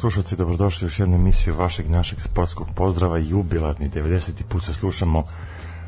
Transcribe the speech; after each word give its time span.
Slušalci, 0.00 0.36
dobrodošli 0.36 0.84
u 0.84 0.86
još 0.86 0.98
jednu 0.98 1.16
emisiju 1.16 1.54
vašeg 1.54 1.90
našeg 1.90 2.20
sportskog 2.20 2.68
pozdrava, 2.74 3.18
jubilarni 3.18 3.90
90. 3.90 4.30
put 4.48 4.64
se 4.64 4.74
slušamo 4.74 5.24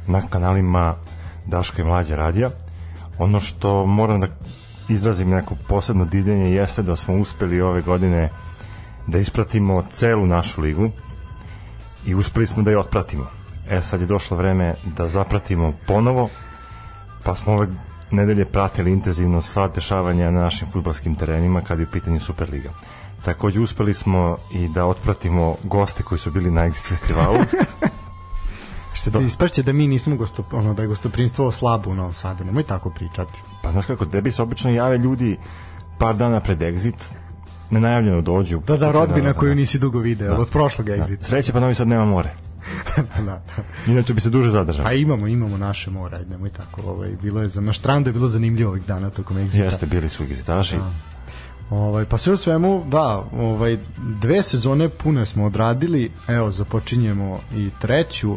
na 0.07 0.23
kanalima 0.29 0.97
Daška 1.47 1.83
i 1.83 1.85
Mlađa 1.85 2.17
radija. 2.17 2.51
Ono 3.19 3.41
što 3.41 3.87
moram 3.87 4.21
da 4.21 4.29
izrazim 4.89 5.31
neko 5.31 5.55
posebno 5.69 6.05
divljenje 6.05 6.51
jeste 6.51 6.83
da 6.83 6.97
smo 6.97 7.15
uspeli 7.15 7.61
ove 7.61 7.81
godine 7.81 8.31
da 9.07 9.19
ispratimo 9.19 9.83
celu 9.93 10.27
našu 10.27 10.61
ligu 10.61 10.91
i 12.07 12.15
uspeli 12.15 12.47
smo 12.47 12.63
da 12.63 12.71
je 12.71 12.79
otpratimo. 12.79 13.27
E 13.69 13.83
sad 13.83 14.01
je 14.01 14.07
došlo 14.07 14.37
vreme 14.37 14.75
da 14.97 15.09
zapratimo 15.09 15.73
ponovo, 15.87 16.29
pa 17.25 17.35
smo 17.35 17.53
ove 17.53 17.69
nedelje 18.11 18.45
pratili 18.45 18.93
intenzivno 18.93 19.43
sva 19.43 19.69
dešavanja 19.69 20.31
na 20.31 20.41
našim 20.41 20.69
futbalskim 20.71 21.15
terenima 21.15 21.61
kada 21.61 21.83
je 21.83 21.87
u 21.89 21.93
pitanju 21.93 22.21
Superliga. 22.21 22.71
Takođe 23.25 23.61
uspeli 23.61 23.95
smo 23.95 24.37
i 24.53 24.69
da 24.69 24.87
otpratimo 24.87 25.57
goste 25.65 26.03
koji 26.03 26.19
su 26.19 26.31
bili 26.31 26.51
na 26.51 26.61
Exit 26.61 26.89
festivalu. 26.89 27.39
Što 28.93 29.11
ti 29.11 29.25
ispašće 29.25 29.63
da 29.63 29.73
mi 29.73 29.87
nismo 29.87 30.17
gosto, 30.17 30.45
ono, 30.53 30.75
da 30.75 30.83
je 30.83 30.89
gostoprinstvo 30.89 31.53
slabo 31.53 31.91
u 31.91 31.95
Novom 31.95 32.15
Sadu, 32.15 32.45
nemoj 32.45 32.63
tako 32.63 32.91
pričati. 32.91 33.41
Pa 33.63 33.73
znaš 33.73 33.87
kako, 33.87 34.07
tebi 34.07 34.33
se 34.33 34.43
obično 34.43 34.71
jave 34.71 34.99
ljudi 34.99 35.39
par 35.99 36.17
dana 36.17 36.41
pred 36.41 36.59
Exit, 36.59 36.95
nenajavljeno 37.71 38.21
dođu. 38.21 38.61
Da, 38.67 38.77
da, 38.77 38.93
rodbina 38.93 39.33
koju 39.33 39.55
nisi 39.55 39.79
dugo 39.79 39.99
video, 39.99 40.35
da. 40.35 40.41
od 40.41 40.51
prošlog 40.51 40.87
Exit. 40.87 41.19
Da. 41.19 41.25
Sreće 41.25 41.53
pa 41.53 41.61
Novi 41.61 41.75
Sad 41.75 41.89
nema 41.89 42.05
more. 42.05 42.35
da. 43.27 43.43
Inače 43.87 44.15
bi 44.15 44.21
se 44.21 44.31
duže 44.31 44.51
zadržao. 44.51 44.87
A 44.87 44.93
imamo, 44.93 45.27
imamo 45.27 45.57
naše 45.57 45.91
more, 45.91 46.17
ajde, 46.17 46.31
nemoj 46.31 46.51
tako. 46.51 46.81
Ovaj, 46.81 47.11
bilo 47.23 47.43
je 47.43 47.49
za, 47.49 47.61
na 47.61 47.73
štrandu 47.73 48.09
je 48.09 48.13
bilo 48.13 48.29
zanimljivo 48.29 48.71
ovih 48.71 48.87
dana 48.87 49.11
tokom 49.11 49.37
Exita. 49.37 49.65
Jeste, 49.65 49.87
bili 49.87 50.09
su 50.09 50.23
egzitaši. 50.23 50.77
Da. 50.77 50.91
Ovaj, 51.71 52.05
pa 52.05 52.19
sve 52.19 52.33
u 52.33 52.37
svemu, 52.37 52.85
da, 52.89 53.25
ovaj, 53.39 53.79
dve 53.99 54.43
sezone 54.43 54.89
pune 54.89 55.27
smo 55.27 55.45
odradili, 55.45 56.11
evo, 56.29 56.51
započinjemo 56.51 57.41
i 57.55 57.71
treću 57.81 58.37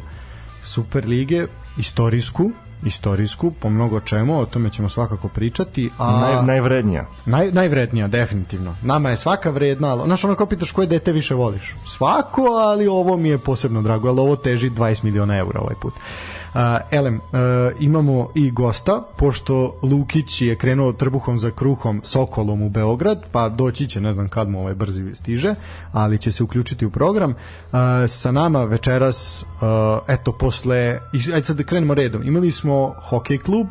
Super 0.63 1.07
lige, 1.07 1.47
istorijsku, 1.77 2.51
istorijsku, 2.85 3.51
po 3.59 3.69
mnogo 3.69 3.99
čemu, 3.99 4.39
o 4.39 4.45
tome 4.45 4.69
ćemo 4.69 4.89
svakako 4.89 5.27
pričati. 5.27 5.89
A, 5.97 6.19
Naj, 6.19 6.45
najvrednija. 6.45 7.05
Naj, 7.25 7.51
najvrednija, 7.51 8.07
definitivno. 8.07 8.75
Nama 8.81 9.09
je 9.09 9.17
svaka 9.17 9.49
vredna, 9.49 9.87
ali, 9.87 10.01
znaš, 10.05 10.23
ono 10.23 10.35
kao 10.35 10.47
pitaš 10.47 10.71
koje 10.71 10.87
dete 10.87 11.11
više 11.11 11.35
voliš? 11.35 11.75
Svako, 11.85 12.41
ali 12.41 12.87
ovo 12.87 13.17
mi 13.17 13.29
je 13.29 13.37
posebno 13.37 13.81
drago, 13.81 14.09
ali 14.09 14.19
ovo 14.19 14.35
teži 14.35 14.69
20 14.69 15.03
miliona 15.03 15.37
eura 15.37 15.59
ovaj 15.59 15.75
put. 15.81 15.93
Uh, 15.93 16.42
elem, 16.91 17.15
uh, 17.15 17.41
imamo 17.79 18.29
i 18.35 18.51
gosta, 18.51 19.03
pošto 19.17 19.79
Lukić 19.81 20.41
je 20.41 20.55
krenuo 20.55 20.93
trbuhom 20.93 21.37
za 21.37 21.51
kruhom 21.51 22.01
Sokolom 22.03 22.61
u 22.61 22.69
Beograd, 22.69 23.25
pa 23.31 23.49
doći 23.49 23.87
će, 23.87 24.01
ne 24.01 24.13
znam 24.13 24.29
kad 24.29 24.49
mu 24.49 24.59
ovaj 24.59 24.75
brzi 24.75 25.15
stiže, 25.15 25.55
ali 25.91 26.17
će 26.17 26.31
se 26.31 26.43
uključiti 26.43 26.85
u 26.85 26.89
program. 26.89 27.31
Uh, 27.31 27.79
sa 28.07 28.31
nama 28.31 28.63
večeras, 28.63 29.45
uh, 29.55 29.67
eto, 30.07 30.31
posle, 30.31 30.99
ajde 31.33 31.43
sad 31.43 31.57
da 31.57 31.63
krenemo 31.63 31.93
redom, 31.93 32.23
imali 32.23 32.51
smo 32.51 32.95
hokej 33.01 33.37
klub, 33.37 33.67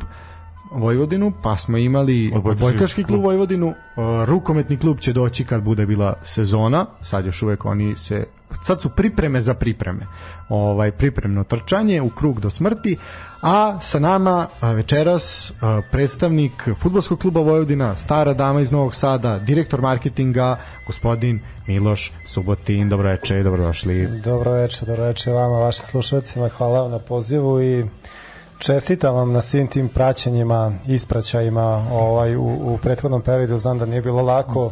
Vojvodinu, 0.75 1.31
pa 1.43 1.57
smo 1.57 1.77
imali 1.77 2.31
odbojkaški 2.35 3.03
klub 3.03 3.23
Vojvodinu, 3.23 3.73
rukometni 4.25 4.77
klub 4.77 4.99
će 4.99 5.13
doći 5.13 5.45
kad 5.45 5.63
bude 5.63 5.85
bila 5.85 6.13
sezona, 6.23 6.85
sad 7.01 7.25
još 7.25 7.41
uvek 7.41 7.65
oni 7.65 7.95
se 7.97 8.25
sad 8.61 8.81
su 8.81 8.89
pripreme 8.89 9.41
za 9.41 9.53
pripreme. 9.53 10.07
Ovaj 10.53 10.91
pripremno 10.91 11.43
trčanje 11.43 12.01
u 12.01 12.09
krug 12.09 12.39
do 12.39 12.49
smrti, 12.49 12.97
a 13.41 13.79
sa 13.81 13.99
nama 13.99 14.47
večeras 14.61 15.53
predstavnik 15.91 16.69
fudbalskog 16.79 17.19
kluba 17.19 17.41
Vojvodina, 17.41 17.95
stara 17.95 18.33
dama 18.33 18.61
iz 18.61 18.71
Novog 18.71 18.95
Sada, 18.95 19.39
direktor 19.39 19.81
marketinga, 19.81 20.57
gospodin 20.87 21.39
Miloš 21.67 22.11
Subotin. 22.27 22.89
Dobro 22.89 23.09
večer, 23.09 23.43
dobrodošli. 23.43 24.07
Dobro 24.23 24.51
večer, 24.51 24.87
dobro 24.87 25.03
večer 25.03 25.33
vama, 25.33 25.59
vašim 25.59 25.85
slušalcima. 25.85 26.49
Hvala 26.49 26.81
vam 26.81 26.91
na 26.91 26.99
pozivu 26.99 27.61
i 27.61 27.85
čestitam 28.59 29.15
vam 29.15 29.31
na 29.31 29.41
svim 29.41 29.67
tim 29.67 29.89
praćenjima, 29.89 30.73
ispraćajima 30.87 31.87
ovaj, 31.91 32.35
u, 32.35 32.43
u 32.43 32.77
prethodnom 32.81 33.21
periodu. 33.21 33.57
Znam 33.57 33.79
da 33.79 33.85
nije 33.85 34.01
bilo 34.01 34.21
lako 34.21 34.71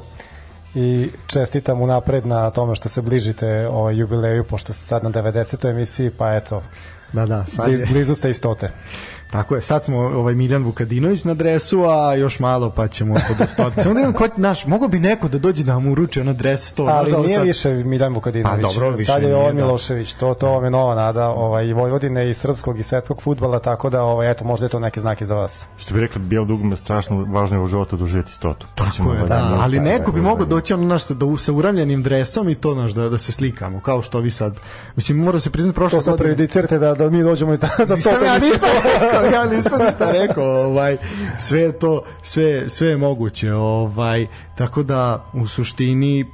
i 0.75 1.09
čestitam 1.27 1.81
unapred 1.81 2.25
na 2.25 2.49
tome 2.49 2.75
što 2.75 2.89
se 2.89 3.01
bližite 3.01 3.67
ovaj 3.67 3.97
jubileju, 3.97 4.43
pošto 4.43 4.73
ste 4.73 4.83
sad 4.83 5.03
na 5.03 5.09
90. 5.09 5.69
emisiji, 5.69 6.09
pa 6.09 6.35
eto, 6.35 6.63
da, 7.13 7.25
da, 7.25 7.45
sad 7.45 7.71
je. 7.71 7.85
blizu 7.91 8.15
ste 8.15 8.29
istote. 8.29 8.71
Tako 9.31 9.55
je, 9.55 9.61
sad 9.61 9.83
smo 9.83 9.97
ovaj 9.97 10.35
Miljan 10.35 10.63
Vukadinović 10.63 11.23
na 11.23 11.33
dresu, 11.33 11.83
a 11.83 12.15
još 12.15 12.39
malo 12.39 12.69
pa 12.69 12.87
ćemo 12.87 13.15
kod 13.27 13.47
ostati. 13.47 13.81
Samo 13.83 13.93
da 13.93 13.99
imam 13.99 14.13
kod 14.13 14.31
naš, 14.37 14.65
mogo 14.65 14.87
bi 14.87 14.99
neko 14.99 15.27
da 15.27 15.39
dođe 15.39 15.63
da 15.63 15.79
mu 15.79 15.91
uruči 15.91 16.19
ono 16.19 16.33
dres 16.33 16.73
to. 16.73 16.83
Ali 16.83 17.11
nije 17.11 17.37
sad... 17.37 17.47
više 17.47 17.69
Miljan 17.69 18.13
Vukadinović. 18.13 18.61
Pa 18.61 18.67
dobro, 18.67 18.89
više 18.89 19.11
sad 19.11 19.23
je 19.23 19.35
on 19.35 19.45
da. 19.45 19.53
Milošević. 19.53 20.13
To 20.13 20.33
to 20.33 20.51
vam 20.51 20.63
je 20.63 20.69
nova 20.69 20.95
nada, 20.95 21.27
ovaj 21.27 21.65
i 21.65 21.73
Vojvodine 21.73 22.29
i 22.29 22.33
srpskog 22.33 22.79
i 22.79 22.83
svetskog 22.83 23.21
fudbala, 23.21 23.59
tako 23.59 23.89
da 23.89 24.03
ovaj 24.03 24.31
eto 24.31 24.45
možda 24.45 24.65
je 24.65 24.69
to 24.69 24.79
neki 24.79 24.99
znak 24.99 25.21
i 25.21 25.25
za 25.25 25.35
vas. 25.35 25.67
Što 25.77 25.93
bi 25.93 26.01
rekli, 26.01 26.21
bijel 26.21 26.45
dugme 26.45 26.77
strašno 26.77 27.25
važno 27.29 27.57
je 27.57 27.63
u 27.63 27.67
životu 27.67 27.97
doživjeti 27.97 28.31
stotu. 28.31 28.67
Ćemo 28.95 29.13
je, 29.13 29.19
da, 29.19 29.25
da, 29.27 29.57
ali 29.59 29.79
neko 29.79 30.11
bi 30.11 30.21
mogao 30.21 30.45
doći 30.45 30.73
on 30.73 30.87
naš 30.87 31.07
da 31.07 31.37
sa 31.37 31.53
uravljenim 31.53 32.03
dresom 32.03 32.49
i 32.49 32.55
to 32.55 32.75
naš 32.75 32.91
da 32.91 33.09
da 33.09 33.17
se 33.17 33.31
slikamo, 33.31 33.79
kao 33.79 34.01
što 34.01 34.19
vi 34.19 34.31
sad. 34.31 34.55
Mislim 34.95 35.17
mora 35.17 35.39
se 35.39 35.49
priznati 35.49 35.75
prošle 35.75 35.99
godine. 36.05 36.47
da 36.79 36.93
da 36.93 37.09
mi 37.09 37.23
dođemo 37.23 37.55
za 37.55 37.67
za 37.85 37.97
stotu. 37.97 38.25
Ja 38.25 38.39
nisam 39.51 39.79
šta 39.95 40.11
rekao, 40.11 40.65
ovaj, 40.65 40.97
sve 41.39 41.71
to, 41.71 42.03
sve, 42.23 42.69
sve 42.69 42.87
je 42.87 42.97
moguće, 42.97 43.53
ovaj, 43.53 44.27
tako 44.55 44.83
da 44.83 45.25
u 45.33 45.47
suštini 45.47 46.25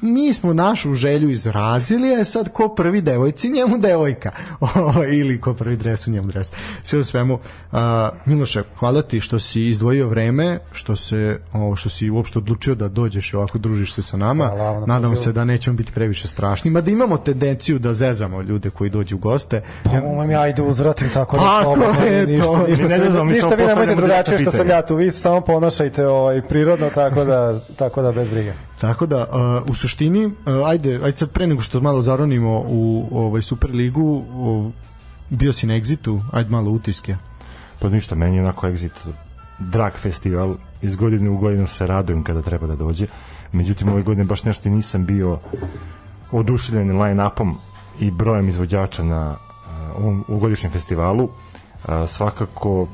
mi 0.00 0.34
smo 0.34 0.52
našu 0.52 0.94
želju 0.94 1.30
izrazili, 1.30 2.14
a 2.14 2.24
sad 2.24 2.52
ko 2.52 2.68
prvi 2.68 3.00
devojci, 3.00 3.50
njemu 3.50 3.78
devojka. 3.78 4.30
Ili 5.20 5.40
ko 5.40 5.54
prvi 5.54 5.76
dres, 5.76 6.06
njemu 6.06 6.28
dres. 6.28 6.52
Sve 6.82 6.98
u 6.98 7.04
svemu. 7.04 7.34
Uh, 7.34 7.78
Miloše, 8.24 8.62
hvala 8.78 9.02
ti 9.02 9.20
što 9.20 9.40
si 9.40 9.66
izdvojio 9.66 10.08
vreme, 10.08 10.58
što 10.72 10.96
se 10.96 11.40
ovo 11.52 11.76
što 11.76 11.88
si 11.88 12.10
uopšte 12.10 12.38
odlučio 12.38 12.74
da 12.74 12.88
dođeš 12.88 13.32
i 13.32 13.36
ovako 13.36 13.58
družiš 13.58 13.92
se 13.92 14.02
sa 14.02 14.16
nama. 14.16 14.46
Hvala, 14.46 14.86
Nadam 14.86 15.16
se 15.16 15.32
da 15.32 15.44
nećemo 15.44 15.76
biti 15.76 15.92
previše 15.92 16.28
strašni, 16.28 16.70
mada 16.70 16.90
imamo 16.90 17.16
tendenciju 17.16 17.78
da 17.78 17.94
zezamo 17.94 18.42
ljude 18.42 18.70
koji 18.70 18.90
dođu 18.90 19.16
u 19.16 19.18
goste. 19.18 19.62
Pa 19.84 19.92
ja, 19.92 20.00
vam 20.00 20.30
ja 20.30 20.40
ajde 20.40 20.62
uzvratim 20.62 21.10
tako 21.14 21.36
da 21.36 21.60
slobodno, 21.62 21.94
ništa, 22.26 22.66
ništa, 22.68 22.88
ne 22.88 23.10
znam, 23.10 23.26
ništa 23.26 23.48
vi 23.48 23.66
nemojte 23.66 23.94
drugačije 23.94 24.38
što 24.38 24.50
sam 24.50 24.68
ja 24.68 24.86
tu, 24.86 24.96
vi 24.96 25.10
samo 25.10 25.40
ponašajte 25.40 26.06
ovaj, 26.06 26.42
prirodno, 26.42 26.90
tako 26.94 27.24
da, 27.24 27.60
tako 27.76 28.02
da 28.02 28.12
bez 28.12 28.30
brige. 28.30 28.52
Tako 28.80 29.06
da 29.06 29.26
uh, 29.62 29.70
u 29.70 29.74
suštini 29.74 30.26
uh, 30.26 30.32
ajde 30.66 31.00
ajde 31.04 31.16
sad 31.16 31.30
pre 31.30 31.46
nego 31.46 31.62
što 31.62 31.80
malo 31.80 32.02
zaronimo 32.02 32.64
u 32.66 33.08
ovaj 33.12 33.42
Superligu 33.42 34.02
uh, 34.02 34.72
bio 35.30 35.52
si 35.52 35.66
na 35.66 35.74
Exitu, 35.74 36.20
ajde 36.32 36.50
malo 36.50 36.70
utiske. 36.70 37.16
Pa 37.78 37.88
ništa, 37.88 38.14
meni 38.14 38.36
je 38.36 38.42
onako 38.42 38.66
Exit 38.66 39.12
drag 39.58 39.92
festival, 39.96 40.56
iz 40.82 40.96
godine 40.96 41.30
u 41.30 41.36
godinu 41.36 41.66
se 41.66 41.86
radujem 41.86 42.24
kada 42.24 42.42
treba 42.42 42.66
da 42.66 42.76
dođe. 42.76 43.06
Međutim, 43.52 43.88
ove 43.88 44.02
godine 44.02 44.24
baš 44.24 44.44
nešto 44.44 44.68
nisam 44.68 45.04
bio 45.04 45.38
oduševljen 46.32 47.00
line-upom 47.00 47.54
i 48.00 48.10
brojem 48.10 48.48
izvođača 48.48 49.04
na 49.04 49.30
uh, 49.30 49.96
ovom 49.96 50.24
ugodišnjem 50.28 50.72
festivalu. 50.72 51.24
Uh, 51.24 51.30
svakako 52.08 52.88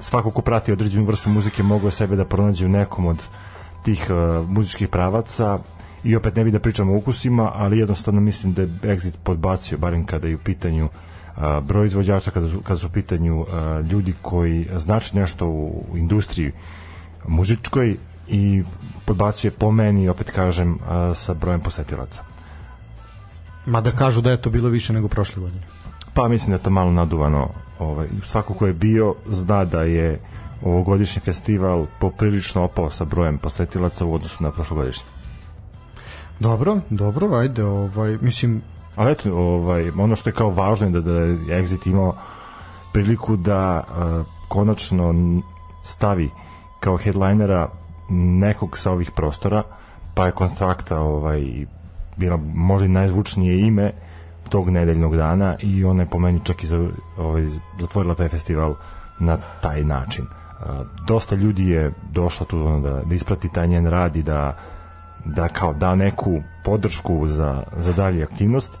svako 0.00 0.30
ko 0.30 0.42
prati 0.42 0.72
određenu 0.72 1.04
vrstu 1.04 1.30
muzike 1.30 1.62
mogu 1.62 1.90
sebe 1.90 2.16
da 2.16 2.24
pronađe 2.24 2.66
u 2.66 2.68
nekom 2.68 3.06
od 3.06 3.22
tih 3.88 4.10
uh, 4.10 4.48
muzičkih 4.48 4.88
pravaca 4.88 5.58
i 6.04 6.16
opet 6.16 6.36
ne 6.36 6.44
bi 6.44 6.50
da 6.50 6.60
pričamo 6.60 6.92
o 6.92 6.96
ukusima, 6.96 7.52
ali 7.54 7.78
jednostavno 7.78 8.20
mislim 8.20 8.52
da 8.52 8.62
je 8.62 8.68
Exit 8.68 9.16
podbacio, 9.22 9.78
barem 9.78 10.04
kada 10.06 10.28
je 10.28 10.36
u 10.36 10.38
pitanju 10.38 10.84
uh, 10.84 11.42
broj 11.64 11.86
izvođača, 11.86 12.30
kada 12.30 12.48
su, 12.48 12.60
kada 12.60 12.78
su 12.78 12.86
u 12.86 12.90
pitanju 12.90 13.40
uh, 13.40 13.48
ljudi 13.90 14.14
koji 14.22 14.68
znači 14.76 15.16
nešto 15.16 15.46
u, 15.46 15.84
u 15.92 15.98
industriji 15.98 16.52
muzičkoj 17.28 17.96
i 18.28 18.62
podbacio 19.06 19.48
je 19.48 19.56
po 19.56 19.70
meni, 19.70 20.08
opet 20.08 20.30
kažem, 20.30 20.74
uh, 20.74 21.16
sa 21.16 21.34
brojem 21.34 21.60
posetilaca. 21.60 22.24
Ma 23.66 23.80
da 23.80 23.90
kažu 23.90 24.20
da 24.20 24.30
je 24.30 24.42
to 24.42 24.50
bilo 24.50 24.68
više 24.68 24.92
nego 24.92 25.08
prošle 25.08 25.42
godine. 25.42 25.62
Pa 26.14 26.28
mislim 26.28 26.50
da 26.50 26.56
je 26.56 26.62
to 26.62 26.70
malo 26.70 26.92
naduvano. 26.92 27.48
Ovaj, 27.78 28.08
svako 28.24 28.54
ko 28.54 28.66
je 28.66 28.72
bio 28.72 29.14
zna 29.30 29.64
da 29.64 29.82
je 29.82 30.12
uh, 30.12 30.37
ovogodišnji 30.62 31.20
festival 31.20 31.86
poprilično 32.00 32.64
opao 32.64 32.90
sa 32.90 33.04
brojem 33.04 33.38
posetilaca 33.38 34.04
u 34.04 34.14
odnosu 34.14 34.44
na 34.44 34.50
prošlogodišnji. 34.50 35.06
Dobro, 36.40 36.80
dobro, 36.90 37.36
ajde, 37.36 37.64
ovaj, 37.64 38.18
mislim... 38.20 38.62
Ali 38.96 39.12
eto, 39.12 39.34
ovaj, 39.34 39.90
ono 39.98 40.16
što 40.16 40.28
je 40.28 40.34
kao 40.34 40.50
važno 40.50 40.86
je 40.86 40.90
da, 40.90 41.00
da 41.00 41.12
je 41.12 41.36
Exit 41.36 41.90
imao 41.90 42.16
priliku 42.92 43.36
da 43.36 43.84
uh, 43.88 44.26
konačno 44.48 45.14
stavi 45.82 46.30
kao 46.80 46.96
headlinera 46.96 47.68
nekog 48.40 48.78
sa 48.78 48.90
ovih 48.90 49.10
prostora, 49.10 49.62
pa 50.14 50.26
je 50.26 50.32
konstrakta 50.32 51.00
ovaj, 51.00 51.66
bila 52.16 52.38
možda 52.54 52.86
i 52.86 52.88
najzvučnije 52.88 53.60
ime 53.60 53.92
tog 54.48 54.70
nedeljnog 54.70 55.16
dana 55.16 55.56
i 55.60 55.84
ona 55.84 56.02
je 56.02 56.08
po 56.10 56.18
meni 56.18 56.40
čak 56.44 56.62
i 56.62 56.66
za, 56.66 56.88
ovaj, 57.16 57.46
zatvorila 57.80 58.14
taj 58.14 58.28
festival 58.28 58.74
na 59.18 59.38
taj 59.60 59.84
način 59.84 60.26
dosta 61.06 61.34
ljudi 61.34 61.68
je 61.68 61.92
došlo 62.12 62.46
tu 62.46 62.58
ono, 62.66 62.80
da, 62.80 63.02
da 63.04 63.14
isprati 63.14 63.48
taj 63.48 63.68
njen 63.68 63.86
rad 63.86 64.16
i 64.16 64.22
da 64.22 64.56
da 65.24 65.48
kao 65.48 65.74
da 65.74 65.94
neku 65.94 66.42
podršku 66.64 67.28
za, 67.28 67.62
za 67.78 67.92
dalje 67.92 68.22
aktivnost. 68.22 68.72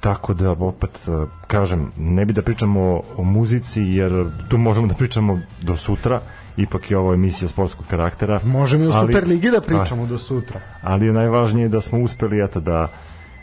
Tako 0.00 0.34
da 0.34 0.50
opet 0.50 1.08
kažem 1.46 1.92
ne 1.98 2.24
bi 2.24 2.32
da 2.32 2.42
pričamo 2.42 2.80
o, 2.80 3.02
o 3.16 3.24
muzici 3.24 3.82
jer 3.82 4.26
tu 4.48 4.58
možemo 4.58 4.86
da 4.86 4.94
pričamo 4.94 5.40
do 5.62 5.76
sutra. 5.76 6.20
Ipak 6.56 6.90
je 6.90 6.98
ovo 6.98 7.14
emisija 7.14 7.48
sportskog 7.48 7.86
karaktera 7.86 8.40
Možemo 8.44 8.84
i 8.84 8.86
o 8.86 8.92
Superligi 8.92 9.50
da 9.50 9.60
pričamo 9.60 10.06
do 10.06 10.18
sutra. 10.18 10.60
ali 10.82 11.06
je 11.06 11.12
najvažnije 11.12 11.68
da 11.68 11.80
smo 11.80 11.98
uspeli 11.98 12.44
eto 12.44 12.60
da 12.60 12.88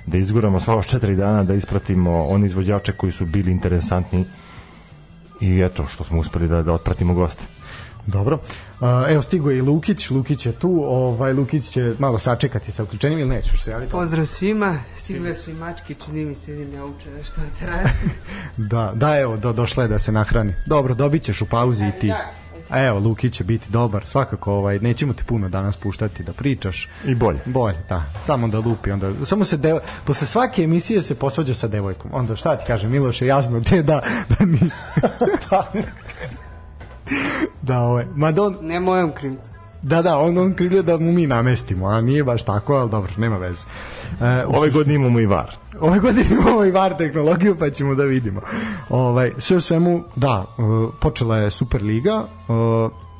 da 0.06 0.18
izguramo 0.18 0.60
sva 0.60 0.74
ova 0.74 0.84
četiri 0.84 1.16
dana 1.16 1.44
da 1.44 1.54
ispratimo 1.54 2.26
one 2.26 2.46
izvođače 2.46 2.92
koji 2.92 3.12
su 3.12 3.26
bili 3.26 3.52
interesantni 3.52 4.26
i 5.42 5.62
eto 5.62 5.88
što 5.88 6.04
smo 6.04 6.20
uspeli 6.20 6.48
da, 6.48 6.64
da 6.64 6.74
otpratimo 6.74 7.14
goste 7.14 7.44
Dobro. 8.08 8.40
Evo 9.10 9.22
stigo 9.22 9.52
je 9.52 9.58
i 9.58 9.62
Lukić, 9.62 10.10
Lukić 10.10 10.46
je 10.46 10.52
tu, 10.52 10.84
ovaj 10.86 11.34
Lukić 11.34 11.70
će 11.70 11.94
malo 12.00 12.20
sačekati 12.20 12.72
sa 12.72 12.84
uključenjem 12.84 13.20
ili 13.20 13.30
nećeš 13.30 13.64
se 13.64 13.72
javiti? 13.72 13.92
Pozdrav 13.92 14.26
svima, 14.26 14.80
stigle 14.98 15.36
su 15.36 15.52
i 15.52 15.54
mačke, 15.54 15.94
čini 15.94 16.26
mi 16.26 16.36
se 16.36 16.52
vidim 16.52 16.74
ja 16.74 16.86
uče 16.86 17.10
nešto 17.18 17.42
na 17.42 17.48
terasi. 17.60 18.06
Da, 18.58 18.92
da 18.96 19.20
evo, 19.20 19.38
do, 19.38 19.54
došla 19.54 19.84
je 19.84 19.90
da 19.90 20.00
se 20.00 20.12
nahrani. 20.12 20.54
Dobro, 20.66 20.94
dobit 20.94 21.24
ćeš 21.24 21.42
u 21.42 21.46
pauzi 21.46 21.86
i 21.86 22.00
ti. 22.00 22.12
A 22.70 22.84
evo, 22.84 23.00
Lukić 23.00 23.34
će 23.34 23.44
biti 23.44 23.72
dobar, 23.72 24.06
svakako 24.06 24.54
ovaj, 24.54 24.80
nećemo 24.80 25.14
ti 25.14 25.24
puno 25.28 25.50
danas 25.50 25.78
puštati 25.78 26.24
da 26.24 26.34
pričaš. 26.34 26.90
i 27.06 27.16
bolje 27.16 27.40
Bolje, 27.46 27.78
da. 27.90 28.04
Samo 28.26 28.48
da 28.48 28.60
lupi, 28.60 28.92
onda 28.92 29.26
samo 29.26 29.46
se 29.46 29.58
devo, 29.58 29.80
posle 30.06 30.28
svake 30.28 30.64
emisije 30.64 31.02
se 31.02 31.16
posvađa 31.16 31.54
sa 31.54 31.68
devojkom. 31.68 32.12
Onda 32.14 32.36
šta 32.36 32.58
ti 32.58 32.64
kaže 32.68 32.88
Miloše, 32.88 33.26
jasno 33.26 33.62
te 33.62 33.84
da 33.84 34.02
da 34.30 34.46
ni 34.46 34.60
da, 37.62 37.80
ovaj, 37.80 38.06
ma 38.16 38.32
da 38.32 38.44
on, 38.44 38.58
Ne 38.62 38.80
mojom 38.80 39.12
krivicom. 39.12 39.57
Da, 39.88 40.02
da, 40.02 40.18
on, 40.18 40.38
on 40.38 40.54
krivlje 40.54 40.82
da 40.82 40.98
mu 40.98 41.12
mi 41.12 41.28
namestimo, 41.28 41.88
a 41.88 42.02
nije 42.02 42.24
baš 42.24 42.44
tako, 42.44 42.74
ali 42.74 42.90
dobro, 42.90 43.12
nema 43.18 43.38
veze. 43.38 43.66
E, 44.22 44.46
ove 44.46 44.70
godine 44.70 44.96
imamo 44.96 45.20
i 45.20 45.26
var 45.26 45.56
Ove 45.80 46.00
godine 46.00 46.26
imamo 46.32 46.66
i 46.66 46.72
VAR 46.72 46.98
tehnologiju 46.98 47.56
pa 47.60 47.70
ćemo 47.70 47.96
da 47.96 48.04
vidimo. 48.04 48.42
Ovaj, 48.90 49.32
sve 49.38 49.58
u 49.58 49.62
svemu, 49.62 50.04
da, 50.16 50.46
e, 50.58 50.62
počela 51.00 51.38
je 51.38 51.52
Superliga 51.52 52.24
e, 52.28 52.54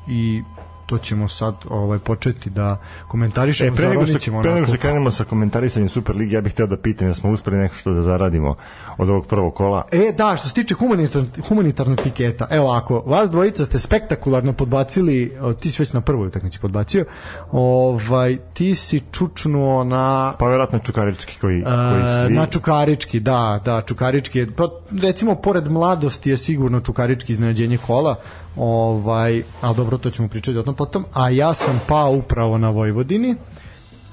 i 0.06 0.42
to 0.88 0.98
ćemo 0.98 1.28
sad 1.28 1.54
ovaj 1.70 1.98
početi 1.98 2.50
da 2.50 2.76
komentarišemo 3.08 3.72
E, 3.72 3.76
pre 3.76 3.88
nego 3.88 4.06
što, 4.06 4.42
pre 4.42 4.54
nego 4.54 4.66
što 4.66 4.76
krenemo 4.76 5.10
sa 5.10 5.24
komentarisanjem 5.24 5.88
Super 5.88 6.16
Ligi, 6.16 6.34
ja 6.34 6.40
bih 6.40 6.52
hteo 6.52 6.66
da 6.66 6.76
pitam, 6.76 7.08
da 7.08 7.14
smo 7.14 7.30
uspeli 7.30 7.56
nešto 7.56 7.92
da 7.92 8.02
zaradimo 8.02 8.54
od 8.98 9.10
ovog 9.10 9.26
prvog 9.26 9.54
kola. 9.54 9.84
E, 9.92 10.12
da, 10.12 10.36
što 10.36 10.48
se 10.48 10.54
tiče 10.54 10.74
humanitar, 10.74 11.24
humanitarnog 11.48 12.00
tiketa, 12.00 12.46
evo 12.50 12.70
ako 12.70 13.02
vas 13.06 13.30
dvojica 13.30 13.64
ste 13.64 13.78
spektakularno 13.78 14.52
podbacili, 14.52 15.32
ti 15.60 15.70
si 15.70 15.82
već 15.82 15.92
na 15.92 16.00
prvoj 16.00 16.26
utakmici 16.26 16.58
podbacio, 16.60 17.04
ovaj, 17.52 18.36
ti 18.54 18.74
si 18.74 19.00
čučnuo 19.12 19.84
na 19.84 20.34
Pa 20.38 20.46
vjerojatno 20.46 20.78
Čukarički 20.78 21.38
koji, 21.40 21.62
koji 21.62 22.02
E, 22.02 22.26
svi... 22.26 22.34
na 22.34 22.46
Čukarički, 22.46 23.20
da, 23.20 23.60
da, 23.64 23.82
Čukarički 23.82 24.38
je, 24.38 24.50
pa 24.56 24.68
recimo 25.02 25.34
pored 25.34 25.68
mladosti 25.68 26.30
je 26.30 26.36
sigurno 26.36 26.80
Čukarički 26.80 27.32
iznenađenje 27.32 27.78
kola, 27.86 28.16
ovaj, 28.56 29.42
ali 29.60 29.76
dobro, 29.76 29.98
to 29.98 30.10
ćemo 30.10 30.28
pričati 30.28 30.58
o 30.58 30.62
tom 30.62 30.74
potom, 30.74 31.04
a 31.14 31.30
ja 31.30 31.54
sam 31.54 31.80
pao 31.88 32.12
upravo 32.12 32.58
na 32.58 32.70
Vojvodini, 32.70 33.36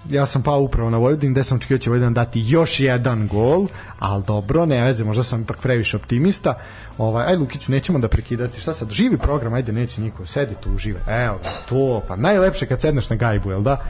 ja 0.10 0.25
sam 0.25 0.44
pao 0.44 0.62
upravo 0.62 0.89
na 0.89 0.98
Vojvodini 0.98 1.34
gde 1.34 1.44
sam 1.44 1.58
očekivao 1.58 1.77
da 1.77 1.84
će 1.84 1.89
Vojvodina 1.89 2.12
dati 2.12 2.44
još 2.46 2.80
jedan 2.80 3.27
gol, 3.27 3.68
ali 4.00 4.24
dobro, 4.27 4.65
ne 4.65 4.84
veze, 4.84 5.04
možda 5.04 5.24
sam 5.24 5.42
ipak 5.42 5.58
previše 5.58 5.98
optimista. 5.98 6.58
Ovaj, 6.98 7.25
aj 7.25 7.36
Lukiću, 7.36 7.72
nećemo 7.72 8.00
da 8.00 8.08
prekidati. 8.08 8.62
Šta 8.62 8.74
sad, 8.74 8.89
živi 8.92 9.18
program, 9.18 9.54
ajde, 9.54 9.72
neće 9.72 10.01
niko, 10.01 10.25
sedi 10.25 10.56
tu, 10.63 10.72
uživa. 10.74 11.00
Evo, 11.08 11.39
to, 11.70 12.01
pa 12.08 12.15
najlepše 12.15 12.65
kad 12.65 12.82
sedneš 12.82 13.10
na 13.10 13.15
gajbu, 13.15 13.51
jel 13.51 13.62
da? 13.62 13.82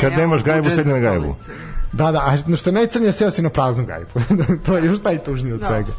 Kad 0.00 0.12
Ja 0.12 0.18
nemaš 0.18 0.42
gajbu, 0.44 0.70
za 0.70 0.84
na 0.84 0.98
gajbu. 0.98 1.34
stolice. 1.40 1.73
Da, 1.96 2.12
da, 2.12 2.18
a 2.18 2.56
što 2.56 2.70
je 2.70 2.74
najcrnije, 2.74 3.12
seo 3.12 3.30
si 3.30 3.42
na 3.42 3.50
praznu 3.50 3.86
gajbu. 3.86 4.10
to 4.66 4.76
je 4.76 4.86
još 4.86 5.02
najtužnije 5.02 5.54
od 5.54 5.60
Da. 5.60 5.66
svega. 5.66 5.92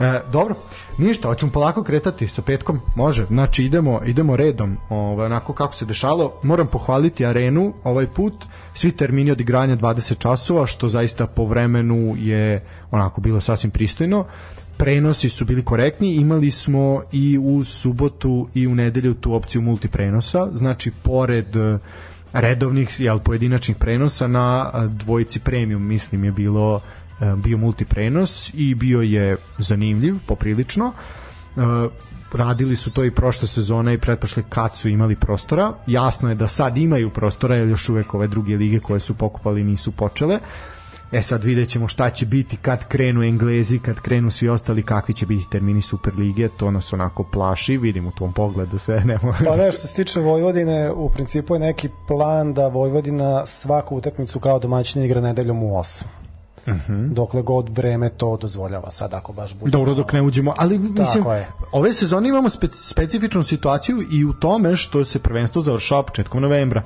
E, 0.00 0.20
dobro, 0.32 0.54
ništa, 0.98 1.28
hoćemo 1.28 1.52
polako 1.52 1.82
kretati 1.82 2.28
sa 2.28 2.42
petkom, 2.42 2.80
može. 2.94 3.26
Znači, 3.26 3.64
idemo, 3.64 4.00
idemo 4.06 4.36
redom, 4.36 4.76
ovaj, 4.88 5.26
onako 5.26 5.52
kako 5.52 5.74
se 5.74 5.84
dešalo. 5.84 6.32
Moram 6.42 6.66
pohvaliti 6.66 7.26
arenu 7.26 7.72
ovaj 7.84 8.06
put, 8.06 8.34
svi 8.74 8.92
termini 8.92 9.30
od 9.30 9.40
igranja 9.40 9.76
20 9.76 10.18
časova, 10.18 10.66
što 10.66 10.88
zaista 10.88 11.26
po 11.26 11.44
vremenu 11.44 12.14
je 12.16 12.60
onako 12.90 13.20
bilo 13.20 13.40
sasvim 13.40 13.70
pristojno 13.70 14.24
prenosi 14.78 15.28
su 15.28 15.44
bili 15.44 15.64
korektni, 15.64 16.14
imali 16.14 16.50
smo 16.50 17.02
i 17.12 17.38
u 17.38 17.64
subotu 17.64 18.48
i 18.54 18.66
u 18.66 18.74
nedelju 18.74 19.14
tu 19.14 19.34
opciju 19.34 19.62
multiprenosa, 19.62 20.48
znači 20.54 20.90
pored 21.02 21.46
redovnih 22.32 23.00
jel, 23.00 23.18
pojedinačnih 23.18 23.76
prenosa 23.76 24.26
na 24.26 24.72
dvojici 24.88 25.40
premium 25.40 25.86
mislim 25.86 26.24
je 26.24 26.32
bilo 26.32 26.80
e, 27.20 27.34
bio 27.36 27.58
multiprenos 27.58 28.54
i 28.54 28.74
bio 28.74 29.00
je 29.00 29.36
zanimljiv 29.58 30.16
poprilično. 30.26 30.92
E, 30.92 31.60
radili 32.32 32.76
su 32.76 32.90
to 32.90 33.04
i 33.04 33.10
prošle 33.10 33.48
sezone 33.48 33.94
i 33.94 33.98
pretprošle 33.98 34.42
kad 34.48 34.76
su 34.76 34.88
imali 34.88 35.16
prostora. 35.16 35.72
Jasno 35.86 36.28
je 36.28 36.34
da 36.34 36.48
sad 36.48 36.78
imaju 36.78 37.10
prostora 37.10 37.56
jer 37.56 37.68
još 37.68 37.88
uvek 37.88 38.14
ove 38.14 38.26
druge 38.26 38.56
lige 38.56 38.80
koje 38.80 39.00
su 39.00 39.14
pokupali 39.14 39.64
nisu 39.64 39.92
počele 39.92 40.38
E 41.12 41.22
sad 41.22 41.44
vidjet 41.44 41.68
ćemo 41.68 41.88
šta 41.88 42.10
će 42.10 42.26
biti 42.26 42.56
kad 42.56 42.88
krenu 42.88 43.22
Englezi, 43.22 43.78
kad 43.78 44.00
krenu 44.00 44.30
svi 44.30 44.48
ostali, 44.48 44.82
kakvi 44.82 45.14
će 45.14 45.26
biti 45.26 45.50
termini 45.50 45.82
Superlige, 45.82 46.48
to 46.48 46.70
nas 46.70 46.92
onako 46.92 47.24
plaši, 47.32 47.76
vidim 47.76 48.06
u 48.06 48.10
tvom 48.10 48.32
pogledu 48.32 48.78
sve, 48.78 49.00
nemo. 49.04 49.34
Pa 49.44 49.56
ne, 49.56 49.72
što 49.72 49.88
se 49.88 49.94
tiče 49.94 50.20
Vojvodine, 50.20 50.90
u 50.92 51.10
principu 51.10 51.54
je 51.54 51.60
neki 51.60 51.88
plan 52.08 52.54
da 52.54 52.68
Vojvodina 52.68 53.46
svaku 53.46 53.96
utakmicu 53.96 54.40
kao 54.40 54.58
domaćina 54.58 55.04
igra 55.04 55.20
nedeljom 55.20 55.62
u 55.62 55.70
8. 55.70 56.04
Uh 56.66 56.74
-huh. 56.74 57.08
Dokle 57.12 57.42
god 57.42 57.76
vreme 57.76 58.08
to 58.08 58.36
dozvoljava 58.36 58.90
sad 58.90 59.14
ako 59.14 59.32
baš 59.32 59.54
bude. 59.54 59.70
Dobro, 59.70 59.94
dok 59.94 60.12
ne 60.12 60.22
uđemo, 60.22 60.54
ali 60.56 60.78
mislim, 60.78 61.24
je. 61.30 61.48
ove 61.72 61.92
sezone 61.92 62.28
imamo 62.28 62.48
spe, 62.48 62.66
specifičnu 62.72 63.42
situaciju 63.42 64.02
i 64.10 64.24
u 64.24 64.32
tome 64.32 64.76
što 64.76 65.04
se 65.04 65.18
prvenstvo 65.18 65.62
završava 65.62 66.02
početkom 66.02 66.42
novembra. 66.42 66.82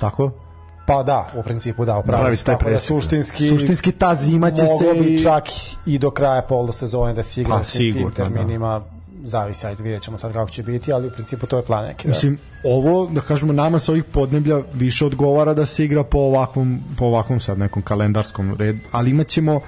Tako? 0.00 0.43
Pa 0.86 1.02
da, 1.02 1.32
u 1.36 1.42
principu 1.42 1.84
da, 1.84 1.98
upravo 1.98 2.18
Pravi 2.18 2.34
si, 2.34 2.40
ste 2.40 2.52
tako 2.52 2.64
da 2.64 2.70
da. 2.70 2.78
suštinski 2.78 3.48
Suštinski 3.48 3.92
ta 3.92 4.14
zima 4.14 4.50
će 4.50 4.56
se 4.58 4.72
moglo 4.84 4.92
bi 4.94 5.14
i- 5.14 5.22
čak 5.22 5.44
i 5.86 5.98
do 5.98 6.10
kraja 6.10 6.42
polosezone 6.42 7.14
da 7.14 7.22
se 7.22 7.40
igra 7.40 7.56
Pa, 7.56 7.64
sa 7.64 7.72
tim 7.72 7.92
sigurno, 7.92 8.08
da. 8.08 8.14
terminima 8.14 8.82
zavisi, 9.22 9.66
ajde 9.66 9.82
vidjet 9.82 10.02
ćemo 10.02 10.18
sad 10.18 10.32
kako 10.32 10.50
će 10.50 10.62
biti, 10.62 10.92
ali 10.92 11.06
u 11.06 11.10
principu 11.10 11.46
to 11.46 11.56
je 11.56 11.62
plan 11.62 11.84
neki. 11.84 12.08
Da. 12.08 12.10
Mislim, 12.10 12.38
ovo, 12.64 13.06
da 13.06 13.20
kažemo, 13.20 13.52
nama 13.52 13.78
sa 13.78 13.92
ovih 13.92 14.04
podneblja 14.04 14.62
više 14.74 15.06
odgovara 15.06 15.54
da 15.54 15.66
se 15.66 15.84
igra 15.84 16.04
po 16.04 16.18
ovakvom, 16.18 16.80
po 16.98 17.04
ovakvom 17.04 17.40
sad 17.40 17.58
nekom 17.58 17.82
kalendarskom 17.82 18.54
redu, 18.54 18.78
ali 18.92 19.10
imat 19.10 19.26
ćemo 19.26 19.60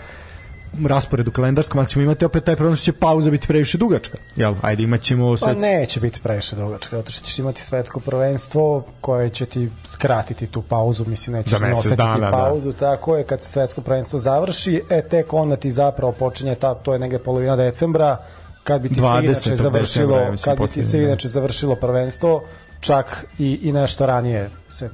rasporedu 0.88 1.30
kalendarskom, 1.30 1.78
ali 1.78 1.88
ćemo 1.88 2.02
imati 2.02 2.24
opet 2.24 2.44
taj 2.44 2.56
problem 2.56 2.76
što 2.76 2.84
će 2.84 2.92
pauza 2.92 3.30
biti 3.30 3.46
previše 3.46 3.78
dugačka. 3.78 4.18
Jel, 4.36 4.54
ajde, 4.62 4.82
imat 4.82 5.00
ćemo 5.00 5.36
Pa 5.40 5.52
neće 5.52 6.00
biti 6.00 6.20
previše 6.20 6.56
dugačka, 6.56 6.96
zato 6.96 7.12
što 7.12 7.26
ćeš 7.26 7.38
imati 7.38 7.62
svetsko 7.62 8.00
prvenstvo 8.00 8.84
koje 9.00 9.30
će 9.30 9.46
ti 9.46 9.70
skratiti 9.84 10.46
tu 10.46 10.62
pauzu, 10.62 11.04
mislim 11.06 11.36
nećeš 11.36 11.60
mesec 11.60 11.78
osetiti 11.78 11.96
dana, 11.96 12.30
da. 12.30 12.36
pauzu, 12.36 12.72
tako 12.72 13.16
je, 13.16 13.24
kad 13.24 13.42
se 13.42 13.48
svetsko 13.48 13.80
prvenstvo 13.80 14.18
završi, 14.18 14.82
e 14.90 15.02
tek 15.02 15.32
onda 15.32 15.56
ti 15.56 15.70
zapravo 15.70 16.12
počinje, 16.12 16.54
ta, 16.54 16.74
to 16.74 16.92
je 16.92 16.98
negde 16.98 17.18
polovina 17.18 17.56
decembra, 17.56 18.16
kad 18.64 18.80
bi 18.82 18.88
ti 18.88 18.94
se 18.94 19.00
20. 19.00 19.24
inače 19.24 19.56
završilo, 19.56 20.08
decembra, 20.08 20.30
mislim, 20.30 20.56
kad 20.56 20.66
bi 20.66 20.72
ti 20.72 20.82
se 20.82 20.96
da. 20.98 21.02
inače 21.02 21.28
završilo 21.28 21.74
prvenstvo, 21.76 22.42
čak 22.80 23.24
i, 23.38 23.58
i 23.62 23.72
nešto 23.72 24.06
ranije 24.06 24.50
se 24.68 24.90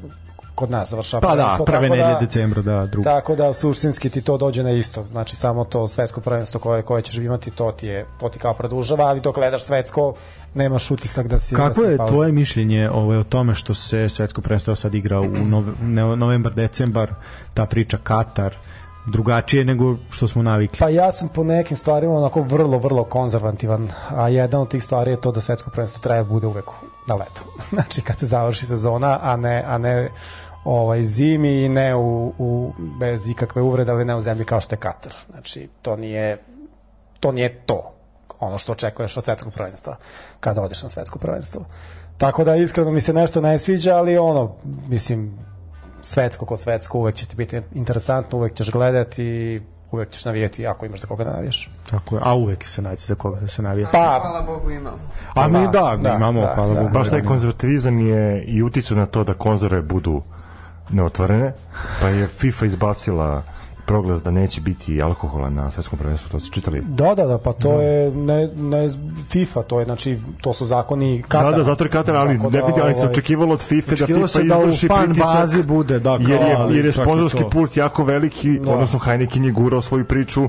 kod 0.55 0.71
nas 0.71 0.91
završava 0.91 1.21
Pa 1.21 1.29
da, 1.29 1.35
prvenstvo, 1.35 1.65
prve 1.65 1.89
tako 1.89 1.97
nedelje 1.97 2.17
decembra, 2.21 2.63
da, 2.63 2.87
drugo. 2.87 3.05
Tako 3.05 3.37
da 3.37 3.55
suštinski 3.55 4.11
ti 4.11 4.23
to 4.23 4.37
dođe 4.37 4.63
na 4.63 4.71
isto. 4.71 5.07
Znači 5.13 5.37
samo 5.37 5.65
to 5.65 5.89
svetsko 5.89 6.21
prvenstvo 6.21 6.61
koje 6.61 6.83
koje 6.83 7.03
ćeš 7.03 7.17
imati 7.17 7.51
to 7.51 7.73
ti 7.73 7.87
je 7.87 8.07
to 8.21 8.29
ti 8.29 8.39
kao 8.39 8.55
produžava, 8.55 9.05
ali 9.05 9.21
dok 9.21 9.35
gledaš 9.35 9.65
svetsko 9.65 10.15
nemaš 10.55 10.91
utisak 10.91 11.27
da 11.27 11.39
si 11.39 11.55
Kako 11.55 11.69
da 11.69 11.75
si 11.75 11.81
je 11.81 11.97
pauza. 11.97 12.13
tvoje 12.13 12.33
mišljenje 12.33 12.91
ovaj, 12.91 13.19
o 13.19 13.25
tome 13.25 13.55
što 13.55 13.75
se 13.75 14.09
svetsko 14.09 14.41
prvenstvo 14.41 14.75
sad 14.75 14.95
igra 14.95 15.21
u 15.21 15.25
nove, 15.25 16.17
novembar, 16.17 16.55
decembar, 16.55 17.15
ta 17.55 17.67
priča 17.67 17.99
Katar, 18.03 18.55
drugačije 19.07 19.65
nego 19.65 19.97
što 20.11 20.29
smo 20.29 20.43
navikli? 20.43 20.79
Pa 20.79 20.89
ja 20.89 21.13
sam 21.13 21.29
po 21.29 21.45
nekim 21.45 21.77
stvarima 21.77 22.15
onako 22.15 22.43
vrlo, 22.43 22.79
vrlo 22.79 23.05
konzervativan, 23.05 23.89
a 24.09 24.29
jedan 24.29 24.61
od 24.61 24.69
tih 24.69 24.85
stvari 24.85 25.11
je 25.11 25.21
to 25.21 25.33
da 25.33 25.41
svetsko 25.41 25.71
prvenstvo 25.71 26.03
treba 26.03 26.23
da 26.23 26.29
bude 26.29 26.47
uvek 26.47 26.65
na 27.07 27.15
letu. 27.15 27.43
znači 27.73 28.03
kad 28.03 28.19
se 28.19 28.27
završi 28.27 28.67
sezona, 28.67 29.19
a 29.23 29.37
ne, 29.37 29.65
a 29.67 29.79
ne 29.79 30.11
ovaj 30.65 31.05
zimi 31.05 31.65
i 31.65 31.69
ne 31.69 31.97
u, 31.97 32.33
u 32.39 32.73
bez 33.01 33.29
ikakve 33.29 33.63
uvrede, 33.63 33.93
ali 33.93 34.05
ne 34.05 34.17
u 34.17 34.21
zemlji 34.21 34.45
kao 34.45 34.61
što 34.61 34.75
je 34.75 34.79
Katar. 34.79 35.13
Znači 35.31 35.69
to 35.83 35.97
nije 35.97 36.39
to 37.21 37.33
nije 37.33 37.55
to 37.67 37.93
ono 38.41 38.59
što 38.59 38.73
očekuješ 38.73 39.17
od 39.17 39.25
svetskog 39.25 39.53
prvenstva 39.53 39.97
kada 40.41 40.63
odeš 40.63 40.83
na 40.83 40.89
svetsko 40.89 41.19
prvenstvo. 41.19 41.65
Tako 42.19 42.45
da 42.45 42.57
iskreno 42.57 42.91
mi 42.91 43.01
se 43.01 43.13
nešto 43.13 43.41
ne 43.41 43.59
sviđa, 43.59 43.97
ali 43.97 44.19
ono, 44.19 44.55
mislim, 44.89 45.39
svetsko 46.03 46.47
kod 46.47 46.61
svetsko 46.61 46.99
uvek 46.99 47.15
će 47.15 47.27
ti 47.27 47.37
biti 47.37 47.61
interesantno, 47.75 48.39
uvek 48.39 48.55
ćeš 48.55 48.71
gledati, 48.71 49.63
uvek 49.91 50.11
ćeš 50.11 50.25
navijeti 50.25 50.67
ako 50.67 50.87
imaš 50.87 51.01
za 51.01 51.07
koga 51.07 51.25
da 51.25 51.33
navijaš. 51.33 51.71
Tako 51.91 52.17
je, 52.17 52.23
a 52.25 52.35
uvek 52.35 52.65
se 52.65 52.83
naći 52.83 53.07
za 53.07 53.15
koga 53.15 53.41
da 53.41 53.49
se 53.49 53.63
navija. 53.63 53.89
Pa- 53.93 54.21
Hvala 54.21 54.43
Bogu 54.47 54.71
imamo. 54.71 54.99
A 55.35 55.49
mi 55.49 55.59
da, 55.59 55.69
da, 55.73 55.97
da, 55.97 56.15
imamo, 56.15 56.41
da, 56.41 56.53
hvala 56.55 56.75
da. 56.75 56.81
Bogu. 56.81 56.93
Baš 56.95 57.11
taj 57.11 57.23
konzervativizam 57.23 58.07
je 58.07 58.45
i 58.45 58.63
uticao 58.63 58.97
na 58.97 59.07
to 59.07 59.25
da 59.25 59.35
konzerve 59.35 59.83
budu 59.83 60.23
neotvorene, 60.93 61.53
pa 62.01 62.09
je 62.09 62.27
FIFA 62.29 62.67
izbacila 62.67 63.43
proglas 63.87 64.23
da 64.23 64.31
neće 64.31 64.61
biti 64.61 65.03
alkohola 65.03 65.51
na 65.51 65.71
svetskom 65.71 65.99
prvenstvu, 65.99 66.29
to 66.31 66.41
ste 66.41 66.51
čitali? 66.51 66.81
Da, 66.81 67.15
da, 67.15 67.27
da, 67.27 67.39
pa 67.39 67.53
to 67.53 67.81
je 67.81 68.11
ne, 68.11 68.47
ne 68.47 68.89
FIFA, 69.29 69.63
to 69.63 69.79
je 69.79 69.85
znači 69.85 70.19
to 70.41 70.53
su 70.53 70.67
zakoni 70.67 71.23
Katara. 71.29 71.51
Da, 71.51 71.57
da, 71.57 71.65
zato 71.65 71.85
je 71.85 71.91
Katar, 71.91 72.17
ali 72.17 72.39
da, 72.39 72.49
definitivno 72.51 72.93
se 72.93 72.99
ovaj, 72.99 73.11
očekivalo 73.13 73.53
od 73.53 73.61
FIFA 73.63 73.95
da 73.95 74.07
FIFA 74.07 74.29
se 74.29 74.43
da 74.43 74.59
u 74.59 74.63
izvrši 74.63 74.89
fan 74.89 75.05
pritisak. 75.05 75.35
bazi 75.35 75.63
bude, 75.63 75.99
da, 75.99 76.19
kao, 76.19 76.27
jer 76.29 76.41
je, 76.43 76.55
ali 76.59 76.77
jer 76.77 76.85
je 76.85 76.93
sponzorski 76.93 77.43
pult 77.51 77.77
jako 77.77 78.05
veliki, 78.05 78.59
Da. 78.59 78.73
odnosno 78.73 78.99
Heineken 78.99 79.45
je 79.45 79.51
gurao 79.53 79.81
svoju 79.81 80.05
priču 80.05 80.49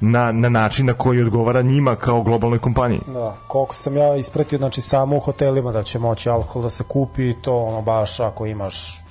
na, 0.00 0.32
na 0.32 0.48
način 0.48 0.86
na 0.86 0.92
koji 0.94 1.22
odgovara 1.22 1.62
njima 1.62 1.96
kao 1.96 2.22
globalnoj 2.22 2.58
kompaniji. 2.58 3.00
Da, 3.06 3.36
koliko 3.46 3.74
sam 3.74 3.96
ja 3.96 4.16
ispratio, 4.16 4.58
znači 4.58 4.80
samo 4.80 5.16
u 5.16 5.20
hotelima 5.20 5.72
da 5.72 5.82
će 5.82 5.98
moći 5.98 6.28
alkohol 6.28 6.62
da 6.62 6.70
se 6.70 6.84
kupi, 6.84 7.34
to 7.34 7.56
ono 7.56 7.82
baš 7.82 8.20
ako 8.20 8.46
imaš 8.46 9.05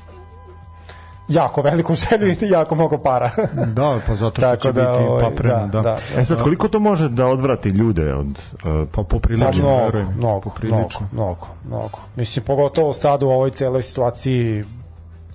jako 1.27 1.62
veliku 1.62 1.96
želju 1.96 2.27
i 2.27 2.38
jako 2.41 2.75
mnogo 2.75 2.98
para. 2.98 3.32
Da, 3.67 3.98
pa 4.08 4.15
zato 4.15 4.41
što 4.41 4.41
Tako 4.41 4.62
će 4.62 4.72
da, 4.72 4.82
biti 4.82 5.03
ovaj, 5.08 5.24
papreno, 5.24 5.67
da. 5.67 5.82
da, 5.82 5.98
E 6.17 6.25
sad, 6.25 6.41
koliko 6.41 6.67
to 6.67 6.79
može 6.79 7.10
da 7.10 7.27
odvrati 7.27 7.70
ljude 7.70 8.13
od... 8.13 8.27
Uh, 8.27 8.88
Pa 8.91 9.03
poprilično, 9.03 9.65
mnogo, 9.65 9.86
verujem. 9.86 10.08
mnogo, 10.08 10.20
mnogo, 10.20 10.50
Poprilično. 10.50 11.08
mnogo, 11.12 11.48
mnogo. 11.65 12.00
Mislim, 12.15 12.46
pogotovo 12.46 12.94
sad 12.94 13.24
u 13.24 13.27
ovoj 13.27 13.51
celoj 13.51 13.82
situaciji 13.82 14.63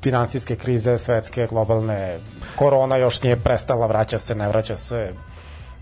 finansijske 0.02 0.56
krize, 0.56 0.98
svetske, 0.98 1.46
globalne, 1.50 2.18
korona 2.56 2.96
još 2.96 3.22
nije 3.22 3.36
prestala, 3.36 3.86
vraća 3.86 4.18
se, 4.18 4.34
ne 4.34 4.48
vraća 4.48 4.76
se. 4.76 5.12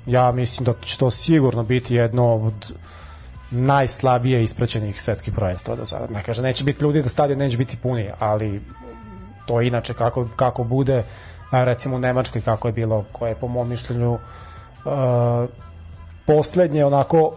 Ja 0.06 0.32
mislim 0.32 0.64
da 0.64 0.72
će 0.84 0.98
to 0.98 1.10
sigurno 1.10 1.62
biti 1.62 1.94
jedno 1.94 2.34
od 2.34 2.72
najslabije 3.50 4.44
ispraćenih 4.44 5.02
svetskih 5.02 5.34
prvenstva 5.34 5.76
do 5.76 5.86
sada. 5.86 6.06
Ne 6.14 6.22
kaže, 6.22 6.42
neće 6.42 6.64
biti 6.64 6.84
ljudi 6.84 7.02
da 7.02 7.08
stadion 7.08 7.38
neće 7.38 7.56
biti 7.56 7.76
puni, 7.76 8.10
ali 8.18 8.60
to 9.48 9.60
inače 9.60 9.94
kako, 9.94 10.28
kako 10.36 10.64
bude, 10.64 11.04
recimo 11.52 11.96
u 11.96 11.98
Nemačkoj 11.98 12.42
kako 12.42 12.68
je 12.68 12.72
bilo, 12.72 13.04
koje 13.12 13.30
je 13.30 13.34
po 13.34 13.48
mom 13.48 13.68
mišljenju 13.68 14.12
uh, 14.12 14.20
poslednje 16.26 16.84
onako 16.84 17.32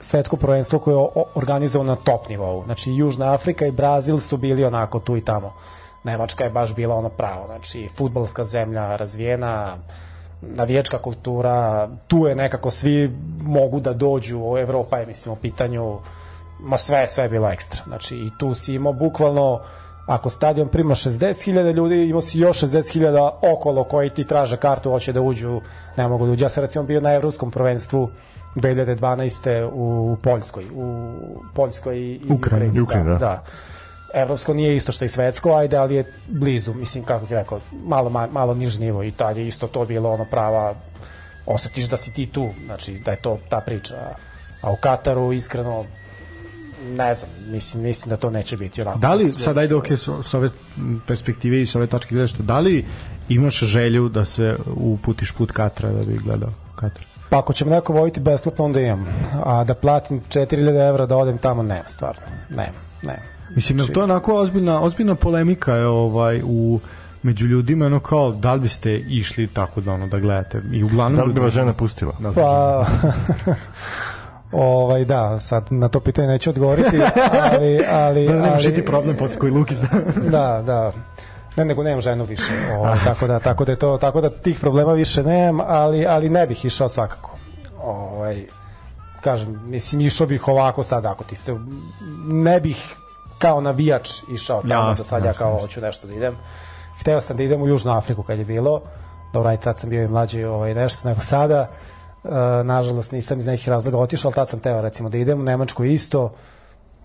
svetsko 0.00 0.36
prvenstvo 0.36 0.78
koje 0.78 0.94
je 0.94 1.24
organizovano 1.34 1.92
na 1.92 1.96
top 1.96 2.28
nivou. 2.28 2.64
Znači 2.64 2.92
Južna 2.92 3.34
Afrika 3.34 3.66
i 3.66 3.70
Brazil 3.70 4.18
su 4.18 4.36
bili 4.36 4.64
onako 4.64 5.00
tu 5.00 5.16
i 5.16 5.24
tamo. 5.24 5.52
Nemačka 6.04 6.44
je 6.44 6.50
baš 6.50 6.74
bila 6.74 6.94
ono 6.94 7.08
pravo. 7.08 7.46
Znači 7.46 7.88
futbalska 7.96 8.44
zemlja 8.44 8.96
razvijena, 8.96 9.76
navijačka 10.42 10.98
kultura, 10.98 11.88
tu 12.06 12.26
je 12.26 12.34
nekako 12.34 12.70
svi 12.70 13.10
mogu 13.42 13.80
da 13.80 13.92
dođu, 13.92 14.56
Evropa 14.58 14.98
je 14.98 15.06
mislim 15.06 15.32
u 15.32 15.36
pitanju, 15.36 15.98
ma 16.60 16.76
sve, 16.76 17.06
sve 17.06 17.24
je 17.24 17.28
bilo 17.28 17.48
ekstra. 17.48 17.82
Znači 17.86 18.16
i 18.16 18.30
tu 18.38 18.54
si 18.54 18.74
imao 18.74 18.92
bukvalno 18.92 19.60
ako 20.10 20.30
stadion 20.30 20.68
prima 20.68 20.94
60.000 20.94 21.74
ljudi, 21.74 22.08
imao 22.08 22.20
si 22.20 22.38
još 22.38 22.60
60.000 22.60 23.30
okolo 23.42 23.84
koji 23.84 24.10
ti 24.10 24.24
traže 24.24 24.56
kartu, 24.56 24.90
hoće 24.90 25.12
da 25.12 25.20
uđu, 25.20 25.60
ne 25.96 26.08
mogu 26.08 26.26
da 26.26 26.32
uđu. 26.32 26.44
Ja 26.44 26.48
sam 26.48 26.64
recimo 26.64 26.84
bio 26.84 27.00
na 27.00 27.12
evropskom 27.12 27.50
prvenstvu 27.50 28.10
2012. 28.56 29.70
u 29.72 30.16
Poljskoj, 30.22 30.66
u 30.74 31.14
Poljskoj 31.54 31.98
i, 31.98 32.20
Ukrajini. 32.30 32.80
Ukrajini, 32.80 33.10
da. 33.10 33.18
da. 33.18 33.44
Evropsko 34.14 34.54
nije 34.54 34.76
isto 34.76 34.92
što 34.92 35.04
i 35.04 35.08
svetsko, 35.08 35.54
ajde, 35.54 35.76
ali 35.76 35.94
je 35.94 36.12
blizu, 36.28 36.74
mislim, 36.74 37.04
kako 37.04 37.26
ti 37.26 37.34
rekao, 37.34 37.60
malo, 37.72 38.10
ma- 38.10 38.32
malo 38.32 38.54
niži 38.54 38.80
nivo 38.80 39.02
i 39.02 39.10
tad 39.10 39.36
je 39.36 39.48
isto 39.48 39.66
to 39.66 39.84
bilo 39.84 40.10
ono 40.10 40.24
prava, 40.24 40.74
osetiš 41.46 41.88
da 41.88 41.96
si 41.96 42.12
ti 42.12 42.26
tu, 42.26 42.48
znači 42.66 42.98
da 43.04 43.10
je 43.10 43.22
to 43.22 43.38
ta 43.48 43.60
priča. 43.60 43.94
A 44.62 44.72
u 44.72 44.76
Kataru, 44.76 45.32
iskreno, 45.32 45.84
ne 46.96 47.14
znam, 47.14 47.30
mislim, 47.46 47.82
mislim 47.82 48.10
da 48.10 48.16
to 48.16 48.30
neće 48.30 48.56
biti 48.56 48.82
onako. 48.82 48.98
Da 48.98 49.14
li, 49.14 49.32
sad 49.32 49.58
ajde 49.58 49.74
ok, 49.74 49.90
s, 49.90 50.08
s 50.22 50.34
ove 50.34 50.48
perspektive 51.06 51.62
i 51.62 51.66
s 51.66 51.74
ove 51.74 51.86
tačke 51.86 52.14
gledašta, 52.14 52.42
da 52.42 52.58
li 52.58 52.84
imaš 53.28 53.60
želju 53.60 54.08
da 54.08 54.24
se 54.24 54.56
uputiš 54.76 55.32
put 55.32 55.52
Katra 55.52 55.92
da 55.92 56.02
bi 56.02 56.18
gledao 56.18 56.50
Katar? 56.76 57.04
Pa 57.30 57.38
ako 57.38 57.52
će 57.52 57.64
me 57.64 57.70
neko 57.70 57.92
vojiti 57.92 58.20
besplatno, 58.20 58.64
onda 58.64 58.80
imam. 58.80 59.06
A 59.44 59.64
da 59.64 59.74
platim 59.74 60.20
4000 60.28 60.88
evra 60.88 61.06
da 61.06 61.16
odem 61.16 61.38
tamo, 61.38 61.62
nema 61.62 61.88
stvarno. 61.88 62.22
Nema, 62.48 62.78
nema. 63.02 63.22
Mislim, 63.54 63.78
je 63.78 63.84
li 63.84 63.92
to 63.92 64.02
onako 64.02 64.34
ozbiljna, 64.34 64.82
ozbiljna 64.82 65.14
polemika 65.14 65.74
je 65.74 65.86
ovaj, 65.86 66.42
u 66.44 66.80
među 67.22 67.46
ljudima, 67.46 67.86
ono 67.86 68.00
kao, 68.00 68.32
da 68.32 68.54
li 68.54 68.60
biste 68.60 68.98
išli 68.98 69.46
tako 69.46 69.80
da 69.80 69.92
ono 69.92 70.06
da 70.06 70.18
gledate? 70.18 70.62
I 70.72 70.82
uglavnom... 70.82 71.16
da 71.16 71.24
li 71.24 71.32
bi 71.32 71.40
vas 71.40 71.52
žena 71.52 71.72
pustila? 71.72 72.12
Da, 72.18 72.32
Pa, 72.32 72.86
ovaj, 74.52 75.04
da, 75.04 75.38
sad 75.38 75.66
na 75.70 75.88
to 75.88 76.00
pitanje 76.00 76.28
neću 76.28 76.50
odgovoriti, 76.50 77.00
ali... 77.52 77.84
ali, 77.90 78.26
Da, 78.40 78.52
ali 78.52 78.74
ti 78.74 78.84
problem 78.84 79.16
posle 79.16 79.38
koji 79.38 79.52
Luki 79.52 79.74
zna. 79.74 79.88
da, 80.36 80.62
da. 80.66 80.92
Ne, 81.56 81.64
nego 81.64 81.82
nemam 81.82 82.00
ženu 82.00 82.24
više. 82.24 82.52
Ovaj, 82.78 82.98
tako 83.04 83.26
da 83.26 83.38
tako 83.38 83.64
da 83.64 83.72
je 83.72 83.76
to 83.76 83.98
tako 83.98 84.20
da 84.20 84.30
tih 84.30 84.60
problema 84.60 84.92
više 84.92 85.22
nemam, 85.22 85.66
ali 85.68 86.06
ali 86.06 86.28
ne 86.28 86.46
bih 86.46 86.64
išao 86.64 86.88
svakako. 86.88 87.36
Ovaj 87.82 88.44
kažem, 89.20 89.60
mislim 89.64 90.00
išao 90.00 90.26
bih 90.26 90.48
ovako 90.48 90.82
sad 90.82 91.06
ako 91.06 91.24
ti 91.24 91.36
se 91.36 91.54
ne 92.26 92.60
bih 92.60 92.94
kao 93.38 93.60
navijač 93.60 94.10
išao 94.34 94.62
tamo 94.62 94.90
Jasno, 94.90 95.02
da 95.02 95.04
sad 95.04 95.24
ja 95.24 95.32
kao 95.32 95.60
hoću 95.60 95.80
nešto 95.80 96.06
da 96.06 96.14
idem. 96.14 96.36
Hteo 97.00 97.20
sam 97.20 97.36
da 97.36 97.42
idem 97.42 97.62
u 97.62 97.68
Južnu 97.68 97.92
Afriku 97.92 98.22
kad 98.22 98.38
je 98.38 98.44
bilo. 98.44 98.82
Dobro, 99.32 99.50
aj 99.50 99.56
tad 99.56 99.78
sam 99.78 99.90
bio 99.90 100.04
i 100.04 100.08
mlađi 100.08 100.44
ovaj, 100.44 100.74
nešto 100.74 101.08
nego 101.08 101.20
sada. 101.20 101.70
E, 102.24 102.28
nažalost 102.64 103.12
nisam 103.12 103.38
iz 103.38 103.46
nekih 103.46 103.68
razloga 103.68 103.98
otišao, 103.98 104.28
ali 104.28 104.34
tad 104.34 104.48
sam 104.48 104.60
teo 104.60 104.80
recimo 104.82 105.08
da 105.08 105.18
idem 105.18 105.40
u 105.40 105.44
Nemačku 105.44 105.84
isto 105.84 106.32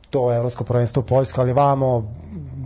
to 0.10 0.34
evropsko 0.34 0.63
prvenstvo 0.63 0.99
u 0.99 1.06
Poljsku, 1.06 1.41
ali 1.41 1.54
vamo 1.54 2.13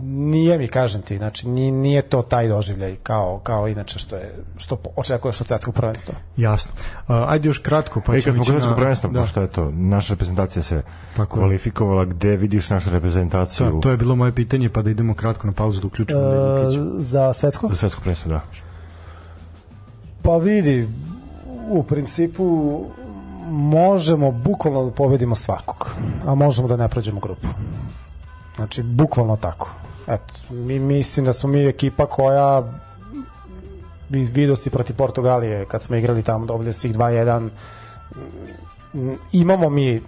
nije 0.04 0.58
mi 0.58 0.68
kažem 0.68 1.02
ti, 1.02 1.16
znači 1.16 1.48
ni- 1.48 1.70
nije 1.72 2.02
to 2.02 2.22
taj 2.22 2.48
doživljaj 2.48 2.96
kao 2.96 3.38
kao 3.38 3.68
inače 3.68 3.98
što 3.98 4.16
je 4.16 4.34
što 4.56 4.76
očekuješ 4.96 5.40
od 5.40 5.46
svetskog 5.46 5.74
prvenstva. 5.74 6.14
Jasno. 6.36 6.72
Uh, 6.98 7.14
ajde 7.26 7.48
još 7.48 7.58
kratko, 7.58 8.00
pa 8.00 8.16
E, 8.16 8.20
ćemo 8.20 8.42
ići 8.42 8.52
na- 8.52 8.76
prvenstva, 8.76 9.10
da. 9.10 9.20
pošto 9.20 9.40
je 9.40 9.48
to, 9.48 9.70
naša 9.70 10.12
reprezentacija 10.12 10.62
se 10.62 10.82
Tako 11.16 11.36
je. 11.36 11.40
kvalifikovala, 11.40 12.04
gde 12.04 12.28
vidiš 12.30 12.70
našu 12.70 12.90
reprezentaciju 12.90 13.66
Da, 13.66 13.80
to 13.80 13.90
je 13.90 13.96
bilo 13.96 14.16
moje 14.16 14.32
pitanje, 14.32 14.68
pa 14.68 14.82
da 14.82 14.90
idemo 14.90 15.14
kratko 15.14 15.46
na 15.46 15.52
pauzu 15.52 15.80
da 15.80 15.86
uključimo 15.86 16.20
E, 16.20 16.24
Lukić. 16.24 16.78
za 16.98 17.32
svetsko? 17.32 17.68
za 17.68 17.74
svetsko 17.74 18.00
prvenstvo, 18.00 18.30
da. 18.30 18.40
Pa 20.22 20.36
vidi, 20.36 20.88
u 21.70 21.82
principu 21.82 22.80
možemo 23.48 24.30
bukvalno 24.32 24.84
da 24.84 24.90
pobedimo 24.90 25.34
svakog, 25.34 25.90
a 26.26 26.34
možemo 26.34 26.68
da 26.68 26.76
ne 26.76 26.88
prođemo 26.88 27.20
grupu. 27.20 27.46
Znači, 28.56 28.82
bukvalno 28.82 29.36
tako. 29.36 29.70
Eto, 30.06 30.24
mi 30.50 30.78
mislim 30.78 31.26
da 31.26 31.32
smo 31.32 31.48
mi 31.50 31.66
ekipa 31.66 32.06
koja 32.06 32.62
vi- 34.08 34.24
video 34.24 34.56
si 34.56 34.70
protiv 34.70 34.96
Portugalije 34.96 35.66
kad 35.66 35.82
smo 35.82 35.96
igrali 35.96 36.22
tamo 36.22 36.46
dobili 36.46 36.72
svih 36.72 36.94
2-1 36.94 37.48
Mm, 38.94 39.12
imamo 39.32 39.70
mi 39.70 40.00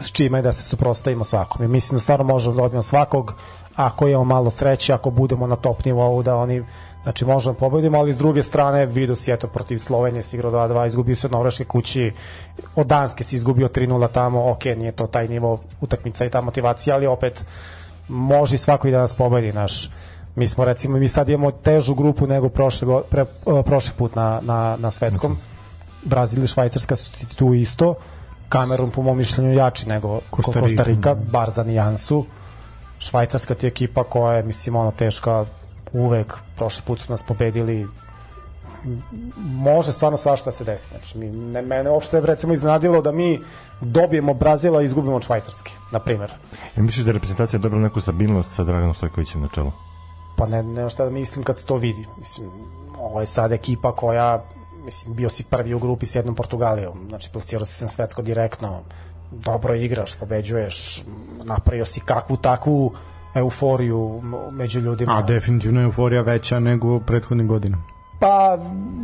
s 0.00 0.12
čime 0.12 0.42
da 0.42 0.52
se 0.52 0.64
suprostavimo 0.64 1.24
svakom 1.24 1.64
i 1.64 1.68
mislim 1.68 1.96
da 1.96 2.00
stvarno 2.00 2.24
možemo 2.24 2.54
da 2.56 2.62
dobijemo 2.62 2.82
svakog 2.82 3.34
ako 3.76 4.08
imamo 4.08 4.24
malo 4.24 4.50
sreće, 4.50 4.92
ako 4.92 5.10
budemo 5.10 5.46
na 5.46 5.56
top 5.56 5.84
nivou 5.84 6.22
da 6.22 6.36
oni 6.36 6.64
Znači 7.02 7.24
možemo 7.24 7.52
da 7.52 7.58
pobedimo, 7.58 7.98
ali 7.98 8.12
s 8.12 8.18
druge 8.18 8.42
strane 8.42 8.86
vidio 8.86 9.16
si 9.16 9.32
eto 9.32 9.46
protiv 9.46 9.78
Slovenije 9.78 10.22
si 10.22 10.36
igrao 10.36 10.52
2-2, 10.52 10.86
izgubio 10.86 11.16
se 11.16 11.26
od 11.26 11.32
Norveške 11.32 11.64
kući, 11.64 12.12
od 12.76 12.86
Danske 12.86 13.24
si 13.24 13.36
izgubio 13.36 13.68
3-0 13.68 14.08
tamo, 14.12 14.50
ok, 14.50 14.64
nije 14.64 14.92
to 14.92 15.06
taj 15.06 15.28
nivo 15.28 15.60
utakmica 15.80 16.24
i 16.24 16.30
ta 16.30 16.40
motivacija, 16.40 16.96
ali 16.96 17.06
opet 17.06 17.46
može 18.08 18.58
svako 18.58 18.88
i 18.88 18.90
da 18.90 18.98
nas 18.98 19.14
pobedi, 19.14 19.52
naš. 19.52 19.90
Mi 20.36 20.48
smo 20.48 20.64
recimo, 20.64 20.98
mi 20.98 21.08
sad 21.08 21.28
imamo 21.28 21.50
težu 21.50 21.94
grupu 21.94 22.26
nego 22.26 22.48
prošle, 22.48 23.02
pre, 23.10 23.20
e, 23.20 23.62
prošli 23.62 23.92
put 23.98 24.14
na, 24.14 24.40
na, 24.42 24.76
na 24.76 24.90
svetskom. 24.90 25.38
Brazil 26.04 26.44
i 26.44 26.46
Švajcarska 26.46 26.96
su 26.96 27.36
tu 27.36 27.54
isto. 27.54 27.94
Kamerun 28.48 28.90
po 28.90 29.02
mom 29.02 29.16
mišljenju 29.16 29.52
jači 29.52 29.88
nego 29.88 30.20
Kostarika. 30.30 30.60
Kostarika, 30.60 31.14
bar 31.14 31.50
za 31.50 31.64
nijansu. 31.64 32.24
Švajcarska 32.98 33.54
ti 33.54 33.66
je 33.66 33.68
ekipa 33.68 34.04
koja 34.04 34.36
je, 34.36 34.42
mislim, 34.42 34.76
ono 34.76 34.90
teška 34.90 35.44
uvek, 35.92 36.34
prošli 36.56 36.82
put 36.86 37.00
su 37.00 37.12
nas 37.12 37.22
pobedili 37.22 37.86
može 39.38 39.92
stvarno 39.92 40.16
svašta 40.16 40.52
se 40.52 40.64
desi. 40.64 40.88
Znači, 40.88 41.18
mi, 41.18 41.30
ne, 41.30 41.62
mene 41.62 41.90
uopšte 41.90 42.20
recimo 42.20 42.52
iznadilo 42.52 43.02
da 43.02 43.12
mi 43.12 43.40
dobijemo 43.80 44.34
Brazila 44.34 44.82
i 44.82 44.84
izgubimo 44.84 45.16
od 45.16 45.24
Švajcarske, 45.24 45.72
na 45.92 45.98
primjer. 45.98 46.32
Ja 46.76 46.82
misliš 46.82 47.04
da 47.04 47.10
je 47.10 47.12
reprezentacija 47.12 47.60
dobila 47.60 47.82
neku 47.82 48.00
stabilnost 48.00 48.54
sa 48.54 48.64
Draganom 48.64 48.94
Stojkovićem 48.94 49.40
na 49.42 49.48
čelu? 49.48 49.72
Pa 50.36 50.46
ne, 50.46 50.62
nema 50.62 50.88
šta 50.88 51.04
da 51.04 51.10
mislim 51.10 51.44
kad 51.44 51.58
se 51.58 51.66
to 51.66 51.76
vidi. 51.76 52.06
Mislim, 52.18 52.50
ovo 52.98 53.20
je 53.20 53.26
sad 53.26 53.52
ekipa 53.52 53.92
koja, 53.92 54.44
mislim, 54.84 55.14
bio 55.14 55.28
si 55.28 55.44
prvi 55.44 55.74
u 55.74 55.78
grupi 55.78 56.06
s 56.06 56.14
jednom 56.14 56.34
Portugalijom, 56.34 57.06
znači 57.08 57.30
plasirao 57.32 57.66
si 57.66 57.74
se 57.74 57.84
na 57.84 57.88
svetsko 57.88 58.22
direktno, 58.22 58.80
dobro 59.30 59.74
igraš, 59.74 60.14
pobeđuješ, 60.14 61.02
napravio 61.44 61.86
si 61.86 62.00
kakvu 62.00 62.36
takvu 62.36 62.92
euforiju 63.38 64.22
među 64.52 64.80
ljudima. 64.80 65.18
A 65.18 65.22
definitivno 65.22 65.80
je 65.80 65.84
euforija 65.84 66.22
veća 66.22 66.60
nego 66.60 67.00
prethodnih 67.00 67.46
godina. 67.46 67.78
Pa 68.18 68.58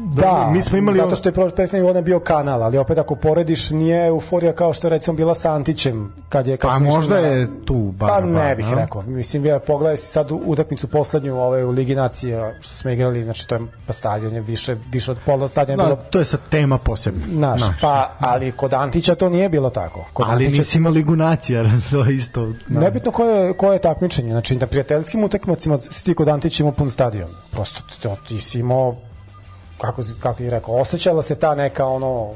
da, 0.06 0.50
mi 0.52 0.62
smo 0.62 0.78
imali 0.78 0.98
zato 0.98 1.16
što 1.16 1.28
je 1.28 1.32
prethodni 1.32 1.80
godina 1.80 2.00
bio 2.00 2.20
kanal, 2.20 2.62
ali 2.62 2.78
opet 2.78 2.98
ako 2.98 3.14
porediš 3.14 3.70
nije 3.70 4.06
euforija 4.06 4.52
kao 4.52 4.72
što 4.72 4.86
je 4.86 4.90
recimo 4.90 5.16
bila 5.16 5.34
sa 5.34 5.52
Antićem 5.52 6.12
kad 6.28 6.46
je 6.46 6.56
kad 6.56 6.70
Pa 6.70 6.78
možda 6.78 7.14
na- 7.14 7.20
je 7.20 7.64
tu 7.64 7.74
bar. 7.74 8.08
Pa 8.08 8.20
ne 8.20 8.56
bih 8.56 8.66
a? 8.72 8.74
rekao. 8.74 9.02
Mislim, 9.02 9.46
ja 9.46 9.58
pogledaj 9.58 9.96
si 9.96 10.06
sad 10.06 10.28
utakmicu 10.44 10.86
poslednju 10.88 11.34
ovaj, 11.36 11.64
u 11.64 11.70
Ligi 11.70 11.94
nacija 11.94 12.52
što 12.60 12.74
smo 12.74 12.90
igrali, 12.90 13.24
znači 13.24 13.48
to 13.48 13.54
je 13.54 13.60
pa 13.86 13.92
stadion 13.92 14.34
je 14.34 14.40
više, 14.40 14.76
više 14.92 15.10
od 15.10 15.18
pola 15.26 15.48
stadiona 15.48 15.82
Da, 15.82 15.88
bilo 15.88 15.98
to 16.10 16.18
je 16.18 16.24
sad 16.24 16.40
tema 16.50 16.78
posebna. 16.78 17.22
Naš, 17.28 17.60
Znaš. 17.60 17.80
pa, 17.80 18.10
ali 18.18 18.52
kod 18.52 18.74
Antića 18.74 19.14
to 19.14 19.28
nije 19.28 19.48
bilo 19.48 19.70
tako. 19.70 20.04
Kod 20.12 20.26
ali 20.28 20.44
Antića 20.44 20.60
nisi 20.60 20.78
ima 20.78 20.90
ligu 20.90 21.16
nacija, 21.16 21.64
to 21.90 22.04
je 22.04 22.14
isto. 22.14 22.52
Da. 22.68 22.80
Nebitno 22.80 23.10
koje, 23.10 23.52
koje 23.52 23.74
je 23.74 23.80
takmičenje, 23.80 24.30
znači 24.30 24.56
na 24.56 24.66
prijateljskim 24.66 25.24
utakmicama 25.24 25.78
si 25.80 26.04
ti 26.04 26.14
kod 26.14 26.28
Antića 26.28 26.62
imao 26.62 26.72
pun 26.72 26.90
stadion. 26.90 27.28
Prosto 27.50 27.80
to, 28.02 28.16
ti 28.28 28.40
si 28.40 28.58
imao 28.58 28.94
kako, 29.86 30.02
kako 30.22 30.42
je 30.42 30.50
rekao, 30.50 30.74
osjećala 30.74 31.22
se 31.22 31.34
ta 31.34 31.54
neka 31.54 31.86
ono 31.86 32.30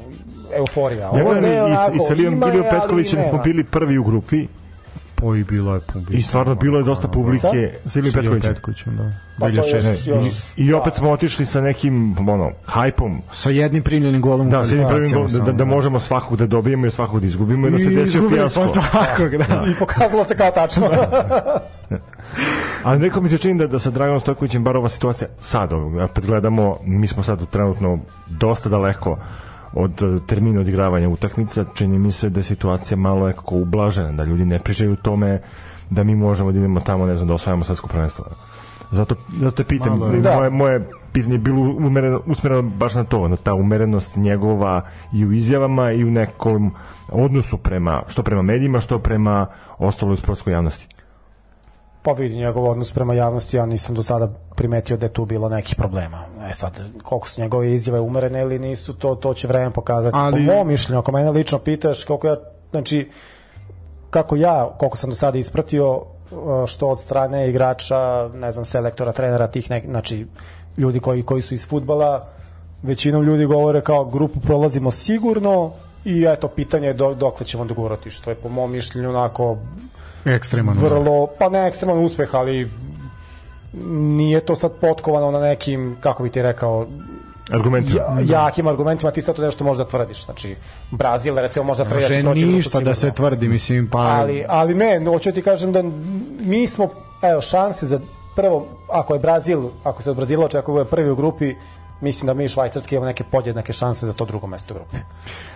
euforija. 0.55 1.01
Ja 1.01 1.09
Ovo 1.09 1.23
gledam 1.23 1.43
ne, 1.43 1.55
i, 1.55 1.59
onako, 1.59 1.95
i 1.95 1.99
sa 1.99 2.13
Lijom 2.13 2.33
ima 2.33 2.45
je, 2.45 2.51
Bilio 2.51 2.67
ali 2.69 2.79
Petkovićem 2.79 3.23
smo 3.23 3.37
bili 3.43 3.63
prvi 3.63 3.97
u 3.97 4.03
grupi 4.03 4.47
Po 5.19 5.35
i 5.35 5.43
bilo 5.43 5.73
je 5.73 5.79
publika. 5.83 6.13
i 6.13 6.21
stvarno 6.21 6.55
bilo 6.55 6.77
je 6.77 6.83
dosta 6.83 7.07
publike 7.07 7.73
sa 7.85 7.99
Ilijom 7.99 8.13
Petkovićem. 8.13 8.53
Petkovićem, 8.53 8.95
da. 8.97 9.11
Pa 9.39 9.45
to 9.45 9.51
2006. 9.51 9.73
još- 9.75 10.07
još- 10.07 10.25
I, 10.57 10.65
I 10.65 10.73
opet 10.73 10.93
smo 10.93 11.11
otišli 11.11 11.45
sa 11.45 11.61
nekim 11.61 12.15
ono, 12.19 12.51
hajpom 12.65 13.21
Sa 13.31 13.49
jednim 13.49 13.83
primljenim 13.83 14.21
golom 14.21 14.49
Da, 14.49 14.65
s 14.65 14.71
jednim 14.71 14.87
golom, 14.87 15.03
da, 15.03 15.17
da, 15.29 15.45
samo, 15.45 15.51
da 15.51 15.65
možemo 15.65 15.99
svakog 15.99 16.37
da 16.37 16.47
dobijemo 16.47 16.85
i 16.85 16.91
svakog 16.91 17.19
da 17.21 17.27
izgubimo 17.27 17.67
i 17.67 17.71
da 17.71 17.77
se 17.77 17.83
I 17.83 17.87
desio 17.87 18.19
izgubili 18.19 18.49
smo 18.49 18.63
fijasko. 18.63 18.81
svakog, 18.91 19.29
da. 19.29 19.65
I 19.67 19.75
pokazalo 19.75 20.23
se 20.23 20.35
kao 20.35 20.51
tačno. 20.51 20.89
Ali 22.83 22.99
neko 22.99 23.21
mi 23.21 23.29
se 23.29 23.37
čini 23.37 23.59
da, 23.59 23.67
da 23.67 23.79
sa 23.79 23.89
Draganom 23.89 24.19
Stojkovićem 24.19 24.63
bar 24.63 24.77
ova 24.77 24.89
situacija 24.89 25.27
sad, 25.41 25.73
opet 25.73 26.25
gledamo, 26.25 26.77
mi 26.83 27.07
smo 27.07 27.23
sad 27.23 27.49
trenutno 27.49 27.99
dosta 28.29 28.69
daleko 28.69 29.17
od 29.73 30.03
eh, 30.03 30.19
termina 30.27 30.61
odigravanja 30.61 31.09
utakmica, 31.09 31.65
čini 31.73 31.99
mi 31.99 32.11
se 32.11 32.29
da 32.29 32.39
je 32.39 32.43
situacija 32.43 32.97
malo 32.97 33.27
nekako 33.27 33.55
ublažena, 33.55 34.11
da 34.11 34.23
ljudi 34.23 34.45
ne 34.45 34.59
pričaju 34.59 34.95
tome 34.95 35.41
da 35.89 36.03
mi 36.03 36.15
možemo 36.15 36.51
da 36.51 36.59
idemo 36.59 36.79
tamo, 36.79 37.05
ne 37.05 37.15
znam, 37.15 37.27
da 37.27 37.33
osvajamo 37.33 37.63
svetsko 37.63 37.87
prvenstvo. 37.87 38.25
Zato, 38.91 39.15
zato 39.39 39.55
te 39.55 39.63
pitam, 39.63 39.99
Malo 39.99 40.13
je. 40.13 40.21
Da. 40.21 40.35
moje, 40.35 40.49
moje 40.49 40.89
pitanje 41.11 41.35
je 41.35 41.39
bilo 41.39 41.61
umereno, 41.61 42.21
usmereno 42.25 42.61
baš 42.61 42.95
na 42.95 43.03
to, 43.03 43.27
na 43.27 43.35
ta 43.35 43.53
umerenost 43.53 44.15
njegova 44.15 44.81
i 45.13 45.25
u 45.25 45.31
izjavama 45.31 45.91
i 45.91 46.03
u 46.03 46.11
nekom 46.11 46.71
odnosu 47.11 47.57
prema, 47.57 48.03
što 48.07 48.23
prema 48.23 48.41
medijima, 48.41 48.79
što 48.79 48.99
prema 48.99 49.45
ostaloj 49.77 50.17
sportskoj 50.17 50.53
javnosti. 50.53 50.87
Pa 52.01 52.11
vidi 52.11 52.35
njegov 52.35 52.69
odnos 52.69 52.93
prema 52.93 53.13
javnosti, 53.13 53.57
ja 53.57 53.65
nisam 53.65 53.95
do 53.95 54.03
sada 54.03 54.27
primetio 54.55 54.97
da 54.97 55.05
je 55.05 55.13
tu 55.13 55.25
bilo 55.25 55.49
nekih 55.49 55.75
problema. 55.75 56.25
E 56.49 56.53
sad, 56.53 56.81
koliko 57.03 57.29
su 57.29 57.41
njegove 57.41 57.73
izjave 57.73 57.99
umerene 57.99 58.41
ili 58.41 58.59
nisu, 58.59 58.93
to, 58.93 59.15
to 59.15 59.33
će 59.33 59.47
vreme 59.47 59.73
pokazati. 59.73 60.15
Ali-. 60.17 60.47
Po 60.47 60.53
mom 60.53 60.67
mišljenju, 60.67 60.99
ako 60.99 61.11
mene 61.11 61.31
lično 61.31 61.59
pitaš, 61.59 62.03
koliko 62.03 62.27
ja, 62.27 62.35
znači, 62.71 63.09
kako 64.09 64.35
ja, 64.35 64.75
koliko 64.77 64.97
sam 64.97 65.09
do 65.09 65.15
sada 65.15 65.37
ispratio, 65.37 65.95
uh, 65.95 66.65
što 66.65 66.87
od 66.87 66.99
strane 66.99 67.49
igrača, 67.49 68.29
ne 68.33 68.51
znam, 68.51 68.65
selektora, 68.65 69.11
trenera, 69.11 69.47
tih 69.47 69.69
nek, 69.69 69.85
znači, 69.85 70.27
ljudi 70.77 70.99
koji, 70.99 71.23
koji 71.23 71.41
su 71.41 71.53
iz 71.53 71.67
futbala, 71.67 72.27
većinom 72.83 73.23
ljudi 73.23 73.45
govore 73.45 73.81
kao 73.81 74.05
grupu 74.05 74.39
prolazimo 74.39 74.91
sigurno 74.91 75.71
i 76.05 76.25
eto, 76.29 76.47
pitanje 76.47 76.87
je 76.87 76.93
do, 76.93 77.13
dokle 77.13 77.45
ćemo 77.45 77.65
dogurati, 77.65 78.09
što 78.09 78.29
je 78.29 78.35
po 78.35 78.49
mom 78.49 78.71
mišljenju 78.71 79.09
onako 79.09 79.57
Ekstreman. 80.25 80.77
uspeh. 80.77 80.91
vrlo, 80.91 81.27
pa 81.39 81.49
ne 81.49 81.67
ekstreman 81.67 82.05
uspeh, 82.05 82.35
ali 82.35 82.71
nije 83.91 84.45
to 84.45 84.55
sad 84.55 84.71
potkovano 84.81 85.31
na 85.31 85.39
nekim, 85.39 85.97
kako 86.01 86.23
bi 86.23 86.29
ti 86.29 86.41
rekao, 86.41 86.87
Argumenti. 87.51 87.97
ja, 87.97 88.19
jakim 88.25 88.67
argumentima, 88.67 89.11
ti 89.11 89.21
sad 89.21 89.35
to 89.35 89.41
nešto 89.41 89.63
možda 89.63 89.85
tvrdiš. 89.85 90.25
Znači, 90.25 90.55
Brazil, 90.91 91.35
recimo, 91.35 91.65
možda 91.65 91.85
tvrdi 91.85 92.01
da 92.01 92.07
će 92.07 92.23
Može 92.23 92.39
proći 92.41 92.45
ništa 92.45 92.79
da 92.79 92.95
se 92.95 93.11
tvrdi, 93.11 93.47
mislim, 93.47 93.87
pa... 93.87 93.99
Ali, 93.99 94.45
ali 94.47 94.75
ne, 94.75 94.99
no, 94.99 95.11
hoću 95.11 95.31
ti 95.31 95.41
kažem 95.41 95.71
da 95.71 95.83
mi 96.39 96.67
smo, 96.67 96.89
evo, 97.21 97.41
šanse 97.41 97.85
za 97.85 97.99
prvo, 98.35 98.67
ako 98.89 99.13
je 99.13 99.19
Brazil, 99.19 99.61
ako 99.83 100.03
se 100.03 100.09
od 100.09 100.15
Brazila 100.15 100.45
očekuje 100.45 100.83
da 100.83 100.89
prvi 100.89 101.11
u 101.11 101.15
grupi, 101.15 101.55
mislim 102.01 102.27
da 102.27 102.33
mi 102.33 102.45
i 102.45 102.47
Švajcarski 102.47 102.95
imamo 102.95 103.05
neke 103.05 103.23
podjednake 103.23 103.73
šanse 103.73 104.05
za 104.05 104.13
to 104.13 104.25
drugo 104.25 104.47
mesto 104.47 104.73
u 104.73 104.77
grupi. 104.77 104.97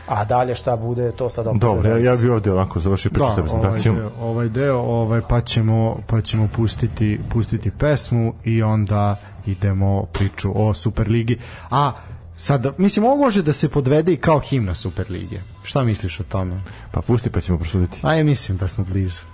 A 0.08 0.26
dalje 0.26 0.56
šta 0.56 0.76
bude, 0.76 1.12
to 1.12 1.30
sad 1.30 1.48
opet 1.48 1.62
Dobro, 1.62 1.90
ja, 1.90 2.12
ja 2.12 2.18
bi 2.18 2.30
ovde 2.30 2.52
onako 2.52 2.80
završio 2.80 3.12
priču 3.12 3.26
sa 3.36 3.42
da, 3.42 3.42
ovaj 3.42 3.62
prezentacijom. 3.62 3.96
deo, 3.96 4.12
ovaj 4.20 4.50
deo 4.50 4.78
ovaj, 4.78 5.22
pa 5.30 5.42
ćemo, 5.42 5.98
pa 6.08 6.22
ćemo 6.22 6.48
pustiti, 6.56 7.20
pustiti 7.30 7.72
pesmu 7.72 8.34
i 8.44 8.64
onda 8.64 9.22
idemo 9.46 10.06
priču 10.14 10.52
o 10.56 10.74
Superligi. 10.74 11.40
A 11.70 11.92
sad, 12.36 12.74
mislim, 12.78 13.06
ovo 13.06 13.18
može 13.18 13.42
da 13.42 13.54
se 13.54 13.70
podvede 13.70 14.14
i 14.14 14.18
kao 14.18 14.40
himna 14.40 14.74
Superlige. 14.74 15.42
Šta 15.64 15.84
misliš 15.84 16.20
o 16.20 16.24
tome? 16.24 16.62
Pa 16.92 17.02
pusti 17.02 17.30
pa 17.30 17.42
ćemo 17.42 17.58
prosuditi. 17.58 18.00
A 18.02 18.14
ja 18.14 18.24
mislim 18.24 18.58
da 18.58 18.68
smo 18.68 18.84
blizu. 18.84 19.33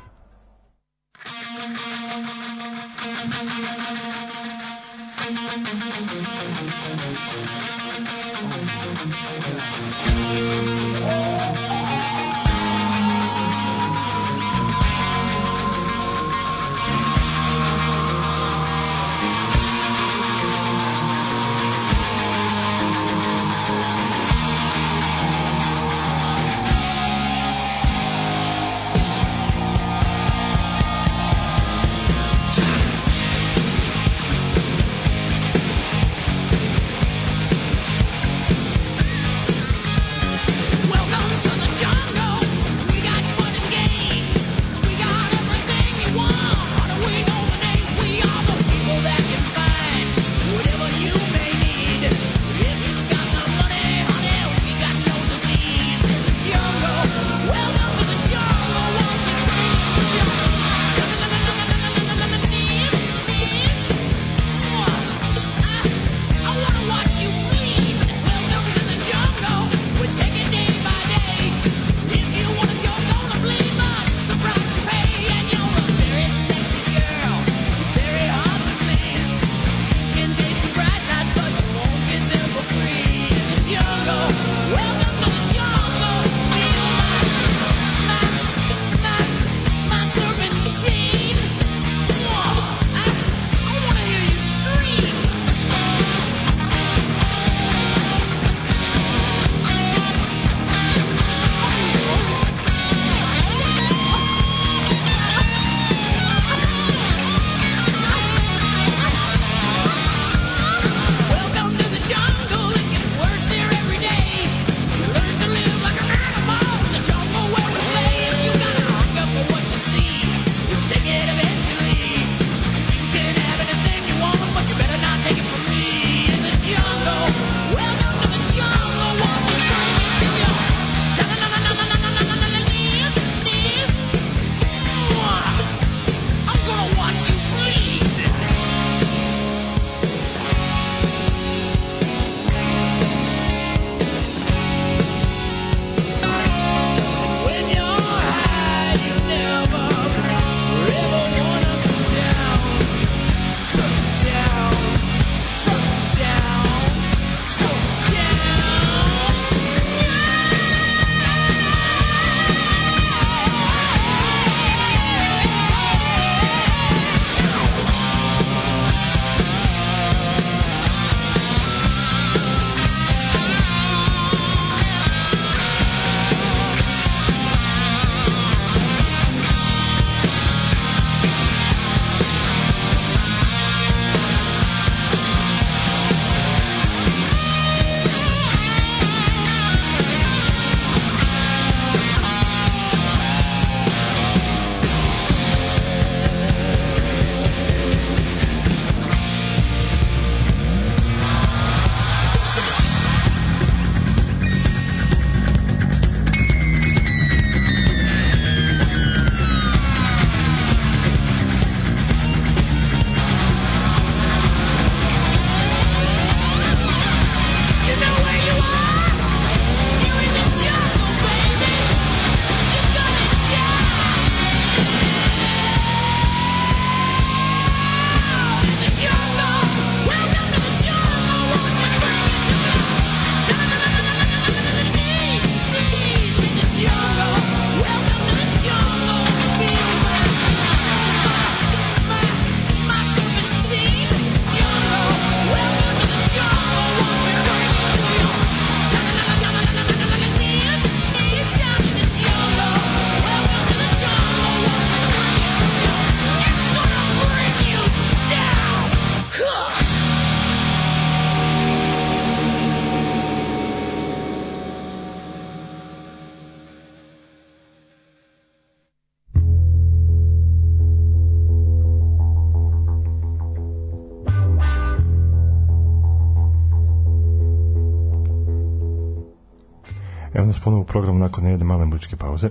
Ponovo 280.70 280.82
u 280.82 280.86
programu 280.86 281.20
nakon 281.20 281.46
jedne 281.46 281.66
male 281.66 281.86
muzičke 281.86 282.16
pauze. 282.16 282.50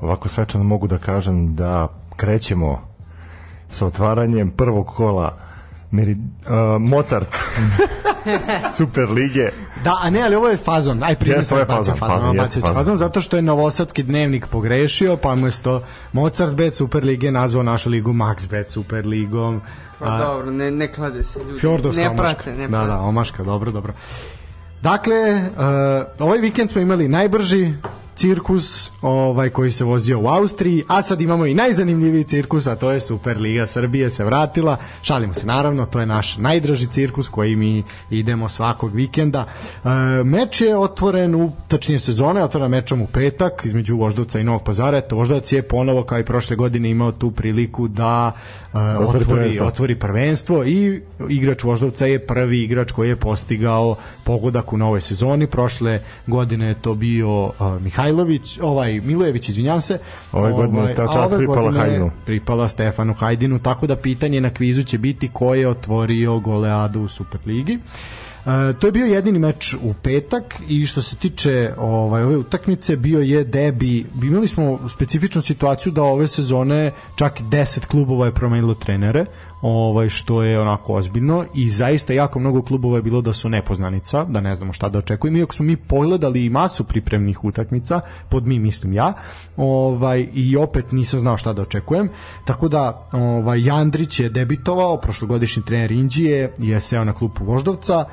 Ovako 0.00 0.28
svečano 0.28 0.64
mogu 0.64 0.86
da 0.86 0.98
kažem 0.98 1.54
da 1.54 1.88
krećemo 2.16 2.80
sa 3.70 3.86
otvaranjem 3.86 4.50
prvog 4.50 4.86
kola 4.86 5.38
Meri, 5.90 6.12
uh, 6.12 6.82
Mozart 6.82 7.28
Super 8.78 9.10
lige. 9.10 9.48
Da, 9.84 9.98
a 10.02 10.10
ne, 10.10 10.22
ali 10.22 10.36
ovo 10.36 10.48
je 10.48 10.56
fazon. 10.56 11.02
Aj, 11.02 11.14
priznaj 11.14 11.44
ovo 11.50 11.58
je 11.58 11.64
bacio 11.64 11.94
fazon, 11.94 11.96
fazon. 11.98 12.20
fazon, 12.20 12.36
jeste 12.36 12.52
se 12.52 12.60
fazon. 12.60 12.74
fazon, 12.74 12.96
zato 12.96 13.20
što 13.20 13.36
je 13.36 13.42
Novosadski 13.42 14.02
dnevnik 14.02 14.46
pogrešio, 14.46 15.16
pa 15.16 15.32
umesto 15.32 15.82
Mozart 16.12 16.54
Bet 16.54 16.74
Super 16.74 17.04
Lige 17.04 17.30
nazvao 17.30 17.62
našu 17.62 17.90
ligu 17.90 18.12
Max 18.12 18.50
Bet 18.50 18.68
Super 18.68 19.06
ligom. 19.06 19.60
Pa 19.98 20.18
dobro, 20.18 20.50
ne, 20.50 20.70
ne 20.70 20.88
klade 20.88 21.24
se 21.24 21.38
ljudi. 21.38 21.60
Fjordovska 21.60 22.02
ne 22.02 22.08
omaška. 22.08 22.34
prate, 22.34 22.58
ne 22.58 22.68
da, 22.68 22.78
prate. 22.78 22.86
da, 22.86 22.98
omaška, 22.98 23.44
dobro, 23.44 23.70
dobro. 23.70 23.92
Dakle, 24.82 25.16
uh, 25.32 26.06
ovaj 26.18 26.38
vikend 26.38 26.70
smo 26.70 26.80
imali 26.80 27.08
najbrži 27.08 27.72
cirkus 28.18 28.90
ovaj 29.02 29.50
koji 29.50 29.70
se 29.70 29.84
vozio 29.84 30.20
u 30.20 30.26
Austriji, 30.26 30.84
a 30.88 31.02
sad 31.02 31.20
imamo 31.20 31.46
i 31.46 31.54
najzanimljiviji 31.54 32.24
cirkus, 32.24 32.66
a 32.66 32.76
to 32.76 32.90
je 32.90 33.00
Superliga 33.00 33.66
Srbije 33.66 34.10
se 34.10 34.24
vratila. 34.24 34.76
Šalimo 35.02 35.34
se 35.34 35.46
naravno, 35.46 35.86
to 35.86 36.00
je 36.00 36.06
naš 36.06 36.36
najdraži 36.36 36.86
cirkus 36.86 37.28
koji 37.28 37.56
mi 37.56 37.82
idemo 38.10 38.48
svakog 38.48 38.94
vikenda. 38.94 39.44
E, 39.84 39.88
meč 40.24 40.60
je 40.60 40.76
otvoren 40.76 41.34
u 41.34 41.52
tačnije 41.68 41.98
sezone, 41.98 42.44
otvoren 42.44 42.70
mečom 42.70 43.00
u 43.00 43.06
petak 43.06 43.64
između 43.64 43.96
Voždovca 43.96 44.40
i 44.40 44.44
Novog 44.44 44.62
Pazara. 44.62 44.98
Eto, 44.98 45.16
Voždovac 45.16 45.52
je 45.52 45.62
ponovo 45.62 46.02
kao 46.02 46.18
i 46.18 46.24
prošle 46.24 46.56
godine 46.56 46.90
imao 46.90 47.12
tu 47.12 47.30
priliku 47.30 47.88
da 47.88 48.32
e, 48.74 48.78
Otvori 48.78 49.04
otvori, 49.04 49.24
prvenstvo. 49.24 49.66
otvori 49.66 49.94
prvenstvo 49.94 50.64
i 50.64 51.02
igrač 51.28 51.62
Voždovca 51.62 52.06
je 52.06 52.18
prvi 52.18 52.62
igrač 52.62 52.92
koji 52.92 53.08
je 53.08 53.16
postigao 53.16 53.96
pogodak 54.24 54.72
u 54.72 54.76
novoj 54.76 55.00
sezoni. 55.00 55.46
Prošle 55.46 56.02
godine 56.26 56.68
je 56.68 56.74
to 56.82 56.94
bio 56.94 57.42
uh, 57.42 57.52
Mihajlović, 58.08 58.58
ovaj 58.62 59.00
Milojević, 59.00 59.48
izvinjam 59.48 59.80
se. 59.80 59.98
Ove 60.32 60.52
godine 60.52 60.94
ta 60.94 61.02
a 61.02 61.14
čast 61.14 61.34
pripala 61.36 61.72
Hajdinu. 61.72 62.10
Pripala 62.26 62.68
Stefanu 62.68 63.14
Hajdinu, 63.14 63.58
tako 63.58 63.86
da 63.86 63.96
pitanje 63.96 64.40
na 64.40 64.50
kvizu 64.50 64.82
će 64.82 64.98
biti 64.98 65.28
ko 65.32 65.54
je 65.54 65.68
otvorio 65.68 66.40
goleadu 66.40 67.00
u 67.00 67.08
Superligi. 67.08 67.78
E, 68.46 68.72
to 68.72 68.86
je 68.86 68.92
bio 68.92 69.06
jedini 69.06 69.38
meč 69.38 69.74
u 69.82 69.94
petak 70.02 70.54
i 70.68 70.86
što 70.86 71.02
se 71.02 71.16
tiče 71.16 71.72
ovaj 71.78 72.22
ove 72.22 72.36
utakmice 72.36 72.96
bio 72.96 73.20
je 73.20 73.44
debi. 73.44 74.06
Imali 74.22 74.48
smo 74.48 74.88
specifičnu 74.88 75.42
situaciju 75.42 75.92
da 75.92 76.02
ove 76.02 76.28
sezone 76.28 76.92
čak 77.16 77.40
10 77.40 77.86
klubova 77.86 78.26
je 78.26 78.34
promenilo 78.34 78.74
trenere, 78.74 79.24
ovaj 79.62 80.08
što 80.08 80.42
je 80.42 80.60
onako 80.60 80.94
ozbiljno 80.94 81.44
i 81.54 81.70
zaista 81.70 82.12
jako 82.12 82.38
mnogo 82.38 82.62
klubova 82.62 82.96
je 82.96 83.02
bilo 83.02 83.20
da 83.20 83.32
su 83.32 83.48
nepoznanica, 83.48 84.24
da 84.24 84.40
ne 84.40 84.54
znamo 84.54 84.72
šta 84.72 84.88
da 84.88 84.98
očekujemo. 84.98 85.38
Iako 85.38 85.54
smo 85.54 85.64
mi 85.64 85.76
pogledali 85.76 86.44
i 86.44 86.50
masu 86.50 86.84
pripremnih 86.84 87.44
utakmica, 87.44 88.00
pod 88.28 88.46
mi 88.46 88.58
mislim 88.58 88.92
ja, 88.92 89.12
ovaj 89.56 90.26
i 90.34 90.56
opet 90.56 90.92
nisam 90.92 91.20
znao 91.20 91.38
šta 91.38 91.52
da 91.52 91.62
očekujem. 91.62 92.08
Tako 92.44 92.68
da 92.68 93.08
ovaj 93.12 93.64
Jandrić 93.64 94.20
je 94.20 94.28
debitovao, 94.28 95.00
prošlogodišnji 95.00 95.62
trener 95.62 95.92
Indije 95.92 96.52
je 96.58 96.80
seo 96.80 97.04
na 97.04 97.12
klupu 97.12 97.44
Voždovca 97.44 98.04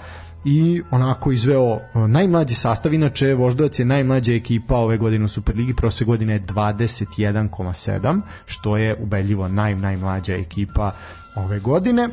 i 0.46 0.82
onako 0.92 1.32
izveo 1.32 1.74
e, 1.74 2.08
najmlađi 2.08 2.56
sastav, 2.56 2.94
inače 2.94 3.34
Voždovac 3.34 3.80
je 3.80 3.86
najmlađa 3.86 4.34
ekipa 4.34 4.76
ove 4.76 4.98
godine 4.98 5.26
u 5.26 5.28
Superligi, 5.28 5.74
prošle 5.74 6.06
godine 6.06 6.34
je 6.34 6.42
21,7, 6.42 8.22
što 8.46 8.78
je 8.78 8.96
ubedljivo 9.00 9.48
naj, 9.48 9.76
najmlađa 9.76 10.34
ekipa 10.34 10.92
ove 11.36 11.60
godine. 11.60 12.10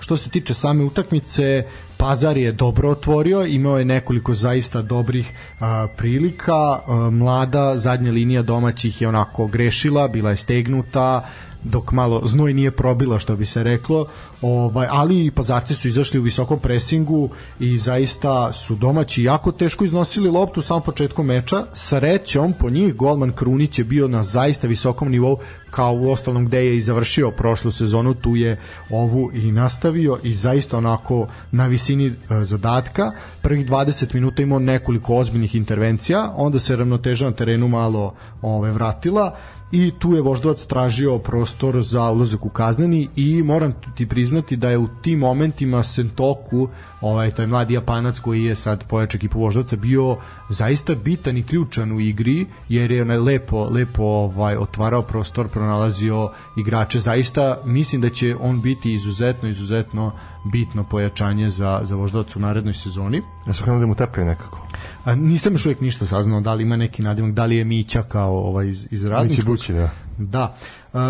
Što 0.00 0.16
se 0.16 0.30
tiče 0.30 0.54
same 0.54 0.84
utakmice, 0.84 1.64
Pazar 1.96 2.38
je 2.38 2.52
dobro 2.52 2.90
otvorio, 2.90 3.44
imao 3.44 3.78
je 3.78 3.84
nekoliko 3.84 4.34
zaista 4.34 4.82
dobrih 4.82 5.32
a, 5.60 5.86
prilika. 5.96 6.52
A, 6.52 7.10
mlada 7.12 7.78
zadnja 7.78 8.12
linija 8.12 8.42
domaćih 8.42 9.02
je 9.02 9.08
onako 9.08 9.46
grešila, 9.46 10.08
bila 10.08 10.30
je 10.30 10.36
stegnuta, 10.36 11.28
dok 11.64 11.92
malo 11.92 12.22
znoj 12.24 12.54
nije 12.54 12.70
probila 12.70 13.18
što 13.18 13.36
bi 13.36 13.46
se 13.46 13.62
reklo. 13.62 14.06
Ovaj, 14.42 14.86
ali 14.90 15.26
i 15.26 15.30
pazarci 15.30 15.74
su 15.74 15.88
izašli 15.88 16.20
u 16.20 16.22
visokom 16.22 16.58
presingu 16.58 17.28
i 17.60 17.78
zaista 17.78 18.52
su 18.52 18.74
domaći 18.74 19.22
jako 19.22 19.52
teško 19.52 19.84
iznosili 19.84 20.30
loptu 20.30 20.60
u 20.60 20.62
samom 20.62 20.82
početku 20.82 21.22
meča. 21.22 21.66
Srećom 21.72 22.52
po 22.52 22.70
njih 22.70 22.94
golman 22.94 23.32
Krunić 23.32 23.78
je 23.78 23.84
bio 23.84 24.08
na 24.08 24.22
zaista 24.22 24.66
visokom 24.66 25.10
nivou 25.10 25.38
kao 25.70 25.94
u 25.94 26.10
ostalom 26.10 26.46
gde 26.46 26.66
je 26.66 26.76
i 26.76 26.80
završio 26.80 27.30
prošlu 27.30 27.70
sezonu 27.70 28.14
tu 28.14 28.36
je 28.36 28.60
ovu 28.90 29.30
i 29.34 29.52
nastavio 29.52 30.18
i 30.22 30.34
zaista 30.34 30.78
onako 30.78 31.28
na 31.50 31.66
visini 31.66 32.06
e, 32.06 32.44
zadatka. 32.44 33.12
Prvih 33.42 33.66
20 33.66 34.14
minuta 34.14 34.42
imao 34.42 34.58
nekoliko 34.58 35.16
ozbiljnih 35.16 35.54
intervencija 35.54 36.32
onda 36.36 36.58
se 36.58 36.76
ravnoteža 36.76 37.26
na 37.26 37.32
terenu 37.32 37.68
malo 37.68 38.14
ove, 38.42 38.72
vratila 38.72 39.36
i 39.72 39.92
tu 39.98 40.14
je 40.14 40.22
Voždovac 40.22 40.66
tražio 40.66 41.18
prostor 41.18 41.82
za 41.82 42.10
ulazak 42.10 42.46
u 42.46 42.48
kazneni 42.48 43.08
i 43.16 43.42
moram 43.42 43.72
ti 43.94 44.06
priznati 44.06 44.56
da 44.56 44.70
je 44.70 44.78
u 44.78 44.88
tim 45.02 45.18
momentima 45.18 45.82
Sentoku, 45.82 46.68
ovaj 47.00 47.30
taj 47.30 47.46
mladi 47.46 47.74
Japanac 47.74 48.18
koji 48.18 48.44
je 48.44 48.54
sad 48.54 48.84
pojač 48.88 49.14
ekipu 49.14 49.40
Voždovca 49.40 49.76
bio 49.76 50.16
zaista 50.48 50.94
bitan 50.94 51.36
i 51.36 51.42
ključan 51.42 51.92
u 51.92 52.00
igri 52.00 52.46
jer 52.68 52.90
je 52.90 53.02
onaj 53.02 53.18
lepo 53.18 53.68
lepo 53.70 54.02
ovaj 54.02 54.56
otvarao 54.56 55.02
prostor, 55.02 55.48
pronalazio 55.48 56.30
igrače. 56.56 57.00
Zaista 57.00 57.60
mislim 57.64 58.00
da 58.00 58.10
će 58.10 58.36
on 58.40 58.60
biti 58.60 58.92
izuzetno 58.92 59.48
izuzetno 59.48 60.12
bitno 60.52 60.84
pojačanje 60.84 61.50
za 61.50 61.80
za 61.84 61.94
Voždovac 61.96 62.36
u 62.36 62.40
narednoj 62.40 62.74
sezoni. 62.74 63.22
Ja 63.46 63.52
sam 63.52 63.64
krenuo 63.64 63.80
da 63.80 63.86
mu 63.86 63.94
tepaju 63.94 64.26
nekako. 64.26 64.66
A, 65.04 65.14
nisam 65.14 65.52
još 65.52 65.66
uvijek 65.66 65.80
ništa 65.80 66.06
saznao 66.06 66.40
da 66.40 66.54
li 66.54 66.62
ima 66.62 66.76
neki 66.76 67.02
nadimak, 67.02 67.32
da 67.32 67.46
li 67.46 67.56
je 67.56 67.64
Mića 67.64 68.02
kao 68.02 68.38
ovaj 68.38 68.68
iz, 68.68 68.88
iz 68.90 69.04
Mići 69.04 69.08
radničkog. 69.08 69.46
Bući, 69.46 69.72
da. 69.72 69.90
Da. 70.18 70.54
Uh, 70.92 71.00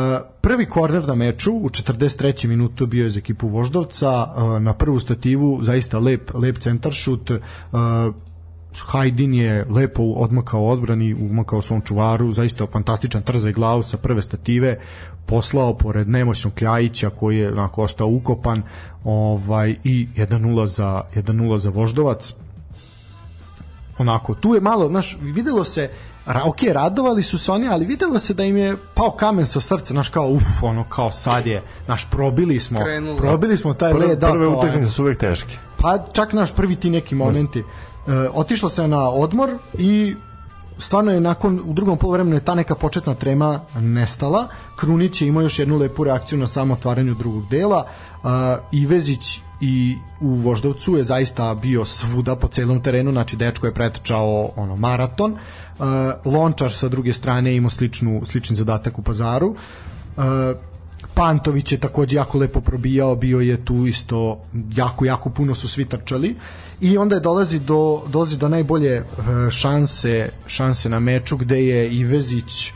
prvi 0.40 0.66
korner 0.66 1.09
na 1.09 1.14
meču 1.14 1.53
u 1.53 1.68
43. 1.68 2.49
minutu 2.49 2.87
bio 2.87 3.05
je 3.05 3.11
za 3.11 3.18
ekipu 3.18 3.49
Voždovca 3.49 4.35
uh, 4.37 4.62
na 4.62 4.72
prvu 4.72 5.01
stativu 5.01 5.59
zaista 5.62 5.99
lep 5.99 6.31
lep 6.35 6.59
centar 6.59 6.92
šut 6.92 7.31
uh, 7.31 7.38
Hajdin 8.80 9.34
je 9.34 9.64
lepo 9.70 10.02
odmakao 10.02 10.68
odbrani, 10.68 11.14
umakao 11.14 11.62
svom 11.62 11.80
čuvaru, 11.80 12.32
zaista 12.32 12.66
fantastičan 12.66 13.22
trzaj 13.22 13.52
glavu 13.52 13.82
sa 13.82 13.96
prve 13.96 14.22
stative, 14.22 14.78
poslao 15.26 15.74
pored 15.74 16.08
nemoćnog 16.08 16.54
Kljajića 16.54 17.10
koji 17.10 17.38
je 17.38 17.52
onako 17.52 17.82
ostao 17.82 18.08
ukopan 18.08 18.62
ovaj, 19.04 19.76
i 19.84 20.08
1-0 20.16 20.64
za, 20.64 21.02
1-0 21.14 21.56
za 21.56 21.70
Voždovac 21.70 22.34
onako, 23.98 24.34
tu 24.34 24.54
je 24.54 24.60
malo, 24.60 24.88
znaš, 24.88 25.18
videlo 25.20 25.64
se, 25.64 25.90
ra, 26.26 26.42
ok, 26.44 26.56
radovali 26.72 27.22
su 27.22 27.38
se 27.38 27.52
oni, 27.52 27.68
ali 27.68 27.86
videlo 27.86 28.18
se 28.18 28.34
da 28.34 28.44
im 28.44 28.56
je 28.56 28.76
pao 28.94 29.10
kamen 29.10 29.46
sa 29.46 29.60
srca, 29.60 29.94
znaš, 29.94 30.08
kao, 30.08 30.28
uf, 30.28 30.62
ono, 30.62 30.84
kao 30.84 31.12
sad 31.12 31.46
je, 31.46 31.62
znaš, 31.84 32.10
probili 32.10 32.60
smo, 32.60 32.78
Krenulo. 32.78 33.18
probili 33.18 33.56
smo 33.56 33.74
taj 33.74 33.92
Prve, 33.92 34.06
led, 34.06 34.18
da, 34.18 34.30
prve 34.30 34.46
kao, 34.46 34.58
utakmice 34.58 34.90
su 34.90 35.02
uvek 35.02 35.18
teške. 35.18 35.56
pa 35.78 35.98
čak 36.12 36.32
naš 36.32 36.54
prvi 36.54 36.76
ti 36.76 36.90
neki 36.90 37.14
momenti. 37.14 37.64
E, 38.06 38.28
otišlo 38.34 38.68
se 38.68 38.88
na 38.88 39.10
odmor 39.10 39.50
i 39.78 40.14
stvarno 40.78 41.12
je 41.12 41.20
nakon 41.20 41.60
u 41.64 41.72
drugom 41.72 41.98
poluvremenu 41.98 42.36
je 42.36 42.44
ta 42.44 42.54
neka 42.54 42.74
početna 42.74 43.14
trema 43.14 43.60
nestala. 43.74 44.48
Krunić 44.76 45.22
je 45.22 45.28
imao 45.28 45.42
još 45.42 45.58
jednu 45.58 45.76
lepu 45.76 46.04
reakciju 46.04 46.38
na 46.38 46.46
samo 46.46 46.74
otvaranju 46.74 47.14
drugog 47.14 47.48
dela. 47.48 47.86
Uh, 48.22 48.30
Ivezić 48.72 49.40
i 49.60 49.96
u 50.20 50.34
Voždovcu 50.34 50.96
je 50.96 51.02
zaista 51.02 51.54
bio 51.54 51.84
svuda 51.84 52.36
po 52.36 52.48
celom 52.48 52.82
terenu, 52.82 53.10
znači 53.10 53.36
dečko 53.36 53.66
je 53.66 53.74
pretrčao 53.74 54.50
ono 54.56 54.76
maraton. 54.76 55.32
Uh, 55.32 56.32
Lončar 56.32 56.72
sa 56.72 56.88
druge 56.88 57.12
strane 57.12 57.56
imao 57.56 57.70
sličnu, 57.70 58.22
slični 58.24 58.56
zadatak 58.56 58.98
u 58.98 59.02
pazaru. 59.02 59.48
Uh, 60.16 60.24
Pantović 61.16 61.72
je 61.72 61.79
takođe 61.79 62.16
jako 62.16 62.38
lepo 62.38 62.61
probijao, 62.61 63.16
bio 63.16 63.40
je 63.40 63.64
tu 63.64 63.87
isto 63.87 64.40
jako, 64.74 65.05
jako 65.05 65.31
puno 65.31 65.55
su 65.55 65.68
svi 65.68 65.85
trčali. 65.85 66.37
I 66.81 66.98
onda 66.98 67.14
je 67.14 67.20
dolazi 67.20 67.59
do, 67.59 68.02
dolazi 68.09 68.38
do 68.38 68.48
najbolje 68.48 68.92
e, 68.92 69.05
šanse, 69.50 70.31
šanse 70.46 70.88
na 70.88 71.00
meču 71.00 71.37
gde 71.37 71.64
je 71.66 71.94
Ivezić 71.94 72.68
e, 72.68 72.72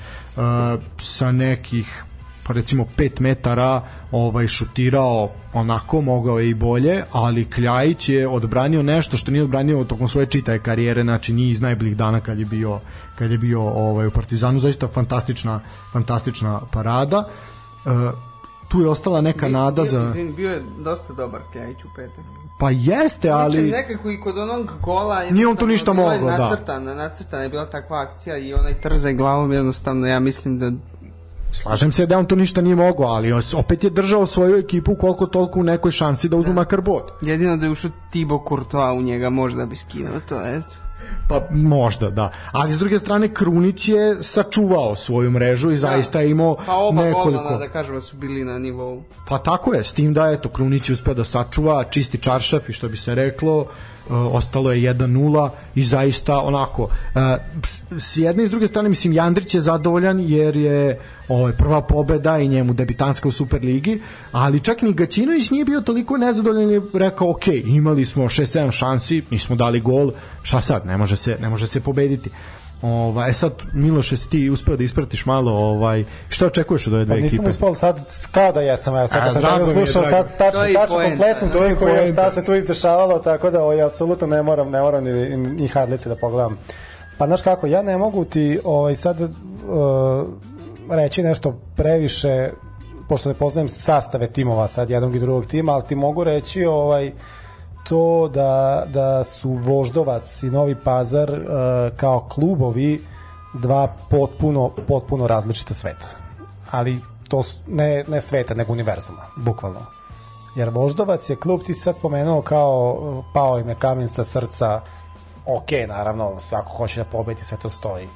sa 0.98 1.32
nekih 1.32 2.04
pa 2.46 2.54
recimo 2.54 2.86
5 2.96 3.20
metara 3.20 3.82
ovaj 4.12 4.48
šutirao 4.48 5.30
onako 5.52 6.00
mogao 6.00 6.38
je 6.38 6.50
i 6.50 6.54
bolje 6.54 7.02
ali 7.12 7.44
Kljajić 7.44 8.08
je 8.08 8.28
odbranio 8.28 8.82
nešto 8.82 9.16
što 9.16 9.30
nije 9.30 9.44
odbranio 9.44 9.84
tokom 9.84 10.08
svoje 10.08 10.26
čitaje 10.26 10.58
karijere 10.58 11.02
znači 11.02 11.32
nije 11.32 11.50
iz 11.50 11.60
najboljih 11.60 11.96
dana 11.96 12.20
kad 12.20 12.38
je 12.38 12.44
bio 12.44 12.80
kad 13.14 13.30
je 13.30 13.38
bio 13.38 13.60
ovaj 13.62 14.06
u 14.06 14.10
Partizanu. 14.10 14.58
Zaista 14.58 14.88
fantastična 14.88 15.60
fantastična 15.92 16.60
parada. 16.72 17.28
E, 17.86 18.29
tu 18.70 18.80
je 18.80 18.88
ostala 18.88 19.20
neka 19.20 19.46
Bio- 19.46 19.52
nada 19.58 19.82
bio, 19.82 19.90
za 19.90 20.04
Izvini, 20.04 20.32
bio 20.32 20.50
je 20.50 20.62
dosta 20.78 21.12
dobar 21.12 21.40
Kljajić 21.52 21.84
u 21.84 21.88
petak. 21.96 22.24
pa 22.58 22.70
jeste 22.70 23.32
Mislim, 23.32 23.64
ali 23.64 23.70
nekako 23.70 24.10
i 24.10 24.20
kod 24.20 24.38
onog 24.38 24.72
gola... 24.82 25.24
Nije 25.30 25.46
on 25.46 25.56
tu 25.56 25.66
ništa 25.66 25.90
je 25.90 25.94
mogao, 25.94 26.18
da. 26.18 26.38
Nacrtana, 26.38 26.94
nacrtana 26.94 27.42
je 27.42 27.48
bila 27.48 27.66
takva 27.66 28.00
akcija 28.00 28.36
i 28.38 28.54
onaj 28.54 28.80
trzaj 28.80 29.14
glavom 29.14 29.52
jednostavno, 29.52 30.06
ja 30.06 30.20
mislim 30.20 30.58
da 30.58 30.72
slažem 31.52 31.92
se 31.92 32.06
da 32.06 32.18
on 32.18 32.26
to 32.26 32.36
ništa 32.36 32.60
nije 32.60 32.76
mogao 32.76 33.06
ali 33.06 33.32
opet 33.56 33.84
je 33.84 33.90
držao 33.90 34.26
svoju 34.26 34.56
ekipu 34.56 34.94
koliko 34.94 35.26
toliko 35.26 35.60
u 35.60 35.62
nekoj 35.62 35.90
šansi 35.90 36.28
da 36.28 36.36
uzmu 36.36 36.52
makar 36.52 36.80
bod 36.80 37.02
jedino 37.20 37.56
da 37.56 37.66
je 37.66 37.72
ušao 37.72 37.90
Thibaut 38.10 38.48
Courtois 38.48 38.98
u 38.98 39.02
njega 39.02 39.30
možda 39.30 39.66
bi 39.66 39.76
skinuo 39.76 40.20
to, 40.28 40.46
eto. 40.46 40.89
Pa 41.30 41.46
možda, 41.50 42.10
da. 42.10 42.32
Ali 42.52 42.72
s 42.72 42.78
druge 42.78 42.98
strane 42.98 43.34
Krunić 43.34 43.88
je 43.88 44.22
sačuvao 44.22 44.96
svoju 44.96 45.30
mrežu 45.30 45.70
i 45.70 45.76
zaista 45.76 46.20
je 46.20 46.30
imao 46.30 46.56
Pa 46.66 46.74
oba 46.74 47.04
nekoliko... 47.04 47.30
golmana, 47.30 47.58
da 47.58 47.68
kažemo, 47.68 48.00
su 48.00 48.16
bili 48.16 48.44
na 48.44 48.58
nivou. 48.58 49.02
Pa 49.28 49.38
tako 49.38 49.74
je, 49.74 49.84
s 49.84 49.92
tim 49.92 50.14
da 50.14 50.30
eto 50.30 50.48
Krunić 50.48 50.88
je 50.88 50.92
uspeo 50.92 51.14
da 51.14 51.24
sačuva 51.24 51.84
čisti 51.84 52.18
čaršaf 52.18 52.68
i 52.68 52.72
što 52.72 52.88
bi 52.88 52.96
se 52.96 53.14
reklo, 53.14 53.66
ostalo 54.10 54.72
je 54.72 54.94
1-0 54.94 55.50
i 55.74 55.82
zaista 55.84 56.40
onako 56.40 56.88
e, 57.14 57.36
s 57.98 58.16
jedne 58.16 58.44
i 58.44 58.46
s 58.46 58.50
druge 58.50 58.66
strane 58.66 58.88
mislim 58.88 59.12
Jandrić 59.12 59.54
je 59.54 59.60
zadovoljan 59.60 60.20
jer 60.20 60.56
je 60.56 60.98
ovaj 61.28 61.52
prva 61.52 61.80
pobeda 61.80 62.38
i 62.38 62.48
njemu 62.48 62.72
debitanska 62.72 63.28
u 63.28 63.32
Superligi, 63.32 64.00
ali 64.32 64.60
čak 64.60 64.82
ni 64.82 64.92
Gaćinović 64.92 65.50
nije 65.50 65.64
bio 65.64 65.80
toliko 65.80 66.16
nezadovoljan 66.16 66.70
je 66.70 66.80
rekao 66.94 67.30
ok, 67.30 67.46
imali 67.46 68.04
smo 68.04 68.24
6-7 68.24 68.70
šansi, 68.70 69.22
nismo 69.30 69.56
dali 69.56 69.80
gol, 69.80 70.12
šta 70.42 70.60
sad, 70.60 70.86
ne 70.86 70.96
može 70.96 71.16
se, 71.16 71.36
ne 71.40 71.48
može 71.48 71.66
se 71.66 71.80
pobediti. 71.80 72.30
Ovaj, 72.82 73.30
e 73.30 73.32
sad, 73.32 73.52
Miloše, 73.72 74.16
si 74.16 74.30
ti 74.30 74.50
uspeo 74.50 74.76
da 74.76 74.84
ispratiš 74.84 75.26
malo, 75.26 75.52
ovaj, 75.52 76.04
šta 76.28 76.46
očekuješ 76.46 76.86
od 76.86 76.92
ove 76.92 77.04
dve 77.04 77.14
Pa 77.14 77.20
nisam 77.20 77.36
ekipe? 77.36 77.50
uspao 77.50 77.74
sad, 77.74 77.98
kao 78.32 78.52
da 78.52 78.60
jesam, 78.60 78.96
evo 78.96 79.08
sad 79.08 79.24
kad 79.24 79.32
sam 79.32 79.42
drago 79.42 79.66
slušao, 79.66 80.04
sad 80.04 80.36
tačno, 80.38 80.60
tačno 80.74 80.96
kompletnu 80.96 81.48
sliku 81.48 81.88
je 81.88 82.12
šta 82.12 82.32
se 82.32 82.44
tu 82.44 82.54
izdešavalo, 82.54 83.18
tako 83.18 83.50
da 83.50 83.62
ovaj, 83.62 83.82
apsolutno 83.82 84.26
ne 84.26 84.42
moram, 84.42 84.70
ne 84.70 84.80
moram 84.80 85.04
ni, 85.04 85.36
ni 85.36 85.68
Hadlice 85.68 86.08
da 86.08 86.16
pogledam. 86.16 86.58
Pa 87.18 87.26
znaš 87.26 87.42
kako, 87.42 87.66
ja 87.66 87.82
ne 87.82 87.98
mogu 87.98 88.24
ti 88.24 88.58
ovaj, 88.64 88.96
sad 88.96 89.20
uh, 89.20 89.28
reći 90.90 91.22
nešto 91.22 91.60
previše, 91.76 92.50
pošto 93.08 93.28
ne 93.28 93.34
poznajem 93.34 93.68
sastave 93.68 94.26
timova 94.26 94.68
sad 94.68 94.90
jednog 94.90 95.16
i 95.16 95.18
drugog 95.18 95.46
tima, 95.46 95.72
ali 95.72 95.82
ti 95.88 95.94
mogu 95.94 96.24
reći 96.24 96.64
ovaj, 96.64 97.12
to 97.84 98.28
da, 98.28 98.84
da 98.88 99.24
su 99.24 99.50
Voždovac 99.50 100.42
i 100.42 100.50
Novi 100.50 100.76
Pazar 100.84 101.30
uh, 101.30 101.96
kao 101.96 102.28
klubovi 102.28 103.04
dva 103.54 103.96
potpuno, 104.10 104.70
potpuno 104.88 105.26
različita 105.26 105.74
sveta. 105.74 106.06
Ali 106.70 107.00
to 107.28 107.42
ne, 107.66 108.04
ne 108.08 108.20
sveta, 108.20 108.54
nego 108.54 108.72
univerzuma, 108.72 109.22
bukvalno. 109.36 109.80
Jer 110.56 110.68
Voždovac 110.68 111.30
je 111.30 111.36
klub, 111.36 111.60
ti 111.62 111.74
sad 111.74 111.96
spomenuo 111.96 112.42
kao 112.42 113.22
pao 113.34 113.58
im 113.58 113.68
je 113.68 113.74
kamen 113.74 114.08
sa 114.08 114.24
srca, 114.24 114.80
ok, 115.46 115.70
naravno, 115.88 116.40
svako 116.40 116.72
hoće 116.72 117.00
da 117.00 117.10
pobedi, 117.10 117.44
sve 117.44 117.58
to 117.58 117.70
stoji. 117.70 118.08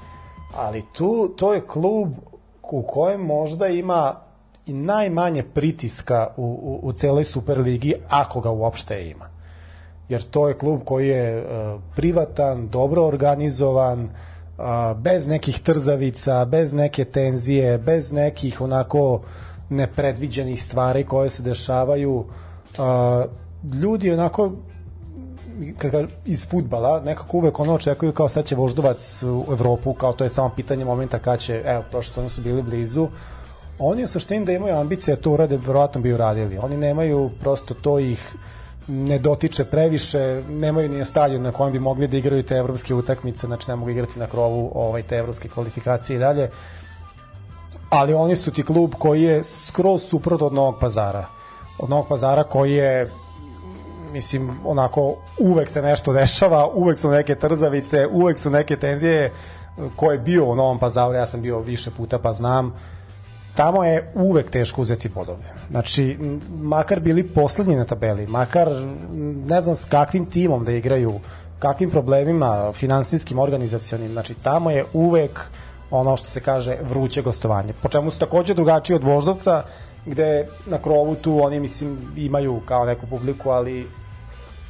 Ali 0.56 0.82
tu, 0.92 1.34
to 1.36 1.54
je 1.54 1.66
klub 1.66 2.12
u 2.62 2.82
kojem 2.82 3.20
možda 3.20 3.66
ima 3.66 4.14
i 4.66 4.72
najmanje 4.72 5.42
pritiska 5.42 6.28
u, 6.36 6.42
u, 6.42 6.88
u 6.88 6.92
celoj 6.92 7.24
Superligi, 7.24 7.94
ako 8.08 8.40
ga 8.40 8.50
uopšte 8.50 9.10
ima 9.10 9.34
jer 10.09 10.22
to 10.22 10.48
je 10.48 10.59
klub 10.59 10.80
koji 10.84 11.09
je 11.09 11.38
uh, 11.38 11.80
privatan, 11.96 12.68
dobro 12.68 13.07
organizovan, 13.07 14.05
uh, 14.05 14.64
bez 14.96 15.26
nekih 15.26 15.61
trzavica, 15.61 16.44
bez 16.44 16.72
neke 16.72 17.05
tenzije, 17.05 17.78
bez 17.78 18.12
nekih 18.12 18.61
onako 18.61 19.20
nepredviđenih 19.70 20.62
stvari 20.62 21.05
koje 21.05 21.30
se 21.30 21.42
dešavaju. 21.42 22.14
Uh, 22.18 22.24
ljudi 23.82 24.12
onako 24.12 24.52
kada 25.78 26.05
iz 26.24 26.50
futbala 26.50 27.00
nekako 27.00 27.36
uvek 27.36 27.61
ono 27.61 27.74
očekuju 27.74 28.12
kao 28.12 28.28
sad 28.28 28.44
će 28.44 28.57
Voždovac 28.57 29.22
u 29.22 29.52
Evropu, 29.52 29.92
kao 29.92 30.12
to 30.12 30.24
je 30.24 30.30
samo 30.30 30.50
pitanje 30.57 30.84
momenta 30.84 31.18
kad 31.18 31.40
će, 31.40 31.62
evo, 31.66 31.84
prošle 31.90 32.09
sezone 32.09 32.28
su 32.28 32.42
bili 32.42 32.62
blizu, 32.62 33.09
oni 33.78 34.05
u 34.05 34.07
suštini 34.07 34.46
da 34.46 34.52
imaju 34.52 34.76
ambicije 34.76 35.16
da 35.16 35.22
to 35.22 35.30
urade, 35.30 35.57
verovatno 35.57 36.00
bi 36.00 36.12
uradili. 36.12 36.59
Oni 36.59 36.76
nemaju 36.76 37.30
prosto 37.40 37.74
to 37.74 37.98
ih 37.98 38.34
ne 38.89 39.18
dotiče 39.18 39.64
previše, 39.64 40.43
nemaju 40.49 40.89
ni 40.89 41.05
stadion 41.05 41.43
na 41.43 41.53
kojem 41.53 41.72
bi 41.72 41.78
mogli 41.78 42.09
da 42.09 42.16
igraju 42.16 42.43
te 42.43 42.55
evropske 42.55 42.95
utakmice, 42.95 43.47
znači 43.47 43.70
ne 43.70 43.76
mogu 43.76 43.91
igrati 43.91 44.18
na 44.18 44.26
krovu 44.26 44.72
ovaj, 44.74 45.03
te 45.03 45.16
evropske 45.16 45.49
kvalifikacije 45.49 46.16
i 46.16 46.18
dalje. 46.18 46.51
Ali 47.91 48.14
oni 48.14 48.37
su 48.37 48.51
ti 48.51 48.62
klub 48.62 48.95
koji 48.99 49.22
je 49.22 49.45
skroz 49.45 50.03
suprot 50.03 50.43
od 50.43 50.53
Novog 50.53 50.74
pazara. 50.80 51.26
Od 51.78 51.91
Novog 51.91 52.09
pazara 52.09 52.45
koji 52.45 52.72
je 52.72 53.11
mislim, 54.12 54.59
onako, 54.64 55.16
uvek 55.39 55.68
se 55.68 55.82
nešto 55.82 56.12
dešava, 56.12 56.66
uvek 56.74 56.99
su 56.99 57.11
neke 57.11 57.35
trzavice, 57.35 58.07
uvek 58.07 58.39
su 58.39 58.51
neke 58.51 58.76
tenzije 58.76 59.32
ko 59.97 60.12
je 60.12 60.18
bio 60.18 60.45
u 60.45 60.55
Novom 60.55 60.78
pazaru, 60.78 61.14
ja 61.14 61.26
sam 61.26 61.43
bio 61.43 61.59
više 61.59 61.91
puta 61.91 62.18
pa 62.18 62.32
znam, 62.32 62.74
tamo 63.55 63.84
je 63.84 64.11
uvek 64.14 64.50
teško 64.50 64.82
uzeti 64.82 65.09
bodove. 65.09 65.55
Znači, 65.70 66.18
makar 66.61 67.00
bili 67.00 67.22
poslednji 67.22 67.76
na 67.76 67.84
tabeli, 67.84 68.26
makar 68.26 68.68
ne 69.46 69.61
znam 69.61 69.74
s 69.74 69.84
kakvim 69.84 70.26
timom 70.26 70.64
da 70.64 70.72
igraju, 70.72 71.12
kakvim 71.59 71.90
problemima 71.90 72.72
finansijskim, 72.72 73.38
organizacionim, 73.38 74.12
znači 74.12 74.34
tamo 74.34 74.70
je 74.70 74.84
uvek 74.92 75.40
ono 75.90 76.16
što 76.16 76.28
se 76.28 76.40
kaže 76.40 76.76
vruće 76.88 77.22
gostovanje. 77.22 77.72
Po 77.82 77.88
čemu 77.88 78.11
su 78.11 78.18
takođe 78.18 78.55
drugačiji 78.55 78.96
od 78.96 79.05
Voždovca, 79.05 79.62
gde 80.07 80.46
na 80.66 80.78
krovu 80.78 81.14
tu 81.14 81.42
oni 81.42 81.61
mislim 81.61 81.98
imaju 82.16 82.61
kao 82.64 82.84
neku 82.84 83.07
publiku, 83.07 83.50
ali 83.50 83.86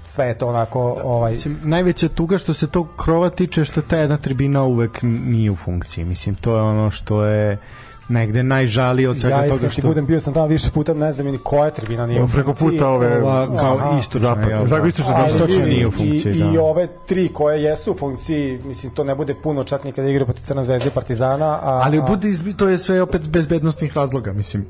sve 0.04 0.26
je 0.26 0.38
to 0.38 0.48
onako 0.48 1.00
ovaj 1.04 1.32
Mislim, 1.32 1.60
najveća 1.62 2.08
tuga 2.08 2.38
što 2.38 2.52
se 2.52 2.66
tog 2.66 2.88
krova 2.96 3.30
tiče 3.30 3.64
što 3.64 3.82
ta 3.82 3.96
jedna 3.96 4.16
tribina 4.16 4.62
uvek 4.62 4.98
nije 5.02 5.50
u 5.50 5.56
funkciji. 5.56 6.04
Mislim, 6.04 6.34
to 6.34 6.56
je 6.56 6.62
ono 6.62 6.90
što 6.90 7.24
je 7.24 7.58
negde 8.08 8.42
najžalije 8.42 9.10
od 9.10 9.20
svega 9.20 9.36
ja 9.36 9.48
toga 9.48 9.70
što... 9.70 9.82
budem 9.82 10.06
bio 10.06 10.20
sam 10.20 10.34
tamo 10.34 10.46
više 10.46 10.70
puta 10.70 10.94
ne 10.94 11.12
znam 11.12 11.26
ni 11.26 11.38
koja 11.38 11.70
tribina 11.70 12.06
nije 12.06 12.22
u 12.22 12.28
Preko 12.28 12.46
funkciji. 12.46 12.68
puta 12.70 12.88
ove- 12.88 13.22
Ova, 13.22 13.46
kao 13.54 13.76
Aha. 13.76 13.98
istočna, 13.98 14.28
Zapad. 14.28 14.48
jel? 14.48 14.68
Tako, 14.68 14.86
istočna, 14.86 15.14
Ali 15.16 15.26
istočna 15.28 15.64
nije 15.64 15.86
u 15.86 15.90
funkciji, 15.90 16.32
i, 16.32 16.38
da. 16.38 16.44
I 16.46 16.58
ove 16.58 16.88
tri 17.06 17.28
koje 17.28 17.62
jesu 17.62 17.92
u 17.92 17.96
funkciji, 17.96 18.60
mislim, 18.64 18.94
to 18.94 19.04
ne 19.04 19.14
bude 19.14 19.34
puno 19.34 19.64
čak 19.64 19.84
ni 19.84 19.92
kada 19.92 20.08
igraju 20.08 20.26
protiv 20.26 20.42
Crna 20.42 20.64
zvezda 20.64 20.88
i 20.88 20.92
Partizana. 20.92 21.46
A, 21.46 21.80
Ali 21.84 22.02
bude, 22.02 22.28
izbi- 22.28 22.56
to 22.56 22.68
je 22.68 22.78
sve 22.78 23.02
opet 23.02 23.28
bezbednostnih 23.28 23.96
razloga, 23.96 24.32
mislim. 24.32 24.66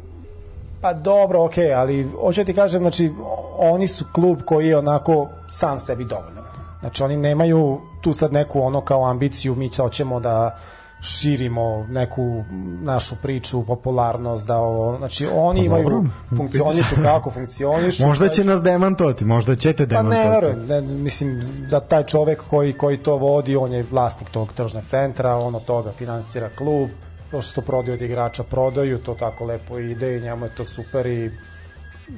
Pa 0.80 0.92
dobro, 0.92 1.44
okej, 1.44 1.74
ali 1.74 2.06
hoću 2.20 2.40
da 2.40 2.44
ti 2.44 2.52
kažem, 2.52 2.82
znači, 2.82 3.12
oni 3.58 3.88
su 3.88 4.04
klub 4.12 4.38
koji 4.44 4.68
je 4.68 4.78
onako 4.78 5.28
sam 5.46 5.78
sebi 5.78 6.04
dovoljan. 6.04 6.44
Znači, 6.80 7.02
oni 7.02 7.16
nemaju 7.16 7.80
tu 8.00 8.12
sad 8.12 8.32
neku 8.32 8.60
ono 8.60 8.80
kao 8.80 9.06
ambiciju, 9.06 9.54
mi 9.54 9.70
hoćemo 9.76 10.20
da 10.20 10.58
širimo 11.04 11.86
neku 11.90 12.44
našu 12.82 13.14
priču, 13.22 13.66
popularnost, 13.66 14.48
da 14.48 14.56
ovo, 14.56 14.96
znači 14.98 15.28
oni 15.34 15.60
Pa 15.60 15.64
imaju, 15.66 15.82
dobro. 15.82 16.02
funkcionišu 16.36 16.94
kako 17.02 17.30
funkcionišu. 17.30 18.06
Možda 18.06 18.24
znači- 18.24 18.36
će 18.36 18.44
nas 18.44 18.62
demantovati, 18.62 19.24
možda 19.24 19.56
ćete 19.56 19.88
Pa 19.88 20.02
ne 20.02 20.08
demantovati. 20.10 20.46
verujem, 20.46 20.66
ne, 20.66 20.94
mislim, 20.94 21.40
za 21.68 21.80
taj 21.80 22.04
čovek 22.04 22.42
koji, 22.50 22.72
koji 22.72 22.98
to 22.98 23.16
vodi, 23.16 23.56
on 23.56 23.72
je 23.72 23.86
vlasnik 23.90 24.30
tog 24.30 24.52
tržnog 24.52 24.84
centra, 24.86 25.36
on 25.36 25.54
od 25.54 25.64
toga 25.64 25.92
finansira 25.92 26.48
klub, 26.48 26.88
to 27.30 27.42
što 27.42 27.60
prodaju 27.60 27.94
od 27.94 28.02
igrača 28.02 28.42
prodaju, 28.42 28.98
to 28.98 29.14
tako 29.14 29.44
lepo 29.44 29.78
ide 29.78 30.16
i 30.16 30.20
njemu 30.20 30.44
je 30.44 30.54
to 30.54 30.64
super 30.64 31.06
i 31.06 31.30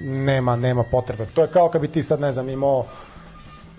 nema, 0.01 0.57
nema 0.57 0.83
potrebe. 0.83 1.27
To 1.27 1.43
je 1.43 1.49
kao 1.49 1.69
kad 1.69 1.81
bi 1.81 1.89
ti 1.89 2.03
sad, 2.03 2.21
ne 2.21 2.33
znam, 2.33 2.49
imao 2.49 2.85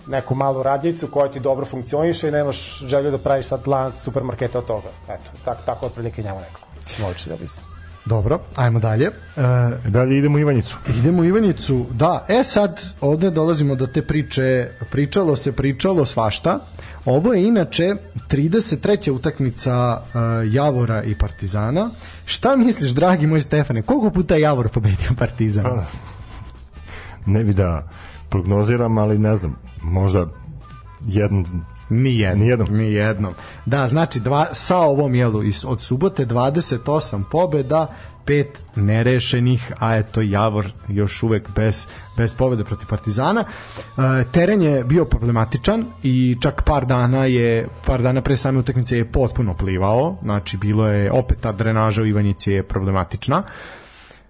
neku 0.08 0.34
malu 0.34 0.62
radnicu 0.62 1.06
koja 1.06 1.30
ti 1.30 1.40
dobro 1.40 1.66
funkcioniše 1.66 2.28
i 2.28 2.30
nemaš 2.30 2.78
želju 2.86 3.10
da 3.10 3.18
praviš 3.18 3.46
sad 3.46 3.68
lanac 3.68 4.02
supermarketa 4.02 4.58
od 4.58 4.64
toga. 4.64 4.88
Eto, 5.08 5.30
tak, 5.44 5.58
tako 5.66 5.86
otprilike 5.86 6.22
njemu 6.22 6.40
nekako. 6.40 6.60
Moći 7.00 7.28
da 7.28 7.36
mislim. 7.36 7.66
Dobro, 8.04 8.38
ajmo 8.56 8.78
dalje. 8.78 9.06
E, 9.06 9.10
Dalje 9.88 10.18
idemo 10.18 10.36
u 10.36 10.40
Ivanjicu. 10.40 10.76
Idemo 10.88 11.22
u 11.22 11.24
Ivanicu, 11.24 11.86
da, 11.90 12.24
e 12.28 12.44
sad 12.44 12.80
ovde 13.00 13.30
dolazimo 13.30 13.74
do 13.74 13.86
te 13.86 14.02
priče, 14.02 14.68
pričalo 14.90 15.36
se, 15.36 15.52
pričalo 15.52 16.06
svašta. 16.06 16.58
Ovo 17.04 17.34
je 17.34 17.44
inače 17.44 17.94
33. 18.30 19.10
utakmica 19.10 20.02
uh, 20.02 20.20
Javora 20.54 21.02
i 21.02 21.14
Partizana. 21.14 21.90
Šta 22.24 22.56
misliš, 22.56 22.90
dragi 22.90 23.26
moj 23.26 23.40
Stefane, 23.40 23.82
koliko 23.82 24.10
puta 24.10 24.34
je 24.34 24.40
Javor 24.40 24.68
pobedio 24.68 25.10
Partizan? 25.18 25.64
Pa, 25.64 25.84
Ne 27.26 27.44
bi 27.44 27.54
da 27.54 27.88
prognoziram, 28.28 28.98
ali 28.98 29.18
ne 29.18 29.36
znam, 29.36 29.56
možda 29.88 30.26
jedan 31.06 31.44
Nijednom. 31.90 32.40
Nijednom. 32.40 32.76
Nijednom. 32.76 33.34
Da, 33.66 33.88
znači 33.88 34.20
dva, 34.20 34.46
sa 34.52 34.76
ovom 34.76 35.14
jelu 35.14 35.42
iz, 35.42 35.64
od 35.64 35.80
subote 35.80 36.26
28 36.26 37.22
pobeda, 37.30 37.94
pet 38.24 38.62
nerešenih, 38.76 39.72
a 39.78 39.96
eto 39.96 40.20
Javor 40.20 40.66
još 40.88 41.22
uvek 41.22 41.48
bez, 41.54 41.86
bez 42.16 42.34
pobede 42.34 42.64
protiv 42.64 42.88
Partizana. 42.88 43.44
E, 43.44 44.24
teren 44.32 44.62
je 44.62 44.84
bio 44.84 45.04
problematičan 45.04 45.84
i 46.02 46.36
čak 46.40 46.62
par 46.62 46.86
dana 46.86 47.24
je 47.24 47.68
par 47.86 48.02
dana 48.02 48.22
pre 48.22 48.36
same 48.36 48.58
utakmice 48.58 48.98
je 48.98 49.12
potpuno 49.12 49.54
plivao, 49.54 50.16
znači 50.22 50.56
bilo 50.56 50.88
je 50.88 51.12
opet 51.12 51.38
ta 51.40 51.52
drenaža 51.52 52.02
u 52.02 52.06
Ivanjici 52.06 52.52
je 52.52 52.62
problematična. 52.62 53.42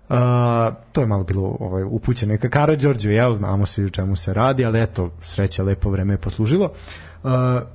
Uh, 0.09 0.17
to 0.93 1.01
je 1.01 1.07
malo 1.07 1.25
bilo 1.25 1.57
ovaj, 1.61 1.83
upućeno 1.83 2.35
i 2.35 2.39
ka 2.39 2.49
Karadžorđu, 2.49 3.11
jel, 3.11 3.35
znamo 3.35 3.67
svi 3.67 3.85
u 3.85 3.91
čemu 3.91 4.17
se 4.17 4.35
radi, 4.35 4.65
ali 4.65 4.83
eto, 4.83 5.11
sreća, 5.23 5.63
lepo 5.63 5.91
vreme 5.91 6.15
je 6.15 6.19
poslužilo. 6.19 6.65
Uh, 7.23 7.31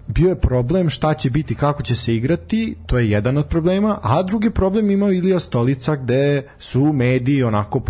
bio 0.07 0.29
je 0.29 0.39
problem 0.39 0.89
šta 0.89 1.13
će 1.13 1.29
biti, 1.29 1.55
kako 1.55 1.83
će 1.83 1.95
se 1.95 2.15
igrati, 2.15 2.75
to 2.85 2.97
je 2.97 3.09
jedan 3.09 3.37
od 3.37 3.47
problema, 3.47 3.99
a 4.01 4.23
drugi 4.23 4.49
problem 4.49 4.91
imao 4.91 5.11
Ilija 5.11 5.39
Stolica 5.39 5.95
gde 5.95 6.43
su 6.59 6.93
mediji 6.93 7.43
onako 7.43 7.81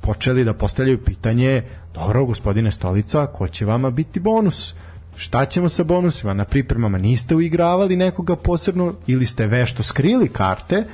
počeli 0.00 0.44
da 0.44 0.54
postavljaju 0.54 1.04
pitanje, 1.04 1.62
dobro, 1.94 2.24
gospodine 2.24 2.72
Stolica, 2.72 3.26
ko 3.26 3.48
će 3.48 3.64
vama 3.64 3.90
biti 3.90 4.20
bonus? 4.20 4.74
šta 5.16 5.44
ćemo 5.44 5.68
sa 5.68 5.84
bonusima? 5.84 6.34
Na 6.34 6.44
pripremama 6.44 6.98
niste 6.98 7.34
uigravali 7.34 7.96
nekoga 7.96 8.36
posebno 8.36 8.94
ili 9.06 9.26
ste 9.26 9.46
vešto 9.46 9.82
skrili 9.82 10.28
karte, 10.28 10.84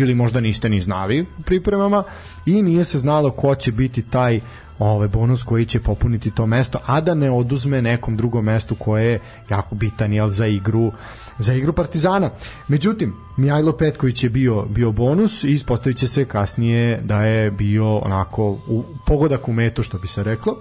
ili 0.00 0.14
možda 0.14 0.40
niste 0.40 0.68
ni 0.68 0.80
znali 0.80 1.26
u 1.38 1.42
pripremama 1.42 2.04
i 2.46 2.62
nije 2.62 2.84
se 2.84 2.98
znalo 2.98 3.30
ko 3.30 3.54
će 3.54 3.72
biti 3.72 4.02
taj 4.02 4.40
ovaj 4.78 5.08
bonus 5.08 5.42
koji 5.42 5.64
će 5.64 5.80
popuniti 5.80 6.30
to 6.30 6.46
mesto, 6.46 6.78
a 6.86 7.00
da 7.00 7.14
ne 7.14 7.30
oduzme 7.30 7.82
nekom 7.82 8.16
drugom 8.16 8.44
mestu 8.44 8.74
koje 8.74 9.04
je 9.04 9.20
jako 9.50 9.74
bitan 9.74 10.12
jel, 10.12 10.28
za 10.28 10.46
igru 10.46 10.92
za 11.38 11.54
igru 11.54 11.72
Partizana. 11.72 12.30
Međutim, 12.68 13.16
Mijajlo 13.36 13.72
Petković 13.72 14.24
je 14.24 14.30
bio 14.30 14.62
bio 14.62 14.92
bonus 14.92 15.44
i 15.44 15.52
ispostavit 15.52 15.98
će 15.98 16.08
se 16.08 16.24
kasnije 16.24 17.00
da 17.04 17.22
je 17.22 17.50
bio 17.50 17.98
onako 17.98 18.42
u 18.50 18.84
pogodak 19.06 19.48
u 19.48 19.52
metu 19.52 19.82
što 19.82 19.98
bi 19.98 20.08
se 20.08 20.22
reklo. 20.22 20.56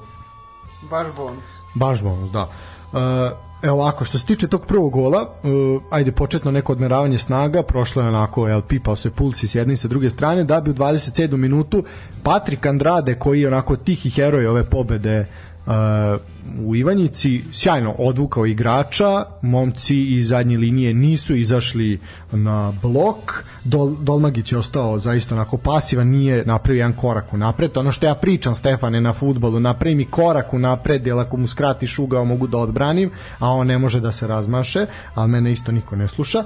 Baš 0.89 1.07
bonus. 1.15 1.43
Baš 1.73 2.03
bonus, 2.03 2.31
da. 2.31 2.41
Uh, 2.91 2.99
evo 3.63 3.75
ovako, 3.75 4.05
što 4.05 4.17
se 4.17 4.25
tiče 4.25 4.47
tog 4.47 4.65
prvog 4.65 4.91
gola, 4.91 5.21
uh, 5.43 5.81
ajde 5.89 6.11
početno 6.11 6.51
neko 6.51 6.71
odmeravanje 6.71 7.17
snaga, 7.17 7.63
prošlo 7.63 8.01
je 8.01 8.07
onako, 8.07 8.47
jel, 8.47 8.61
pipao 8.61 8.95
se 8.95 9.11
pulsi 9.11 9.47
s 9.47 9.55
jedne 9.55 9.73
i 9.73 9.77
sa 9.77 9.87
druge 9.87 10.09
strane, 10.09 10.43
da 10.43 10.61
bi 10.61 10.71
u 10.71 10.73
27. 10.73 11.37
minutu 11.37 11.83
Patrik 12.23 12.65
Andrade, 12.65 13.15
koji 13.15 13.41
je 13.41 13.47
onako 13.47 13.75
tihi 13.75 14.09
heroj 14.09 14.47
ove 14.47 14.69
pobede 14.69 15.25
uh, 15.65 15.73
u 16.65 16.75
Ivanjici 16.75 17.43
sjajno 17.51 17.95
odvukao 17.97 18.45
igrača, 18.45 19.25
momci 19.41 20.03
iz 20.03 20.27
zadnje 20.27 20.57
linije 20.57 20.93
nisu 20.93 21.35
izašli 21.35 21.99
na 22.31 22.73
blok, 22.81 23.43
Dol, 23.63 23.95
Dolmagić 23.99 24.51
je 24.51 24.57
ostao 24.57 24.99
zaista 24.99 25.35
onako 25.35 25.57
pasivan, 25.57 26.07
nije 26.07 26.43
napravio 26.45 26.79
jedan 26.79 26.93
korak 26.93 27.33
u 27.33 27.37
napred, 27.37 27.77
ono 27.77 27.91
što 27.91 28.05
ja 28.05 28.15
pričam 28.15 28.55
Stefane 28.55 29.01
na 29.01 29.13
futbolu, 29.13 29.59
napravi 29.59 29.95
mi 29.95 30.05
korak 30.05 30.53
u 30.53 30.59
napred, 30.59 31.07
jer 31.07 31.17
ako 31.17 31.37
mu 31.37 31.47
skratiš 31.47 31.99
ugao 31.99 32.25
mogu 32.25 32.47
da 32.47 32.57
odbranim, 32.57 33.11
a 33.39 33.49
on 33.49 33.67
ne 33.67 33.77
može 33.77 33.99
da 33.99 34.11
se 34.11 34.27
razmaše, 34.27 34.85
ali 35.15 35.29
mene 35.29 35.51
isto 35.51 35.71
niko 35.71 35.95
ne 35.95 36.07
sluša. 36.07 36.39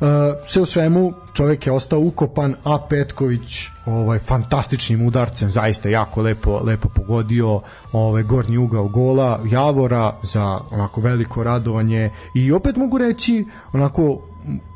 Uh, 0.00 0.08
sve 0.46 0.62
u 0.62 0.66
svemu 0.66 1.12
čovjek 1.34 1.66
je 1.66 1.72
ostao 1.72 2.00
ukopan, 2.00 2.54
a 2.64 2.78
Petković 2.88 3.66
ovaj 3.86 4.18
fantastičnim 4.18 5.06
udarcem 5.06 5.50
zaista 5.50 5.88
jako 5.88 6.22
lepo 6.22 6.60
lepo 6.64 6.88
pogodio 6.88 7.60
ovaj 7.92 8.22
gornji 8.22 8.58
ugao 8.58 8.88
gola 8.88 9.17
Javora 9.50 10.14
za 10.22 10.60
onako 10.70 11.00
veliko 11.00 11.44
radovanje 11.44 12.10
i 12.34 12.52
opet 12.52 12.76
mogu 12.76 12.98
reći 12.98 13.44
onako 13.72 14.22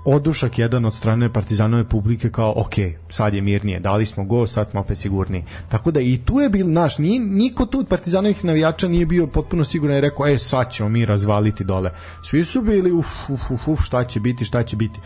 odušak 0.05 0.59
jedan 0.59 0.85
od 0.85 0.95
strane 0.95 1.33
Partizanove 1.33 1.85
publike 1.85 2.31
kao 2.31 2.55
ok, 2.57 2.75
sad 3.09 3.35
je 3.35 3.41
mirnije, 3.41 3.81
dali 3.81 4.07
smo 4.07 4.25
go, 4.25 4.47
sad 4.47 4.71
smo 4.71 4.81
opet 4.81 4.99
sigurni. 4.99 5.45
Tako 5.69 5.91
da 5.91 6.01
i 6.01 6.21
tu 6.25 6.41
je 6.41 6.49
bil 6.49 6.73
naš, 6.73 6.99
ni, 6.99 7.19
niko 7.19 7.67
tu 7.67 7.79
od 7.79 7.89
Partizanovih 7.89 8.45
navijača 8.45 8.89
nije 8.89 9.07
bio 9.07 9.27
potpuno 9.27 9.65
siguran 9.65 9.97
i 9.97 10.01
rekao, 10.01 10.27
e 10.27 10.39
sad 10.39 10.73
ćemo 10.73 10.89
mi 10.89 11.05
razvaliti 11.05 11.65
dole. 11.65 11.91
Svi 12.23 12.45
su 12.45 12.63
bili 12.63 12.93
uf, 12.93 13.31
uf, 13.31 13.51
uf, 13.51 13.69
uf 13.69 13.81
šta 13.83 14.05
će 14.05 14.21
biti, 14.21 14.45
šta 14.45 14.63
će 14.63 14.77
biti. 14.77 15.01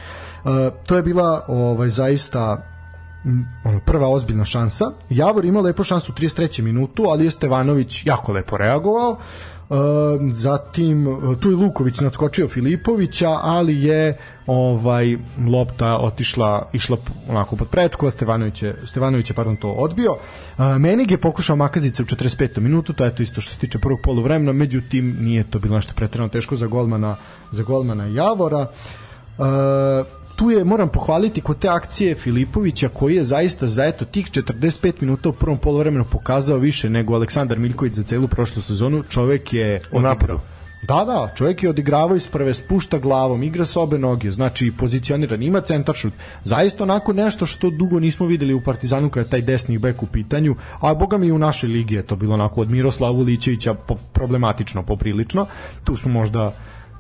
Uh, 0.45 0.51
to 0.87 0.97
je 0.97 1.03
bila 1.03 1.45
ovaj 1.49 1.89
zaista 1.89 2.76
ono, 3.65 3.81
prva 3.81 4.09
ozbiljna 4.09 4.45
šansa. 4.45 4.91
Javor 5.11 5.45
ima 5.45 5.61
lepo 5.61 5.85
šansu 5.85 6.13
u 6.13 6.15
33. 6.15 6.63
minutu, 6.63 7.03
ali 7.03 7.25
je 7.25 7.31
Stevanović 7.31 8.07
jako 8.07 8.33
lepo 8.33 8.57
reagovao. 8.57 9.19
Uh, 9.69 9.77
zatim 10.33 11.07
tu 11.41 11.51
je 11.51 11.57
Luković 11.57 12.01
nadskočio 12.01 12.49
Filipovića, 12.49 13.31
ali 13.43 13.83
je 13.83 14.17
ovaj 14.47 15.17
lopta 15.49 15.99
otišla 15.99 16.69
išla 16.73 16.97
onako 17.29 17.57
pod 17.57 17.69
prečku, 17.69 18.07
a 18.07 18.11
Stevanović 18.11 18.63
je 18.63 18.77
Stevanović 18.87 19.31
je 19.31 19.35
pardon 19.35 19.57
to 19.57 19.71
odbio. 19.71 20.13
Uh, 20.13 20.77
Menig 20.79 21.11
je 21.11 21.21
pokušao 21.21 21.57
Makazica 21.57 22.03
u 22.03 22.07
45. 22.07 22.61
minutu, 22.61 22.93
to 22.93 23.05
je 23.05 23.15
to 23.15 23.23
isto 23.23 23.41
što 23.41 23.53
se 23.53 23.59
tiče 23.59 23.79
prvog 23.79 24.01
poluvremena, 24.03 24.53
međutim 24.53 25.17
nije 25.21 25.51
to 25.51 25.59
bilo 25.59 25.77
nešto 25.77 25.93
preterano 25.97 26.29
teško 26.29 26.57
za 26.57 26.67
golmana 26.67 27.17
za 27.53 27.63
golmana 27.63 28.07
Javora. 28.07 28.67
Uh, 29.39 29.47
tu 30.37 30.51
je, 30.51 30.65
moram 30.65 30.89
pohvaliti 30.89 31.41
kod 31.41 31.59
te 31.59 31.69
akcije 31.69 32.15
Filipovića 32.15 32.89
koji 32.89 33.17
je 33.17 33.25
zaista 33.25 33.67
za 33.67 33.85
eto 33.85 34.05
tih 34.05 34.27
45 34.27 34.93
minuta 35.01 35.29
u 35.29 35.33
prvom 35.33 35.59
poluvremenu 35.59 36.05
pokazao 36.13 36.59
više 36.59 36.91
nego 36.91 37.15
Aleksandar 37.15 37.59
Miljković 37.59 37.95
za 37.95 38.03
celu 38.03 38.29
prošlu 38.29 38.63
sezonu. 38.63 39.03
Čovek 39.03 39.53
je 39.53 39.81
u 39.93 40.01
napadu. 40.01 40.39
Da, 40.83 41.05
da, 41.05 41.33
čovjek 41.37 41.63
je 41.63 41.71
odigravao 41.71 42.17
iz 42.17 42.29
prve, 42.29 42.55
spušta 42.55 42.99
glavom, 42.99 43.43
igra 43.43 43.65
sa 43.65 43.81
obe 43.81 43.99
noge, 43.99 44.31
znači 44.31 44.73
pozicioniran, 44.79 45.43
ima 45.43 45.61
centar 45.61 45.95
šut. 45.95 46.13
Zaista 46.45 46.85
onako 46.85 47.13
nešto 47.13 47.47
što 47.47 47.71
dugo 47.71 48.01
nismo 48.01 48.27
videli 48.27 48.55
u 48.55 48.61
Partizanu 48.61 49.11
kada 49.11 49.27
je 49.27 49.31
taj 49.31 49.41
desni 49.41 49.79
bek 49.79 50.03
u 50.03 50.07
pitanju, 50.07 50.57
a 50.81 50.95
boga 50.95 51.19
mi 51.19 51.27
i 51.27 51.33
u 51.33 51.39
našoj 51.39 51.69
ligi 51.69 51.95
je 51.95 52.03
to 52.03 52.17
bilo 52.17 52.35
onako 52.35 52.61
od 52.61 52.71
Miroslava 52.71 53.23
Lićevića 53.23 53.75
po, 53.75 53.97
problematično, 54.13 54.83
poprilično. 54.83 55.47
Tu 55.85 55.97
smo 55.97 56.11
možda 56.11 56.57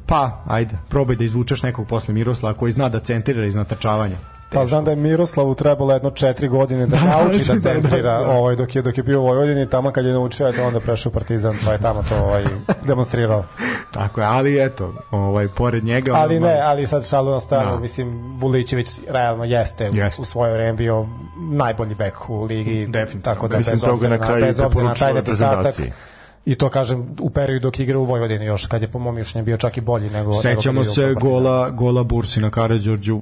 Pa, 0.07 0.43
ajde, 0.47 0.79
probaj 0.89 1.17
da 1.17 1.25
izvučeš 1.25 1.63
nekog 1.63 1.87
posle 1.87 2.15
Miroslava 2.15 2.55
koji 2.55 2.73
zna 2.73 2.89
da 2.89 3.01
centrira 3.01 3.47
iz 3.47 3.55
natrčavanja. 3.55 4.17
Pa 4.53 4.65
znam 4.65 4.85
da 4.85 4.91
je 4.91 4.97
Miroslavu 4.97 5.55
trebalo 5.55 5.93
jedno 5.93 6.11
četiri 6.11 6.49
godine 6.49 6.87
da, 6.87 6.97
da 7.03 7.05
nauči 7.05 7.45
da, 7.49 7.55
da 7.55 7.61
centrira 7.61 8.19
da, 8.19 8.25
da. 8.25 8.31
ovaj, 8.31 8.57
dok, 8.57 8.77
je, 8.77 8.83
dok 8.83 8.99
je 8.99 9.03
bio 9.03 9.21
u 9.21 9.25
Vojvodini, 9.25 9.71
tamo 9.71 9.91
kad 9.91 10.05
je 10.05 10.13
naučio, 10.13 10.47
je 10.47 10.63
onda 10.63 10.81
prešao 10.81 11.13
Partizan, 11.13 11.57
pa 11.65 11.73
je 11.73 11.79
tamo 11.79 12.03
to 12.09 12.17
ovaj, 12.17 12.45
demonstrirao. 12.89 13.45
Tako 13.91 14.21
je, 14.21 14.27
ali 14.27 14.65
eto, 14.65 14.95
ovaj, 15.11 15.49
pored 15.49 15.85
njega... 15.85 16.13
Ali 16.15 16.39
ovaj, 16.39 16.55
ne, 16.55 16.61
ali 16.61 16.87
sad 16.87 17.07
šalu 17.07 17.31
na 17.31 17.41
stranu, 17.41 17.71
da. 17.71 17.81
mislim, 17.81 18.39
Bulićević 18.39 18.89
realno 19.09 19.45
jeste, 19.45 19.91
jeste. 19.93 20.23
u 20.23 20.25
svoje 20.25 20.53
vreme 20.53 20.73
bio 20.73 21.07
najbolji 21.37 21.95
bek 21.95 22.31
u 22.31 22.45
ligi, 22.45 22.87
Definitivno. 22.87 23.35
tako 23.35 23.49
da 23.49 23.59
mislim, 23.59 23.75
bez 23.75 23.85
obzira 23.85 24.17
na, 24.17 24.35
bez 24.35 24.61
obzira 24.61 24.85
na 24.85 24.95
taj 24.95 25.15
nedostatak, 25.15 25.75
i 26.47 26.55
to 26.55 26.71
kažem 26.71 27.17
u 27.21 27.31
periodu 27.31 27.63
dok 27.63 27.81
igra 27.81 27.99
u 27.99 28.05
Vojvodini 28.05 28.45
još 28.45 28.67
kad 28.67 28.83
je 28.83 28.91
po 28.91 28.99
mom 28.99 29.15
mišljenju 29.15 29.45
bio 29.45 29.57
čak 29.57 29.77
i 29.77 29.81
bolji 29.81 30.11
nego 30.11 30.33
Sećamo 30.33 30.81
nego 30.81 30.93
se 30.93 31.15
gola 31.15 31.71
gola 31.71 32.05
Bursi 32.05 32.41
na 32.41 32.51
Karađorđu. 32.51 33.21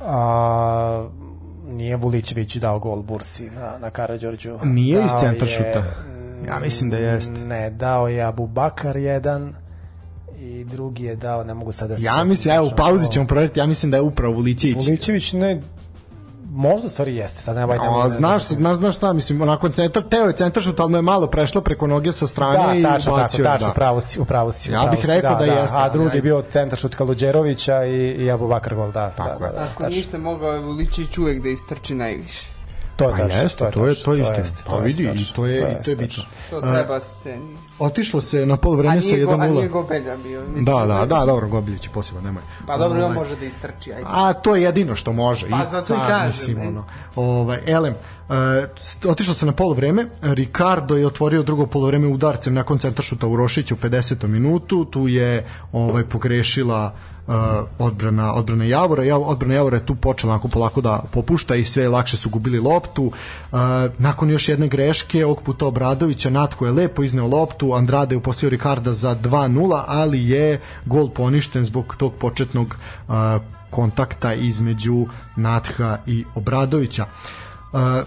A 0.00 1.08
nije 1.72 1.96
Vulićević 1.96 2.56
dao 2.56 2.78
gol 2.78 3.02
Bursi 3.02 3.50
na 3.50 3.78
na 3.80 3.90
Karađorđu. 3.90 4.58
Nije 4.64 4.96
dao 4.96 5.06
iz 5.06 5.12
centra 5.20 5.48
šuta. 5.48 5.84
Ja 6.46 6.58
mislim 6.58 6.90
da 6.90 6.96
jeste. 6.96 7.40
Ne, 7.40 7.70
dao 7.70 8.08
je 8.08 8.22
Abu 8.22 8.46
Bakar 8.46 8.96
jedan 8.96 9.54
i 10.40 10.64
drugi 10.64 11.04
je 11.04 11.16
dao, 11.16 11.44
ne 11.44 11.54
mogu 11.54 11.72
sada 11.72 11.96
Ja 11.98 12.24
mislim, 12.24 12.54
evo 12.54 12.66
u 12.66 12.76
pauzi 12.76 13.12
ćemo 13.12 13.26
proveriti, 13.26 13.60
ja 13.60 13.66
mislim 13.66 13.90
da 13.90 13.96
je 13.96 14.02
upravo 14.02 14.34
Vulićević. 14.34 14.86
Vulićević 14.86 15.32
ne, 15.32 15.60
možda 16.50 16.88
stvari 16.88 17.16
jeste, 17.16 17.40
sad 17.40 17.56
nema 17.56 17.72
ajde. 17.72 17.84
A 18.04 18.08
znaš, 18.08 18.46
znaš, 18.46 18.76
znaš 18.76 18.96
šta, 18.96 19.12
mislim, 19.12 19.42
onako 19.42 19.68
centar, 19.68 20.02
teo 20.02 20.26
je 20.26 20.32
centar 20.32 20.62
šut, 20.62 20.80
ali 20.80 20.90
mu 20.90 20.96
je 20.96 21.02
malo 21.02 21.26
prešlo 21.26 21.60
preko 21.60 21.86
noge 21.86 22.12
sa 22.12 22.26
strane 22.26 22.66
da, 22.66 22.74
i 22.74 22.82
tačno, 22.82 23.12
bacio. 23.12 23.44
Da, 23.44 23.52
tačno, 23.52 23.66
da. 23.66 23.72
pravo 23.74 24.00
si, 24.00 24.20
upravo 24.20 24.52
si. 24.52 24.72
Ja 24.72 24.86
bih 24.90 25.06
rekao 25.06 25.34
da, 25.34 25.46
da, 25.46 25.52
da, 25.54 25.60
jeste. 25.60 25.76
A 25.76 25.88
drugi 25.88 26.16
je 26.16 26.22
bio 26.22 26.42
centar 26.48 26.78
šut 26.78 26.94
Kaluđerovića 26.94 27.84
i, 27.84 28.10
i 28.24 28.30
Abu 28.30 28.48
Bakar 28.48 28.74
gol, 28.74 28.92
da. 28.92 29.10
Tako 29.10 29.38
da, 29.38 29.46
je. 29.46 29.52
Da, 29.52 29.58
da, 29.58 29.68
Ako 29.74 29.86
ništa 29.86 30.18
mogao 30.18 30.52
je 30.52 30.60
Vuličić 30.60 31.18
uvek 31.18 31.42
da 31.42 31.48
istrči 31.48 31.94
najviše. 31.94 32.49
To 33.00 33.08
je 33.08 33.12
pa 33.12 33.18
tačno, 33.18 33.42
jeste, 33.42 33.70
to 33.70 33.86
je 33.86 33.94
to 33.94 34.12
je 34.14 34.22
isto. 34.22 34.62
To, 34.64 34.70
to 34.70 34.78
vidi 34.78 35.02
i 35.14 35.34
to 35.34 35.46
je 35.46 35.78
i 35.80 35.84
to 35.84 35.90
je 35.90 35.96
bitno. 35.96 36.22
To 36.50 36.60
treba 36.60 37.00
se 37.00 37.14
ceni. 37.22 37.56
Otišlo 37.78 38.20
se 38.20 38.46
na 38.46 38.56
poluvreme 38.56 39.00
sa 39.00 39.16
1:0. 39.16 39.42
A 39.42 39.48
nije 39.48 39.68
Gobelja 39.68 40.16
bio, 40.16 40.40
mislim. 40.40 40.64
Da, 40.64 40.86
da, 40.86 41.06
da, 41.06 41.26
dobro, 41.26 41.48
Gobeljić 41.48 41.86
je 41.86 41.90
poseban, 41.94 42.24
nemoj. 42.24 42.42
Pa 42.66 42.76
dobro, 42.76 42.98
on 42.98 43.04
ovaj, 43.04 43.16
može 43.16 43.36
da 43.36 43.44
istrči, 43.44 43.92
ajde. 43.92 44.06
A 44.06 44.32
to 44.32 44.56
je 44.56 44.62
jedino 44.62 44.94
što 44.94 45.12
može. 45.12 45.50
Pa 45.50 45.66
zato 45.70 45.94
i 45.94 45.98
kažem. 46.08 46.26
Mislim, 46.26 46.66
ono, 46.66 46.84
ovaj, 47.16 47.62
Elem, 47.66 47.94
uh, 48.28 48.34
otišlo 49.10 49.34
se 49.34 49.46
na 49.46 49.52
poluvreme, 49.52 50.06
Ricardo 50.22 50.96
je 50.96 51.06
otvorio 51.06 51.42
drugo 51.42 51.66
poluvreme 51.66 52.06
udarcem 52.06 52.54
nakon 52.54 52.78
centaršuta 52.78 53.26
u 53.26 53.36
Rošiću 53.36 53.74
u 53.74 53.78
50. 53.78 54.26
minutu, 54.26 54.84
tu 54.84 55.08
je 55.08 55.46
ovaj 55.72 56.04
pogrešila 56.04 56.92
uh, 56.94 57.09
odbrana 57.78 58.34
odbrana 58.34 58.64
Javora. 58.64 59.04
Ja, 59.04 59.18
odbrana 59.18 59.54
Javora 59.54 59.76
je 59.76 59.86
tu 59.86 59.94
počela 59.94 60.32
onako 60.32 60.48
polako 60.48 60.80
da 60.80 61.02
popušta 61.12 61.56
i 61.56 61.64
sve 61.64 61.88
lakše 61.88 62.16
su 62.16 62.30
gubili 62.30 62.58
loptu. 62.58 63.04
Uh, 63.04 63.58
nakon 63.98 64.30
još 64.30 64.48
jedne 64.48 64.68
greške, 64.68 65.24
ovog 65.24 65.42
puta 65.42 65.66
Obradovića, 65.66 66.30
Natko 66.30 66.66
je 66.66 66.72
lepo 66.72 67.02
izneo 67.02 67.26
loptu, 67.26 67.74
Andrade 67.74 68.14
je 68.14 68.18
upostio 68.18 68.50
Ricarda 68.50 68.92
za 68.92 69.16
2-0, 69.16 69.82
ali 69.86 70.28
je 70.28 70.60
gol 70.86 71.08
poništen 71.08 71.64
zbog 71.64 71.94
tog 71.98 72.12
početnog 72.14 72.76
uh, 73.08 73.14
kontakta 73.70 74.34
između 74.34 75.06
Natha 75.36 75.98
i 76.06 76.24
Obradovića. 76.34 77.02
Uh, 77.02 77.10
Uh, 77.10 77.39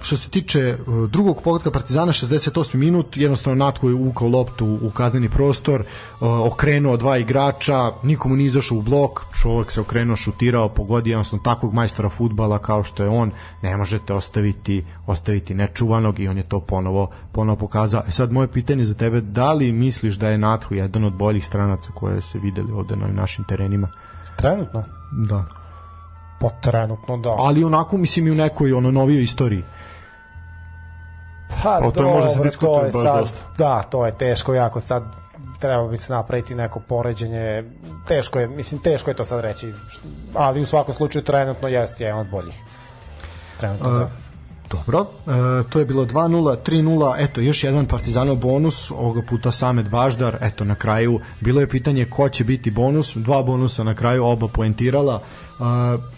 što 0.02 0.18
se 0.18 0.30
tiče 0.30 0.78
uh, 0.88 1.10
drugog 1.10 1.42
pogotka 1.44 1.72
Partizana 1.72 2.12
68. 2.12 2.76
minut 2.76 3.18
jednostavno 3.18 3.66
Natko 3.66 3.90
je 3.90 3.96
uvukao 3.96 4.28
loptu 4.28 4.80
u 4.82 4.90
kazneni 4.90 5.30
prostor 5.30 5.82
uh, 5.82 6.28
okrenuo 6.52 6.98
dva 6.98 7.18
igrača 7.18 7.92
nikomu 8.04 8.36
nije 8.36 8.48
izašao 8.48 8.78
u 8.78 8.82
blok 8.82 9.22
čovjek 9.42 9.72
se 9.72 9.82
okrenuo 9.82 10.16
šutirao 10.16 10.70
pogodio 10.70 11.12
jednostavno 11.12 11.44
takvog 11.44 11.74
majstora 11.74 12.10
futbala 12.10 12.60
kao 12.60 12.84
što 12.84 13.04
je 13.04 13.10
on 13.10 13.32
ne 13.62 13.78
možete 13.78 14.14
ostaviti 14.14 14.86
ostaviti 15.08 15.54
nečuvanog 15.54 16.20
i 16.20 16.28
on 16.28 16.38
je 16.38 16.50
to 16.50 16.60
ponovo 16.60 17.10
ponovo 17.32 17.56
pokazao. 17.56 18.02
E 18.08 18.12
sad 18.12 18.32
moje 18.32 18.48
pitanje 18.48 18.86
za 18.86 18.94
tebe 18.94 19.22
da 19.22 19.54
li 19.54 19.72
misliš 19.72 20.16
da 20.16 20.30
je 20.30 20.38
Natko 20.38 20.74
jedan 20.74 21.04
od 21.04 21.14
boljih 21.14 21.46
stranaca 21.46 21.92
koje 21.92 22.22
se 22.22 22.40
videli 22.40 22.72
ovde 22.72 22.96
na 22.96 23.08
našim 23.08 23.46
terenima? 23.46 23.88
Trenutno? 24.38 24.84
Da 25.12 25.63
Pa 26.44 26.50
trenutno 26.50 27.18
da. 27.18 27.36
Ali 27.38 27.64
onako 27.64 27.98
mislim 27.98 28.28
i 28.28 28.32
u 28.32 28.36
nekoj 28.36 28.74
ono 28.74 28.92
novijoj 28.92 29.24
istoriji. 29.24 29.64
Pa, 31.64 31.80
pa 31.84 31.92
to, 31.92 32.04
može 32.04 32.30
se 32.30 32.58
to 32.60 32.82
je 32.82 32.92
sad, 32.92 33.20
dosta. 33.20 33.40
da, 33.58 33.84
to 33.90 34.06
je 34.06 34.18
teško 34.18 34.54
jako 34.54 34.80
sad 34.80 35.04
treba 35.64 35.88
bi 35.88 35.98
se 35.98 36.14
napraviti 36.14 36.56
neko 36.56 36.80
poređenje, 36.80 37.64
teško 38.08 38.40
je, 38.40 38.48
mislim, 38.48 38.82
teško 38.82 39.12
je 39.12 39.16
to 39.16 39.26
sad 39.26 39.42
reći, 39.42 39.74
ali 40.34 40.62
u 40.62 40.66
svakom 40.66 40.94
slučaju 40.94 41.24
trenutno 41.24 41.68
jeste 41.68 42.04
jedan 42.04 42.20
od 42.20 42.28
boljih. 42.30 42.56
Trenutno 43.60 43.90
da. 43.90 44.10
Dobro, 44.70 45.00
e, 45.02 45.64
to 45.70 45.80
je 45.80 45.86
bilo 45.86 46.06
2-0, 46.06 46.56
3-0, 46.66 47.16
eto 47.18 47.42
još 47.42 47.64
jedan 47.64 47.86
Partizanov 47.86 48.36
bonus, 48.36 48.92
ovoga 48.92 49.22
puta 49.30 49.52
Samet 49.52 49.90
Baždar, 49.90 50.38
eto 50.42 50.64
na 50.64 50.76
kraju 50.76 51.20
bilo 51.40 51.62
je 51.62 51.70
pitanje 51.70 52.06
ko 52.06 52.30
će 52.30 52.44
biti 52.44 52.72
bonus, 52.72 53.16
dva 53.16 53.44
bonusa 53.44 53.84
na 53.84 53.96
kraju, 53.96 54.26
oba 54.26 54.48
poentirala, 54.48 55.22
e, 55.60 55.64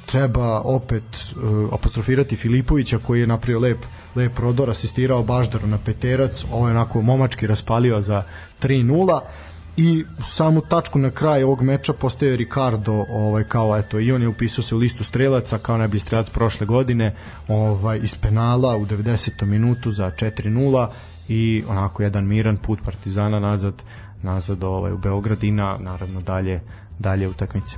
treba 0.06 0.62
opet 0.62 1.04
e, 1.04 1.36
apostrofirati 1.72 2.36
Filipovića 2.36 3.00
koji 3.00 3.20
je 3.20 3.28
napravio 3.28 3.60
lep, 3.60 3.78
lep 4.16 4.36
prodor, 4.36 4.70
asistirao 4.70 5.24
Baždaru 5.24 5.68
na 5.68 5.78
peterac, 5.78 6.46
ovo 6.52 6.68
je 6.68 6.72
onako 6.72 7.02
momački 7.02 7.48
raspalio 7.48 8.02
za 8.02 8.24
3-0, 8.62 9.22
i 9.78 10.06
samu 10.24 10.62
tačku 10.62 11.00
na 11.00 11.12
kraj 11.12 11.44
ovog 11.44 11.62
meča 11.62 11.94
postaje 11.94 12.38
Ricardo 12.38 13.06
ovaj 13.10 13.44
kao 13.44 13.78
eto 13.78 14.00
i 14.00 14.12
on 14.12 14.22
je 14.22 14.28
upisao 14.28 14.64
se 14.64 14.76
u 14.76 14.78
listu 14.78 15.04
strelaca 15.04 15.58
kao 15.58 15.78
najbolji 15.78 16.00
strelac 16.00 16.30
prošle 16.30 16.66
godine 16.68 17.16
ovaj 17.48 18.00
iz 18.04 18.16
penala 18.16 18.78
u 18.78 18.86
90. 18.86 19.46
minutu 19.46 19.92
za 19.92 20.12
4:0 20.12 20.88
i 21.28 21.64
onako 21.68 22.04
jedan 22.04 22.28
miran 22.28 22.58
put 22.58 22.80
Partizana 22.86 23.40
nazad 23.40 23.74
nazad 24.22 24.64
ovaj 24.64 24.92
u 24.92 24.98
Beograd 24.98 25.44
naravno 25.80 26.22
dalje 26.22 26.62
dalje 27.00 27.28
utakmice. 27.28 27.76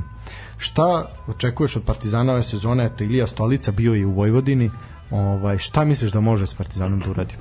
Šta 0.58 1.06
očekuješ 1.28 1.76
od 1.76 1.84
Partizana 1.86 2.34
ove 2.34 2.44
sezone? 2.44 2.86
Eto 2.86 3.04
Ilija 3.04 3.28
Stolica 3.28 3.72
bio 3.72 3.94
je 3.94 4.06
u 4.06 4.12
Vojvodini. 4.12 4.72
Ovaj 5.12 5.58
šta 5.58 5.86
misliš 5.86 6.12
da 6.12 6.20
može 6.20 6.48
s 6.48 6.54
Partizanom 6.54 7.00
da 7.00 7.10
uradi? 7.10 7.36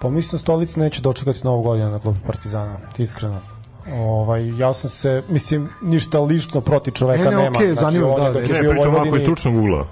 Pa 0.00 0.10
mislim 0.10 0.38
Stolica 0.38 0.80
neće 0.80 1.02
dočekati 1.02 1.40
novu 1.44 1.62
godinu 1.62 1.90
na 1.90 1.98
klubu 1.98 2.18
Partizana, 2.26 2.76
iskreno 2.98 3.40
Ovaj, 3.92 4.58
ja 4.58 4.72
sam 4.72 4.90
se, 4.90 5.22
mislim, 5.28 5.68
ništa 5.82 6.20
lično 6.20 6.60
protiv 6.60 6.92
čoveka 6.92 7.30
ne, 7.30 7.36
ne, 7.36 7.42
nema. 7.42 7.58
Okay, 7.58 7.72
znači, 7.72 7.80
zanima, 7.80 8.06
da, 8.16 8.32
da, 8.32 8.40
ne, 8.40 8.46
pričam 8.46 8.94
ovako 8.94 9.16
iz 9.16 9.22
stručnog 9.22 9.56
ugla. 9.56 9.86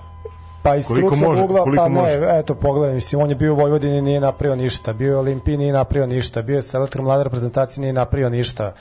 Pa 0.63 0.77
iz 0.77 0.85
stručnog 0.85 1.19
može, 1.19 1.43
ugla, 1.43 1.65
pa 1.77 1.89
može. 1.89 2.21
ne, 2.21 2.39
eto, 2.39 2.55
pogledaj, 2.55 2.95
mislim, 2.95 3.23
on 3.23 3.31
je 3.31 3.37
bio 3.37 3.53
u 3.53 3.57
Vojvodini, 3.57 4.03
nije 4.03 4.21
napravio 4.21 4.57
ništa, 4.57 4.93
bio 4.93 5.09
je 5.11 5.17
u 5.17 5.19
Olimpiji, 5.19 5.57
nije 5.57 5.73
napravio 5.73 6.07
ništa, 6.07 6.43
bio 6.43 6.57
je 6.57 6.63
selektor 6.63 7.03
mlade 7.03 7.25
reprezentacije, 7.25 7.81
nije 7.81 7.93
napravio 7.93 8.31
ništa. 8.31 8.73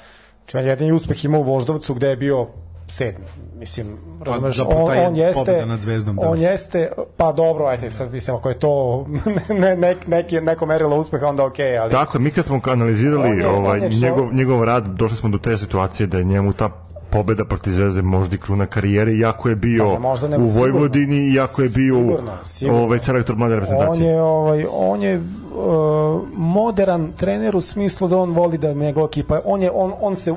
Znači, 0.51 0.67
jedini 0.67 0.91
uspeh 0.91 1.25
imao 1.25 1.41
u 1.41 1.43
Voždovcu 1.43 1.93
gde 1.93 2.07
je 2.07 2.15
bio 2.15 2.47
sedmi. 2.87 3.25
Mislim, 3.59 3.97
pa, 4.19 4.25
razumeš, 4.25 4.57
da, 4.57 4.67
on, 4.67 4.97
on 5.07 5.15
jeste, 5.15 5.65
nad 5.65 5.79
zvezdom, 5.79 6.15
da. 6.15 6.29
on 6.29 6.39
jeste, 6.39 6.91
pa 7.17 7.31
dobro, 7.31 7.65
ajte, 7.65 7.89
sad 7.89 8.11
mislim, 8.11 8.35
ako 8.35 8.49
je 8.49 8.59
to 8.59 9.05
ne, 9.61 9.75
ne, 9.75 9.95
neki, 10.07 10.41
neko 10.41 10.65
merilo 10.65 10.97
uspeha, 10.97 11.27
onda 11.27 11.45
okej, 11.45 11.65
okay, 11.65 11.81
ali... 11.81 11.91
Tako, 11.91 12.19
mi 12.19 12.31
kad 12.31 12.45
smo 12.45 12.59
analizirali 12.65 13.29
on 13.29 13.39
je, 13.39 13.47
ovaj, 13.47 13.79
on 13.79 13.83
je 13.83 13.91
što... 13.91 14.05
njegov, 14.05 14.33
njegov 14.33 14.63
rad, 14.63 14.85
došli 14.85 15.17
smo 15.17 15.29
do 15.29 15.37
te 15.37 15.57
situacije 15.57 16.07
da 16.07 16.17
je 16.17 16.23
njemu 16.23 16.53
ta 16.53 16.69
pobeda 17.13 17.45
protiv 17.45 17.71
Zvezde 17.71 18.01
možda 18.01 18.35
i 18.35 18.39
kruna 18.39 18.65
karijere, 18.65 19.13
iako 19.13 19.49
je 19.49 19.55
bio 19.55 19.99
pa, 20.01 20.27
ne, 20.27 20.37
u 20.37 20.47
Vojvodini, 20.47 21.15
sigurno, 21.15 21.35
iako 21.35 21.61
je 21.61 21.69
bio 21.69 21.95
sigurno, 21.95 22.31
sigurno. 22.45 22.83
ovaj 22.83 22.99
selektor 22.99 23.35
mlade 23.35 23.55
reprezentacije. 23.55 24.09
On 24.09 24.15
je 24.15 24.21
ovaj 24.21 24.65
on 24.71 25.01
je 25.01 25.17
uh, 25.17 26.21
modern 26.37 27.11
trener 27.17 27.55
u 27.55 27.61
smislu 27.61 28.07
da 28.07 28.17
on 28.17 28.31
voli 28.31 28.57
da 28.57 28.73
njegova 28.73 29.05
ekipa, 29.05 29.39
on 29.45 29.61
je 29.61 29.71
on 29.73 29.93
on 30.01 30.15
se 30.15 30.33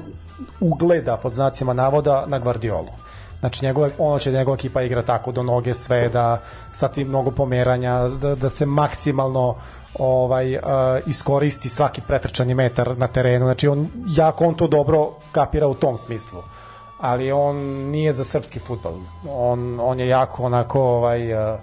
ugleda 0.60 1.16
pod 1.16 1.32
znacima 1.32 1.72
navoda 1.72 2.24
na 2.26 2.38
Guardiolu. 2.38 2.88
Znači 3.40 3.64
njegove, 3.64 3.90
ono 3.98 4.18
će 4.18 4.32
njegova 4.32 4.54
ekipa 4.54 4.82
igra 4.82 5.02
tako 5.02 5.32
do 5.32 5.42
noge 5.42 5.74
sve 5.74 6.08
da 6.08 6.40
sa 6.72 6.88
tim 6.88 7.08
mnogo 7.08 7.30
pomeranja 7.30 8.08
da, 8.08 8.34
da 8.34 8.48
se 8.48 8.66
maksimalno 8.66 9.54
ovaj 9.98 10.56
uh, 10.56 10.62
iskoristi 11.06 11.68
svaki 11.68 12.00
pretrčani 12.00 12.54
metar 12.54 12.98
na 12.98 13.06
terenu. 13.06 13.44
Znači 13.44 13.68
on 13.68 13.88
jako 14.06 14.46
on 14.46 14.54
to 14.54 14.66
dobro 14.66 15.10
kapira 15.32 15.66
u 15.66 15.74
tom 15.74 15.96
smislu. 15.96 16.42
Ali 17.00 17.32
on 17.32 17.56
nije 17.90 18.12
za 18.12 18.24
srpski 18.24 18.58
fudbal. 18.58 18.92
On 19.30 19.80
on 19.80 20.00
je 20.00 20.08
jako 20.08 20.42
onako 20.42 20.80
ovaj 20.80 21.32
uh, 21.32 21.58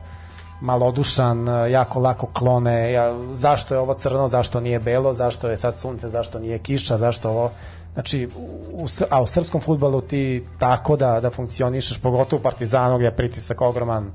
malodušan, 0.62 1.48
jako 1.72 2.00
lako 2.00 2.28
klone. 2.34 2.92
Ja, 2.92 3.16
zašto 3.34 3.76
je 3.76 3.80
ovo 3.80 3.94
crno, 3.94 4.28
zašto 4.28 4.60
nije 4.60 4.80
belo, 4.80 5.14
zašto 5.14 5.50
je 5.50 5.58
sad 5.58 5.78
sunce, 5.78 6.10
zašto 6.10 6.40
nije 6.40 6.60
kiša, 6.60 6.98
zašto 6.98 7.30
ovo 7.30 7.52
Znači, 7.94 8.28
u, 8.72 8.88
a 9.10 9.22
u 9.22 9.26
srpskom 9.26 9.62
futbalu 9.62 10.02
ti 10.02 10.44
tako 10.60 10.96
da, 10.96 11.20
da 11.20 11.30
funkcionišeš, 11.30 12.02
pogotovo 12.02 12.40
u 12.40 12.44
Partizanu 12.44 12.98
gde 12.98 13.06
je 13.06 13.16
pritisak 13.16 13.62
ogroman, 13.62 14.12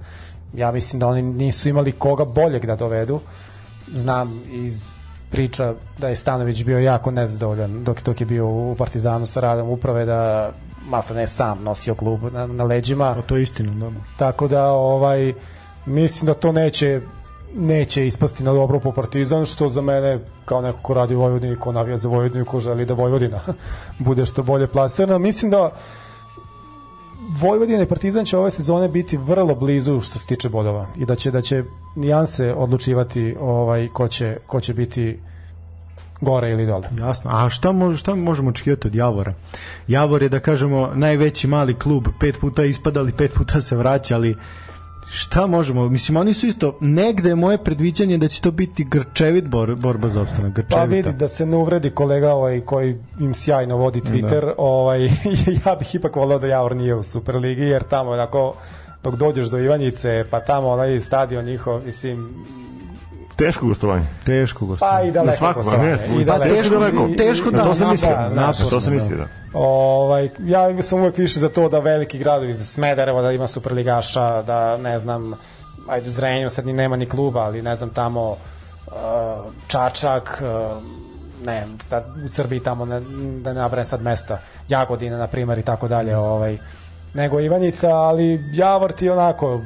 ja 0.54 0.72
mislim 0.72 1.00
da 1.00 1.06
oni 1.06 1.22
nisu 1.22 1.68
imali 1.68 1.92
koga 1.92 2.24
boljeg 2.24 2.66
da 2.66 2.76
dovedu. 2.76 3.20
Znam 3.94 4.42
iz 4.50 4.90
priča 5.30 5.74
da 5.98 6.08
je 6.08 6.16
Stanović 6.16 6.64
bio 6.64 6.78
jako 6.78 7.10
nezadovoljan 7.10 7.84
dok, 7.84 8.02
dok 8.02 8.20
je 8.20 8.26
bio 8.26 8.48
u 8.48 8.74
Partizanu 8.78 9.26
sa 9.26 9.40
radom 9.40 9.68
uprave 9.68 10.04
da 10.04 10.52
malta 10.86 11.14
ne 11.14 11.26
sam 11.26 11.62
nosio 11.62 11.94
klub 11.94 12.20
na, 12.32 12.46
na 12.46 12.64
leđima. 12.64 13.04
A 13.04 13.22
to 13.22 13.36
je 13.36 13.42
istina, 13.42 13.72
da. 13.72 13.90
Tako 14.18 14.48
da 14.48 14.70
ovaj 14.70 15.32
mislim 15.86 16.26
da 16.26 16.34
to 16.34 16.52
neće 16.52 17.00
neće 17.54 18.06
ispasti 18.06 18.44
na 18.44 18.52
dobro 18.52 18.80
po 18.80 18.92
Partizan, 18.92 19.46
što 19.46 19.68
za 19.68 19.80
mene 19.80 20.18
kao 20.44 20.60
neko 20.60 20.78
ko 20.82 20.94
radi 20.94 21.14
u 21.14 21.20
Vojvodini, 21.20 21.56
ko 21.56 21.72
navija 21.72 21.96
za 21.96 22.08
Vojvodinu, 22.08 22.44
ko 22.44 22.60
želi 22.60 22.86
da 22.86 22.94
Vojvodina 22.94 23.40
bude 24.06 24.26
što 24.26 24.42
bolje 24.42 24.66
plasirana. 24.66 25.18
Mislim 25.18 25.50
da 25.50 25.72
Vojvodina 27.40 27.82
i 27.82 27.86
Partizan 27.86 28.24
će 28.24 28.38
ove 28.38 28.50
sezone 28.50 28.88
biti 28.88 29.16
vrlo 29.16 29.54
blizu 29.54 30.00
što 30.00 30.18
se 30.18 30.26
tiče 30.26 30.48
bodova 30.48 30.86
i 30.96 31.04
da 31.04 31.14
će 31.14 31.30
da 31.30 31.42
će 31.42 31.64
nijanse 31.96 32.54
odlučivati 32.54 33.36
ovaj 33.40 33.88
ko 33.88 34.08
će 34.08 34.36
ko 34.46 34.60
će 34.60 34.74
biti 34.74 35.18
gore 36.20 36.50
ili 36.50 36.66
dole. 36.66 36.88
Jasno. 36.98 37.30
A 37.34 37.50
šta, 37.50 37.72
može, 37.72 37.96
šta 37.96 38.14
možemo 38.14 38.50
očekivati 38.50 38.88
od 38.88 38.94
Javora? 38.94 39.34
Javor 39.88 40.22
je, 40.22 40.28
da 40.28 40.40
kažemo, 40.40 40.90
najveći 40.94 41.46
mali 41.46 41.74
klub, 41.74 42.08
pet 42.20 42.40
puta 42.40 42.64
ispadali, 42.64 43.12
pet 43.12 43.32
puta 43.34 43.60
se 43.60 43.76
vraćali, 43.76 44.36
šta 45.10 45.46
možemo, 45.46 45.88
mislim 45.88 46.16
oni 46.16 46.34
su 46.34 46.46
isto 46.46 46.78
negde 46.80 47.28
je 47.28 47.34
moje 47.34 47.58
predviđanje 47.58 48.18
da 48.18 48.28
će 48.28 48.42
to 48.42 48.50
biti 48.50 48.84
grčevit 48.84 49.48
bor, 49.48 49.74
borba 49.74 50.08
za 50.08 50.22
opstanak, 50.22 50.52
grčevita. 50.52 50.76
Pa 50.76 50.84
vidi 50.84 51.12
da 51.12 51.28
se 51.28 51.46
ne 51.46 51.56
uvredi 51.56 51.90
kolega 51.90 52.32
ovaj 52.32 52.60
koji 52.60 52.96
im 53.20 53.34
sjajno 53.34 53.76
vodi 53.76 54.00
Twitter, 54.00 54.40
da. 54.40 54.54
ovaj 54.58 55.04
ja 55.66 55.76
bih 55.78 55.94
ipak 55.94 56.16
voleo 56.16 56.38
da 56.38 56.46
Javor 56.46 56.76
nije 56.76 56.94
u 56.94 57.02
Superligi 57.02 57.62
jer 57.62 57.82
tamo 57.82 58.10
onako 58.10 58.54
dok 59.02 59.14
dođeš 59.14 59.48
do 59.48 59.58
Ivanjice, 59.58 60.24
pa 60.30 60.40
tamo 60.40 60.68
onaj 60.68 61.00
stadion 61.00 61.44
njihov, 61.44 61.86
mislim, 61.86 62.44
Teško 63.38 63.66
gostovanje. 63.66 64.06
Teško 64.24 64.66
gostovanje. 64.66 65.02
Pa 65.02 65.08
i 65.08 65.12
daleko 65.12 65.36
svako, 65.38 65.60
gostovanje. 65.60 65.90
Ne, 65.90 66.22
I 66.22 66.26
pa 66.26 66.32
daleko, 66.32 66.56
teško, 66.56 66.74
daleko. 66.74 67.08
teško 67.18 67.50
da, 67.50 67.64
to 67.64 67.74
sam 67.74 67.90
mislio. 67.90 68.10
Da, 68.10 68.52
to 68.70 68.80
sam 68.80 68.92
mislio, 68.92 69.16
da. 69.16 69.37
Ovaj, 69.52 70.28
ja 70.44 70.82
sam 70.82 71.00
uvek 71.00 71.18
više 71.18 71.40
za 71.40 71.48
to 71.48 71.68
da 71.68 71.78
veliki 71.78 72.18
gradovi, 72.18 72.54
za 72.54 72.64
Smederevo, 72.64 73.22
da 73.22 73.32
ima 73.32 73.46
superligaša, 73.46 74.42
da 74.42 74.76
ne 74.76 74.98
znam, 74.98 75.34
ajde 75.88 76.08
u 76.08 76.10
Zrenju 76.10 76.50
sad 76.50 76.66
ni 76.66 76.72
nema 76.72 76.96
ni 76.96 77.08
kluba, 77.08 77.40
ali 77.40 77.62
ne 77.62 77.76
znam 77.76 77.90
tamo 77.90 78.30
uh, 78.30 78.92
Čačak, 79.68 80.42
uh, 80.42 80.82
ne, 81.44 81.66
sad 81.88 82.04
u 82.26 82.28
Srbiji 82.28 82.62
tamo 82.62 82.84
ne, 82.84 83.00
da 83.40 83.52
ne 83.52 83.60
nabrajem 83.60 83.86
sad 83.86 84.02
mesta, 84.02 84.38
Jagodina 84.68 85.16
na 85.16 85.26
primer 85.26 85.58
i 85.58 85.62
tako 85.62 85.88
dalje, 85.88 86.16
ovaj, 86.16 86.58
nego 87.14 87.40
Ivanjica, 87.40 87.88
ali 87.88 88.40
Javor 88.52 88.92
ti 88.92 89.10
onako 89.10 89.60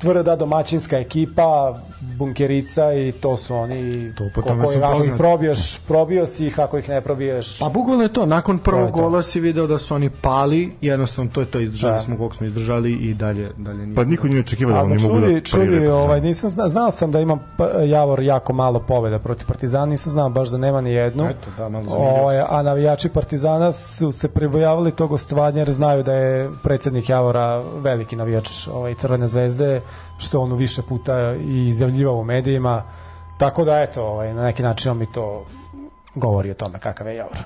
tvrda 0.00 0.36
domaćinska 0.36 0.98
ekipa, 0.98 1.78
bunkerica 2.00 2.92
i 2.92 3.12
to 3.12 3.36
su 3.36 3.54
oni 3.54 4.12
to 4.14 4.24
po 4.34 4.42
tome 4.42 4.66
su 4.66 4.78
ako 4.82 5.04
ih 5.04 5.12
probiješ, 5.16 5.78
probio 5.78 6.26
si 6.26 6.46
ih, 6.46 6.60
ako 6.60 6.78
ih 6.78 6.88
ne 6.88 7.00
probiješ. 7.00 7.58
Pa 7.58 7.68
bukvalno 7.68 8.02
je 8.02 8.12
to, 8.12 8.26
nakon 8.26 8.58
prvog 8.58 8.90
to 8.90 9.00
gola 9.00 9.22
si 9.22 9.40
video 9.40 9.66
da 9.66 9.78
su 9.78 9.94
oni 9.94 10.10
pali, 10.10 10.72
jednostavno 10.80 11.30
to 11.34 11.40
je 11.40 11.46
to, 11.46 11.60
izdržali 11.60 11.92
da. 11.92 12.00
smo 12.00 12.16
koliko 12.16 12.36
smo 12.36 12.46
izdržali 12.46 12.92
i 12.92 13.14
dalje 13.14 13.50
dalje 13.56 13.86
nije. 13.86 13.96
Pa 13.96 14.04
niko 14.04 14.28
nije 14.28 14.40
očekivao 14.40 14.74
da 14.74 14.82
oni 14.82 15.02
mogu 15.02 15.20
da 15.20 15.40
čuli, 15.40 15.86
ovaj 15.86 16.20
nisam 16.20 16.50
znao, 16.50 16.68
znao 16.68 16.90
sam 16.90 17.10
da 17.12 17.20
ima 17.20 17.38
Javor 17.86 18.22
jako 18.22 18.52
malo 18.52 18.80
pobeda 18.80 19.18
protiv 19.18 19.46
Partizana, 19.46 19.86
nisam 19.86 20.12
znao 20.12 20.28
baš 20.28 20.48
da 20.48 20.58
nema 20.58 20.80
ni 20.80 20.90
jednu. 20.90 21.24
Eto, 21.24 21.50
da, 21.56 21.68
malo 21.68 21.84
ovaj, 21.88 22.40
a 22.48 22.62
navijači 22.62 23.08
Partizana 23.08 23.72
su 23.72 24.12
se 24.12 24.28
pribojavali 24.28 24.90
tog 24.90 25.10
gostovanja 25.10 25.58
jer 25.58 25.74
znaju 25.74 26.02
da 26.02 26.12
je 26.12 26.50
predsednik 26.62 27.08
Javora 27.08 27.58
veliki 27.60 28.16
navijač 28.16 28.68
ovaj 28.68 28.94
Crvene 28.94 29.28
zvezde 29.28 29.80
što 30.18 30.40
on 30.40 30.52
više 30.52 30.82
puta 30.82 31.34
i 31.34 31.68
izjavljivao 31.68 32.16
u 32.16 32.24
medijima. 32.24 32.82
Tako 33.38 33.64
da, 33.64 33.80
eto, 33.80 34.04
ovaj, 34.04 34.34
na 34.34 34.44
neki 34.44 34.62
način 34.62 34.90
on 34.90 34.98
mi 34.98 35.12
to 35.12 35.46
govori 36.14 36.50
o 36.50 36.54
tome 36.54 36.78
kakav 36.78 37.06
je 37.06 37.16
Javor. 37.16 37.38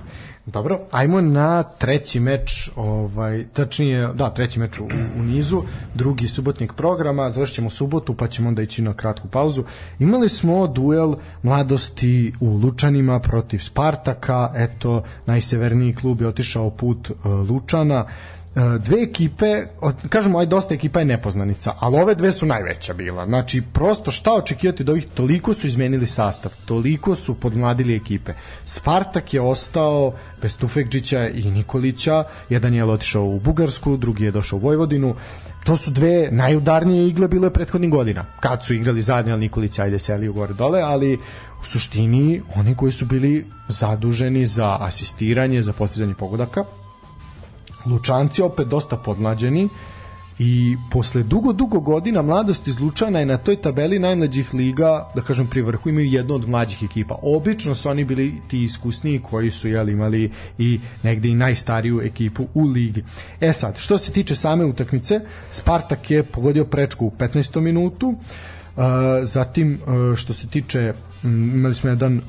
Dobro, 0.47 0.81
ajmo 0.91 1.21
na 1.21 1.63
treći 1.63 2.21
meč, 2.21 2.71
ovaj, 2.77 3.45
tačnije, 3.53 4.09
da, 4.15 4.31
treći 4.31 4.61
meč 4.61 4.79
u, 4.79 4.85
u 5.19 5.23
nizu, 5.23 5.63
drugi 5.95 6.29
subotnik 6.29 6.73
programa, 6.73 7.31
završćemo 7.31 7.71
subotu, 7.71 8.15
pa 8.15 8.29
ćemo 8.29 8.49
onda 8.49 8.63
ići 8.63 8.83
na 8.83 8.95
kratku 8.95 9.29
pauzu. 9.29 9.65
Imali 9.99 10.29
smo 10.29 10.67
duel 10.67 11.15
mladosti 11.43 12.33
u 12.41 12.57
Lučanima 12.57 13.21
protiv 13.21 13.59
Spartaka, 13.59 14.53
eto, 14.55 15.03
najseverniji 15.27 15.93
klub 15.95 16.21
je 16.21 16.29
otišao 16.29 16.71
put 16.71 17.11
uh, 17.11 17.51
Lučana, 17.51 18.05
E, 18.05 18.42
dve 18.55 19.03
ekipe, 19.03 19.67
kažemo, 20.09 20.39
aj 20.39 20.47
dosta 20.47 20.75
ekipa 20.75 20.99
je 20.99 21.05
nepoznanica, 21.05 21.75
ali 21.79 22.01
ove 22.01 22.15
dve 22.15 22.33
su 22.33 22.47
najveća 22.47 22.95
bila. 22.95 23.25
Znači, 23.27 23.63
prosto 23.73 24.11
šta 24.11 24.33
očekivati 24.35 24.83
od 24.83 24.89
ovih, 24.89 25.07
toliko 25.15 25.55
su 25.55 25.67
izmenili 25.67 26.07
sastav, 26.07 26.53
toliko 26.65 27.15
su 27.15 27.35
podmladili 27.35 27.97
ekipe. 27.97 28.33
Spartak 28.65 29.35
je 29.35 29.41
ostao 29.41 30.13
bez 30.43 30.57
Tufekđića 30.57 31.29
i 31.29 31.51
Nikolića, 31.51 32.25
jedan 32.49 32.75
je 32.75 32.85
otišao 32.85 33.25
u 33.25 33.41
Bugarsku, 33.41 33.97
drugi 33.97 34.25
je 34.25 34.31
došao 34.31 34.57
u 34.57 34.63
Vojvodinu, 34.63 35.15
to 35.65 35.77
su 35.77 35.91
dve 35.91 36.29
najudarnije 36.31 37.09
igle 37.09 37.29
bile 37.29 37.51
prethodnih 37.51 37.91
godina. 37.91 38.25
Kad 38.41 38.65
su 38.65 38.75
igrali 38.75 39.03
zajedno, 39.03 39.37
Nikolić 39.37 39.79
ajde 39.79 39.99
selio 39.99 40.33
gore 40.33 40.55
dole, 40.55 40.81
ali 40.81 41.19
u 41.63 41.65
suštini 41.65 42.43
oni 42.55 42.75
koji 42.75 42.93
su 42.93 43.07
bili 43.07 43.47
zaduženi 43.69 44.47
za 44.47 44.77
asistiranje, 44.81 45.63
za 45.63 45.73
postizanje 45.73 46.15
pogodaka, 46.15 46.65
Lučanci 47.87 48.43
opet 48.43 48.69
dosta 48.69 48.97
podmlađeni 48.97 49.69
i 50.39 50.77
posle 50.91 51.23
dugo, 51.23 51.53
dugo 51.53 51.81
godina 51.81 52.23
mladost 52.23 52.69
iz 52.69 52.81
Lučana 52.81 53.19
je 53.19 53.27
na 53.27 53.37
toj 53.37 53.57
tabeli 53.57 53.99
najmlađih 53.99 54.55
liga, 54.55 55.11
da 55.15 55.23
kažem 55.23 55.47
pri 55.47 55.63
vrhu, 55.63 55.89
imaju 55.89 56.07
jednu 56.07 56.35
od 56.35 56.49
mlađih 56.49 56.83
ekipa. 56.83 57.19
Obično 57.23 57.75
su 57.75 57.89
oni 57.89 58.05
bili 58.05 58.35
ti 58.49 58.65
iskusniji 58.65 59.21
koji 59.23 59.51
su 59.51 59.69
jel, 59.69 59.89
imali 59.89 60.31
i 60.59 60.81
negde 61.03 61.29
i 61.29 61.35
najstariju 61.35 62.01
ekipu 62.03 62.47
u 62.55 62.65
ligi. 62.65 63.05
E 63.41 63.53
sad, 63.53 63.79
što 63.79 63.99
se 63.99 64.13
tiče 64.13 64.37
same 64.37 64.65
utakmice, 64.65 65.21
Spartak 65.51 66.11
je 66.11 66.23
pogodio 66.23 66.65
prečku 66.65 67.07
u 67.07 67.11
15. 67.11 67.61
minutu, 67.61 68.09
uh, 68.09 68.83
zatim 69.23 69.81
što 70.17 70.33
se 70.33 70.47
tiče 70.47 70.93
imali 71.25 71.75
smo 71.75 71.91
jedan 71.91 72.17
uh, 72.17 72.23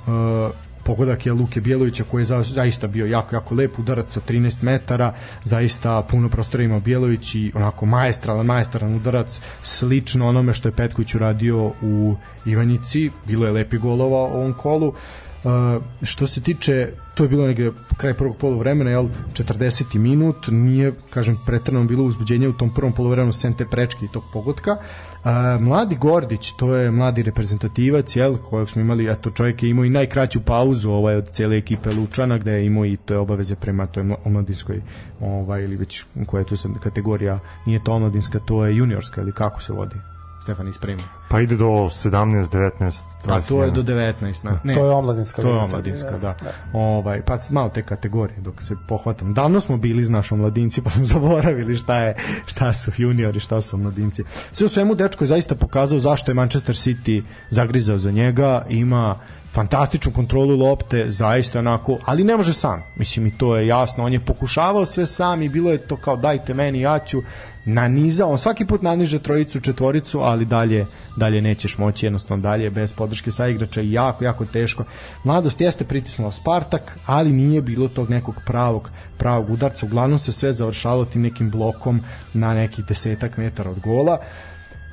pogodak 0.84 1.26
je 1.26 1.34
Luke 1.34 1.62
Bjelovića 1.62 2.04
koji 2.04 2.22
je 2.22 2.26
za, 2.26 2.44
zaista 2.44 2.88
bio 2.88 3.06
jako, 3.06 3.36
jako 3.36 3.56
lep 3.56 3.80
udarac 3.80 4.14
sa 4.14 4.22
13 4.28 4.64
metara, 4.64 5.14
zaista 5.44 6.02
puno 6.10 6.30
prostora 6.30 6.64
imao 6.64 6.80
Bjelović 6.80 7.36
i 7.36 7.52
onako 7.56 7.86
maestralan, 7.86 8.46
maestralan 8.46 8.96
udarac, 8.96 9.40
slično 9.62 10.28
onome 10.28 10.54
što 10.54 10.68
je 10.68 10.72
Petković 10.72 11.16
uradio 11.16 11.72
u 11.82 12.16
Ivanjici, 12.46 13.12
bilo 13.28 13.46
je 13.46 13.52
lepi 13.52 13.78
golova 13.78 14.24
u 14.24 14.38
ovom 14.38 14.54
kolu. 14.54 14.88
Uh, 14.88 15.84
što 16.04 16.28
se 16.28 16.42
tiče 16.42 16.94
to 17.16 17.24
je 17.24 17.30
bilo 17.30 17.48
negde 17.48 17.72
kraj 17.98 18.14
prvog 18.14 18.38
poluvremena, 18.38 18.90
jel, 18.90 19.08
40. 19.34 19.98
minut, 19.98 20.48
nije, 20.48 20.94
kažem, 21.10 21.38
pretrano 21.46 21.86
bilo 21.86 22.04
uzbuđenje 22.04 22.48
u 22.48 22.54
tom 22.54 22.74
prvom 22.74 22.94
poluvremenu 22.94 23.34
sem 23.34 23.54
te 23.54 23.66
prečke 23.66 24.06
i 24.06 24.12
tog 24.14 24.24
pogotka. 24.34 24.78
A, 25.24 25.58
mladi 25.62 25.96
Gordić, 25.96 26.52
to 26.52 26.76
je 26.76 26.92
mladi 26.92 27.24
reprezentativac, 27.24 28.16
jel, 28.16 28.38
kojeg 28.38 28.70
smo 28.70 28.82
imali, 28.82 29.12
eto 29.12 29.30
čovjek 29.30 29.64
je 29.64 29.70
imao 29.70 29.86
i 29.86 29.90
najkraću 29.90 30.42
pauzu 30.42 30.92
ovaj, 30.92 31.16
od 31.16 31.30
cele 31.32 31.58
ekipe 31.58 31.92
Lučana, 31.92 32.38
gde 32.38 32.52
je 32.52 32.66
imao 32.66 32.86
i 32.86 32.98
to 32.98 33.14
je 33.14 33.20
obaveze 33.20 33.56
prema 33.56 33.86
toj 33.86 34.16
omladinskoj, 34.26 34.82
ovaj, 35.22 35.64
ili 35.64 35.76
već 35.76 36.04
koja 36.26 36.40
je 36.40 36.46
tu 36.46 36.58
sad 36.58 36.80
kategorija, 36.80 37.40
nije 37.66 37.84
to 37.84 37.94
omladinska, 37.94 38.40
to 38.40 38.66
je 38.66 38.78
juniorska, 38.78 39.22
ili 39.22 39.32
kako 39.32 39.62
se 39.62 39.74
vodi? 39.74 40.13
Stefan 40.44 40.68
ispremi. 40.68 41.04
Pa 41.30 41.40
ide 41.42 41.56
do 41.56 41.66
17, 41.66 42.50
19, 42.50 42.72
20. 42.80 43.02
Pa 43.28 43.42
to 43.42 43.64
je 43.64 43.72
do 43.72 43.84
19, 43.84 44.44
na, 44.44 44.60
ne. 44.64 44.74
To 44.74 44.86
je 44.86 44.92
omladinska. 44.92 45.42
To 45.42 45.48
je 45.48 45.60
omladinska, 45.60 46.12
da. 46.12 46.36
da. 46.44 46.54
Ovaj 46.74 47.22
pa 47.22 47.38
malo 47.50 47.70
te 47.70 47.84
kategorije 47.84 48.42
dok 48.42 48.64
se 48.64 48.76
pohvatam. 48.88 49.34
Davno 49.34 49.60
smo 49.60 49.78
bili 49.78 50.06
znaš 50.06 50.32
omladinci, 50.32 50.82
pa 50.82 50.90
smo 50.90 51.06
zaboravili 51.16 51.78
šta 51.78 51.98
je 51.98 52.16
šta 52.46 52.74
su 52.74 52.92
juniori, 52.98 53.40
šta 53.40 53.62
su 53.62 53.76
omladinci. 53.76 54.24
Sve 54.52 54.66
u 54.66 54.70
svemu 54.70 54.96
dečko 54.96 55.24
je 55.24 55.28
zaista 55.28 55.56
pokazao 55.56 56.00
zašto 56.00 56.32
je 56.32 56.36
Manchester 56.36 56.76
City 56.76 57.24
zagrizao 57.50 57.98
za 57.98 58.12
njega, 58.12 58.66
ima 58.70 59.16
fantastičnu 59.54 60.12
kontrolu 60.12 60.58
lopte, 60.58 61.10
zaista 61.10 61.60
onako, 61.60 61.98
ali 62.06 62.24
ne 62.24 62.38
može 62.38 62.54
sam. 62.54 62.84
Mislim 62.96 63.28
i 63.28 63.38
to 63.38 63.58
je 63.58 63.68
jasno, 63.68 64.04
on 64.04 64.14
je 64.14 64.20
pokušavao 64.20 64.86
sve 64.86 65.06
sam 65.06 65.42
i 65.42 65.50
bilo 65.50 65.72
je 65.72 65.78
to 65.78 65.98
kao 65.98 66.18
dajte 66.18 66.54
meni 66.54 66.82
ja 66.82 67.00
ću 67.00 67.22
nanizao, 67.66 68.32
on 68.32 68.38
svaki 68.38 68.66
put 68.66 68.82
naniže 68.82 69.20
trojicu, 69.20 69.60
četvoricu, 69.60 70.20
ali 70.20 70.46
dalje 70.46 70.86
dalje 71.18 71.42
nećeš 71.42 71.78
moći 71.78 72.06
jednostavno 72.06 72.42
dalje 72.42 72.70
bez 72.70 72.94
podrške 72.94 73.32
sa 73.32 73.48
igrača 73.48 73.82
i 73.82 73.92
jako, 73.92 74.24
jako 74.24 74.46
teško. 74.46 74.84
Mladost 75.24 75.62
jeste 75.62 75.86
pritisnula 75.86 76.32
Spartak, 76.32 76.98
ali 77.06 77.32
nije 77.32 77.62
bilo 77.62 77.88
tog 77.88 78.10
nekog 78.10 78.36
pravog, 78.46 78.90
pravog 79.18 79.50
udarca. 79.50 79.86
Uglavnom 79.86 80.20
se 80.20 80.32
sve 80.32 80.54
završalo 80.54 81.06
tim 81.06 81.22
nekim 81.22 81.50
blokom 81.50 82.02
na 82.34 82.54
nekih 82.54 82.86
desetak 82.86 83.38
metara 83.38 83.70
od 83.70 83.80
gola. 83.80 84.18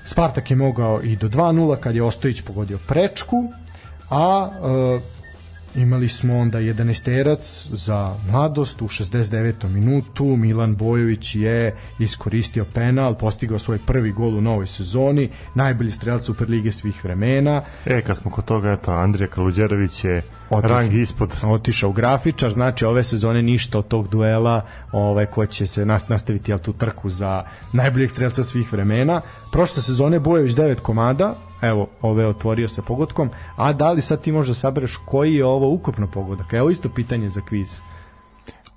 Spartak 0.05 0.51
je 0.51 0.57
mogao 0.57 1.03
i 1.03 1.17
do 1.17 1.29
2-0 1.29 1.81
kad 1.81 1.95
je 1.95 2.03
Ostojić 2.03 2.41
pogodio 2.41 2.79
prečku, 2.89 3.37
a 4.11 4.51
e, 5.75 5.81
imali 5.81 6.09
smo 6.09 6.39
onda 6.39 6.59
11 6.59 7.69
za 7.73 8.15
mladost 8.31 8.83
u 8.83 8.89
69. 8.89 9.69
minutu 9.69 10.25
Milan 10.25 10.77
Bojović 10.77 11.35
je 11.35 11.77
iskoristio 11.99 12.65
penal 12.75 13.15
postigao 13.15 13.59
svoj 13.59 13.79
prvi 13.87 14.13
gol 14.13 14.39
u 14.39 14.41
novoj 14.41 14.67
sezoni 14.67 15.31
najbolji 15.55 15.91
strelac 15.91 16.25
Superlige 16.25 16.73
svih 16.73 17.05
vremena 17.05 17.63
E, 17.87 18.03
kad 18.03 18.17
smo 18.17 18.31
kod 18.31 18.45
toga, 18.45 18.73
eto, 18.73 18.93
Andrija 18.93 19.29
Kaluđerović 19.29 20.05
je 20.05 20.23
Otišao. 20.51 20.79
rang 20.79 20.95
ispod. 20.95 21.37
otišao 21.43 21.93
grafičar, 21.93 22.51
znači 22.51 22.85
ove 22.85 23.05
sezone 23.05 23.43
ništa 23.43 23.79
od 23.79 23.89
tog 23.89 24.09
duela 24.09 24.63
ovaj, 24.93 25.27
ko 25.27 25.47
će 25.47 25.67
se 25.67 25.87
nas, 25.87 26.09
nastaviti 26.09 26.51
jel, 26.51 26.59
tu 26.59 26.73
trku 26.73 27.11
za 27.11 27.45
najboljeg 27.73 28.11
strelca 28.11 28.43
svih 28.43 28.73
vremena. 28.73 29.21
Prošle 29.53 29.83
sezone 29.83 30.21
Bojević 30.21 30.53
9 30.53 30.75
komada, 30.75 31.35
evo, 31.63 31.89
ove 32.03 32.27
otvorio 32.27 32.69
sa 32.69 32.83
pogodkom, 32.83 33.31
a 33.57 33.73
da 33.73 33.93
li 33.93 34.03
sad 34.03 34.21
ti 34.21 34.33
možda 34.33 34.55
sabereš 34.55 34.97
koji 35.05 35.35
je 35.35 35.45
ovo 35.45 35.69
ukupno 35.69 36.07
pogodak? 36.07 36.53
Evo 36.53 36.71
isto 36.71 36.89
pitanje 36.89 37.29
za 37.29 37.41
kviz. 37.41 37.79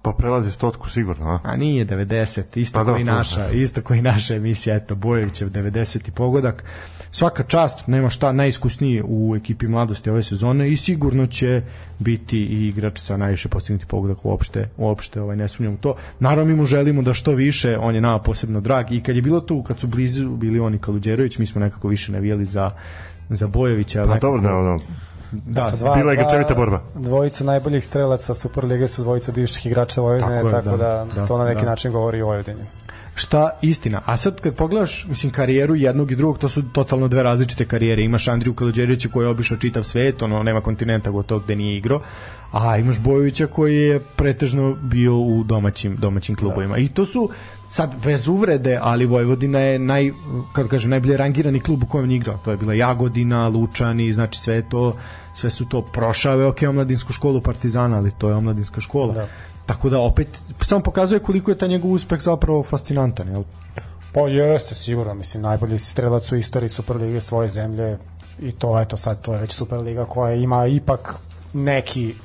Pa 0.04 0.12
prelazi 0.12 0.52
stotku 0.52 0.90
sigurno, 0.90 1.30
a? 1.30 1.40
A 1.44 1.56
nije 1.56 1.86
90, 1.86 2.42
isto 2.56 2.80
Pa 2.80 2.86
koji 2.86 3.04
dobro, 3.04 3.14
to- 3.14 3.18
naša, 3.18 3.50
isto 3.52 3.82
koji 3.82 4.02
naša 4.02 4.36
emisija, 4.36 4.76
eto 4.76 4.96
Bojevićev 4.96 5.50
90 5.50 6.12
pogodak. 6.12 6.64
Svaka 7.12 7.44
čast, 7.44 7.88
nema 7.88 8.10
šta, 8.10 8.32
najiskusniji 8.32 9.04
u 9.06 9.36
ekipi 9.36 9.68
mladosti 9.68 10.10
ove 10.10 10.24
sezone 10.24 10.70
i 10.70 10.76
sigurno 10.76 11.26
će 11.26 11.62
biti 12.00 12.38
i 12.40 12.68
igrač 12.68 13.00
sa 13.00 13.18
najviše 13.18 13.50
postignuti 13.50 13.86
pogodak 13.86 14.26
uopšte, 14.26 14.70
uopšte 14.78 15.22
ovaj, 15.22 15.36
ne 15.36 15.48
sumnjam 15.48 15.74
u 15.74 15.78
to. 15.78 15.96
Naravno 16.20 16.46
mi 16.46 16.56
mu 16.56 16.66
želimo 16.66 17.02
da 17.02 17.14
što 17.14 17.32
više, 17.32 17.78
on 17.78 17.96
je 17.96 18.02
nama 18.02 18.20
posebno 18.20 18.62
drag 18.62 18.92
i 18.92 19.02
kad 19.02 19.16
je 19.16 19.22
bilo 19.22 19.40
tu, 19.40 19.64
kad 19.64 19.80
su 19.80 19.88
blizu 19.88 20.30
bili 20.30 20.60
oni 20.60 20.78
Kaluđerović, 20.78 21.38
mi 21.38 21.46
smo 21.46 21.62
nekako 21.62 21.88
više 21.88 22.12
navijali 22.12 22.46
za 22.46 22.72
za 23.30 23.48
Bojevića. 23.48 24.00
Pa 24.00 24.08
nekako- 24.08 24.28
dobro, 24.28 24.42
ne, 24.42 24.54
ono, 24.54 24.80
da, 25.46 25.68
Eto, 25.68 25.78
dva- 25.78 25.96
bila 25.96 26.12
je 26.12 26.18
grčevita 26.18 26.54
borba. 26.56 26.82
Dvojica 26.96 27.44
najboljih 27.44 27.86
strelaca 27.86 28.34
Superlige 28.34 28.88
su 28.88 29.02
dvojica 29.04 29.32
bivših 29.32 29.66
igrača 29.66 30.02
Vojvodine, 30.02 30.38
Tako 30.38 30.50
tako, 30.50 30.70
je, 30.70 30.78
da, 30.78 31.06
da, 31.06 31.08
da, 31.16 31.28
to 31.28 31.38
na 31.38 31.46
neki 31.46 31.62
da. 31.62 31.70
način 31.70 31.92
govori 31.92 32.22
o 32.22 32.26
Vojvodini. 32.26 32.60
šta 33.16 33.50
istina. 33.62 34.02
A 34.06 34.18
sad 34.18 34.42
kad 34.42 34.56
pogledaš, 34.56 35.06
mislim, 35.10 35.32
karijeru 35.32 35.76
jednog 35.76 36.12
i 36.12 36.16
drugog, 36.16 36.38
to 36.38 36.50
su 36.50 36.64
totalno 36.72 37.08
dve 37.08 37.24
različite 37.24 37.66
karijere. 37.66 38.02
Imaš 38.02 38.28
Andriju 38.28 38.54
Kaluđerića 38.54 39.10
koji 39.10 39.26
je 39.26 39.30
obišao 39.30 39.58
čitav 39.58 39.84
svet, 39.84 40.22
ono, 40.22 40.44
nema 40.44 40.62
kontinenta 40.62 41.12
gotovo 41.12 41.40
gde 41.40 41.56
nije 41.56 41.78
igrao, 41.78 42.02
a 42.52 42.78
imaš 42.78 43.00
Bojovića 43.00 43.48
koji 43.48 43.78
je 43.78 44.00
pretežno 44.16 44.76
bio 44.82 45.18
u 45.18 45.44
domaćim, 45.44 45.96
domaćim 45.96 46.36
klubovima. 46.36 46.78
I 46.78 46.88
to 46.88 47.06
su 47.06 47.30
sad 47.70 47.96
bez 48.04 48.28
uvrede, 48.28 48.80
ali 48.82 49.06
Vojvodina 49.06 49.60
je 49.60 49.80
naj, 49.80 50.12
kako 50.54 50.70
kažem, 50.70 50.90
najbolje 50.90 51.18
rangirani 51.18 51.60
klub 51.60 51.84
u 51.84 51.88
kojem 51.88 52.10
je 52.10 52.16
igrao. 52.16 52.38
To 52.46 52.52
je 52.52 52.58
bila 52.58 52.74
Jagodina, 52.74 53.48
Lučani, 53.48 54.14
znači 54.14 54.40
sve 54.40 54.62
to 54.70 54.98
sve 55.34 55.50
su 55.50 55.66
to 55.66 55.82
prošao 55.82 56.40
je 56.40 56.48
ok 56.48 56.58
omladinsku 56.70 57.14
školu 57.14 57.42
Partizana, 57.42 57.98
ali 57.98 58.12
to 58.18 58.30
je 58.30 58.36
omladinska 58.36 58.82
škola. 58.82 59.14
Da. 59.14 59.28
Tako 59.66 59.90
da 59.90 60.00
opet 60.00 60.28
samo 60.62 60.84
pokazuje 60.84 61.20
koliko 61.20 61.52
je 61.52 61.58
taj 61.58 61.70
njegov 61.70 61.92
uspeh 61.92 62.22
zapravo 62.22 62.64
fascinantan, 62.64 63.28
jel? 63.28 63.44
Pa 64.14 64.20
jeste 64.20 64.76
sigurno, 64.76 65.14
mislim, 65.14 65.44
najbolji 65.44 65.80
strelac 65.80 66.32
u 66.32 66.36
istoriji 66.36 66.70
Superlige 66.70 67.22
svoje 67.22 67.50
zemlje 67.50 67.98
i 68.40 68.52
to, 68.52 68.80
eto 68.80 68.98
sad, 68.98 69.22
to 69.22 69.34
je 69.34 69.40
već 69.40 69.54
Superliga 69.54 70.06
koja 70.06 70.36
ima 70.36 70.66
ipak 70.68 71.16
neki 71.54 72.16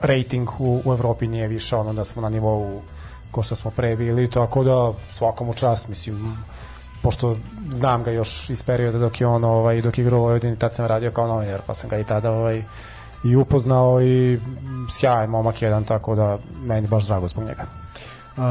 rating 0.00 0.48
u, 0.58 0.82
u 0.84 0.92
Evropi 0.92 1.26
nije 1.26 1.48
više 1.48 1.76
ono 1.76 1.92
da 1.92 2.04
smo 2.04 2.22
na 2.22 2.28
nivou 2.28 2.82
ko 3.30 3.42
što 3.42 3.56
smo 3.56 3.70
pre 3.70 3.96
bili, 3.96 4.30
tako 4.30 4.64
da 4.64 4.92
svakom 5.12 5.48
u 5.48 5.54
čast, 5.54 5.88
mislim, 5.88 6.36
pošto 7.02 7.36
znam 7.70 8.02
ga 8.02 8.10
još 8.10 8.50
iz 8.50 8.62
perioda 8.62 8.98
dok 8.98 9.20
je 9.20 9.26
on 9.26 9.44
ovaj, 9.44 9.82
dok 9.82 9.98
je 9.98 10.02
igrao 10.02 10.20
u 10.20 10.22
Vojvodini, 10.22 10.58
tad 10.58 10.74
sam 10.74 10.86
radio 10.86 11.10
kao 11.10 11.26
novinar, 11.26 11.60
pa 11.66 11.74
sam 11.74 11.90
ga 11.90 11.98
i 11.98 12.04
tada 12.04 12.30
ovaj, 12.30 12.62
i 13.24 13.36
upoznao 13.36 14.02
i 14.02 14.40
sjajan 14.90 15.30
momak 15.30 15.62
jedan, 15.62 15.84
tako 15.84 16.14
da 16.14 16.38
meni 16.62 16.88
baš 16.88 17.06
drago 17.06 17.28
zbog 17.28 17.44
njega. 17.44 17.64
Uh, 18.36 18.42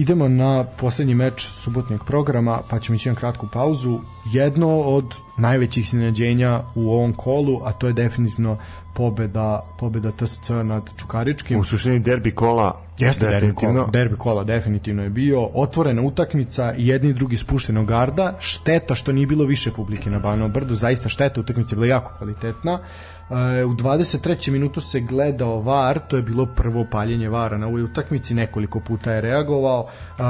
idemo 0.00 0.28
na 0.28 0.64
poslednji 0.64 1.14
meč 1.14 1.46
subotnjeg 1.46 2.00
programa, 2.04 2.60
pa 2.70 2.78
ćemo 2.78 2.96
ići 2.96 3.08
na 3.08 3.14
kratku 3.14 3.46
pauzu. 3.52 3.98
Jedno 4.32 4.80
od 4.80 5.14
najvećih 5.36 5.84
iznenađenja 5.84 6.60
u 6.74 6.92
ovom 6.92 7.12
kolu, 7.12 7.60
a 7.64 7.72
to 7.72 7.86
je 7.86 7.92
definitivno 7.92 8.58
pobeda, 8.94 9.66
pobeda 9.78 10.10
TSC 10.10 10.48
nad 10.64 10.90
Čukaričkim. 10.96 11.60
U 11.60 11.64
suštini 11.64 11.98
derbi 11.98 12.30
kola 12.30 12.82
Jeste 12.98 13.20
derbi 13.20 13.34
definitivno. 13.34 13.74
kola, 13.74 13.90
derbi 13.90 14.16
kola 14.16 14.44
definitivno 14.44 15.02
je 15.02 15.10
bio 15.10 15.48
otvorena 15.54 16.02
utakmica 16.02 16.74
i 16.74 16.86
jedni 16.86 17.10
i 17.10 17.14
drugi 17.14 17.36
spušteno 17.36 17.84
garda 17.84 18.36
šteta 18.40 18.94
što 18.94 19.12
nije 19.12 19.26
bilo 19.26 19.44
više 19.44 19.72
publike 19.72 20.10
na 20.10 20.18
Banovom 20.18 20.52
brdu 20.52 20.74
zaista 20.74 21.08
šteta, 21.08 21.40
utakmica 21.40 21.74
je 21.74 21.76
bila 21.76 21.86
jako 21.86 22.12
kvalitetna 22.18 22.78
E, 22.80 23.19
u 23.66 23.74
23. 23.74 24.50
minutu 24.50 24.80
se 24.80 25.00
gledao 25.00 25.60
VAR, 25.60 25.98
to 26.08 26.16
je 26.16 26.22
bilo 26.22 26.46
prvo 26.46 26.86
paljenje 26.90 27.28
VARa 27.28 27.58
na 27.58 27.66
ovoj 27.66 27.82
utakmici, 27.82 28.34
nekoliko 28.34 28.80
puta 28.80 29.12
je 29.12 29.20
reagovao. 29.20 29.88
E, 30.18 30.22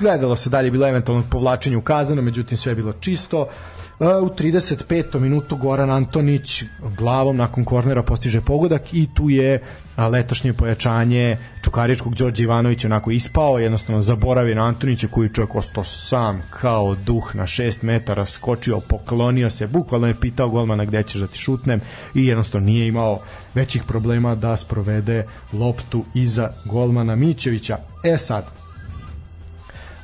gledalo 0.00 0.36
se 0.36 0.50
dalje, 0.50 0.70
bilo 0.70 0.88
eventualno 0.88 1.24
povlačenje 1.30 1.76
u 1.76 1.82
kazano, 1.82 2.22
međutim 2.22 2.58
sve 2.58 2.70
je 2.70 2.76
bilo 2.76 2.92
čisto. 2.92 3.46
E, 3.50 3.79
U 4.00 4.28
35. 4.28 5.18
minutu 5.18 5.56
Goran 5.56 5.90
Antonić 5.90 6.64
glavom 6.98 7.36
nakon 7.36 7.64
kornera 7.64 8.02
postiže 8.02 8.40
pogodak 8.40 8.94
i 8.94 9.08
tu 9.14 9.30
je 9.30 9.62
letošnje 10.10 10.52
pojačanje 10.52 11.36
Čukaričkog 11.64 12.14
Đorđe 12.14 12.42
Ivanović 12.42 12.84
onako 12.84 13.10
ispao, 13.10 13.58
jednostavno 13.58 14.02
zaboravio 14.02 14.54
na 14.54 14.66
Antonića 14.66 15.08
koji 15.08 15.26
je 15.26 15.32
čovjek 15.32 15.54
ostao 15.54 15.84
sam 15.84 16.42
kao 16.50 16.94
duh 16.94 17.34
na 17.34 17.42
6 17.42 17.84
metara, 17.84 18.26
skočio, 18.26 18.80
poklonio 18.80 19.50
se, 19.50 19.66
bukvalno 19.66 20.06
je 20.06 20.20
pitao 20.20 20.48
golmana 20.48 20.84
gde 20.84 21.02
ćeš 21.02 21.20
da 21.20 21.26
ti 21.26 21.38
šutnem 21.38 21.80
i 22.14 22.26
jednostavno 22.26 22.66
nije 22.66 22.86
imao 22.86 23.18
većih 23.54 23.82
problema 23.82 24.34
da 24.34 24.56
sprovede 24.56 25.26
loptu 25.52 26.04
iza 26.14 26.50
golmana 26.64 27.16
Mićevića. 27.16 27.78
E 28.04 28.18
sad, 28.18 28.44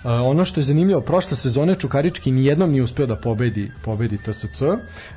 ono 0.07 0.44
što 0.44 0.61
je 0.61 0.64
zanimljivo, 0.64 1.00
prošle 1.00 1.36
sezone 1.36 1.74
Čukarički 1.74 2.30
nijednom 2.30 2.70
nije 2.70 2.82
uspeo 2.82 3.07
da 3.07 3.16
pobedi, 3.16 3.70
pobedi 3.84 4.18
TSC, 4.18 4.62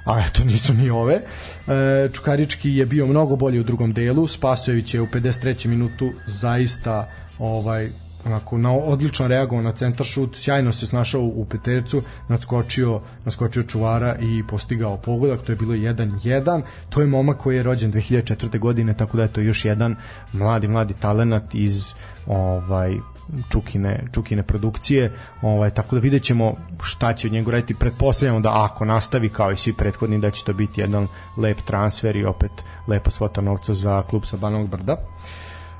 a 0.05 0.19
eto 0.27 0.43
nisu 0.43 0.73
ni 0.73 0.89
ove. 0.89 1.15
Uh, 1.15 2.13
Čukarički 2.13 2.69
je 2.75 2.85
bio 2.85 3.05
mnogo 3.05 3.35
bolji 3.35 3.59
u 3.59 3.63
drugom 3.63 3.93
delu, 3.93 4.27
Spasojević 4.27 4.93
je 4.93 5.01
u 5.01 5.07
53. 5.07 5.67
minutu 5.67 6.11
zaista 6.27 7.09
ovaj 7.39 7.89
onako 8.25 8.57
na 8.57 8.71
odlično 8.71 9.27
reagovao 9.27 9.63
na 9.63 9.71
centar 9.71 10.05
šut, 10.05 10.37
sjajno 10.37 10.71
se 10.71 10.85
snašao 10.85 11.21
u 11.21 11.45
petercu, 11.45 12.01
nadskočio, 12.27 13.01
nadskočio 13.25 13.63
čuvara 13.63 14.15
i 14.21 14.43
postigao 14.49 14.97
pogodak, 14.97 15.41
to 15.41 15.51
je 15.51 15.55
bilo 15.55 15.73
1-1. 15.73 16.61
To 16.89 17.01
je 17.01 17.07
momak 17.07 17.37
koji 17.37 17.55
je 17.55 17.63
rođen 17.63 17.91
2004. 17.93 18.59
godine, 18.59 18.93
tako 18.93 19.17
da 19.17 19.23
je 19.23 19.33
to 19.33 19.41
još 19.41 19.65
jedan 19.65 19.95
mladi 20.33 20.67
mladi 20.67 20.93
talenat 20.93 21.55
iz 21.55 21.93
ovaj 22.27 22.97
Čukine, 23.51 23.99
Čukine 24.13 24.43
produkcije, 24.43 25.11
ovaj, 25.41 25.69
tako 25.69 25.95
da 25.95 26.01
vidjet 26.01 26.23
ćemo 26.23 26.53
šta 26.83 27.13
će 27.13 27.27
od 27.27 27.33
njega 27.33 27.51
raditi. 27.51 27.75
Pretpostavljamo 27.75 28.39
da 28.39 28.63
ako 28.63 28.85
nastavi 28.85 29.29
kao 29.29 29.51
i 29.51 29.57
svi 29.57 29.73
prethodni 29.73 30.19
da 30.19 30.29
će 30.29 30.45
to 30.45 30.53
biti 30.53 30.81
jedan 30.81 31.07
lep 31.37 31.61
transfer 31.61 32.15
i 32.15 32.25
opet 32.25 32.51
lepa 32.87 33.09
svota 33.09 33.41
novca 33.41 33.73
za 33.73 34.01
klub 34.01 34.25
sa 34.25 34.37
Banovog 34.37 34.69
brda. 34.69 34.97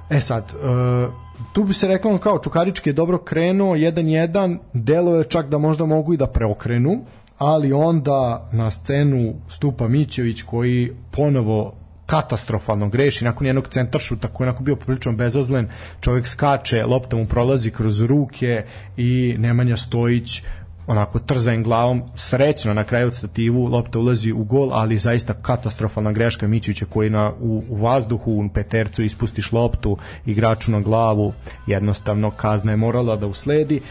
E 0.10 0.22
sad, 0.22 0.43
uh, 0.43 1.14
tu 1.54 1.64
bi 1.64 1.74
se 1.74 1.88
reklo 1.88 2.18
kao 2.18 2.39
Čukarički 2.39 2.89
je 2.89 2.93
dobro 2.93 3.18
krenuo 3.18 3.76
1-1, 3.76 4.58
delo 4.74 5.16
je 5.16 5.24
čak 5.24 5.47
da 5.47 5.58
možda 5.58 5.86
mogu 5.86 6.14
i 6.14 6.18
da 6.18 6.28
preokrenu, 6.28 7.06
ali 7.38 7.74
onda 7.74 8.50
na 8.52 8.72
scenu 8.72 9.34
stupa 9.50 9.88
Mićević 9.88 10.41
koji 10.41 10.95
ponovo 11.12 11.74
katastrofalno 12.10 12.89
greši 12.89 13.26
nakon 13.26 13.47
jednog 13.47 13.68
centaršuta 13.68 14.28
koji 14.28 14.45
je 14.45 14.49
onako 14.49 14.64
bio 14.64 14.76
poprilično 14.76 15.12
bezazlen 15.12 15.68
čovjek 16.01 16.28
skače, 16.28 16.86
lopta 16.86 17.16
mu 17.16 17.26
prolazi 17.26 17.72
kroz 17.72 18.01
ruke 18.01 18.64
i 18.97 19.36
Nemanja 19.38 19.78
Stojić 19.78 20.41
onako 20.88 21.20
trzajem 21.20 21.64
glavom 21.64 22.03
srećno 22.16 22.74
na 22.74 22.84
kraju 22.84 23.12
stativu 23.12 23.68
lopta 23.68 23.99
ulazi 23.99 24.32
u 24.32 24.43
gol 24.43 24.74
ali 24.74 24.97
zaista 24.97 25.34
katastrofalna 25.34 26.12
greška 26.12 26.47
Mićića 26.47 26.86
koji 26.86 27.10
na, 27.10 27.32
u, 27.39 27.64
u 27.70 27.76
vazduhu 27.76 28.32
u 28.32 28.49
petercu 28.53 29.03
ispustiš 29.03 29.51
loptu 29.51 29.97
igraču 30.26 30.72
na 30.72 30.80
glavu 30.80 31.34
jednostavno 31.68 32.32
kazna 32.32 32.72
je 32.72 32.78
morala 32.78 33.16
da 33.16 33.28
usledi 33.28 33.82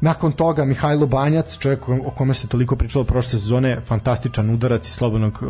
Nakon 0.00 0.32
toga 0.32 0.64
Mihajlo 0.64 1.06
Banjac, 1.06 1.58
čovjek 1.58 1.88
o 1.88 2.10
kome 2.16 2.34
se 2.34 2.48
toliko 2.48 2.76
pričalo 2.76 3.04
prošle 3.04 3.30
sezone, 3.30 3.80
fantastičan 3.80 4.50
udarac 4.50 4.86
iz 4.88 4.94
slobodnog 4.94 5.42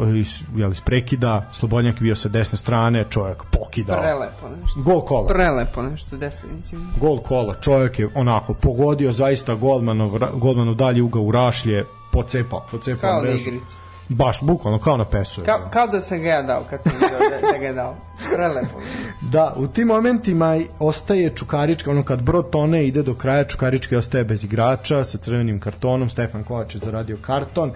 jel, 0.56 0.70
iz 0.70 0.80
prekida, 0.80 1.48
Slobodnjak 1.52 2.00
bio 2.00 2.16
sa 2.16 2.28
desne 2.28 2.58
strane, 2.58 3.04
čovjek 3.10 3.42
pokidao. 3.52 4.00
Prelepo 4.00 4.48
nešto. 4.62 4.80
Gol 4.80 5.00
kola. 5.00 5.28
Prelepo 5.28 5.82
nešto, 5.82 6.16
definitivno. 6.16 6.86
Gol 7.00 7.18
kola, 7.18 7.54
čovjek 7.54 7.98
je 7.98 8.08
onako 8.14 8.54
pogodio 8.54 9.12
zaista 9.12 9.54
golmanov, 9.54 10.18
golmanov 10.34 10.74
dalji 10.74 11.00
uga 11.00 11.20
u 11.20 11.32
rašlje, 11.32 11.84
pocepao, 12.12 12.66
pocepao 12.70 13.10
Kao 13.10 13.22
mrežu. 13.22 13.48
igrici. 13.48 13.89
Baš, 14.12 14.42
bukvalno, 14.42 14.78
kao 14.78 14.96
na 14.96 15.04
pesu. 15.04 15.42
Kao, 15.44 15.68
kao 15.72 15.86
da 15.86 16.00
sam 16.00 16.18
ga 16.18 16.28
ja 16.28 16.42
dao 16.42 16.64
kad 16.70 16.82
sam 16.82 16.92
vidio 16.92 17.18
da, 17.18 17.52
da 17.52 17.58
ga 17.58 17.66
je 17.66 17.72
dao. 17.72 17.96
Prelepo. 18.34 18.80
Da, 19.20 19.54
u 19.56 19.66
tim 19.66 19.88
momentima 19.88 20.60
ostaje 20.78 21.34
Čukarička, 21.34 21.90
ono 21.90 22.02
kad 22.02 22.22
brod 22.22 22.50
tone 22.50 22.86
ide 22.86 23.02
do 23.02 23.14
kraja, 23.14 23.44
Čukarička 23.44 23.98
ostaje 23.98 24.24
bez 24.24 24.44
igrača 24.44 25.04
sa 25.04 25.18
crvenim 25.18 25.60
kartonom, 25.60 26.10
Stefan 26.10 26.44
Kovač 26.44 26.74
je 26.74 26.80
zaradio 26.84 27.18
karton, 27.22 27.72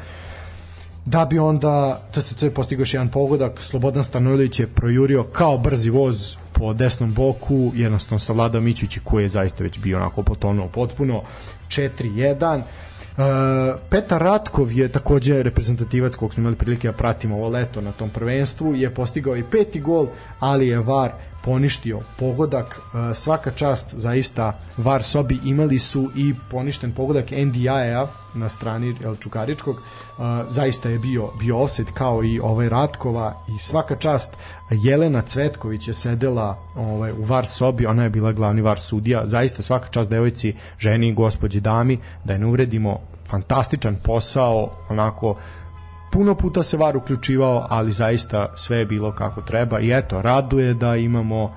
da 1.05 1.25
bi 1.25 1.39
onda 1.39 2.01
TSC 2.15 2.45
postigao 2.55 2.83
još 2.83 2.95
jedan 2.95 3.09
pogodak, 3.09 3.61
Slobodan 3.61 4.05
Stanojlić 4.05 4.61
je 4.61 4.67
projurio 4.67 5.25
kao 5.25 5.59
brzi 5.59 5.91
voz 5.91 6.37
po 6.53 6.73
desnom 6.73 7.15
boku, 7.15 7.73
jednostavno 7.75 8.19
savladao 8.19 8.61
Mićić 8.61 8.99
koji 9.05 9.23
je 9.23 9.29
zaista 9.29 9.65
već 9.65 9.79
bio 9.79 9.97
onako 9.97 10.23
potonuo 10.23 10.69
potpuno, 10.69 11.23
4-1. 11.69 12.61
Uh, 13.17 13.81
Petar 13.91 14.23
Ratkov 14.23 14.73
je 14.73 14.89
takođe 14.89 15.43
reprezentativac 15.43 16.15
kog 16.15 16.35
smo 16.35 16.41
imali 16.41 16.57
prilike 16.57 16.89
da 16.89 16.93
pratimo 16.93 17.37
ovo 17.37 17.49
leto 17.49 17.81
na 17.81 17.93
tom 17.93 18.11
prvenstvu, 18.11 18.75
je 18.75 18.95
postigao 18.95 19.37
i 19.37 19.45
peti 19.51 19.81
gol, 19.81 20.07
ali 20.39 20.69
je 20.69 20.79
VAR 20.79 21.13
poništio 21.45 22.01
pogodak, 22.19 22.79
uh, 22.79 23.17
svaka 23.17 23.51
čast 23.51 23.95
zaista 23.97 24.53
VAR 24.77 25.03
sobi. 25.03 25.39
Imali 25.45 25.79
su 25.79 26.11
i 26.17 26.35
poništen 26.51 26.93
pogodak 26.93 27.31
NDI-a 27.31 28.07
na 28.35 28.49
strani 28.49 28.97
El 29.05 29.17
Čukaričkog, 29.17 29.77
uh, 29.77 30.25
zaista 30.49 30.89
je 30.89 30.99
bio, 30.99 31.31
bio 31.39 31.59
offset 31.59 31.87
kao 31.95 32.25
i 32.25 32.41
ovaj 32.41 32.69
Ratkova 32.69 33.45
i 33.57 33.59
svaka 33.59 33.97
čast 33.97 34.37
Jelena 34.71 35.23
Cvetković 35.23 35.89
je 35.89 35.95
sedela 35.95 36.59
ovaj, 36.77 37.13
u 37.13 37.25
VAR 37.25 37.47
sobi, 37.47 37.87
ona 37.87 38.03
je 38.03 38.11
bila 38.11 38.33
glavni 38.33 38.63
VAR 38.63 38.79
sudija, 38.79 39.27
zaista 39.27 39.63
svaka 39.63 39.89
čast 39.89 40.11
devojci, 40.11 40.55
ženi, 40.79 41.15
gospođi, 41.15 41.61
dami, 41.61 41.99
da 42.25 42.33
je 42.33 42.39
ne 42.39 42.47
uvredimo, 42.47 43.01
fantastičan 43.31 43.97
posao, 44.05 44.71
onako 44.89 45.37
puno 46.15 46.35
puta 46.35 46.63
se 46.63 46.77
VAR 46.77 46.97
uključivao, 46.97 47.67
ali 47.71 47.93
zaista 47.93 48.53
sve 48.57 48.79
je 48.79 48.87
bilo 48.87 49.13
kako 49.13 49.43
treba 49.43 49.81
i 49.81 49.93
eto, 49.93 50.23
raduje 50.23 50.75
da 50.75 50.97
imamo 50.97 51.55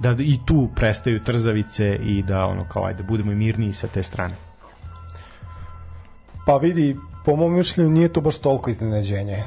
da 0.00 0.16
i 0.18 0.38
tu 0.44 0.68
prestaju 0.76 1.24
trzavice 1.24 1.98
i 2.02 2.22
da 2.22 2.46
ono 2.46 2.64
kao 2.64 2.84
ajde 2.84 3.02
budemo 3.02 3.32
i 3.32 3.34
mirniji 3.34 3.72
sa 3.72 3.86
te 3.86 4.02
strane. 4.02 4.34
Pa 6.46 6.56
vidi, 6.56 6.96
po 7.24 7.36
mom 7.36 7.54
mišljenju 7.54 7.90
nije 7.90 8.08
to 8.08 8.20
baš 8.20 8.38
toliko 8.38 8.70
iznenađenje. 8.70 9.44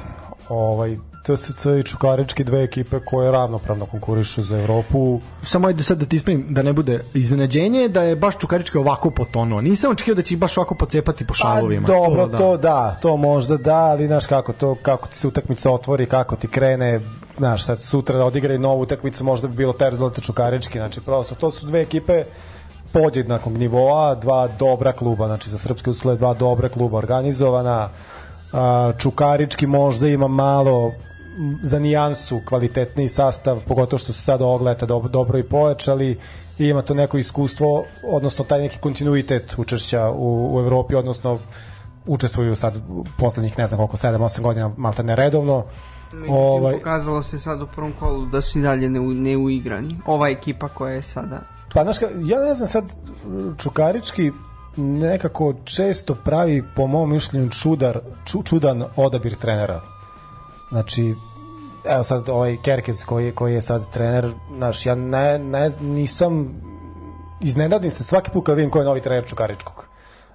Ovaj, 0.48 0.96
TSC 1.26 1.66
i 1.80 1.82
Čukarički 1.82 2.44
dve 2.44 2.62
ekipe 2.62 3.00
koje 3.04 3.32
ravnopravno 3.32 3.86
konkurišu 3.86 4.42
za 4.42 4.58
Evropu. 4.58 5.20
Samo 5.42 5.68
ajde 5.68 5.82
sad 5.82 5.98
da 5.98 6.06
ti 6.06 6.16
ispravim 6.16 6.46
da 6.48 6.62
ne 6.62 6.72
bude 6.72 7.00
iznenađenje 7.14 7.88
da 7.88 8.02
je 8.02 8.16
baš 8.16 8.38
Čukarička 8.38 8.80
ovako 8.80 9.10
potonuo. 9.10 9.60
Nisam 9.60 9.90
očekivao 9.90 10.16
da 10.16 10.22
će 10.22 10.34
ih 10.34 10.40
baš 10.40 10.58
ovako 10.58 10.74
pocepati 10.74 11.26
po 11.26 11.34
šalovima. 11.34 11.86
Pa, 11.86 11.92
dobro, 11.92 12.26
to 12.26 12.28
da. 12.28 12.38
to 12.38 12.56
da, 12.56 12.96
to 13.02 13.16
možda 13.16 13.56
da, 13.56 13.74
ali 13.74 14.06
znaš 14.06 14.26
kako 14.26 14.52
to, 14.52 14.74
kako 14.82 15.08
ti 15.08 15.16
se 15.16 15.28
utakmica 15.28 15.70
otvori, 15.70 16.06
kako 16.06 16.36
ti 16.36 16.48
krene, 16.48 17.00
znaš, 17.38 17.64
sad 17.64 17.82
sutra 17.82 18.18
da 18.18 18.24
odigraju 18.24 18.58
novu 18.58 18.82
utakmicu, 18.82 19.24
možda 19.24 19.48
bi 19.48 19.56
bilo 19.56 19.72
taj 19.72 19.90
rezultat 19.90 20.24
Čukarički, 20.24 20.78
znači 20.78 21.00
prosto, 21.00 21.34
to 21.34 21.50
su 21.50 21.66
dve 21.66 21.80
ekipe 21.80 22.24
podjednakog 22.92 23.52
nivoa, 23.58 24.14
dva 24.14 24.48
dobra 24.58 24.92
kluba, 24.92 25.26
znači 25.26 25.50
za 25.50 25.58
srpske 25.58 25.90
uslove 25.90 26.16
dva 26.16 26.34
dobra 26.34 26.68
kluba 26.68 26.98
organizovana, 26.98 27.88
a, 28.52 28.92
Čukarički 28.98 29.66
možda 29.66 30.08
ima 30.08 30.28
malo 30.28 30.92
za 31.62 31.78
nijansu 31.78 32.40
kvalitetniji 32.44 33.08
sastav, 33.08 33.60
pogotovo 33.68 33.98
što 33.98 34.12
su 34.12 34.22
sad 34.22 34.42
ovog 34.42 34.62
leta 34.62 34.86
dobro, 34.86 35.08
dobro 35.08 35.38
i 35.38 35.42
pojačali 35.42 36.18
i 36.58 36.66
ima 36.66 36.82
to 36.82 36.94
neko 36.94 37.18
iskustvo, 37.18 37.84
odnosno 38.10 38.44
taj 38.44 38.60
neki 38.60 38.78
kontinuitet 38.78 39.54
učešća 39.58 40.10
u, 40.10 40.56
u 40.56 40.60
Evropi, 40.60 40.94
odnosno 40.94 41.38
učestvuju 42.06 42.56
sad 42.56 42.82
poslednjih 43.18 43.58
ne 43.58 43.66
znam 43.66 43.78
koliko 43.78 43.96
7-8 43.96 44.40
godina 44.40 44.70
malta 44.76 45.02
neredovno 45.02 45.64
Ovaj... 46.28 46.72
Pokazalo 46.72 47.22
se 47.22 47.38
sad 47.38 47.62
u 47.62 47.66
prvom 47.66 47.92
kolu 47.92 48.26
da 48.26 48.40
su 48.40 48.58
i 48.58 48.62
dalje 48.62 48.90
ne, 48.90 49.00
ne 49.00 49.36
uigrani. 49.36 50.00
Ova 50.06 50.28
ekipa 50.28 50.68
koja 50.68 50.94
je 50.94 51.02
sada 51.02 51.40
Pa 51.74 51.82
znaš, 51.82 51.96
ja 52.24 52.40
ne 52.40 52.54
znam 52.54 52.68
sad 52.68 52.84
Čukarički 53.58 54.32
nekako 54.76 55.54
često 55.64 56.14
pravi 56.14 56.64
po 56.76 56.86
mom 56.86 57.10
mišljenju 57.10 57.50
čudar, 57.50 58.00
ču, 58.24 58.42
čudan 58.42 58.84
odabir 58.96 59.34
trenera. 59.34 59.80
Znači, 60.74 61.14
evo 61.84 62.02
sad 62.02 62.28
ovaj 62.28 62.56
Kerkez 62.62 63.04
koji, 63.04 63.32
koji 63.32 63.54
je 63.54 63.62
sad 63.62 63.90
trener, 63.90 64.32
znaš, 64.56 64.86
ja 64.86 64.94
ne, 64.94 65.38
ne, 65.38 65.68
nisam 65.80 66.54
iznenadim 67.40 67.90
se 67.90 68.04
svaki 68.04 68.30
put 68.30 68.46
kad 68.46 68.56
vidim 68.56 68.70
ko 68.70 68.78
je 68.78 68.84
novi 68.84 69.00
trener 69.00 69.26
Čukaričkog. 69.26 69.86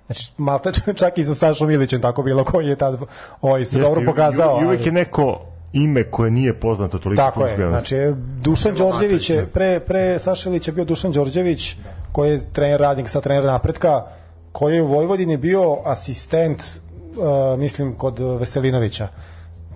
Znači, 0.05 0.31
malta 0.37 0.71
čak 0.95 1.17
i 1.17 1.23
sa 1.23 1.35
Sašom 1.35 1.71
Ilićem 1.71 2.01
tako 2.01 2.23
bilo 2.23 2.43
koji 2.43 2.67
je 2.67 2.75
tad 2.75 2.99
ovaj, 3.41 3.65
se 3.65 3.79
dobro 3.79 4.01
pokazao. 4.05 4.61
I, 4.61 4.65
uvek 4.65 4.85
je 4.85 4.91
neko 4.91 5.41
ime 5.73 6.03
koje 6.03 6.31
nije 6.31 6.59
poznato 6.59 6.99
toliko 6.99 7.21
Tako 7.21 7.45
je, 7.45 7.67
znači 7.69 7.95
Dušan 8.41 8.75
Đorđević 8.75 9.29
je, 9.29 9.47
pre, 9.47 9.79
pre 9.79 10.19
Saša 10.19 10.49
Ilića 10.49 10.71
bio 10.71 10.85
Dušan 10.85 11.11
Đorđević, 11.11 11.75
koji 12.11 12.31
je 12.31 12.39
trener 12.53 12.79
radnik 12.79 13.09
sa 13.09 13.21
trener 13.21 13.43
napretka, 13.43 14.03
koji 14.51 14.75
je 14.75 14.81
u 14.81 14.87
Vojvodini 14.87 15.37
bio 15.37 15.77
asistent, 15.85 16.63
uh, 16.63 17.59
mislim, 17.59 17.95
kod 17.95 18.19
Veselinovića. 18.19 19.07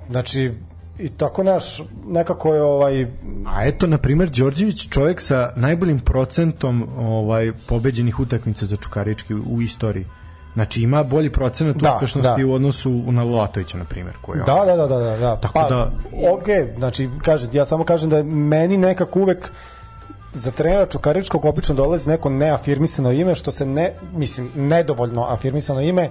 Znači, 0.10 0.52
i 1.00 1.10
tako 1.10 1.44
naš, 1.44 1.82
nekako 2.08 2.54
je 2.54 2.62
ovaj, 2.62 3.08
A 3.48 3.66
eto, 3.66 3.88
na 3.88 3.98
primer, 3.98 4.30
Đorđević, 4.30 4.90
čovjek 4.90 5.22
sa 5.22 5.54
najboljim 5.56 6.00
procentom 6.00 6.88
ovaj 6.98 7.52
pobeđenih 7.68 8.20
utakmica 8.20 8.66
za 8.66 8.76
Čukarički 8.76 9.34
u 9.34 9.62
istoriji. 9.62 10.06
Znači 10.54 10.82
ima 10.82 11.04
bolji 11.04 11.30
procenat 11.30 11.76
Da, 11.76 11.94
uspešnosti 11.96 12.42
da. 12.42 12.48
u 12.48 12.54
odnosu 12.54 12.90
na 13.12 13.24
Latovića, 13.24 13.78
na 13.78 13.86
primjer, 13.86 14.16
koji 14.22 14.38
je 14.40 14.44
Da, 14.46 14.66
da, 14.66 14.76
da, 14.76 14.88
da, 14.88 14.98
da. 14.98 15.18
da. 15.18 15.36
Tako 15.36 15.54
pa, 15.54 15.70
da- 15.70 15.92
Ok, 16.32 16.46
znači, 16.78 17.10
kažem, 17.24 17.50
ja 17.54 17.66
samo 17.66 17.84
kažem 17.84 18.10
da 18.10 18.24
meni 18.24 18.78
nekako 18.78 19.20
uvek 19.20 19.52
za 20.34 20.52
trenera 20.52 20.86
Čukaričkog 20.86 21.46
obično 21.46 21.76
dolazi 21.76 22.10
neko 22.10 22.30
neafirmisano 22.30 23.12
ime, 23.12 23.36
što 23.36 23.52
se 23.52 23.66
ne, 23.66 23.94
mislim, 24.14 24.52
nedovoljno 24.56 25.26
afirmisano 25.26 25.82
ime, 25.82 26.10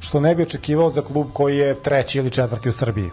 što 0.00 0.20
ne 0.20 0.34
bi 0.34 0.42
očekivao 0.42 0.90
za 0.90 1.02
klub 1.02 1.26
koji 1.32 1.58
je 1.58 1.74
treći 1.74 2.18
ili 2.18 2.30
četvrti 2.30 2.68
u 2.68 2.72
Srbiji. 2.72 3.10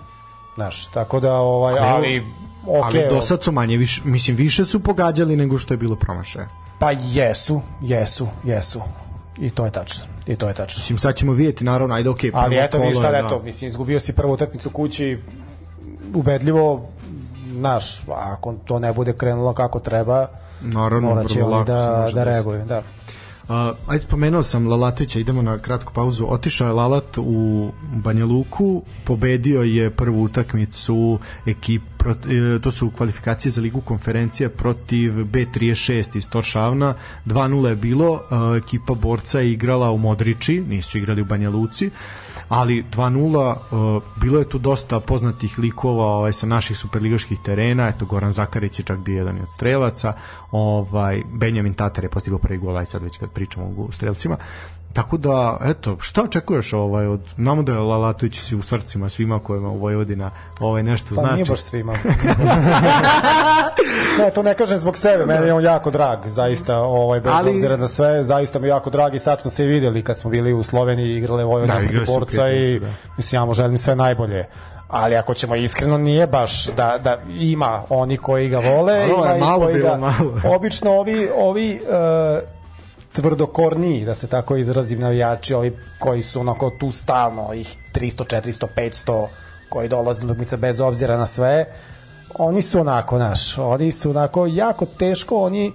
Znaš, 0.60 0.88
tako 0.88 1.20
da, 1.20 1.34
ovaj, 1.34 1.74
Ali- 1.80 1.90
ali, 1.90 2.24
ok, 2.68 2.84
Ali 2.86 3.06
do 3.10 3.22
sad 3.22 3.44
su 3.44 3.52
manje, 3.52 3.78
više, 3.78 4.02
mislim, 4.06 4.36
više 4.38 4.66
su 4.66 4.80
pogađali 4.80 5.36
nego 5.36 5.58
što 5.58 5.74
je 5.74 5.78
bilo 5.78 5.96
promašaja. 5.96 6.48
pa 6.80 6.92
jesu, 6.92 7.62
jesu, 7.82 8.28
jesu. 8.44 8.82
I 9.38 9.50
to 9.50 9.66
je 9.66 9.72
tačno. 9.72 10.06
I 10.28 10.36
to 10.36 10.48
je 10.48 10.54
tačno. 10.54 10.80
Mislim, 10.80 10.98
sad 11.00 11.16
ćemo 11.16 11.34
vidjeti, 11.34 11.64
naravno, 11.64 11.96
ajde, 11.96 12.10
okej. 12.10 12.32
Ali 12.34 12.56
prvo 12.72 12.84
eto, 12.86 13.02
sad, 13.02 13.14
je, 13.14 13.22
da. 13.22 13.28
eto, 13.28 13.42
mislim, 13.44 13.68
izgubio 13.68 14.00
si 14.00 14.14
prvu 14.14 14.34
utakmicu 14.34 14.70
kući, 14.70 15.18
ubedljivo, 16.14 16.86
znaš, 17.52 18.02
ako 18.08 18.54
to 18.66 18.80
ne 18.80 18.94
bude 18.94 19.14
krenulo 19.14 19.54
kako 19.54 19.80
treba, 19.80 20.28
Naravno, 20.62 21.10
morat 21.10 21.28
će 21.28 21.42
vrlo 21.42 21.56
oni 21.58 21.66
da, 21.66 21.74
da 21.76 22.02
desiti. 22.04 22.24
reaguju. 22.24 22.66
Da. 22.66 22.82
A, 23.50 23.74
ajde 23.88 24.04
spomenuo 24.04 24.44
sam 24.44 24.68
Lalatovića, 24.68 25.20
idemo 25.20 25.42
na 25.42 25.58
kratku 25.58 25.94
pauzu. 25.94 26.26
Otišao 26.30 26.68
je 26.68 26.74
Lalat 26.74 27.18
u 27.18 27.72
Banja 27.94 28.26
Luku, 28.26 28.84
pobedio 29.04 29.64
je 29.64 29.90
prvu 29.90 30.24
utakmicu 30.24 31.20
ekip, 31.46 31.82
prot, 31.98 32.18
e, 32.26 32.60
to 32.62 32.72
su 32.72 32.92
kvalifikacije 32.98 33.52
za 33.52 33.62
ligu 33.62 33.82
konferencija 33.82 34.50
protiv 34.50 35.14
B36 35.14 36.18
iz 36.18 36.30
Toršavna. 36.30 36.94
2-0 37.26 37.68
je 37.68 37.76
bilo, 37.76 38.22
a, 38.30 38.60
ekipa 38.64 38.94
borca 38.94 39.40
je 39.40 39.52
igrala 39.52 39.92
u 39.92 39.98
Modriči, 39.98 40.62
nisu 40.62 40.98
igrali 40.98 41.22
u 41.22 41.26
Banja 41.26 41.50
Luci 41.50 41.90
ali 42.50 42.84
2-0 42.92 43.56
uh, 43.98 44.04
bilo 44.16 44.40
je 44.40 44.50
tu 44.50 44.58
dosta 44.58 45.00
poznatih 45.00 45.60
likova 45.60 46.06
ovaj, 46.06 46.34
sa 46.34 46.48
naših 46.48 46.78
superligaških 46.78 47.40
terena 47.40 47.88
eto 47.88 48.06
Goran 48.06 48.32
Zakarić 48.32 48.80
je 48.80 48.86
čak 48.86 49.00
bio 49.00 49.18
jedan 49.18 49.42
od 49.42 49.52
strelaca 49.52 50.14
ovaj, 50.52 51.22
Benjamin 51.34 51.74
Tatar 51.74 52.04
je 52.04 52.10
postigao 52.10 52.40
prvi 52.40 52.58
gol 52.58 52.78
aj 52.78 52.86
sad 52.86 53.04
već 53.04 53.18
kad 53.18 53.30
pričamo 53.30 53.66
o 53.78 53.92
strelcima 53.92 54.38
Tako 54.94 55.18
da, 55.18 55.58
eto, 55.62 55.98
šta 56.00 56.24
očekuješ 56.24 56.74
ovaj 56.74 57.08
od 57.08 57.22
namo 57.38 57.64
da 57.64 57.72
je 57.72 57.78
Lalatović 57.78 58.40
si 58.40 58.56
u 58.56 58.62
srcima 58.62 59.10
svima 59.10 59.40
kojima 59.40 59.70
u 59.70 59.78
Vojvodina 59.78 60.32
ovaj 60.60 60.84
nešto 60.84 61.16
Pa 61.16 61.22
znači. 61.22 61.34
nije 61.34 61.46
baš 61.46 61.62
svima. 61.62 61.94
ne, 64.20 64.30
to 64.30 64.44
ne 64.44 64.54
kažem 64.54 64.80
zbog 64.80 64.98
sebe, 64.98 65.26
meni 65.26 65.48
je 65.48 65.54
on 65.54 65.64
jako 65.64 65.92
drag, 65.92 66.20
zaista, 66.28 66.78
ovaj, 66.78 67.20
bez 67.20 67.32
Ali- 67.36 67.52
obzira 67.52 67.78
na 67.78 67.88
sve, 67.88 68.24
zaista 68.24 68.60
mi 68.60 68.68
je 68.68 68.70
jako 68.70 68.90
drag 68.90 69.16
i 69.16 69.20
sad 69.20 69.40
smo 69.42 69.50
se 69.52 69.64
i 69.64 69.68
videli 69.68 70.02
kad 70.04 70.18
smo 70.18 70.30
bili 70.30 70.54
u 70.54 70.64
Sloveniji, 70.64 71.18
igrale 71.18 71.44
Vojvodina 71.44 71.80
Da, 71.80 72.06
borca 72.08 72.50
i 72.50 72.80
da. 72.80 72.88
mislim, 73.18 73.42
ja 73.42 73.46
mu 73.46 73.54
želim 73.54 73.78
sve 73.78 73.96
najbolje. 73.96 74.46
Ali 74.88 75.16
ako 75.16 75.34
ćemo 75.34 75.56
iskreno, 75.56 75.98
nije 75.98 76.28
baš 76.28 76.66
da, 76.68 76.98
da 76.98 77.18
ima 77.30 77.84
oni 77.90 78.18
koji 78.18 78.50
ga 78.50 78.60
vole, 78.60 79.08
Malo 79.08 79.26
je 79.26 79.40
malo 79.40 79.64
koji 79.64 79.74
bilo, 79.76 79.90
ga... 79.90 79.98
malo. 79.98 80.42
Obično 80.46 80.92
ovi, 80.92 81.30
ovi 81.36 81.80
uh, 81.82 82.50
tvrdokorniji, 83.14 84.06
da 84.06 84.16
se 84.16 84.28
tako 84.28 84.56
izrazim, 84.56 85.00
navijači, 85.00 85.54
ovi 85.54 85.78
koji 86.00 86.24
su 86.24 86.40
onako 86.40 86.70
tu 86.70 86.92
stalno, 86.92 87.54
ih 87.54 87.78
300, 87.94 88.42
400, 88.42 88.66
500, 88.78 89.26
koji 89.70 89.90
dolaze 89.90 90.26
na 90.26 90.32
utakmice 90.32 90.58
bez 90.58 90.80
obzira 90.80 91.18
na 91.18 91.26
sve, 91.26 91.66
oni 92.36 92.62
su 92.62 92.80
onako, 92.80 93.18
naš, 93.18 93.58
oni 93.58 93.92
su 93.92 94.10
onako 94.10 94.46
jako 94.46 94.86
teško, 94.86 95.38
oni 95.38 95.72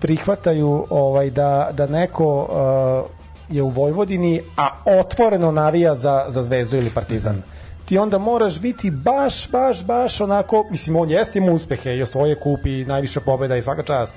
prihvataju 0.00 0.86
ovaj 0.90 1.30
da, 1.30 1.70
da 1.72 1.86
neko 1.86 2.38
uh, 2.38 3.56
je 3.56 3.62
u 3.62 3.68
Vojvodini, 3.68 4.42
a 4.56 4.68
otvoreno 5.00 5.52
navija 5.52 5.94
za, 5.94 6.24
za 6.28 6.42
Zvezdu 6.42 6.76
ili 6.76 6.90
Partizan. 6.90 7.42
Ti 7.84 7.98
onda 7.98 8.18
moraš 8.18 8.60
biti 8.60 8.90
baš, 8.90 9.50
baš, 9.50 9.84
baš 9.84 10.20
onako, 10.20 10.64
mislim, 10.70 10.96
on 10.96 11.10
jeste 11.10 11.38
ima 11.38 11.52
uspehe 11.52 11.96
i 11.96 12.02
osvoje 12.02 12.34
kupi 12.34 12.84
najviše 12.84 13.20
pobjeda 13.20 13.56
i 13.56 13.62
svaka 13.62 13.82
čast, 13.82 14.16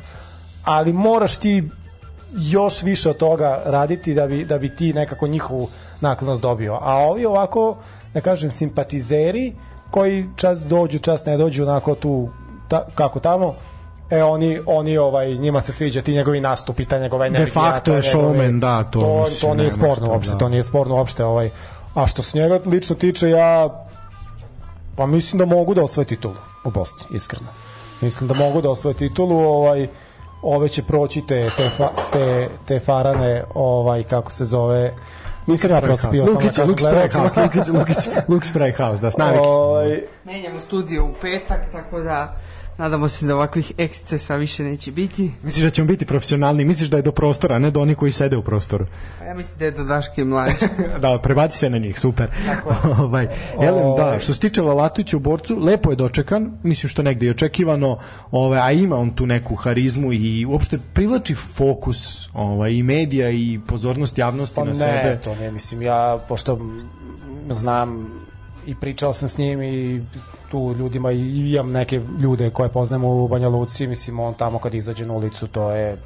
ali 0.64 0.94
moraš 0.94 1.36
ti 1.36 1.70
još 2.38 2.84
više 2.84 3.10
od 3.10 3.18
toga 3.18 3.62
raditi 3.66 4.14
da 4.14 4.28
bi, 4.28 4.46
da 4.46 4.58
bi 4.58 4.76
ti 4.76 4.94
nekako 4.94 5.28
njihovu 5.28 5.70
naklonost 6.02 6.42
dobio. 6.42 6.78
A 6.82 6.96
ovi 6.96 7.26
ovako, 7.26 7.78
da 8.14 8.22
kažem, 8.22 8.50
simpatizeri 8.50 9.54
koji 9.92 10.30
čas 10.36 10.60
dođu, 10.60 11.00
čas 11.00 11.26
ne 11.26 11.38
dođu 11.38 11.64
onako 11.64 11.96
tu, 11.96 12.30
ta, 12.68 12.86
kako 12.96 13.20
tamo, 13.20 13.56
e 14.10 14.24
oni 14.24 14.60
oni 14.66 14.98
ovaj 14.98 15.36
njima 15.36 15.62
se 15.62 15.74
sviđa 15.74 16.02
ti 16.02 16.14
njegovi 16.14 16.42
nastupi 16.42 16.86
ta 16.86 17.00
njegova 17.00 17.28
energija 17.28 17.54
facto 17.54 17.92
ta 17.92 17.98
je 17.98 18.02
showman, 18.02 18.60
da, 18.60 18.84
to 18.84 19.00
to, 19.02 19.24
mislim, 19.24 19.40
to 19.42 19.56
nije 19.56 19.72
sporno 19.72 20.06
šta, 20.06 20.14
uopšte 20.14 20.34
da. 20.34 20.38
to 20.38 20.50
nije 20.50 20.64
sporno 20.64 20.96
uopšte 20.96 21.24
ovaj 21.24 21.50
a 21.94 22.08
što 22.08 22.22
se 22.22 22.38
njega 22.38 22.60
lično 22.66 22.96
tiče 22.96 23.30
ja 23.30 23.70
pa 24.96 25.06
mislim 25.06 25.40
da 25.40 25.46
mogu 25.46 25.74
da 25.74 25.84
osvoje 25.84 26.06
titulu 26.06 26.36
u 26.64 26.72
Bosni 26.72 27.16
iskreno 27.16 27.48
mislim 28.02 28.28
da 28.28 28.34
mogu 28.34 28.62
da 28.62 28.70
osvoje 28.70 28.94
titulu 28.94 29.38
ovaj 29.38 29.88
ove 30.42 30.68
će 30.68 30.84
proći 30.84 31.22
te, 31.22 31.50
te, 31.58 31.70
fa, 31.78 31.90
te, 32.14 32.50
te 32.66 32.80
farane 32.80 33.44
ovaj 33.54 34.04
kako 34.04 34.32
se 34.32 34.46
zove 34.46 34.94
nisam 35.52 35.72
ja 35.72 35.98
samo 35.98 36.14
da 36.14 36.32
Lukić, 36.32 36.58
Lukić. 36.58 36.86
Sprayhouse, 36.86 37.44
Lukić, 37.44 37.68
Lukić, 37.68 37.98
Lukić 38.28 38.52
Sprayhouse, 38.52 39.02
da, 39.02 39.12
s 39.12 39.18
navikić 39.18 39.44
smo. 39.44 39.52
Ovaj, 39.52 40.02
Menjamo 40.24 40.60
studio 40.60 41.06
u 41.06 41.14
petak, 41.22 41.62
tako 41.72 42.00
da 42.00 42.36
nadamo 42.80 43.08
se 43.08 43.28
da 43.28 43.36
ovakvih 43.36 43.72
ekscesa 43.78 44.36
više 44.36 44.64
neće 44.64 44.92
biti. 44.92 45.32
Misliš 45.44 45.64
da 45.64 45.70
ćemo 45.70 45.88
biti 45.88 46.06
profesionalni? 46.06 46.66
Misliš 46.66 46.90
da 46.90 46.98
je 46.98 47.04
do 47.04 47.12
prostora, 47.12 47.56
a 47.56 47.60
ne 47.60 47.72
do 47.72 47.82
onih 47.82 47.98
koji 47.98 48.12
sede 48.12 48.38
u 48.38 48.44
prostoru? 48.44 48.86
A 49.22 49.26
ja 49.26 49.34
mislim 49.34 49.60
da 49.60 49.66
je 49.66 49.72
do 49.72 49.84
Daške 49.84 50.24
mlađe. 50.26 50.68
da, 51.02 51.20
prebaci 51.24 51.58
se 51.58 51.70
na 51.70 51.78
njih, 51.78 52.00
super. 52.00 52.28
ovaj, 53.00 53.28
Elem, 53.62 53.96
da, 53.98 54.06
Ovaj. 54.06 54.20
što 54.20 54.34
se 54.34 54.40
tiče 54.40 54.62
Lalatovića 54.62 55.18
u 55.18 55.20
borcu, 55.20 55.60
lepo 55.60 55.90
je 55.90 55.96
dočekan, 55.96 56.52
mislim 56.64 56.90
što 56.90 57.04
negde 57.04 57.26
je 57.26 57.32
očekivano, 57.32 57.98
ovaj, 58.32 58.60
a 58.60 58.72
ima 58.72 58.96
on 58.96 59.10
tu 59.10 59.26
neku 59.26 59.56
harizmu 59.56 60.14
i 60.14 60.46
uopšte 60.46 60.80
privlači 60.94 61.36
fokus 61.36 62.30
ovaj, 62.34 62.72
i 62.72 62.84
medija 62.84 63.30
i 63.30 63.60
pozornost 63.68 64.18
javnosti 64.18 64.56
Pa 64.56 64.64
na 64.64 64.72
ne, 64.72 64.78
sebe. 64.78 65.20
to 65.24 65.36
ne, 65.36 65.52
mislim, 65.52 65.82
ja, 65.82 66.20
pošto 66.28 66.60
znam 67.50 68.10
i 68.70 68.76
pričao 68.76 69.14
sam 69.14 69.30
s 69.30 69.38
njim 69.38 69.62
i 69.62 70.02
tu 70.52 70.76
ljudima 70.78 71.12
i 71.12 71.52
imam 71.54 71.72
neke 71.72 72.02
ljude 72.20 72.50
koje 72.50 72.70
poznajem 72.70 73.04
u 73.04 73.28
Banja 73.28 73.50
Luci, 73.50 73.88
mislim, 73.88 74.20
on 74.20 74.34
tamo 74.34 74.60
kad 74.60 74.74
izađe 74.74 75.06
na 75.06 75.14
ulicu, 75.14 75.48
to 75.48 75.72
je 75.72 75.98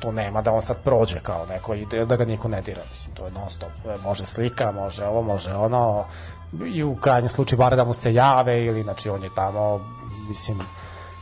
to 0.00 0.12
nema 0.12 0.42
da 0.42 0.52
on 0.52 0.62
sad 0.62 0.76
prođe 0.84 1.20
kao 1.20 1.46
neko 1.46 1.74
i 1.74 1.86
da, 1.86 2.04
da 2.04 2.16
ga 2.16 2.24
niko 2.24 2.48
ne 2.48 2.62
dira, 2.62 2.82
mislim, 2.90 3.14
to 3.14 3.26
je 3.26 3.32
non 3.32 3.50
stop, 3.50 3.70
može 4.04 4.26
slika, 4.26 4.72
može 4.72 5.04
ovo, 5.04 5.22
može 5.22 5.54
ono, 5.54 6.04
i 6.66 6.82
u 6.82 6.96
krajnjem 6.96 7.28
slučaju 7.28 7.58
bar 7.58 7.76
da 7.76 7.84
mu 7.84 7.94
se 7.94 8.14
jave 8.14 8.64
ili, 8.64 8.82
znači, 8.82 9.08
on 9.08 9.22
je 9.22 9.30
tamo, 9.34 9.80
mislim, 10.28 10.58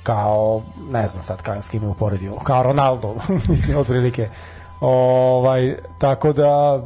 kao, 0.03 0.63
ne 0.91 1.09
znam 1.09 1.23
sad 1.23 1.43
kao 1.43 1.63
s 1.63 1.69
kim 1.69 1.83
je 1.83 1.89
uporedio, 1.89 2.35
kao 2.35 2.63
Ronaldo, 2.63 3.15
mislim, 3.49 3.79
otprilike. 3.79 4.29
Ovaj, 4.81 5.77
tako 5.99 6.33
da, 6.33 6.83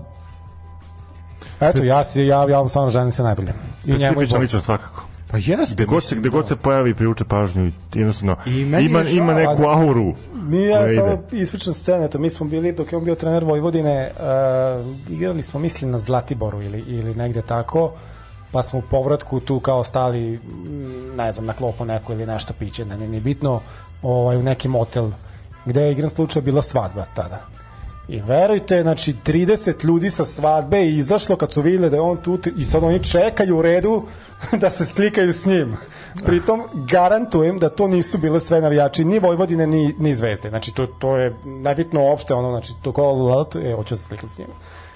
eto, 1.60 1.84
ja, 1.84 2.04
si, 2.04 2.22
ja, 2.22 2.50
ja 2.50 2.62
mu 2.62 2.68
stvarno 2.68 2.90
želim 2.90 3.12
se 3.12 3.22
najbolje. 3.22 3.52
I 3.84 3.92
njemu 3.92 4.12
i 4.12 4.14
borcu. 4.14 4.38
ličnost 4.38 4.64
svakako. 4.64 5.06
Pa 5.30 5.38
jeste. 5.38 5.74
Gde 5.74 5.84
god 5.84 6.04
se, 6.04 6.16
gde 6.16 6.28
god 6.28 6.48
se 6.48 6.56
pojavi 6.56 6.94
privuče 6.94 7.24
pažnju 7.24 7.72
jednostavno 7.94 8.36
I 8.46 8.60
ima, 8.60 8.78
je 8.78 9.04
žao, 9.04 9.16
ima 9.16 9.34
neku 9.34 9.62
auru. 9.62 10.14
Nije 10.48 10.68
ja 10.68 10.86
ide. 10.86 10.94
samo 10.94 11.22
ispričan 11.32 11.74
scene, 11.74 12.08
to 12.08 12.18
mi 12.18 12.30
smo 12.30 12.46
bili 12.46 12.72
dok 12.72 12.92
je 12.92 12.98
on 12.98 13.04
bio 13.04 13.14
trener 13.14 13.44
Vojvodine, 13.44 14.10
uh, 14.14 15.12
igrali 15.12 15.42
smo 15.42 15.60
mislim 15.60 15.90
na 15.90 15.98
Zlatiboru 15.98 16.62
ili, 16.62 16.84
ili 16.88 17.14
negde 17.14 17.42
tako, 17.42 17.92
pa 18.52 18.62
smo 18.62 18.78
u 18.78 18.82
povratku 18.90 19.40
tu 19.40 19.60
kao 19.60 19.84
stali, 19.84 20.38
mm, 20.38 21.16
ne 21.16 21.32
znam, 21.32 21.46
na 21.46 21.52
klopu 21.52 21.84
neko 21.84 22.12
ili 22.12 22.26
nešto 22.26 22.54
piće, 22.58 22.84
ne, 22.84 22.96
ne, 22.96 23.08
ne 23.08 23.20
bitno, 23.20 23.60
ovaj, 24.02 24.36
u 24.36 24.42
neki 24.42 24.68
motel, 24.68 25.10
gde 25.64 25.82
je 25.82 25.92
igran 25.92 26.10
slučaj 26.10 26.42
bila 26.42 26.62
svadba 26.62 27.04
tada. 27.14 27.46
I 28.08 28.20
verujte, 28.20 28.82
znači 28.82 29.14
30 29.26 29.84
ljudi 29.84 30.10
sa 30.10 30.24
svadbe 30.24 30.78
je 30.78 30.96
izašlo 30.96 31.36
kad 31.36 31.52
su 31.52 31.60
vidjeli 31.60 31.90
da 31.90 31.96
je 31.96 32.00
on 32.00 32.16
tu 32.16 32.38
i 32.56 32.64
sad 32.64 32.84
oni 32.84 33.04
čekaju 33.04 33.58
u 33.58 33.62
redu 33.62 34.02
da 34.60 34.70
se 34.70 34.84
slikaju 34.84 35.32
s 35.32 35.46
njim. 35.46 35.76
Pritom 36.24 36.62
garantujem 36.90 37.58
da 37.58 37.68
to 37.68 37.88
nisu 37.88 38.18
bile 38.18 38.40
sve 38.40 38.60
navijači 38.60 39.04
ni 39.04 39.18
Vojvodine 39.18 39.66
ni, 39.66 39.94
ni 39.98 40.14
Zvezde. 40.14 40.48
Znači 40.48 40.74
to, 40.74 40.86
to 40.86 41.16
je 41.16 41.34
nebitno 41.44 42.02
uopšte 42.02 42.34
ono, 42.34 42.50
znači 42.50 42.72
to 42.82 42.92
kao 42.92 43.46
e, 43.64 43.72
hoću 43.72 43.94
da 43.94 43.98
se 43.98 44.04
slikam 44.04 44.28
s 44.28 44.38
njim. 44.38 44.48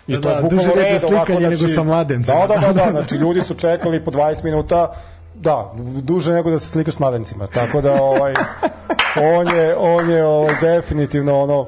I 0.07 0.13
Da, 0.13 0.21
to 0.21 0.29
je 0.29 0.35
da, 0.35 0.43
bukvalno 0.43 0.65
duže 0.65 0.83
red 0.83 0.93
red, 0.93 1.05
ovako, 1.05 1.27
slikanje 1.27 1.51
nego 1.51 1.69
sa 1.69 1.83
mladencima. 1.83 2.47
Da, 2.47 2.47
da, 2.47 2.67
da, 2.67 2.73
da, 2.73 2.91
znači 2.97 3.15
ljudi 3.15 3.43
su 3.43 3.55
čekali 3.55 4.05
po 4.05 4.11
20 4.11 4.45
minuta 4.45 4.93
da, 5.35 5.73
duže 6.03 6.33
nego 6.33 6.51
da 6.51 6.59
se 6.59 6.69
slikaš 6.69 6.95
s 6.95 6.99
mladencima, 6.99 7.47
tako 7.47 7.81
da 7.81 8.03
ovaj, 8.03 8.35
on 9.37 9.57
je, 9.57 9.77
on 9.77 10.11
je 10.11 10.25
ovaj, 10.25 10.55
definitivno 10.61 11.41
ono, 11.41 11.67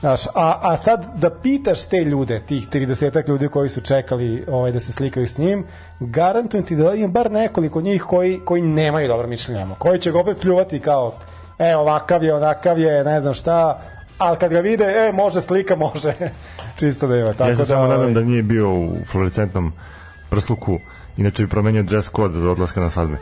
Znaš, 0.00 0.26
a, 0.26 0.58
a 0.62 0.76
sad 0.76 1.04
da 1.14 1.30
pitaš 1.30 1.84
te 1.84 2.04
ljude, 2.04 2.40
tih 2.46 2.68
30 2.68 3.28
ljudi 3.28 3.48
koji 3.48 3.68
su 3.68 3.80
čekali 3.80 4.44
ovaj, 4.48 4.72
da 4.72 4.80
se 4.80 4.92
slikaju 4.92 5.26
s 5.26 5.38
njim, 5.38 5.64
garantujem 6.00 6.64
ti 6.64 6.76
da 6.76 6.94
ima 6.94 7.08
bar 7.08 7.30
nekoliko 7.30 7.80
njih 7.80 8.02
koji, 8.02 8.40
koji 8.44 8.62
nemaju 8.62 9.08
dobro 9.08 9.26
mišljenje 9.26 9.66
koji 9.78 10.00
će 10.00 10.12
ga 10.12 10.20
opet 10.20 10.40
pljuvati 10.40 10.80
kao 10.80 11.14
e, 11.58 11.76
ovakav 11.76 12.24
je, 12.24 12.34
onakav 12.34 12.78
je, 12.78 13.04
ne 13.04 13.20
znam 13.20 13.34
šta, 13.34 13.80
ali 14.18 14.38
kad 14.38 14.50
ga 14.50 14.60
vide, 14.60 14.84
e, 14.84 15.12
može 15.12 15.40
slika, 15.40 15.76
može. 15.76 16.12
Čisto 16.78 17.06
da 17.06 17.16
ima. 17.16 17.32
Tako 17.32 17.50
ja 17.50 17.56
se 17.56 17.62
da, 17.62 17.66
samo 17.66 17.82
nadam 17.82 18.00
ovaj, 18.00 18.12
da 18.12 18.20
nije 18.20 18.42
bio 18.42 18.74
u 18.74 18.96
fluorescentnom 19.06 19.72
prsluku, 20.30 20.78
inače 21.16 21.42
bi 21.42 21.48
promenio 21.48 21.82
dress 21.82 22.08
kod 22.08 22.32
za 22.32 22.50
odlaska 22.50 22.80
na 22.80 22.90
svadbe. 22.90 23.16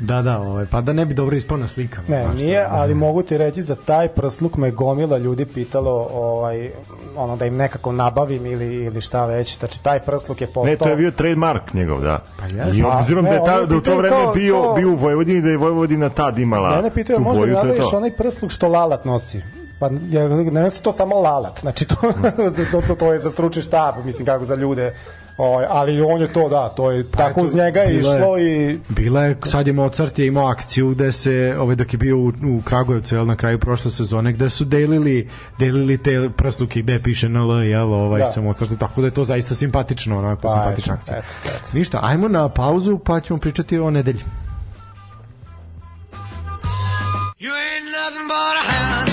Da, 0.00 0.22
da, 0.22 0.38
ovaj, 0.40 0.66
pa 0.66 0.80
da 0.80 0.92
ne 0.92 1.04
bi 1.06 1.14
dobro 1.14 1.36
ispao 1.36 1.56
na 1.56 1.68
slikama. 1.68 2.08
Ne, 2.08 2.24
baš 2.24 2.36
nije, 2.36 2.64
to, 2.64 2.70
ali 2.70 2.94
mogu 2.94 3.22
ti 3.22 3.38
reći 3.38 3.62
za 3.62 3.74
taj 3.76 4.08
prsluk 4.08 4.56
me 4.56 4.70
gomila 4.70 5.18
ljudi 5.18 5.44
pitalo 5.44 6.08
ovaj, 6.12 6.70
ono 7.16 7.36
da 7.36 7.46
im 7.46 7.56
nekako 7.56 7.92
nabavim 7.92 8.46
ili, 8.46 8.74
ili 8.74 9.00
šta 9.00 9.26
već. 9.26 9.58
Znači, 9.58 9.82
taj 9.82 10.00
prsluk 10.00 10.40
je 10.40 10.46
postao... 10.46 10.64
Ne, 10.64 10.76
to 10.76 10.88
je 10.88 10.96
bio 10.96 11.10
trademark 11.10 11.74
njegov, 11.74 12.00
da. 12.00 12.22
Pa 12.38 12.46
jeste. 12.46 12.80
I 12.80 12.84
obzirom 12.84 13.24
da 13.24 13.30
ne, 13.30 13.36
je 13.36 13.44
ta, 13.44 13.66
da 13.66 13.76
u 13.76 13.80
to 13.80 13.96
vreme 13.96 14.16
kao- 14.16 14.34
bio, 14.34 14.62
kao- 14.62 14.74
bio 14.74 14.88
u 14.88 14.94
Vojvodini, 14.94 15.40
da 15.40 15.48
je 15.48 15.56
Vojvodina 15.56 16.08
tad 16.08 16.38
imala 16.38 16.76
Mene 16.76 16.90
pitaju, 16.90 17.16
tu 17.16 17.22
možda 17.22 17.40
boju, 17.40 17.54
da 17.54 17.60
to 17.60 17.66
je 17.66 17.68
nabaviš 17.68 17.90
to. 17.90 17.96
onaj 17.96 18.12
prsluk 18.12 18.50
što 18.50 18.68
Lalat 18.68 19.04
nosi. 19.04 19.42
Pa 19.78 19.90
ja, 20.10 20.28
ne 20.28 20.70
su 20.70 20.82
to 20.82 20.92
samo 20.92 21.16
Lalat, 21.16 21.60
znači 21.60 21.86
to, 21.86 21.94
to, 22.72 22.80
to, 22.80 22.94
to 22.94 23.12
je 23.12 23.18
za 23.18 23.30
stručni 23.30 23.62
štab, 23.62 23.94
mislim 24.04 24.26
kako 24.26 24.44
za 24.44 24.54
ljude, 24.54 24.94
ovaj, 25.40 25.66
ali 25.68 26.00
on 26.00 26.20
je 26.20 26.32
to, 26.32 26.48
da, 26.48 26.68
to 26.68 26.90
je, 26.90 27.10
tako 27.10 27.30
eto, 27.30 27.40
uz 27.40 27.54
njega 27.54 27.80
je 27.80 27.98
išlo 27.98 28.38
i 28.38 28.78
Bila 28.88 29.24
je, 29.24 29.36
sad 29.46 29.66
je 29.66 29.72
Mozart 29.72 30.18
je 30.18 30.26
imao 30.26 30.46
akciju 30.46 30.90
gde 30.90 31.12
se, 31.12 31.56
ovaj, 31.58 31.76
dok 31.76 31.92
je 31.94 31.98
bio 31.98 32.18
u, 32.18 32.26
u 32.28 32.62
Kragujevcu, 32.64 33.14
jel, 33.14 33.26
na 33.26 33.36
kraju 33.36 33.58
prošle 33.58 33.90
sezone, 33.90 34.32
gde 34.32 34.50
su 34.50 34.64
delili, 34.64 35.28
delili 35.58 35.98
te 35.98 36.30
prsluke 36.36 36.82
gde 36.82 37.02
piše 37.02 37.28
NL, 37.28 37.62
jel, 37.62 37.92
ovaj, 37.94 38.20
Da. 38.20 38.26
sa 38.26 38.40
Mozartom, 38.40 38.76
tako 38.76 39.00
da 39.00 39.06
je 39.06 39.10
to 39.10 39.24
zaista 39.24 39.54
simpatično, 39.54 40.18
onako, 40.18 40.42
Pa, 40.42 40.48
simpatična 40.48 40.94
eto, 40.94 41.00
akcija. 41.00 41.18
eto, 41.18 41.56
eto. 41.58 41.68
Ništa, 41.72 41.98
ajmo 42.02 42.28
na 42.28 42.48
pauzu, 42.48 42.98
pa 42.98 43.20
ćemo 43.20 43.38
pričati 43.38 43.78
o 43.78 43.90
nedelji. 43.90 44.20
You 47.40 47.52
ain't 47.52 47.86
nothing 47.86 48.26
but 48.28 48.56
a 48.56 48.72
hound 48.72 49.09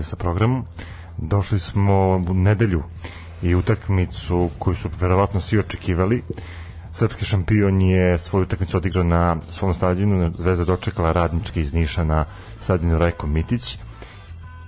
dalje 0.00 0.08
sa 0.08 0.16
programom. 0.16 0.64
Došli 1.18 1.58
smo 1.60 1.94
u 2.28 2.34
nedelju 2.34 2.82
i 3.42 3.54
utakmicu 3.54 4.50
koju 4.58 4.76
su 4.76 4.88
verovatno 5.00 5.40
svi 5.40 5.58
očekivali. 5.58 6.22
Srpski 6.92 7.24
šampion 7.24 7.80
je 7.80 8.18
svoju 8.18 8.42
utakmicu 8.42 8.76
odigrao 8.76 9.04
na 9.04 9.36
svom 9.48 9.74
stadionu. 9.74 10.32
Zvezda 10.36 10.64
dočekala 10.64 11.12
radnički 11.12 11.60
iz 11.60 11.72
Niša 11.72 12.04
na 12.04 12.24
stadionu 12.60 12.98
Rajko 12.98 13.26
Mitić. 13.26 13.78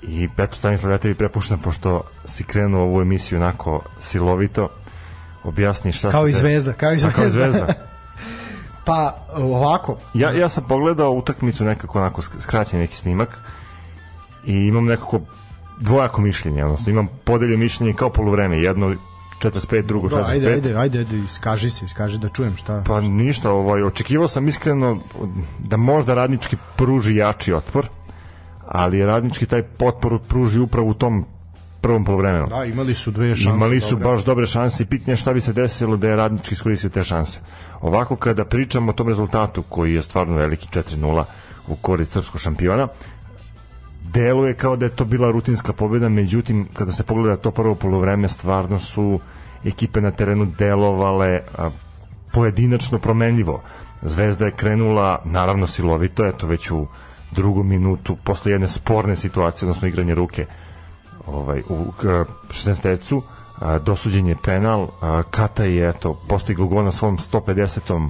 I 0.03 0.29
eto, 0.39 0.57
Stanislav, 0.57 0.93
ja 0.93 0.99
tebi 0.99 1.15
prepuštam, 1.15 1.59
pošto 1.59 2.03
si 2.25 2.45
krenuo 2.45 2.83
ovu 2.83 3.01
emisiju 3.03 3.39
onako 3.39 3.81
silovito, 4.01 4.69
objasniš 5.45 5.99
šta 5.99 6.11
Kao 6.11 6.25
se 6.25 6.31
i 6.31 6.33
Zvezda, 6.33 6.73
kao 6.73 6.93
i 6.93 6.99
Pa, 6.99 7.11
kao 7.11 7.27
i 7.27 7.31
Zvezda. 7.31 7.59
zvezda. 7.59 7.75
Pa 8.87 9.17
ovako, 9.35 9.97
Ja, 10.15 10.31
ja 10.33 10.49
sam 10.49 10.65
pogledao 10.69 11.11
utakmicu 11.11 11.65
nekako 11.65 11.99
onako 11.99 12.23
sk- 12.23 12.41
skraćen 12.41 12.81
neki 12.81 12.97
snimak 12.97 13.39
i 14.47 14.67
imam 14.67 14.85
nekako 14.85 15.21
dvojako 15.81 16.21
mišljenje, 16.21 16.65
odnosno 16.65 16.91
imam 16.91 17.09
podelje 17.25 17.57
mišljenje 17.57 17.93
kao 17.93 18.11
poluvreme, 18.11 18.59
jedno 18.59 18.95
45, 19.43 19.83
drugo 19.83 20.09
45. 20.09 20.11
da, 20.11 20.31
ajde, 20.31 20.53
ajde, 20.53 20.77
ajde, 20.77 20.99
ajde, 20.99 21.19
iskaži 21.19 21.71
se, 21.71 21.85
iskaži 21.85 22.19
da 22.19 22.29
čujem 22.29 22.57
šta. 22.57 22.83
Pa 22.87 23.01
ništa, 23.01 23.51
ovaj, 23.51 23.83
očekivao 23.83 24.29
sam 24.29 24.49
iskreno 24.49 25.01
da 25.59 25.77
možda 25.77 26.15
radnički 26.15 26.57
pruži 26.77 27.17
jači 27.17 27.53
otpor, 27.53 27.87
ali 28.67 29.07
radnički 29.07 29.47
taj 29.47 29.63
potpor 29.63 30.19
pruži 30.29 30.61
upravo 30.61 30.89
u 30.89 30.95
tom 30.95 31.25
prvom 31.81 32.05
poluvremenu. 32.05 32.47
Da, 32.47 32.65
imali 32.65 32.95
su 32.95 33.11
dve 33.11 33.37
šanse. 33.37 33.57
Imali 33.57 33.81
su 33.81 33.91
dobre. 33.91 34.05
baš 34.05 34.25
dobre 34.25 34.47
šanse 34.47 34.83
i 34.83 34.87
pitanje 34.87 35.13
je 35.13 35.17
šta 35.17 35.33
bi 35.33 35.41
se 35.41 35.53
desilo 35.53 35.97
da 35.97 36.09
je 36.09 36.17
radnički 36.17 36.55
iskoristio 36.55 36.91
te 36.91 37.05
šanse. 37.05 37.41
Ovako 37.81 38.17
kada 38.17 38.45
pričamo 38.45 38.91
o 38.91 38.95
tom 38.95 39.09
rezultatu 39.09 39.63
koji 39.63 39.95
je 39.95 40.03
stvarno 40.03 40.37
veliki 40.37 40.69
4-0 40.69 41.25
u 41.69 41.77
korist 41.77 42.13
srpskog 42.13 42.41
šampiona, 42.41 42.89
deluje 44.13 44.55
kao 44.55 44.77
da 44.77 44.85
je 44.87 44.97
to 44.97 45.05
bila 45.05 45.31
rutinska 45.31 45.73
pobjeda, 45.73 46.09
međutim 46.09 46.69
kada 46.75 46.93
se 46.93 47.03
pogleda 47.03 47.37
to 47.37 47.51
prvo 47.51 47.75
polovreme 47.75 48.29
stvarno 48.29 48.79
su 48.79 49.21
ekipe 49.65 50.01
na 50.01 50.11
terenu 50.11 50.47
delovale 50.59 51.41
a, 51.59 51.71
pojedinačno 52.33 52.99
promenljivo. 52.99 53.63
Zvezda 54.03 54.45
je 54.45 54.51
krenula 54.51 55.23
naravno 55.25 55.67
silovito, 55.67 56.27
eto 56.27 56.47
već 56.47 56.71
u 56.71 56.87
drugom 57.31 57.69
minutu 57.69 58.17
posle 58.25 58.53
jedne 58.53 58.69
sporne 58.69 59.17
situacije, 59.17 59.69
odnosno 59.69 59.89
igranje 59.89 60.15
ruke 60.15 60.47
ovaj, 61.27 61.63
u 61.69 61.93
k- 62.01 62.25
16. 62.49 63.21
a, 63.61 63.79
dosuđen 63.79 64.27
je 64.27 64.37
penal, 64.45 64.89
a, 65.01 65.23
Kata 65.31 65.65
je 65.65 65.89
eto, 65.89 66.21
postigao 66.29 66.67
gol 66.67 66.85
na 66.85 66.93
svom 66.93 67.19
150. 67.19 68.09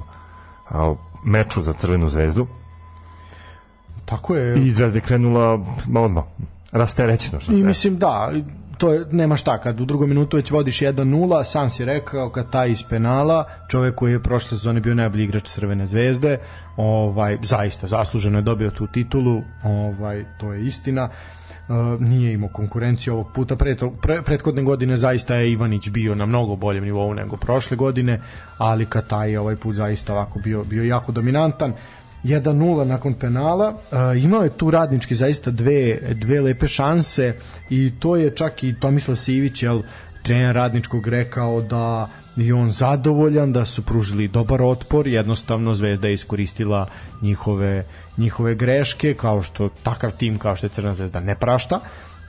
a, 0.69 0.93
meču 1.23 1.61
za 1.63 1.73
Crvenu 1.73 2.09
zvezdu 2.09 2.47
Tako 4.05 4.35
je. 4.35 4.65
i 4.65 4.71
Zvezda 4.71 4.97
je 4.97 5.01
krenula 5.01 5.65
ma, 5.87 6.01
odmah 6.01 6.23
rasterećeno 6.71 7.39
što 7.39 7.51
I 7.51 7.55
se 7.55 7.63
mislim 7.63 7.97
da, 7.97 8.31
to 8.77 8.93
je, 8.93 9.05
nema 9.11 9.35
šta, 9.35 9.57
kad 9.57 9.81
u 9.81 9.85
drugom 9.85 10.09
minutu 10.09 10.37
već 10.37 10.51
vodiš 10.51 10.79
1-0, 10.79 11.43
sam 11.43 11.69
si 11.69 11.85
rekao 11.85 12.29
kad 12.29 12.49
taj 12.49 12.69
iz 12.71 12.83
penala, 12.89 13.45
čovek 13.67 13.95
koji 13.95 14.11
je 14.11 14.23
prošle 14.23 14.57
sezone 14.57 14.79
bio 14.79 14.95
najbolji 14.95 15.23
igrač 15.23 15.43
Crvene 15.43 15.85
zvezde, 15.85 16.37
ovaj, 16.77 17.37
zaista 17.41 17.87
zasluženo 17.87 18.37
je 18.37 18.41
dobio 18.41 18.69
tu 18.69 18.87
titulu, 18.87 19.41
ovaj, 19.63 20.25
to 20.39 20.53
je 20.53 20.65
istina. 20.65 21.09
Uh, 21.67 22.01
nije 22.01 22.33
imao 22.33 22.49
konkurenciju 22.49 23.13
ovog 23.13 23.27
puta 23.33 23.55
pre, 23.55 23.75
to, 23.75 23.91
pre, 23.91 24.21
prethodne 24.21 24.63
godine 24.63 24.97
zaista 24.97 25.35
je 25.35 25.51
Ivanić 25.51 25.89
bio 25.89 26.15
na 26.15 26.25
mnogo 26.25 26.55
boljem 26.55 26.83
nivou 26.83 27.13
nego 27.13 27.37
prošle 27.37 27.77
godine 27.77 28.21
ali 28.57 28.85
Kataj 28.85 29.31
je 29.31 29.39
ovaj 29.39 29.55
put 29.55 29.75
zaista 29.75 30.13
ovako 30.13 30.39
bio, 30.39 30.63
bio 30.63 30.83
jako 30.83 31.11
dominantan 31.11 31.73
1-0 32.23 32.83
nakon 32.83 33.13
penala. 33.13 33.69
Uh, 33.69 34.23
imao 34.23 34.43
je 34.43 34.57
tu 34.57 34.71
radnički 34.71 35.15
zaista 35.15 35.51
dve, 35.51 35.99
dve 36.13 36.41
lepe 36.41 36.67
šanse 36.67 37.33
i 37.69 37.91
to 37.99 38.15
je 38.15 38.35
čak 38.35 38.63
i 38.63 38.79
Tomislav 38.79 39.15
Sivić 39.15 39.63
jel, 39.63 39.81
trener 40.23 40.55
radničkog 40.55 41.07
rekao 41.07 41.61
da 41.61 42.09
je 42.35 42.53
on 42.53 42.69
zadovoljan 42.69 43.53
da 43.53 43.65
su 43.65 43.81
pružili 43.81 44.27
dobar 44.27 44.61
otpor 44.61 45.07
jednostavno 45.07 45.73
Zvezda 45.73 46.07
je 46.07 46.13
iskoristila 46.13 46.87
njihove 47.21 47.85
njihove 48.17 48.55
greške 48.55 49.13
kao 49.13 49.41
što 49.41 49.69
takav 49.83 50.11
tim 50.11 50.37
kao 50.37 50.55
što 50.55 50.65
je 50.65 50.69
Crna 50.69 50.95
zvezda 50.95 51.19
ne 51.19 51.35
prašta 51.35 51.79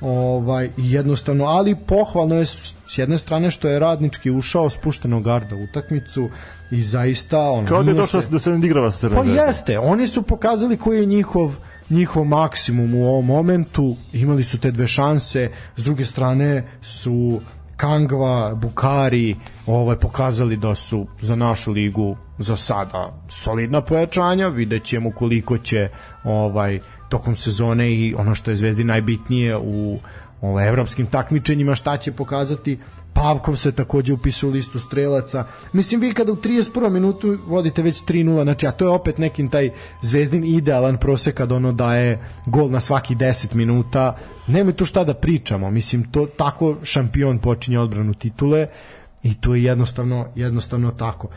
ovaj 0.01 0.71
jednostavno 0.77 1.45
ali 1.45 1.75
pohvalno 1.77 2.35
je 2.35 2.47
s 2.47 2.75
jedne 2.97 3.19
strane 3.19 3.51
što 3.51 3.69
je 3.69 3.79
radnički 3.79 4.31
ušao 4.31 4.71
spuštenog 4.71 5.23
garda 5.23 5.57
u 5.57 5.65
utakmicu 5.65 6.29
i 6.71 6.83
zaista 6.83 7.41
on 7.41 7.67
kao 7.67 7.83
da 7.83 7.91
je 7.91 7.97
došao 7.97 8.23
se- 8.23 8.29
da 8.31 8.39
se 8.39 8.51
ne 8.51 8.67
igrava 8.67 8.91
sa 8.93 9.11
Pa 9.11 9.23
jeste, 9.25 9.79
oni 9.79 10.07
su 10.07 10.23
pokazali 10.23 10.77
koji 10.77 11.01
je 11.01 11.07
njihov 11.07 11.55
njihov 11.91 12.25
maksimum 12.25 12.95
u 12.95 13.07
ovom 13.07 13.27
momentu, 13.27 13.97
imali 14.13 14.45
su 14.45 14.59
te 14.59 14.71
dve 14.71 14.87
šanse, 14.87 15.51
s 15.77 15.85
druge 15.85 16.05
strane 16.05 16.69
su 16.83 17.41
Kangva, 17.77 18.55
Bukari 18.55 19.37
ovaj, 19.67 19.97
pokazali 19.97 20.57
da 20.57 20.75
su 20.75 21.07
za 21.21 21.37
našu 21.37 21.73
ligu 21.73 22.17
za 22.39 22.57
sada 22.57 23.15
solidna 23.29 23.81
pojačanja, 23.81 24.49
vidjet 24.49 24.83
ćemo 24.85 25.11
koliko 25.11 25.59
će 25.59 25.89
ovaj, 26.25 26.81
tokom 27.09 27.37
sezone 27.37 27.93
i 27.93 28.15
ono 28.19 28.35
što 28.35 28.51
je 28.51 28.57
Zvezdi 28.57 28.85
najbitnije 28.85 29.57
u 29.57 29.99
ovaj, 30.41 30.69
evropskim 30.69 31.07
takmičenjima 31.07 31.75
šta 31.75 31.97
će 31.97 32.13
pokazati 32.13 32.79
Pavkov 33.15 33.57
se 33.57 33.73
takođe 33.73 34.13
upisao 34.13 34.49
u 34.51 34.53
listu 34.53 34.79
strelaca. 34.79 35.45
Mislim, 35.73 36.01
vi 36.01 36.15
kada 36.15 36.33
u 36.33 36.37
31. 36.37 36.91
minutu 36.91 37.39
vodite 37.47 37.83
već 37.83 38.05
3-0, 38.05 38.43
znači, 38.43 38.67
a 38.67 38.73
to 38.73 38.85
je 38.85 38.89
opet 38.89 39.19
nekim 39.19 39.49
taj 39.49 39.71
zvezdin 40.03 40.45
idealan 40.45 40.97
prosek 40.97 41.35
kad 41.35 41.53
ono 41.53 41.73
daje 41.73 42.19
gol 42.47 42.71
na 42.71 42.81
svaki 42.81 43.15
10 43.15 43.55
minuta. 43.55 44.17
Nema 44.47 44.73
tu 44.73 44.85
šta 44.85 45.05
da 45.05 45.15
pričamo. 45.15 45.71
Mislim, 45.71 46.11
to 46.11 46.27
tako 46.27 46.77
šampion 46.83 47.39
počinje 47.39 47.79
odbranu 47.79 48.15
titule 48.15 48.67
i 49.23 49.35
to 49.35 49.55
je 49.55 49.63
jednostavno, 49.63 50.27
jednostavno 50.35 50.91
tako. 50.91 51.27
Uh, 51.27 51.35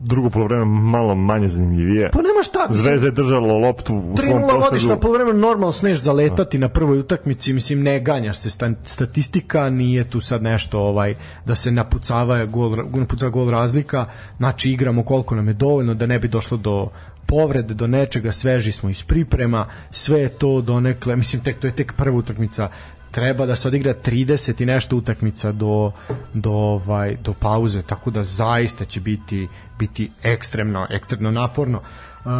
Drugo 0.00 0.30
polovreme 0.30 0.64
malo 0.64 1.14
manje 1.14 1.48
zanimljivije. 1.48 2.10
pa 2.10 2.18
nema 2.18 2.42
šta. 2.42 2.58
mislim, 2.68 2.82
Zvezda 2.82 3.06
je 3.06 3.12
držalo 3.12 3.58
loptu 3.58 3.94
u 3.94 4.16
svom 4.16 4.16
3-0 4.16 4.40
vodiš 4.52 4.68
posledu. 4.70 4.88
na 4.88 4.96
polovremenu 4.96 5.38
normalno 5.38 5.72
smeš 5.72 5.98
zaletati 5.98 6.58
na 6.58 6.68
prvoj 6.68 6.98
utakmici, 6.98 7.52
mislim 7.52 7.82
ne 7.82 8.00
ganjaš 8.00 8.38
se 8.38 8.50
sta- 8.50 8.74
statistika, 8.84 9.70
nije 9.70 10.04
tu 10.04 10.20
sad 10.20 10.42
nešto 10.42 10.80
ovaj 10.80 11.14
da 11.44 11.54
se 11.54 11.70
napucava 11.70 12.44
gol 12.44 12.70
napucava 12.92 13.30
gol 13.30 13.50
razlika, 13.50 14.06
znači 14.38 14.70
igramo 14.70 15.02
koliko 15.02 15.34
nam 15.34 15.48
je 15.48 15.54
dovoljno 15.54 15.94
da 15.94 16.06
ne 16.06 16.18
bi 16.18 16.28
došlo 16.28 16.56
do 16.56 16.88
povrede, 17.26 17.74
do 17.74 17.86
nečega, 17.86 18.32
sveži 18.32 18.72
smo 18.72 18.90
iz 18.90 19.02
priprema, 19.02 19.66
sve 19.90 20.20
je 20.20 20.28
to 20.28 20.60
donekle, 20.60 21.16
mislim 21.16 21.42
tek 21.42 21.58
to 21.58 21.66
je 21.66 21.72
tek 21.72 21.92
prva 21.92 22.16
utakmica 22.16 22.68
treba 23.14 23.46
da 23.46 23.56
se 23.56 23.68
odigra 23.68 23.94
30 23.94 24.62
i 24.62 24.66
nešto 24.66 24.96
utakmica 24.96 25.52
do 25.52 25.92
do 26.32 26.50
ovaj 26.50 27.16
do 27.16 27.34
pauze 27.40 27.82
tako 27.82 28.10
da 28.10 28.24
zaista 28.24 28.84
će 28.84 29.00
biti 29.00 29.48
biti 29.78 30.10
ekstremno 30.22 30.86
ekstremno 30.90 31.30
naporno. 31.30 31.80
Uh, 32.24 32.30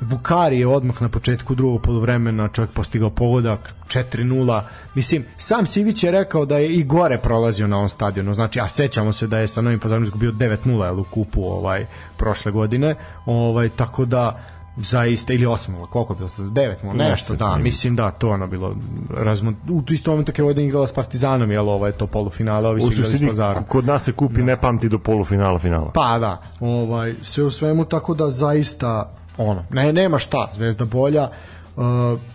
Bukari 0.00 0.58
je 0.58 0.66
odmah 0.66 1.02
na 1.02 1.08
početku 1.08 1.54
drugog 1.54 1.82
poluvremena 1.82 2.48
čovjek 2.48 2.70
postigao 2.70 3.10
pogodak 3.10 3.74
4-0 3.88 4.62
mislim 4.94 5.24
sam 5.38 5.66
Sivić 5.66 6.04
je 6.04 6.10
rekao 6.10 6.46
da 6.46 6.58
je 6.58 6.74
i 6.74 6.84
gore 6.84 7.18
prolazio 7.18 7.66
na 7.66 7.76
ovom 7.76 7.88
stadionu 7.88 8.34
znači 8.34 8.60
a 8.60 8.68
sećamo 8.68 9.12
se 9.12 9.26
da 9.26 9.38
je 9.38 9.48
sa 9.48 9.60
Novim 9.60 9.80
Pazarom 9.80 10.02
izgubio 10.02 10.32
9-0 10.32 10.84
jel, 10.84 11.00
u 11.00 11.04
kupu 11.04 11.44
ovaj 11.44 11.86
prošle 12.16 12.52
godine 12.52 12.94
ovaj 13.26 13.68
tako 13.68 14.04
da 14.04 14.44
zaista 14.76 15.32
ili 15.32 15.46
8 15.46 15.86
koliko 15.86 16.12
je 16.12 16.16
bilo 16.16 16.28
sad 16.28 16.44
9 16.44 16.68
nešto, 16.84 16.92
Nešto, 16.94 17.36
da 17.36 17.56
mislim 17.56 17.96
da 17.96 18.10
to 18.10 18.30
ono 18.30 18.46
bilo 18.46 18.76
razmo 19.10 19.52
u 19.68 19.82
isto 19.88 20.10
momentu 20.10 20.32
kad 20.32 20.38
je 20.38 20.42
Vojvodina 20.42 20.66
igrala 20.66 20.86
s 20.86 20.92
Partizanom 20.92 21.50
jel 21.50 21.68
ovo 21.68 21.86
je 21.86 21.92
to 21.92 22.06
polufinale 22.06 22.68
ovi 22.68 22.80
su 22.80 22.92
igrali 22.92 23.16
s 23.16 23.26
Pazarom 23.28 23.64
kod 23.64 23.86
nas 23.86 24.02
se 24.04 24.12
kupi 24.12 24.42
ne 24.42 24.56
pamti 24.56 24.88
do 24.88 24.98
polufinala 24.98 25.58
finala. 25.58 25.90
Pa 25.90 26.18
da, 26.18 26.42
ovaj, 26.60 27.14
sve 27.22 27.44
u 27.44 27.50
svemu 27.50 27.84
tako 27.84 28.14
da 28.14 28.30
zaista 28.30 29.12
ono, 29.38 29.64
ne, 29.70 29.92
nema 29.92 30.18
šta, 30.18 30.48
Zvezda 30.54 30.84
bolja 30.84 31.28
uh, 31.76 31.84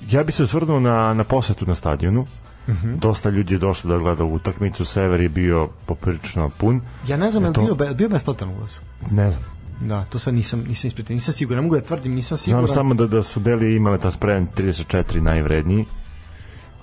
Ja 0.10 0.24
bi 0.24 0.32
se 0.32 0.44
osvrnuo 0.44 0.80
na, 0.80 1.14
na 1.14 1.24
posetu 1.24 1.66
na 1.66 1.76
stadionu. 1.76 2.26
Mhm. 2.70 2.96
Dosta 2.96 3.30
ljudi 3.30 3.54
je 3.54 3.60
došlo 3.60 3.90
da 3.90 3.98
gleda 3.98 4.24
utakmicu, 4.24 4.86
Sever 4.86 5.22
je 5.22 5.30
bio 5.30 5.70
poprilično 5.86 6.50
pun. 6.50 6.82
ja 7.08 7.18
ne 7.18 7.32
znam 7.32 7.44
je 7.44 7.50
li 7.50 7.56
to- 7.56 7.76
bio, 7.76 7.94
bio 7.94 8.10
besplatan 8.10 8.50
ulaz 8.50 8.80
Ne 9.12 9.32
znam. 9.32 9.57
Da, 9.82 10.04
to 10.04 10.20
sad 10.20 10.34
nisam, 10.34 10.64
nisam 10.68 10.88
ispitao, 10.88 11.14
nisam 11.14 11.34
siguran, 11.34 11.64
mogu 11.64 11.76
da 11.76 11.82
tvrdim, 11.82 12.14
nisam 12.14 12.38
Znam 12.38 12.44
siguran 12.46 12.68
samo 12.68 12.94
da, 12.94 13.08
da 13.08 13.24
su 13.24 13.40
Delije 13.40 13.76
imale 13.76 13.98
ta 13.98 14.12
sprejan 14.12 14.48
34 14.58 15.20
najvredniji, 15.20 15.86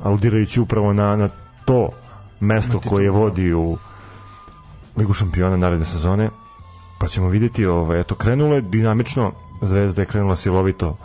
aludirajući 0.00 0.60
upravo 0.60 0.92
na, 0.92 1.16
na 1.16 1.28
to 1.64 1.88
mesto 2.40 2.80
koje 2.80 3.10
vodi 3.10 3.52
u 3.54 3.78
Ligu 4.96 5.12
šampiona 5.12 5.56
naredne 5.56 5.84
sezone. 5.86 6.30
Pa 7.00 7.08
ćemo 7.08 7.28
vidjeti, 7.28 7.66
ovaj, 7.66 8.00
eto, 8.00 8.14
krenulo 8.14 8.54
je 8.54 8.60
dinamično, 8.60 9.32
Zvezda 9.62 10.02
je 10.02 10.06
krenula 10.06 10.36
silovito 10.36 10.96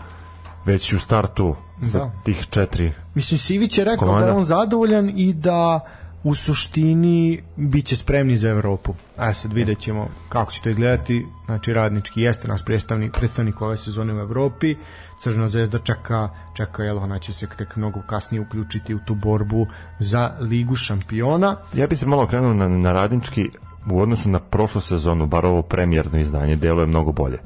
već 0.65 0.93
u 0.93 0.99
startu 0.99 1.55
sa 1.81 1.97
Da. 1.97 2.11
tih 2.23 2.47
četiri 2.49 2.93
Mislim, 3.15 3.37
Sivić 3.37 3.77
je 3.77 3.83
rekao 3.85 4.07
Komanda. 4.07 4.25
da 4.25 4.31
je 4.31 4.37
on 4.37 4.43
zadovoljan 4.43 5.11
i 5.15 5.33
da 5.33 5.79
u 6.23 6.35
suštini 6.35 7.41
bit 7.55 7.85
će 7.85 7.95
spremni 7.95 8.37
za 8.37 8.49
Evropu. 8.49 8.93
A 9.17 9.33
sad 9.33 9.53
vidjet 9.53 9.79
ćemo 9.79 10.07
kako 10.29 10.51
će 10.51 10.61
to 10.61 10.69
izgledati. 10.69 11.25
Znači, 11.45 11.73
radnički 11.73 12.21
jeste 12.21 12.47
naš 12.47 12.65
predstavnik, 12.65 13.11
predstavnik 13.11 13.61
ove 13.61 13.77
sezone 13.77 14.13
u 14.13 14.19
Evropi. 14.19 14.75
Crvena 15.21 15.47
zvezda 15.47 15.79
čeka, 15.79 16.29
čeka 16.57 16.83
jel, 16.83 16.97
ona 16.97 17.19
će 17.19 17.33
se 17.33 17.47
tek 17.57 17.75
mnogo 17.75 18.01
kasnije 18.01 18.41
uključiti 18.41 18.95
u 18.95 18.99
tu 19.05 19.15
borbu 19.15 19.67
za 19.99 20.31
Ligu 20.39 20.75
šampiona. 20.75 21.55
Ja 21.73 21.87
bi 21.87 21.95
se 21.95 22.05
malo 22.05 22.27
krenuo 22.27 22.53
na, 22.53 22.67
na 22.67 22.93
radnički 22.93 23.49
u 23.91 24.01
odnosu 24.01 24.29
na 24.29 24.39
prošlu 24.39 24.81
sezonu, 24.81 25.27
bar 25.27 25.45
ovo 25.45 25.61
premijerno 25.61 26.19
izdanje, 26.19 26.55
delo 26.55 26.81
je 26.81 26.87
mnogo 26.87 27.11
bolje. 27.11 27.37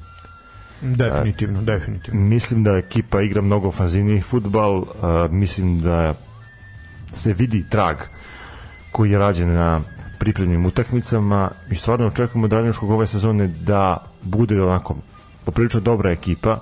Definitivno, 0.81 1.61
definitivno. 1.61 2.21
Mislim 2.21 2.63
da 2.63 2.71
ekipa 2.71 3.21
igra 3.21 3.41
mnogo 3.41 3.67
ofanzivniji 3.67 4.21
futbal, 4.21 4.77
uh, 4.77 4.85
mislim 5.31 5.81
da 5.81 6.13
se 7.13 7.33
vidi 7.33 7.65
trag 7.69 7.97
koji 8.93 9.11
je 9.11 9.19
rađen 9.19 9.53
na 9.53 9.81
pripremnim 10.19 10.65
utakmicama 10.65 11.49
i 11.71 11.75
stvarno 11.75 12.07
očekujemo 12.07 12.45
od 12.45 12.53
Radničkog 12.53 12.89
ove 12.89 13.07
sezone 13.07 13.47
da 13.47 13.97
bude 14.21 14.61
onako 14.61 14.95
poprilično 15.45 15.79
dobra 15.79 16.11
ekipa 16.11 16.59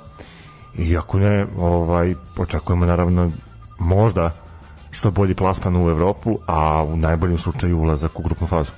i 0.78 0.98
ako 0.98 1.20
ne, 1.20 1.46
ovaj, 1.58 2.16
očekujemo 2.38 2.86
naravno 2.86 3.32
možda 3.80 4.32
što 4.92 5.12
bolji 5.12 5.36
plasman 5.36 5.76
u 5.76 5.90
Evropu, 5.90 6.40
a 6.48 6.84
u 6.84 6.98
najboljem 6.98 7.38
slučaju 7.38 7.80
ulazak 7.80 8.20
u 8.20 8.24
grupnu 8.24 8.48
fazu. 8.48 8.72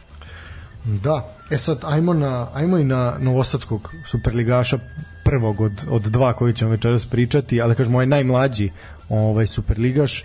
Da, 0.86 1.30
e 1.50 1.58
sad 1.58 1.80
ajmo, 1.84 2.14
na, 2.14 2.48
ajmo 2.54 2.78
i 2.78 2.84
na 2.84 3.14
novosadskog 3.20 3.94
superligaša 4.06 4.80
prvog 5.24 5.62
od, 5.62 5.86
od 5.90 6.02
dva 6.02 6.34
koji 6.34 6.54
ćemo 6.54 6.72
večeras 6.72 7.06
pričati, 7.06 7.62
ali 7.62 7.76
kažemo 7.76 7.98
ovaj 7.98 8.06
najmlađi 8.06 8.70
ovaj 9.10 9.48
superligaš 9.48 10.24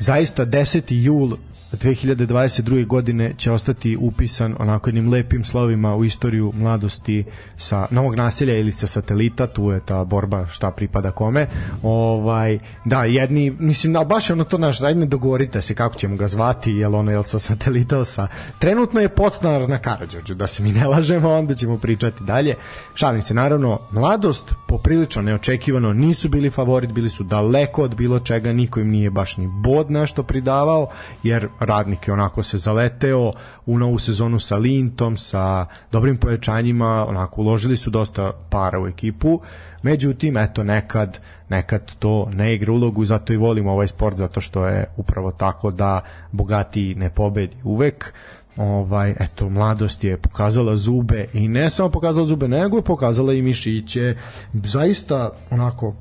zaista 0.00 0.46
10. 0.46 0.82
jul 0.88 1.36
2022. 1.72 2.86
godine 2.86 3.34
će 3.36 3.52
ostati 3.52 3.96
upisan 4.00 4.54
onako 4.58 4.88
jednim 4.88 5.12
lepim 5.12 5.44
slovima 5.44 5.96
u 5.96 6.04
istoriju 6.04 6.52
mladosti 6.54 7.24
sa 7.56 7.86
novog 7.90 8.14
naselja 8.14 8.56
ili 8.56 8.72
sa 8.72 8.86
satelita, 8.86 9.46
tu 9.46 9.70
je 9.70 9.80
ta 9.80 10.04
borba 10.04 10.46
šta 10.46 10.70
pripada 10.70 11.10
kome. 11.10 11.46
Ovaj, 11.82 12.58
da, 12.84 13.04
jedni, 13.04 13.50
mislim, 13.58 13.92
da, 13.92 14.04
baš 14.04 14.30
je 14.30 14.32
ono 14.32 14.44
to 14.44 14.58
naš, 14.58 14.78
zajedno 14.80 15.06
dogovorite 15.06 15.62
se 15.62 15.74
kako 15.74 15.94
ćemo 15.94 16.16
ga 16.16 16.28
zvati, 16.28 16.72
jel 16.72 16.94
ono, 16.94 17.10
jel 17.10 17.22
sa 17.22 17.38
satelita, 17.38 18.04
sa... 18.04 18.28
Trenutno 18.58 19.00
je 19.00 19.08
podstanar 19.08 19.68
na 19.68 19.78
Karadžođu, 19.78 20.34
da 20.34 20.46
se 20.46 20.62
mi 20.62 20.72
ne 20.72 20.86
lažemo, 20.86 21.32
onda 21.32 21.54
ćemo 21.54 21.78
pričati 21.78 22.24
dalje. 22.24 22.54
Šalim 22.94 23.22
se, 23.22 23.34
naravno, 23.34 23.78
mladost, 23.90 24.54
poprilično 24.68 25.22
neočekivano, 25.22 25.92
nisu 25.92 26.28
bili 26.28 26.50
favorit, 26.50 26.92
bili 26.92 27.08
su 27.08 27.24
daleko 27.24 27.82
od 27.82 27.94
bilo 27.94 28.18
čega, 28.18 28.52
niko 28.52 28.80
im 28.80 28.90
nije 28.90 29.10
baš 29.10 29.36
ni 29.36 29.48
bod 29.48 29.90
nešto 29.90 30.22
pridavao, 30.22 30.88
jer 31.22 31.48
radnik 31.60 32.08
je 32.08 32.12
onako 32.12 32.42
se 32.42 32.58
zaleteo 32.58 33.32
u 33.66 33.78
novu 33.78 33.98
sezonu 33.98 34.38
sa 34.38 34.56
Lintom, 34.56 35.16
sa 35.16 35.66
dobrim 35.92 36.16
povećanjima, 36.16 37.06
onako 37.08 37.40
uložili 37.40 37.76
su 37.76 37.90
dosta 37.90 38.32
para 38.50 38.80
u 38.80 38.86
ekipu, 38.86 39.40
međutim, 39.82 40.36
eto, 40.36 40.64
nekad 40.64 41.18
nekad 41.48 41.94
to 41.98 42.28
ne 42.32 42.54
igra 42.54 42.72
ulogu 42.72 43.04
zato 43.04 43.32
i 43.32 43.36
volim 43.36 43.66
ovaj 43.66 43.88
sport 43.88 44.16
zato 44.16 44.40
što 44.40 44.66
je 44.66 44.84
upravo 44.96 45.32
tako 45.32 45.70
da 45.70 46.00
bogatiji 46.32 46.94
ne 46.94 47.10
pobedi 47.10 47.56
uvek. 47.64 48.14
Ovaj 48.56 49.14
eto 49.20 49.48
mladost 49.48 50.04
je 50.04 50.16
pokazala 50.16 50.76
zube 50.76 51.26
i 51.32 51.48
ne 51.48 51.70
samo 51.70 51.90
pokazala 51.90 52.26
zube 52.26 52.48
nego 52.48 52.76
je 52.76 52.82
pokazala 52.82 53.32
i 53.32 53.42
mišiće. 53.42 54.16
Zaista 54.52 55.30
onako 55.50 55.94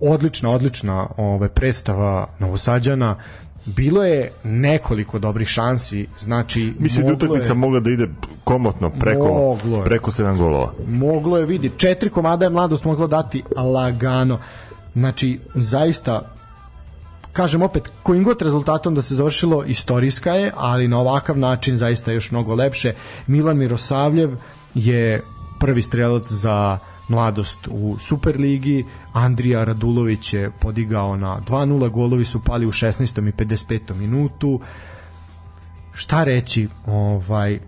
odlična 0.00 0.50
odlična 0.50 1.06
ovaj 1.16 1.48
predstava 1.48 2.28
Novosađana 2.38 3.16
bilo 3.66 4.04
je 4.04 4.30
nekoliko 4.44 5.18
dobrih 5.18 5.48
šansi 5.48 6.06
znači 6.18 6.74
Mislim 6.78 7.04
da 7.04 7.10
je 7.10 7.16
utakmica 7.16 7.54
mogla 7.54 7.80
da 7.80 7.90
ide 7.90 8.08
komotno 8.44 8.90
preko, 8.90 9.24
Moglo 9.24 9.78
je. 9.78 9.84
preko 9.84 10.10
7 10.10 10.36
golova. 10.36 10.72
moglo 10.88 11.38
je 11.38 11.46
vidi 11.46 11.70
četiri 11.76 12.10
komada 12.10 12.44
je 12.44 12.50
mladost 12.50 12.84
mogla 12.84 13.06
dati 13.06 13.42
lagano 13.56 14.38
znači 14.94 15.38
zaista 15.54 16.32
kažem 17.32 17.62
opet 17.62 17.82
kojim 18.02 18.24
god 18.24 18.42
rezultatom 18.42 18.94
da 18.94 19.02
se 19.02 19.14
završilo 19.14 19.64
istorijska 19.64 20.32
je 20.32 20.52
ali 20.56 20.88
na 20.88 20.98
ovakav 20.98 21.38
način 21.38 21.76
zaista 21.76 22.10
je 22.10 22.14
još 22.14 22.30
mnogo 22.30 22.54
lepše 22.54 22.94
Milan 23.26 23.56
Mirosavljev 23.56 24.30
je 24.74 25.22
prvi 25.60 25.82
strelac 25.82 26.32
za 26.32 26.78
mladost 27.08 27.58
u 27.70 27.96
Superligi 28.00 28.84
Andrija 29.12 29.64
Radulović 29.64 30.32
je 30.32 30.50
podigao 30.60 31.16
na 31.16 31.38
2-0 31.48 31.90
golovi 31.90 32.24
su 32.24 32.40
pali 32.44 32.66
u 32.66 32.72
16. 32.72 33.28
i 33.28 33.32
55. 33.32 33.94
minutu 33.94 34.60
šta 35.92 36.24
reći 36.24 36.68
ovaj 36.86 37.58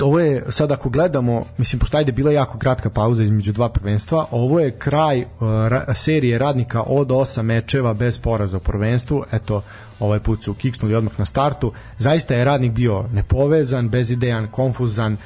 ovo 0.00 0.20
je 0.20 0.44
sad 0.48 0.72
ako 0.72 0.88
gledamo, 0.88 1.44
mislim 1.58 1.80
pošto 1.80 1.96
ajde 1.96 2.12
bila 2.12 2.32
jako 2.32 2.58
kratka 2.58 2.90
pauza 2.90 3.22
između 3.22 3.52
dva 3.52 3.68
prvenstva, 3.68 4.26
ovo 4.30 4.60
je 4.60 4.70
kraj 4.70 5.20
uh, 5.20 5.28
ra, 5.40 5.94
serije 5.94 6.38
radnika 6.38 6.82
od 6.82 7.12
osam 7.12 7.46
mečeva 7.46 7.94
bez 7.94 8.18
poraza 8.18 8.56
u 8.56 8.60
prvenstvu, 8.60 9.24
eto 9.32 9.62
ovaj 10.00 10.20
put 10.20 10.42
su 10.42 10.54
kiksnuli 10.54 10.94
odmah 10.94 11.18
na 11.18 11.26
startu, 11.26 11.72
zaista 11.98 12.34
je 12.34 12.44
radnik 12.44 12.72
bio 12.72 13.04
nepovezan, 13.12 13.88
bezidejan, 13.88 14.48
konfuzan, 14.50 15.12
uh, 15.12 15.18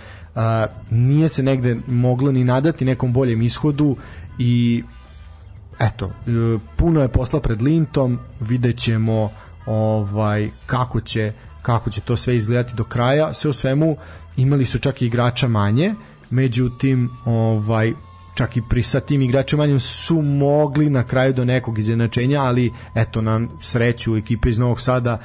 nije 0.90 1.28
se 1.28 1.42
negde 1.42 1.76
moglo 1.86 2.32
ni 2.32 2.44
nadati 2.44 2.84
nekom 2.84 3.12
boljem 3.12 3.42
ishodu 3.42 3.96
i 4.38 4.82
eto, 5.80 6.06
e, 6.26 6.58
puno 6.76 7.02
je 7.02 7.08
posla 7.08 7.40
pred 7.40 7.62
Lintom, 7.62 8.18
vidjet 8.40 8.78
ćemo 8.78 9.30
ovaj, 9.66 10.48
kako 10.66 11.00
će 11.00 11.32
kako 11.62 11.90
će 11.90 12.00
to 12.00 12.16
sve 12.16 12.36
izgledati 12.36 12.74
do 12.74 12.84
kraja. 12.84 13.34
Sve 13.34 13.50
u 13.50 13.52
svemu 13.52 13.96
imali 14.36 14.64
su 14.64 14.78
čak 14.78 15.02
i 15.02 15.06
igrača 15.06 15.48
manje, 15.48 15.94
međutim 16.30 17.10
ovaj 17.24 17.92
čak 18.34 18.56
i 18.56 18.62
pri 18.68 18.82
sa 18.82 19.00
tim 19.00 19.22
igračima 19.22 19.62
manjim 19.62 19.80
su 19.80 20.22
mogli 20.22 20.90
na 20.90 21.02
kraju 21.02 21.32
do 21.32 21.44
nekog 21.44 21.78
izjednačenja, 21.78 22.42
ali 22.42 22.72
eto 22.94 23.22
na 23.22 23.40
sreću 23.60 24.16
ekipe 24.16 24.48
iz 24.48 24.58
Novog 24.58 24.80
Sada 24.80 25.18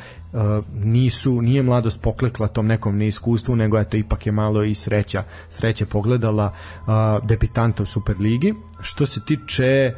nisu 0.74 1.42
nije 1.42 1.64
mladost 1.64 2.02
poklekla 2.02 2.48
tom 2.48 2.68
nekom 2.68 2.98
neiskustvu, 2.98 3.56
nego 3.56 3.80
eto 3.80 3.98
ipak 3.98 4.26
je 4.26 4.32
malo 4.32 4.64
i 4.64 4.76
sreća 4.76 5.24
sreće 5.50 5.86
pogledala 5.86 6.46
uh, 6.52 7.28
debitanta 7.28 7.84
u 7.84 7.86
Superligi. 7.86 8.54
Što 8.82 9.06
se 9.06 9.22
tiče 9.26 9.94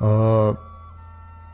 uh, 0.00 0.56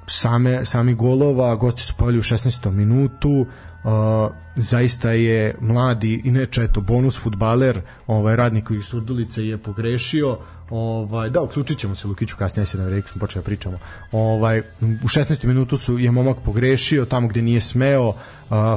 same, 0.07 0.65
sami 0.65 0.95
golova, 0.95 1.55
gosti 1.55 1.83
su 1.83 1.95
pojeli 1.99 2.19
u 2.19 2.23
16. 2.23 2.71
minutu, 2.71 3.31
uh, 3.31 4.31
zaista 4.57 5.11
je 5.11 5.55
mladi, 5.61 6.21
inače 6.25 6.63
eto 6.63 6.81
bonus 6.81 7.19
futbaler, 7.19 7.81
ovaj 8.07 8.37
radnik 8.37 8.71
iz 8.71 8.85
Surdulice 8.85 9.47
je 9.47 9.59
pogrešio, 9.59 10.39
ovaj 10.71 11.31
da 11.31 11.41
uključit 11.43 11.79
ćemo 11.79 11.95
se 11.95 12.07
Lukiću 12.07 12.37
kasnije 12.37 12.67
se 12.67 12.79
na 12.79 12.89
rekli 12.89 13.11
smo 13.11 13.21
počeli 13.21 13.43
da 13.43 13.47
pričamo. 13.47 13.79
Ovaj 14.13 14.59
u 14.81 15.09
16. 15.09 15.45
minutu 15.45 15.77
su 15.77 15.99
je 15.99 16.11
momak 16.11 16.37
pogrešio 16.45 17.05
tamo 17.05 17.29
gde 17.29 17.43
nije 17.43 17.61
smeo. 17.61 18.09
Uh, 18.09 18.15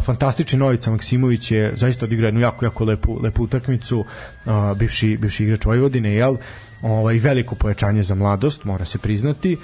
fantastični 0.04 0.60
Novica 0.60 0.92
Maksimović 0.92 1.52
je 1.52 1.74
zaista 1.76 2.06
odigrao 2.06 2.28
jednu 2.28 2.42
jako 2.42 2.66
jako 2.66 2.86
lepu 2.86 3.20
lepu 3.24 3.44
utakmicu. 3.44 4.00
Uh, 4.00 4.78
bivši 4.78 5.18
bivši 5.18 5.44
igrač 5.44 5.66
Vojvodine, 5.66 6.14
jel? 6.14 6.36
Ovaj 6.82 7.18
veliko 7.18 7.56
pojačanje 7.56 8.04
za 8.04 8.16
mladost, 8.16 8.64
mora 8.64 8.86
se 8.86 8.98
priznati. 8.98 9.58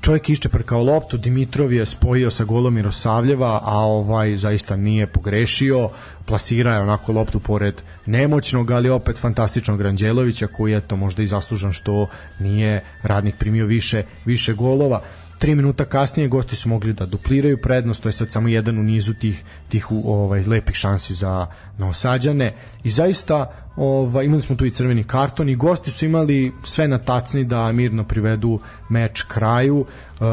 Čovjek 0.00 0.28
iščeprkao 0.28 0.82
loptu, 0.82 1.16
Dimitrov 1.16 1.72
je 1.72 1.86
spojio 1.86 2.30
sa 2.30 2.44
golom 2.44 2.74
Mirosavljeva, 2.74 3.60
a 3.64 3.78
ovaj 3.78 4.36
zaista 4.36 4.76
nije 4.76 5.06
pogrešio, 5.06 5.90
plasirao 6.26 6.74
je 6.74 6.80
onako 6.80 7.12
loptu 7.12 7.40
pored 7.40 7.82
nemoćnog, 8.06 8.70
ali 8.70 8.90
opet 8.90 9.18
fantastičnog 9.18 9.80
Ranđelovića, 9.80 10.46
koji 10.46 10.72
je 10.72 10.80
to 10.80 10.96
možda 10.96 11.22
i 11.22 11.26
zaslužan 11.26 11.72
što 11.72 12.06
nije 12.38 12.80
radnik 13.02 13.34
primio 13.38 13.66
više, 13.66 14.04
više 14.24 14.52
golova. 14.52 15.00
3 15.42 15.54
minuta 15.54 15.84
kasnije 15.84 16.28
gosti 16.28 16.56
su 16.56 16.68
mogli 16.68 16.92
da 16.92 17.06
dupliraju 17.06 17.58
prednost, 17.62 18.02
to 18.02 18.08
je 18.08 18.12
sad 18.12 18.30
samo 18.30 18.48
jedan 18.48 18.78
u 18.78 18.82
nizu 18.82 19.14
tih, 19.14 19.44
tih 19.68 19.86
ovaj, 19.92 20.44
lepih 20.46 20.74
šansi 20.74 21.14
za 21.14 21.46
Novosađane 21.78 22.54
i 22.84 22.90
zaista 22.90 23.52
ovaj, 23.76 24.24
imali 24.24 24.42
smo 24.42 24.56
tu 24.56 24.66
i 24.66 24.70
crveni 24.70 25.04
karton 25.04 25.48
i 25.48 25.56
gosti 25.56 25.90
su 25.90 26.04
imali 26.04 26.52
sve 26.64 26.88
na 26.88 26.98
tacni 26.98 27.44
da 27.44 27.72
mirno 27.72 28.04
privedu 28.04 28.60
meč 28.88 29.22
kraju 29.22 29.78
uh, 29.78 30.26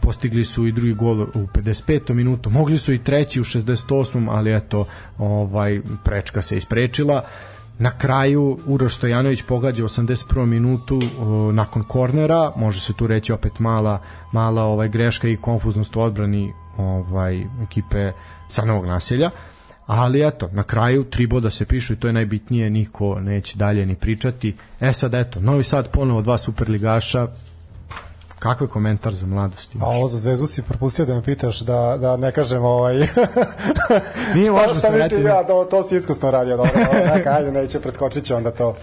postigli 0.00 0.44
su 0.44 0.66
i 0.66 0.72
drugi 0.72 0.94
gol 0.94 1.22
u 1.22 1.46
55. 1.54 2.14
minutu 2.14 2.50
mogli 2.50 2.78
su 2.78 2.92
i 2.92 3.04
treći 3.04 3.40
u 3.40 3.44
68. 3.44 4.28
ali 4.30 4.54
eto 4.54 4.86
ovaj, 5.18 5.80
prečka 6.04 6.42
se 6.42 6.56
isprečila 6.56 7.22
Na 7.78 7.90
kraju 7.90 8.58
Uroš 8.66 8.96
Stojanović 8.96 9.42
pogađa 9.42 9.84
u 9.84 9.88
81. 9.88 10.46
minutu 10.46 10.96
uh, 10.96 11.54
nakon 11.54 11.84
kornera, 11.84 12.52
može 12.56 12.80
se 12.80 12.92
tu 12.92 13.06
reći 13.06 13.32
opet 13.32 13.58
mala 13.58 14.00
mala 14.32 14.62
ovaj 14.62 14.88
greška 14.88 15.28
i 15.28 15.36
konfuznost 15.36 15.96
u 15.96 16.00
odbrani 16.00 16.52
ovaj 16.76 17.44
ekipe 17.62 18.12
sa 18.48 18.64
Novog 18.64 18.86
naselja. 18.86 19.30
Ali 19.86 20.26
eto, 20.26 20.48
na 20.52 20.62
kraju 20.62 21.04
tri 21.04 21.26
boda 21.26 21.50
se 21.50 21.64
pišu 21.64 21.92
i 21.92 21.96
to 21.96 22.06
je 22.06 22.12
najbitnije, 22.12 22.70
niko 22.70 23.20
neće 23.20 23.58
dalje 23.58 23.86
ni 23.86 23.94
pričati. 23.94 24.56
E 24.80 24.92
sad 24.92 25.14
eto, 25.14 25.40
Novi 25.40 25.62
Sad 25.62 25.90
ponovo 25.90 26.22
dva 26.22 26.38
superligaša, 26.38 27.28
Kakav 28.38 28.66
je 28.66 28.70
komentar 28.70 29.12
za 29.12 29.26
mladost 29.26 29.72
A 29.74 29.78
imaš? 29.78 29.96
ovo 29.96 30.08
za 30.08 30.18
Zvezdu 30.18 30.46
si 30.46 30.62
propustio 30.62 31.04
da 31.04 31.14
me 31.14 31.22
pitaš 31.22 31.60
da, 31.60 31.96
da 32.00 32.16
ne 32.16 32.32
kažem 32.32 32.64
ovaj... 32.64 32.96
Nije 34.34 34.50
važno 34.50 34.74
šta 34.74 34.86
se 34.86 34.92
vratiti. 34.92 35.22
ja, 35.22 35.46
to, 35.46 35.64
to 35.64 35.82
si 35.82 35.96
iskusno 35.96 36.30
radio, 36.30 36.56
dobro, 36.56 36.72
dobro, 36.74 37.14
neka, 37.16 37.30
ajde, 37.30 37.52
neću, 37.52 37.80
preskočit 37.80 38.24
ću 38.24 38.34
onda 38.34 38.50
to. 38.50 38.76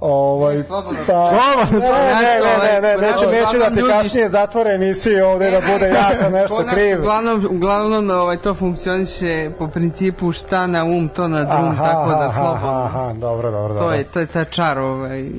Ovaj, 0.00 0.56
Ne, 0.56 0.62
slobodno. 0.62 1.00
pa, 1.06 1.30
Slobodno, 1.30 1.78
ne, 1.80 1.92
ne, 1.92 2.40
ne, 2.62 2.80
ne, 2.82 2.92
ne, 2.92 2.98
Znači, 2.98 3.26
neću, 3.26 3.30
neću 3.32 3.58
da 3.60 3.80
ljudi- 3.80 3.92
kasnije 3.92 4.28
zatvore 4.28 4.70
emisiju 4.70 5.26
ovde 5.26 5.50
da 5.50 5.60
bude 5.62 5.88
ja 5.88 6.10
sam 6.20 6.32
nešto 6.32 6.64
kriv. 6.66 6.98
Uglavnom, 7.00 7.48
uglavnom 7.50 8.10
ovaj, 8.10 8.36
to 8.36 8.54
funkcioniše 8.54 9.50
po 9.58 9.68
principu 9.68 10.32
šta 10.32 10.66
na 10.66 10.84
um, 10.84 11.08
to 11.08 11.28
na 11.28 11.44
drum, 11.44 11.76
tako 11.78 12.10
da 12.10 12.30
slobodno. 12.30 12.68
aha, 12.70 13.12
dobro, 13.12 13.50
dobro, 13.50 13.74
To 13.74 13.80
dobro. 13.80 13.94
je, 13.94 14.04
to 14.04 14.20
je 14.20 14.26
ta 14.26 14.44
čar 14.44 14.78
ovaj, 14.78 15.20
eh, 15.20 15.30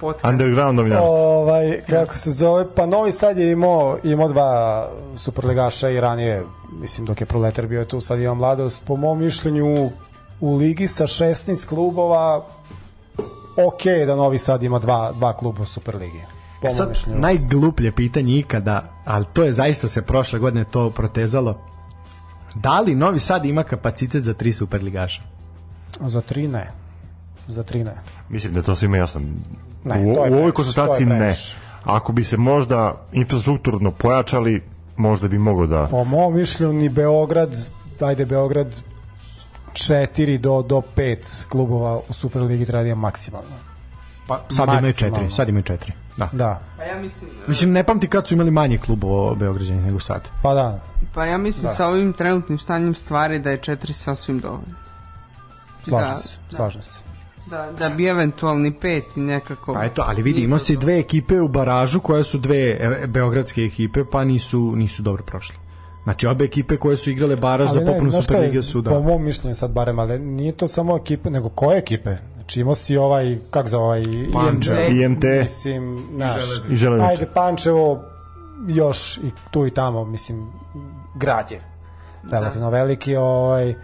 podcast. 0.00 0.24
Underground 0.24 0.76
novinarstvo. 0.76 1.18
Ovaj, 1.32 1.80
kako 1.82 2.18
se 2.18 2.32
zove, 2.32 2.66
pa 2.70 2.86
Novi 2.86 3.12
Sad 3.12 3.38
je 3.38 3.52
imao, 3.52 3.98
imao 4.04 4.28
dva 4.28 4.84
superligaša 5.16 5.88
i 5.88 6.00
ranije, 6.00 6.42
mislim 6.72 7.06
dok 7.06 7.20
je 7.20 7.26
Proletar 7.26 7.66
bio 7.66 7.84
tu, 7.84 8.00
sad 8.00 8.18
ima 8.18 8.34
mladost. 8.34 8.84
Po 8.84 8.96
mom 8.96 9.18
mišljenju 9.18 9.90
u 10.40 10.56
ligi 10.56 10.88
sa 10.88 11.04
16 11.04 11.66
klubova 11.66 12.44
ok 13.56 14.06
da 14.06 14.16
Novi 14.16 14.38
Sad 14.38 14.62
ima 14.62 14.78
dva, 14.78 15.12
dva 15.12 15.36
kluba 15.36 15.62
u 15.62 15.64
Superligi. 15.64 16.20
Po 16.60 16.68
mom 16.68 16.76
Sad, 16.76 16.88
mišljenju. 16.88 17.20
najgluplje 17.20 17.92
pitanje 17.92 18.38
ikada, 18.38 18.92
ali 19.04 19.26
to 19.32 19.44
je 19.44 19.52
zaista 19.52 19.88
se 19.88 20.02
prošle 20.02 20.38
godine 20.38 20.64
to 20.64 20.90
protezalo. 20.90 21.58
Da 22.54 22.80
li 22.80 22.94
Novi 22.94 23.18
Sad 23.18 23.44
ima 23.44 23.62
kapacitet 23.62 24.24
za 24.24 24.34
tri 24.34 24.52
superligaša? 24.52 25.22
Za 26.00 26.20
tri 26.20 26.48
ne. 26.48 26.70
Za 27.48 27.62
tri 27.62 27.84
ne. 27.84 27.94
Mislim 28.28 28.54
da 28.54 28.62
to 28.62 28.76
svima 28.76 28.96
jasno. 28.96 29.20
Ne, 29.84 30.10
u, 30.10 30.14
to 30.14 30.24
je 30.24 30.30
u 30.30 30.34
ovoj 30.34 30.52
je 31.00 31.06
ne. 31.06 31.34
Ako 31.84 32.12
bi 32.12 32.24
se 32.24 32.36
možda 32.36 33.04
infrastrukturno 33.12 33.90
pojačali, 33.90 34.62
možda 34.96 35.28
bi 35.28 35.38
mogo 35.38 35.66
da... 35.66 35.86
Po 35.90 36.04
mom 36.04 36.34
mišljenju 36.34 36.72
ni 36.72 36.88
Beograd, 36.88 37.56
ajde 38.00 38.26
Beograd 38.26 38.82
4 39.74 40.38
do, 40.38 40.62
do 40.62 40.82
5 40.96 41.16
klubova 41.44 42.00
u 42.08 42.12
Superligi 42.12 42.66
treba 42.66 42.82
da 42.82 42.88
ima 42.88 42.96
maksimalno. 42.96 43.48
Pa 44.26 44.44
sad 44.50 44.68
imaju 44.68 44.82
Maksimalno. 44.82 45.16
četiri, 45.16 45.32
sad 45.32 45.48
imaju 45.48 45.62
četiri. 45.62 45.92
Da. 46.16 46.28
Da, 46.32 46.60
Pa 46.76 46.84
ja 46.84 46.98
mislim, 46.98 47.30
Mislim, 47.46 47.72
ne 47.72 47.84
pamti 47.84 48.08
kad 48.08 48.28
su 48.28 48.34
imali 48.34 48.50
manje 48.50 48.78
klubova 48.78 49.34
Beograđani 49.34 49.80
nego 49.82 50.00
sad. 50.00 50.28
pa 50.42 50.54
da. 50.54 50.80
pa 51.14 51.24
ja 51.24 51.38
mislim 51.38 51.72
sa 51.72 51.86
ovim 51.86 52.12
trenutnim 52.12 52.58
stanjem 52.58 52.94
stvari 52.94 53.38
da 53.38 53.50
je 53.50 53.58
četiri 53.58 53.92
sasvim 53.92 54.40
dovoljno. 54.40 54.74
Slažem 55.84 56.10
Da, 56.10 56.16
se, 56.16 56.38
da. 56.50 56.56
slažem 56.56 56.82
se. 56.82 57.00
Da, 57.46 57.72
da 57.78 57.88
bi 57.88 58.06
eventualni 58.06 58.74
pet 58.74 59.16
i 59.16 59.20
nekako... 59.20 59.72
Pa 59.74 59.84
eto, 59.84 60.04
ali 60.06 60.22
vidi, 60.22 60.40
ima 60.40 60.58
se 60.58 60.76
dve 60.76 60.98
ekipe 60.98 61.40
u 61.40 61.48
baražu 61.48 62.00
koje 62.00 62.24
su 62.24 62.38
dve 62.38 62.56
e, 62.70 63.06
beogradske 63.06 63.62
ekipe, 63.62 64.04
pa 64.04 64.24
nisu 64.24 64.72
nisu 64.76 65.02
dobro 65.02 65.22
prošle. 65.22 65.56
Znači, 66.04 66.26
obe 66.26 66.44
ekipe 66.44 66.76
koje 66.76 66.96
su 66.96 67.10
igrale 67.10 67.36
baraž 67.36 67.70
za 67.70 67.80
Ali 67.80 67.86
popunu 67.86 68.12
Superlige 68.12 68.62
su 68.62 68.80
da. 68.80 68.90
Po 68.90 69.00
mom 69.00 69.24
mišljenju 69.24 69.54
sad 69.54 69.70
barem, 69.70 69.98
ali 69.98 70.18
nije 70.18 70.52
to 70.52 70.68
samo 70.68 70.96
ekipe, 70.96 71.30
nego 71.30 71.48
koje 71.48 71.78
ekipe? 71.78 72.16
Znači 72.34 72.60
imao 72.60 72.74
si 72.74 72.96
ovaj, 72.96 73.38
kako 73.50 73.68
zove 73.68 73.84
ovaj, 73.84 74.04
Pančevo. 74.32 74.80
IMT, 74.80 75.24
IMT. 75.24 75.24
mislim, 75.42 76.06
naš, 76.10 76.42
I 76.70 76.76
Železničar. 76.76 77.10
ajde 77.10 77.26
Pančevo, 77.34 78.04
još 78.68 79.16
i 79.16 79.30
tu 79.50 79.66
i 79.66 79.70
tamo, 79.70 80.04
mislim, 80.04 80.52
grad 81.14 81.50
je 81.50 81.60
relativno 82.30 82.70
veliki, 82.70 83.16
ovaj, 83.16 83.74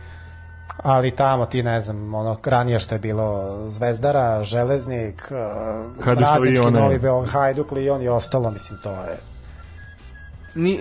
ali 0.83 1.11
tamo 1.11 1.47
ti 1.47 1.63
ne 1.63 1.81
znam, 1.81 2.15
ono 2.15 2.37
ranije 2.45 2.79
što 2.79 2.95
je 2.95 2.99
bilo 2.99 3.59
Zvezdara, 3.69 4.45
Železnik, 4.45 5.31
uh, 5.31 6.05
Hajduk, 6.05 6.25
Radnički, 6.25 6.59
Lion, 6.59 6.73
Novi. 6.73 6.99
Beograd, 6.99 7.33
Hajduk, 7.33 7.73
Lion 7.73 8.03
i 8.03 8.09
ostalo, 8.09 8.51
mislim, 8.51 8.79
to 8.83 8.91
je 8.91 9.30
Ni, 10.55 10.79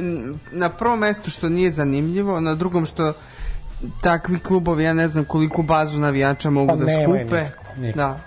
na 0.51 0.69
prvom 0.69 0.99
mestu 0.99 1.31
što 1.31 1.49
nije 1.49 1.71
zanimljivo, 1.71 2.39
na 2.39 2.55
drugom 2.55 2.85
što 2.85 3.13
takvi 4.01 4.39
klubovi, 4.39 4.83
ja 4.83 4.93
ne 4.93 5.07
znam 5.07 5.25
koliko 5.25 5.61
bazu 5.61 5.99
navijača 5.99 6.49
mogu 6.49 6.67
Pa 6.67 6.75
da 6.75 6.85
skupe. 7.03 7.45
nikako, 7.77 7.97
da. 7.97 8.19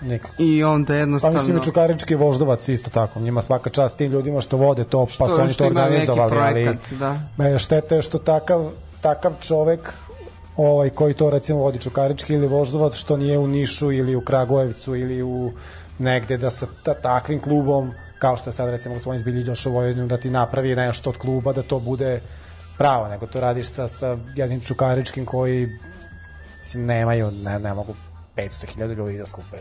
I 0.43 0.63
onda 0.63 0.87
Pa 0.87 0.93
jednostavno... 0.93 1.33
mislim 1.33 1.57
i 1.57 1.63
Čukarički 1.63 2.15
voždovac 2.15 2.69
isto 2.69 2.89
tako, 2.89 3.19
njima 3.19 3.41
svaka 3.41 3.69
čast 3.69 3.97
tim 3.97 4.11
ljudima 4.11 4.41
što 4.41 4.57
vode 4.57 4.83
to, 4.83 5.07
pa 5.19 5.29
su 5.29 5.41
oni 5.41 5.53
to 5.53 5.65
organizovali, 5.65 6.21
ali 6.21 6.63
projekat, 6.63 6.99
da. 6.99 7.19
me 7.37 7.59
štete 7.59 7.95
je 7.95 8.01
što 8.01 8.17
takav, 8.17 8.69
takav 9.01 9.33
čovek 9.41 9.93
ovaj 10.57 10.89
koji 10.89 11.13
to 11.13 11.29
recimo 11.29 11.59
vodi 11.59 11.79
Čukarički 11.79 12.33
ili 12.33 12.47
Voždovac 12.47 12.95
što 12.95 13.17
nije 13.17 13.37
u 13.37 13.47
Nišu 13.47 13.91
ili 13.91 14.15
u 14.15 14.21
Kragujevcu 14.21 14.95
ili 14.95 15.23
u 15.23 15.51
negde 15.99 16.37
da 16.37 16.51
sa 16.51 16.67
ta, 16.83 16.93
takvim 16.93 17.39
klubom 17.39 17.91
kao 18.23 18.37
što 18.37 18.49
je 18.49 18.53
sad 18.53 18.69
recimo 18.69 18.95
gospodin 18.95 19.19
Zbiljić 19.19 19.45
došao 19.45 19.71
u 19.71 19.75
Vojvodinu 19.75 20.07
da 20.07 20.17
ti 20.17 20.29
napravi 20.29 20.75
nešto 20.75 21.09
od 21.09 21.17
kluba 21.17 21.53
da 21.53 21.63
to 21.63 21.79
bude 21.79 22.21
pravo, 22.77 23.07
nego 23.07 23.27
to 23.27 23.39
radiš 23.39 23.67
sa, 23.67 23.87
sa 23.87 24.17
jednim 24.35 24.59
Čukaričkim 24.59 25.25
koji 25.25 25.67
mislim, 26.59 26.85
nemaju, 26.85 27.31
ne, 27.31 27.59
ne 27.59 27.73
mogu 27.73 27.95
500.000 28.37 28.95
ljudi 28.95 29.17
da 29.17 29.25
skupe. 29.25 29.57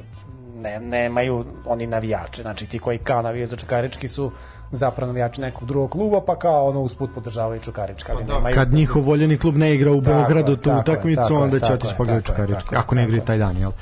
Ne, 0.56 0.80
nemaju 0.80 1.44
oni 1.66 1.86
navijače. 1.86 2.42
Znači, 2.42 2.66
ti 2.66 2.78
koji 2.78 2.98
kao 2.98 3.22
navijaju 3.22 3.46
za 3.46 3.56
Čukarički 3.56 4.08
su 4.08 4.30
zapravo 4.70 5.12
navijači 5.12 5.40
nekog 5.40 5.68
drugog 5.68 5.90
kluba, 5.90 6.20
pa 6.26 6.38
kao 6.38 6.68
ono 6.68 6.80
usput 6.80 7.10
podržavaju 7.14 7.60
Čukarička. 7.60 8.12
Ali 8.12 8.24
nemaju... 8.24 8.54
Kad 8.54 8.72
njihov 8.72 9.02
voljeni 9.02 9.38
klub 9.38 9.56
ne 9.56 9.74
igra 9.74 9.92
u 9.92 10.02
Tako 10.02 10.14
Beogradu 10.14 10.56
tu 10.56 10.70
utakmicu, 10.80 11.36
onda 11.36 11.60
će 11.60 11.72
otići 11.72 11.94
pogledati 11.98 12.26
Čukarički, 12.26 12.76
ako 12.76 12.94
ne 12.94 13.04
igra 13.04 13.24
taj 13.24 13.38
dan, 13.38 13.56
jel? 13.56 13.70
E, 13.70 13.74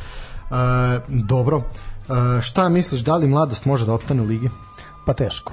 dobro. 1.09 1.59
E, 1.59 2.43
šta 2.43 2.69
misliš, 2.69 3.01
da 3.01 3.17
li 3.17 3.27
mladost 3.27 3.65
može 3.65 3.87
da 3.87 3.93
opstane 3.93 4.23
u 4.23 4.25
ligi? 4.25 4.51
Pa 5.11 5.15
teško. 5.15 5.53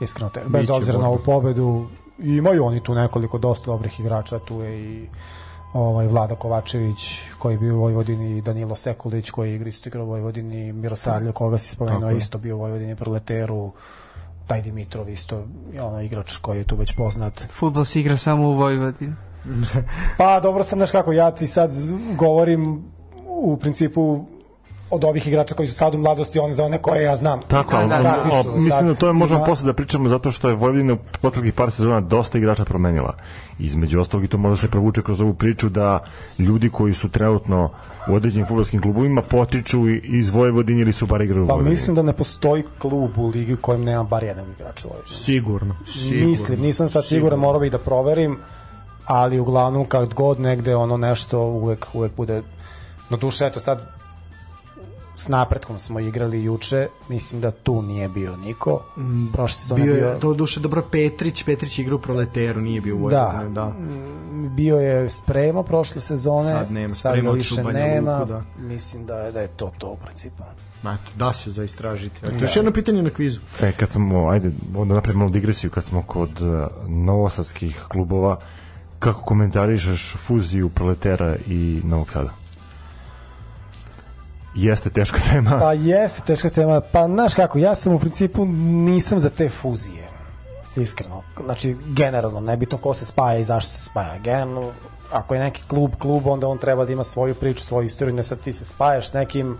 Iskreno 0.00 0.30
teško. 0.30 0.48
Bez 0.48 0.60
Biće 0.60 0.72
obzira 0.72 0.98
na 0.98 1.08
borba. 1.08 1.14
ovu 1.14 1.24
pobedu, 1.24 1.86
imaju 2.18 2.64
oni 2.64 2.82
tu 2.82 2.94
nekoliko 2.94 3.38
dosta 3.38 3.66
dobrih 3.66 4.00
igrača, 4.00 4.38
tu 4.38 4.60
je 4.60 4.80
i 4.80 5.08
ovaj 5.72 6.06
Vlada 6.06 6.34
Kovačević 6.34 7.20
koji 7.38 7.54
je 7.54 7.58
bio 7.58 7.74
u 7.74 7.80
Vojvodini, 7.80 8.40
Danilo 8.40 8.76
Sekulić 8.76 9.30
koji 9.30 9.54
igra 9.54 9.68
isto 9.68 9.88
igra 9.88 10.02
u 10.02 10.06
Vojvodini, 10.06 10.72
Mirosavljev 10.72 11.32
koga 11.32 11.58
si 11.58 11.68
spomenuo 11.68 12.10
je. 12.10 12.16
isto 12.16 12.38
bio 12.38 12.56
u 12.56 12.60
Vojvodini 12.60 12.96
Proleteru, 12.96 13.72
taj 14.46 14.62
Dimitrov 14.62 15.08
isto 15.08 15.44
je 15.72 15.82
ono 15.82 16.00
igrač 16.00 16.36
koji 16.36 16.58
je 16.58 16.64
tu 16.64 16.76
već 16.76 16.96
poznat. 16.96 17.46
Futbol 17.50 17.84
se 17.84 18.00
igra 18.00 18.16
samo 18.16 18.48
u 18.48 18.54
Vojvodini. 18.54 19.12
Pa 20.18 20.40
dobro 20.40 20.64
sam, 20.64 20.78
znaš 20.78 20.90
kako, 20.90 21.12
ja 21.12 21.30
ti 21.30 21.46
sad 21.46 21.72
govorim 22.16 22.84
u 23.26 23.56
principu 23.56 24.24
od 24.90 25.04
ovih 25.04 25.28
igrača 25.28 25.54
koji 25.54 25.68
su 25.68 25.74
sad 25.74 25.94
u 25.94 25.98
mladosti, 25.98 26.38
on 26.38 26.52
za 26.52 26.64
one 26.64 26.78
koje 26.78 27.02
ja 27.02 27.16
znam. 27.16 27.40
Tako, 27.42 27.76
Da, 27.78 27.86
da, 27.86 28.02
da. 28.02 28.42
Su 28.42 28.52
mislim 28.52 28.88
da 28.88 28.94
to 28.94 29.06
je 29.06 29.12
možemo 29.12 29.38
ima- 29.38 29.46
posle 29.46 29.66
da 29.66 29.72
pričamo 29.72 30.08
zato 30.08 30.30
što 30.30 30.48
je 30.48 30.54
Vojvodina 30.54 30.92
u 30.92 30.98
proteklih 31.12 31.52
par 31.52 31.70
sezona 31.70 32.00
dosta 32.00 32.38
igrača 32.38 32.64
promenila. 32.64 33.14
Između 33.58 34.00
ostalog 34.00 34.24
i 34.24 34.28
to 34.28 34.38
može 34.38 34.60
se 34.60 34.68
provuče 34.68 35.02
kroz 35.02 35.20
ovu 35.20 35.34
priču 35.34 35.68
da 35.68 36.04
ljudi 36.38 36.70
koji 36.70 36.94
su 36.94 37.08
trenutno 37.08 37.70
u 38.08 38.14
određenim 38.14 38.46
futbolskim 38.46 38.82
klubovima 38.82 39.22
potiču 39.22 39.78
iz 40.04 40.30
Vojvodine 40.30 40.80
ili 40.80 40.92
su 40.92 41.06
bar 41.06 41.22
igrali 41.22 41.42
u 41.42 41.46
Pa 41.46 41.52
Vojvodini. 41.52 41.70
mislim 41.70 41.96
da 41.96 42.02
ne 42.02 42.12
postoji 42.12 42.62
klub 42.78 43.18
u 43.18 43.28
ligi 43.28 43.54
u 43.54 43.58
kojem 43.58 43.84
nema 43.84 44.02
bar 44.04 44.22
jedan 44.24 44.44
igrač 44.50 44.84
u 44.84 44.88
Vojvodini. 44.88 45.16
Sigurno. 45.16 45.76
Sigurno. 45.88 46.28
Mislim, 46.28 46.60
nisam 46.60 46.88
sad 46.88 47.04
siguran, 47.06 47.38
morao 47.38 47.60
bih 47.60 47.72
da 47.72 47.78
proverim, 47.78 48.38
ali 49.04 49.40
uglavnom 49.40 49.84
kad 49.86 50.14
god 50.14 50.40
negde 50.40 50.76
ono 50.76 50.96
nešto 50.96 51.40
uvek, 51.40 51.86
uvek 51.94 52.12
bude 52.16 52.42
no 53.10 53.16
duše, 53.16 53.46
eto 53.46 53.60
sad 53.60 53.94
s 55.16 55.28
napretkom 55.28 55.78
smo 55.78 56.00
igrali 56.00 56.44
juče, 56.44 56.88
mislim 57.08 57.40
da 57.40 57.50
tu 57.50 57.82
nije 57.82 58.08
bio 58.08 58.36
niko. 58.36 58.82
Prošle 59.32 59.58
sezone 59.58 59.82
Bio 59.82 59.94
bio, 59.94 60.06
je, 60.06 60.20
to 60.20 60.34
duše 60.34 60.60
dobro 60.60 60.82
Petrić, 60.90 61.44
Petrić 61.44 61.78
igra 61.78 61.94
u 61.94 61.98
Proleteru, 61.98 62.60
nije 62.60 62.80
bio 62.80 62.96
u 62.96 63.10
da, 63.10 63.24
Vojvodini, 63.26 63.54
da. 63.54 63.68
mm, 63.68 64.56
bio 64.56 64.76
je 64.76 65.10
spremo 65.10 65.62
prošle 65.62 66.00
sezone, 66.00 66.50
Sad 66.50 66.72
nema, 66.72 66.90
sad 66.90 67.26
otišao 67.26 67.64
više 67.64 67.78
nema, 67.78 68.18
Luku, 68.18 68.32
da. 68.32 68.42
mislim 68.58 69.06
da 69.06 69.18
je, 69.18 69.32
da 69.32 69.40
je 69.40 69.48
to 69.48 69.72
to 69.78 69.88
u 69.88 69.96
principu. 69.96 70.42
Ma, 70.82 70.98
da 71.16 71.32
se 71.32 71.50
za 71.50 71.64
istražiti. 71.64 72.26
Eto, 72.26 72.36
još 72.40 72.56
jedno 72.56 72.72
pitanje 72.72 73.02
na 73.02 73.10
kvizu. 73.10 73.40
E, 73.62 73.72
kad 73.72 73.88
smo, 73.88 74.28
ajde, 74.28 74.50
onda 74.76 74.94
napravimo 74.94 75.24
malu 75.24 75.30
digresiju, 75.30 75.70
kad 75.70 75.84
smo 75.84 76.02
kod 76.02 76.40
uh, 76.40 76.66
novosadskih 76.88 77.82
klubova, 77.88 78.40
kako 78.98 79.22
komentarišeš 79.22 80.14
fuziju 80.16 80.68
Proletera 80.68 81.36
i 81.46 81.80
Novog 81.84 82.10
Sada? 82.10 82.43
Jeste 84.54 84.90
teška 84.90 85.18
tema. 85.32 85.58
Pa 85.60 85.72
jeste 85.72 86.20
teška 86.26 86.50
tema. 86.50 86.80
Pa 86.80 87.06
znaš 87.06 87.34
kako, 87.34 87.58
ja 87.58 87.74
sam 87.74 87.94
u 87.94 87.98
principu 87.98 88.44
nisam 88.44 89.18
za 89.18 89.30
te 89.30 89.48
fuzije. 89.48 90.08
Iskreno. 90.76 91.22
Znači, 91.44 91.76
generalno, 91.86 92.40
nebitno 92.40 92.78
ko 92.78 92.94
se 92.94 93.06
spaja 93.06 93.38
i 93.38 93.44
zašto 93.44 93.70
se 93.70 93.80
spaja. 93.80 94.18
Generalno, 94.18 94.70
ako 95.12 95.34
je 95.34 95.40
neki 95.40 95.62
klub, 95.68 95.90
klub, 95.98 96.26
onda 96.26 96.48
on 96.48 96.58
treba 96.58 96.84
da 96.84 96.92
ima 96.92 97.04
svoju 97.04 97.34
priču, 97.34 97.64
svoju 97.64 97.86
istoriju, 97.86 98.14
ne 98.14 98.22
sad 98.22 98.40
ti 98.40 98.52
se 98.52 98.64
spajaš 98.64 99.10
s 99.10 99.12
nekim, 99.12 99.58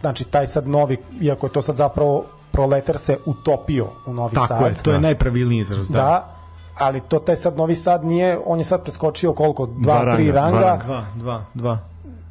znači 0.00 0.24
taj 0.24 0.46
sad 0.46 0.68
novi, 0.68 0.96
iako 1.20 1.46
je 1.46 1.52
to 1.52 1.62
sad 1.62 1.76
zapravo 1.76 2.24
proletar 2.52 2.98
se 2.98 3.18
utopio 3.26 3.88
u 4.06 4.12
Novi 4.12 4.34
Tako 4.34 4.46
Sad. 4.46 4.66
je, 4.66 4.74
to 4.82 4.92
je 4.92 5.00
najpravilniji 5.00 5.60
izraz. 5.60 5.88
Da. 5.88 5.96
Da, 5.98 6.34
ali 6.78 7.00
to 7.00 7.18
taj 7.18 7.36
sad 7.36 7.56
Novi 7.56 7.74
Sad 7.74 8.04
nije, 8.04 8.38
on 8.46 8.58
je 8.58 8.64
sad 8.64 8.82
preskočio 8.82 9.32
koliko, 9.32 9.66
dva, 9.66 10.04
Dva 10.04 10.14
tri 10.14 10.32
ranga, 10.32 10.58
dva 10.58 10.68
ranga. 10.70 10.84
Dva, 10.84 11.04
dva, 11.14 11.44
dva. 11.54 11.78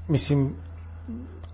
mislim 0.07 0.55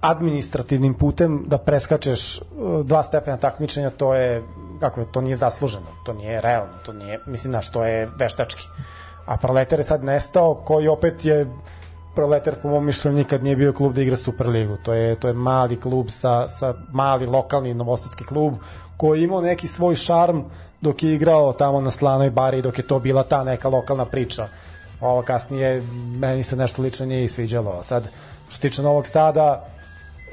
administrativnim 0.03 0.93
putem 0.93 1.43
da 1.47 1.57
preskačeš 1.57 2.41
uh, 2.41 2.85
dva 2.85 3.03
stepena 3.03 3.37
takmičenja 3.37 3.89
to 3.89 4.13
je 4.13 4.43
kako 4.79 4.99
je 4.99 5.11
to 5.11 5.21
nije 5.21 5.35
zasluženo 5.35 5.85
to 6.05 6.13
nije 6.13 6.41
realno 6.41 6.73
to 6.85 6.93
nije 6.93 7.19
mislim 7.25 7.51
znaš 7.51 7.71
to 7.71 7.85
je 7.85 8.09
veštački. 8.19 8.67
A 9.25 9.37
Proletar 9.37 9.79
je 9.79 9.83
sad 9.83 10.03
nestao 10.03 10.55
koji 10.55 10.87
opet 10.87 11.25
je 11.25 11.47
Proletar 12.15 12.55
po 12.61 12.69
mom 12.69 12.85
mišljenju 12.85 13.17
nikad 13.17 13.43
nije 13.43 13.55
bio 13.55 13.73
klub 13.73 13.93
da 13.93 14.01
igra 14.01 14.17
Superligu. 14.17 14.77
To 14.83 14.93
je 14.93 15.15
to 15.15 15.27
je 15.27 15.33
mali 15.33 15.79
klub 15.79 16.05
sa, 16.09 16.47
sa 16.47 16.73
mali 16.91 17.25
lokalni 17.25 17.73
novosadski 17.73 18.23
klub 18.23 18.53
koji 18.97 19.19
je 19.19 19.23
imao 19.23 19.41
neki 19.41 19.67
svoj 19.67 19.95
šarm 19.95 20.41
dok 20.81 21.03
je 21.03 21.13
igrao 21.13 21.53
tamo 21.53 21.81
na 21.81 21.91
Slanoj 21.91 22.29
bari 22.29 22.61
dok 22.61 22.77
je 22.77 22.87
to 22.87 22.99
bila 22.99 23.23
ta 23.23 23.43
neka 23.43 23.69
lokalna 23.69 24.05
priča. 24.05 24.47
Ovo 25.01 25.21
kasnije 25.21 25.81
meni 26.19 26.43
se 26.43 26.55
nešto 26.55 26.81
lično 26.81 27.05
nije 27.05 27.29
sviđalo. 27.29 27.83
Sad 27.83 28.03
što 28.47 28.55
se 28.55 28.61
tiče 28.61 28.81
Novog 28.81 29.07
Sada 29.07 29.72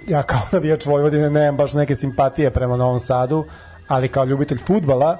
ja 0.09 0.23
kao 0.23 0.41
navijač 0.53 0.87
Vojvodine 0.87 1.31
nemam 1.31 1.57
baš 1.57 1.75
neke 1.75 1.95
simpatije 1.95 2.51
prema 2.51 2.77
Novom 2.77 3.01
Sadu 3.01 3.45
ali 3.89 4.09
kao 4.09 4.25
ljubitelj 4.25 4.59
futbala 4.67 5.19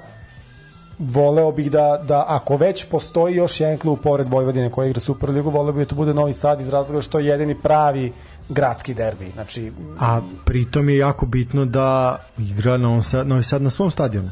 voleo 0.99 1.53
bih 1.53 1.71
da, 1.71 2.03
da 2.09 2.25
ako 2.29 2.57
već 2.57 2.85
postoji 2.85 3.37
još 3.37 3.61
jedan 3.61 3.79
klub 3.79 3.99
pored 4.03 4.29
Vojvodine 4.29 4.71
koji 4.71 4.89
igra 4.91 5.01
Superligu, 5.01 5.51
voleo 5.51 5.73
bih 5.73 5.85
da 5.87 5.89
to 5.89 5.95
bude 5.95 6.15
Novi 6.15 6.33
Sad 6.33 6.61
iz 6.61 6.69
razloga 6.69 7.01
što 7.01 7.19
je 7.19 7.27
jedini 7.27 7.55
pravi 7.55 8.13
gradski 8.49 8.95
derbi. 8.95 9.31
Znači, 9.35 9.73
A 10.01 10.21
pritom 10.45 10.89
je 10.89 10.97
jako 10.97 11.27
bitno 11.27 11.65
da 11.65 12.19
igra 12.39 12.77
Novi 12.77 13.03
Sad, 13.03 13.27
Novi 13.27 13.43
Sad 13.43 13.63
na 13.63 13.71
svom 13.71 13.91
stadionu. 13.91 14.31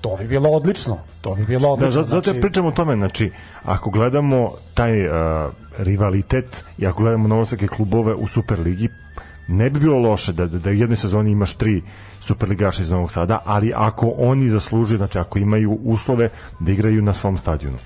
to 0.00 0.16
bi 0.16 0.26
bilo 0.28 0.50
odlično. 0.50 0.98
To 1.20 1.34
bi 1.34 1.44
bilo 1.44 1.60
Da, 1.60 1.72
odlično. 1.72 1.90
zato, 1.90 2.08
zato 2.08 2.24
znači, 2.30 2.40
pričamo 2.40 2.68
o 2.68 2.72
tome, 2.72 2.96
znači, 2.96 3.30
ako 3.64 3.90
gledamo 3.90 4.50
taj 4.74 5.06
uh, 5.08 5.14
rivalitet 5.78 6.64
i 6.78 6.86
ako 6.86 7.02
gledamo 7.02 7.28
novosadske 7.28 7.66
klubove 7.66 8.14
u 8.14 8.26
Superligi, 8.26 8.88
ne 9.50 9.70
bi 9.70 9.80
bilo 9.80 9.98
loše 9.98 10.32
da, 10.32 10.46
da, 10.46 10.58
da 10.58 10.70
u 10.70 10.72
jednoj 10.72 10.96
sezoni 10.96 11.30
imaš 11.30 11.54
tri 11.54 11.82
superligaša 12.20 12.82
iz 12.82 12.90
Novog 12.90 13.12
Sada, 13.12 13.42
ali 13.44 13.72
ako 13.76 14.14
oni 14.18 14.48
zaslužuju, 14.48 14.98
znači 14.98 15.18
ako 15.18 15.38
imaju 15.38 15.78
uslove 15.84 16.28
da 16.60 16.72
igraju 16.72 17.02
na 17.02 17.14
svom 17.14 17.38
stadionu. 17.38 17.78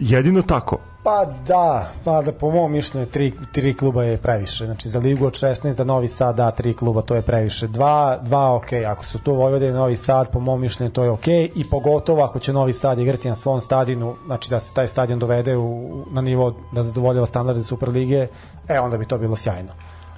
Jedino 0.00 0.42
tako. 0.42 0.78
Pa 1.04 1.24
da, 1.46 1.92
pa 2.04 2.22
da 2.22 2.32
po 2.32 2.50
mom 2.50 2.72
mišljenju 2.72 3.06
tri, 3.06 3.32
tri 3.52 3.74
kluba 3.74 4.04
je 4.04 4.18
previše. 4.18 4.64
Znači 4.64 4.88
za 4.88 4.98
ligu 4.98 5.26
od 5.26 5.32
16 5.32 5.70
za 5.70 5.84
Novi 5.84 6.08
Sad 6.08 6.36
da 6.36 6.50
tri 6.50 6.74
kluba 6.74 7.02
to 7.02 7.14
je 7.14 7.22
previše. 7.22 7.66
Dva, 7.66 8.18
dva 8.22 8.56
ok, 8.56 8.72
ako 8.86 9.04
su 9.04 9.18
to 9.18 9.32
Vojvodina 9.32 9.70
i 9.70 9.74
Novi 9.74 9.96
Sad 9.96 10.30
po 10.30 10.40
mom 10.40 10.60
mišljenju 10.60 10.92
to 10.92 11.04
je 11.04 11.10
ok 11.10 11.28
i 11.28 11.64
pogotovo 11.70 12.22
ako 12.22 12.38
će 12.38 12.52
Novi 12.52 12.72
Sad 12.72 12.98
igrati 12.98 13.28
na 13.28 13.36
svom 13.36 13.60
stadionu, 13.60 14.16
znači 14.26 14.50
da 14.50 14.60
se 14.60 14.74
taj 14.74 14.88
stadion 14.88 15.18
dovede 15.18 15.56
u, 15.56 16.04
na 16.10 16.20
nivo 16.20 16.54
da 16.72 16.82
zadovoljava 16.82 17.26
standarde 17.26 17.62
Superlige, 17.62 18.26
e 18.68 18.80
onda 18.80 18.98
bi 18.98 19.04
to 19.04 19.18
bilo 19.18 19.36
sjajno. 19.36 19.72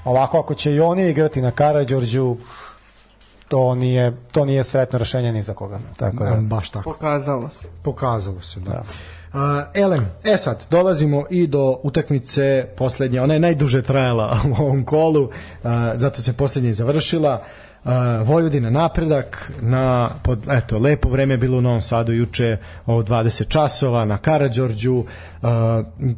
Ovako 0.06 0.38
ako 0.38 0.54
će 0.54 0.72
i 0.72 0.80
oni 0.80 1.08
igrati 1.08 1.42
na 1.42 1.50
Karađorđu, 1.50 2.36
to 3.48 3.74
nije, 3.74 4.12
to 4.32 4.44
nije 4.44 4.64
sretno 4.64 4.98
rešenje 4.98 5.32
ni 5.32 5.42
za 5.42 5.54
koga. 5.54 5.78
Tako 5.96 6.24
da. 6.24 6.36
Baš 6.40 6.70
tako. 6.70 6.92
Pokazalo 6.92 7.48
se. 7.48 7.68
Pokazalo 7.82 8.40
se, 8.40 8.60
da. 8.60 8.82
Uh, 9.32 9.40
elem, 9.74 10.06
e 10.24 10.36
sad, 10.36 10.64
dolazimo 10.70 11.24
i 11.30 11.46
do 11.46 11.78
utakmice 11.82 12.68
poslednje, 12.76 13.20
ona 13.20 13.34
je 13.34 13.40
najduže 13.40 13.82
trajala 13.82 14.38
u 14.58 14.62
ovom 14.62 14.84
kolu, 14.84 15.22
uh, 15.22 15.30
zato 15.94 16.22
se 16.22 16.32
poslednje 16.32 16.70
i 16.70 16.74
završila. 16.74 17.34
Uh, 17.34 17.65
Vojvodina 18.24 18.70
napredak 18.70 19.52
na 19.60 20.10
pod, 20.22 20.38
eto 20.50 20.78
lepo 20.78 21.08
vreme 21.08 21.34
je 21.34 21.38
bilo 21.38 21.58
u 21.58 21.60
Novom 21.60 21.82
Sadu 21.82 22.12
juče 22.12 22.56
o 22.86 23.02
20 23.02 23.48
časova 23.48 24.04
na 24.04 24.18
Karađorđu. 24.18 24.94
Uh, 24.94 25.50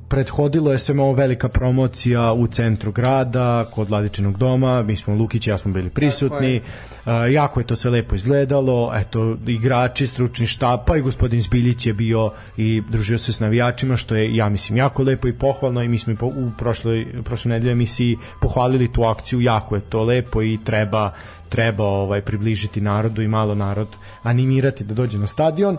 prethodilo 0.09 0.73
je 0.73 0.79
svema 0.79 1.03
ovo 1.03 1.13
velika 1.13 1.49
promocija 1.49 2.33
u 2.33 2.47
centru 2.47 2.93
grada 2.93 3.65
kod 3.75 3.89
Vladičinog 3.89 4.39
doma. 4.39 4.83
Mi 4.83 4.97
smo 4.97 5.15
Lukić 5.15 5.47
i 5.47 5.51
ja 5.51 5.59
smo 5.59 5.73
bili 5.73 5.91
prisutni. 5.91 6.61
Uh, 7.07 7.13
jako 7.33 7.61
je 7.61 7.67
to 7.67 7.77
sve 7.77 7.91
lepo 7.91 8.15
izgledalo. 8.15 8.93
Eto 8.95 9.37
igrači 9.47 10.07
stručni 10.07 10.47
štab 10.47 10.81
pa 10.87 10.97
i 10.97 11.03
gospodin 11.03 11.41
Zbiljić 11.41 11.87
je 11.87 11.93
bio 11.93 12.31
i 12.57 12.83
družio 12.91 13.19
se 13.19 13.33
s 13.33 13.41
navijačima 13.41 13.97
što 13.97 14.15
je 14.15 14.37
ja 14.37 14.49
mislim 14.49 14.77
jako 14.77 15.03
lepo 15.03 15.29
i 15.29 15.33
pohvalno. 15.33 15.83
I 15.83 15.89
mi 15.89 15.99
smo 15.99 16.13
i 16.13 16.17
po, 16.17 16.27
u 16.27 16.51
prošloj 16.59 17.07
prošloj 17.25 17.53
nedelji 17.53 17.73
emisiji 17.73 18.17
pohvalili 18.41 18.93
tu 18.93 19.03
akciju. 19.05 19.41
Jako 19.41 19.75
je 19.75 19.81
to 19.81 20.05
lepo 20.05 20.43
i 20.43 20.59
treba 20.65 21.13
treba 21.49 21.85
ovaj 21.85 22.21
približiti 22.23 22.81
narodu 22.81 23.23
i 23.23 23.29
malo 23.29 23.55
narod 23.55 23.89
animirati 24.23 24.85
da 24.85 24.95
dođe 24.95 25.19
na 25.19 25.27
stadion. 25.27 25.77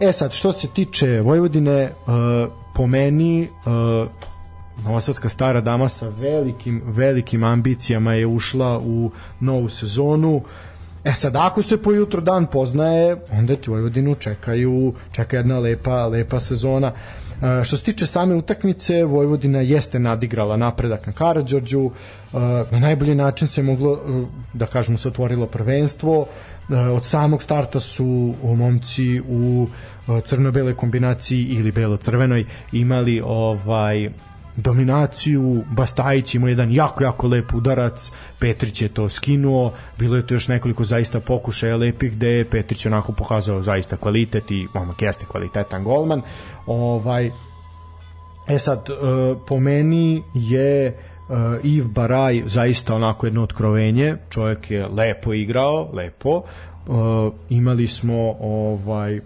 E 0.00 0.12
sad, 0.12 0.32
što 0.32 0.52
se 0.52 0.68
tiče 0.68 1.20
Vojvodine, 1.20 1.84
uh, 1.84 2.52
po 2.74 2.86
meni 2.86 3.42
uh, 3.42 4.08
Novosadska 4.84 5.28
stara 5.28 5.60
dama 5.60 5.88
sa 5.88 6.08
velikim, 6.08 6.82
velikim 6.86 7.44
ambicijama 7.44 8.14
je 8.14 8.26
ušla 8.26 8.78
u 8.78 9.10
novu 9.40 9.68
sezonu. 9.68 10.42
E 11.04 11.12
sad, 11.12 11.36
ako 11.36 11.62
se 11.62 11.82
po 11.82 11.92
jutro 11.92 12.20
dan 12.20 12.46
poznaje, 12.46 13.16
onda 13.30 13.56
ti 13.56 13.70
Vojvodinu 13.70 14.14
čekaju, 14.14 14.94
čeka 15.12 15.36
jedna 15.36 15.58
lepa, 15.58 16.06
lepa 16.06 16.40
sezona. 16.40 16.86
E, 16.88 17.27
što 17.64 17.76
se 17.76 17.84
tiče 17.84 18.06
same 18.06 18.34
utakmice, 18.34 19.04
Vojvodina 19.04 19.60
jeste 19.60 19.98
nadigrala 19.98 20.56
napredak 20.56 21.06
na 21.06 21.12
Karadžorđu, 21.12 21.90
e, 21.90 22.38
na 22.70 22.78
najbolji 22.78 23.14
način 23.14 23.48
se 23.48 23.62
moglo, 23.62 23.92
e, 23.94 24.24
da 24.52 24.66
kažemo, 24.66 24.98
se 24.98 25.08
otvorilo 25.08 25.46
prvenstvo, 25.46 26.26
E, 26.70 26.76
od 26.76 27.04
samog 27.04 27.42
starta 27.42 27.80
su 27.80 28.34
momci 28.42 29.20
u 29.20 29.68
e, 30.08 30.20
crno-bele 30.20 30.74
kombinaciji 30.74 31.44
ili 31.44 31.72
belo-crvenoj 31.72 32.44
imali 32.72 33.22
ovaj 33.24 34.10
dominaciju, 34.62 35.64
Bastajić 35.70 36.34
imao 36.34 36.48
jedan 36.48 36.72
jako, 36.72 37.04
jako 37.04 37.28
lep 37.28 37.54
udarac, 37.54 38.12
Petrić 38.38 38.82
je 38.82 38.88
to 38.88 39.08
skinuo, 39.08 39.72
bilo 39.98 40.16
je 40.16 40.26
to 40.26 40.34
još 40.34 40.48
nekoliko 40.48 40.84
zaista 40.84 41.20
pokušaja 41.20 41.76
lepih 41.76 42.12
gde 42.12 42.28
je 42.28 42.50
Petrić 42.50 42.86
onako 42.86 43.12
pokazao 43.12 43.62
zaista 43.62 43.96
kvalitet 43.96 44.50
i 44.50 44.66
momak 44.74 45.02
jeste 45.02 45.26
kvalitetan 45.30 45.84
golman. 45.84 46.22
Ovaj, 46.66 47.30
E 48.48 48.58
sad, 48.58 48.88
e, 48.88 48.92
po 49.46 49.60
meni 49.60 50.22
je 50.34 50.96
Iv 51.62 51.88
Baraj 51.88 52.42
zaista 52.46 52.94
onako 52.94 53.26
jedno 53.26 53.42
otkrovenje, 53.42 54.16
čovjek 54.30 54.70
je 54.70 54.86
lepo 54.86 55.34
igrao, 55.34 55.90
lepo. 55.92 56.42
Uh, 56.86 57.32
imali 57.48 57.86
smo 57.86 58.36
ovaj 58.40 59.20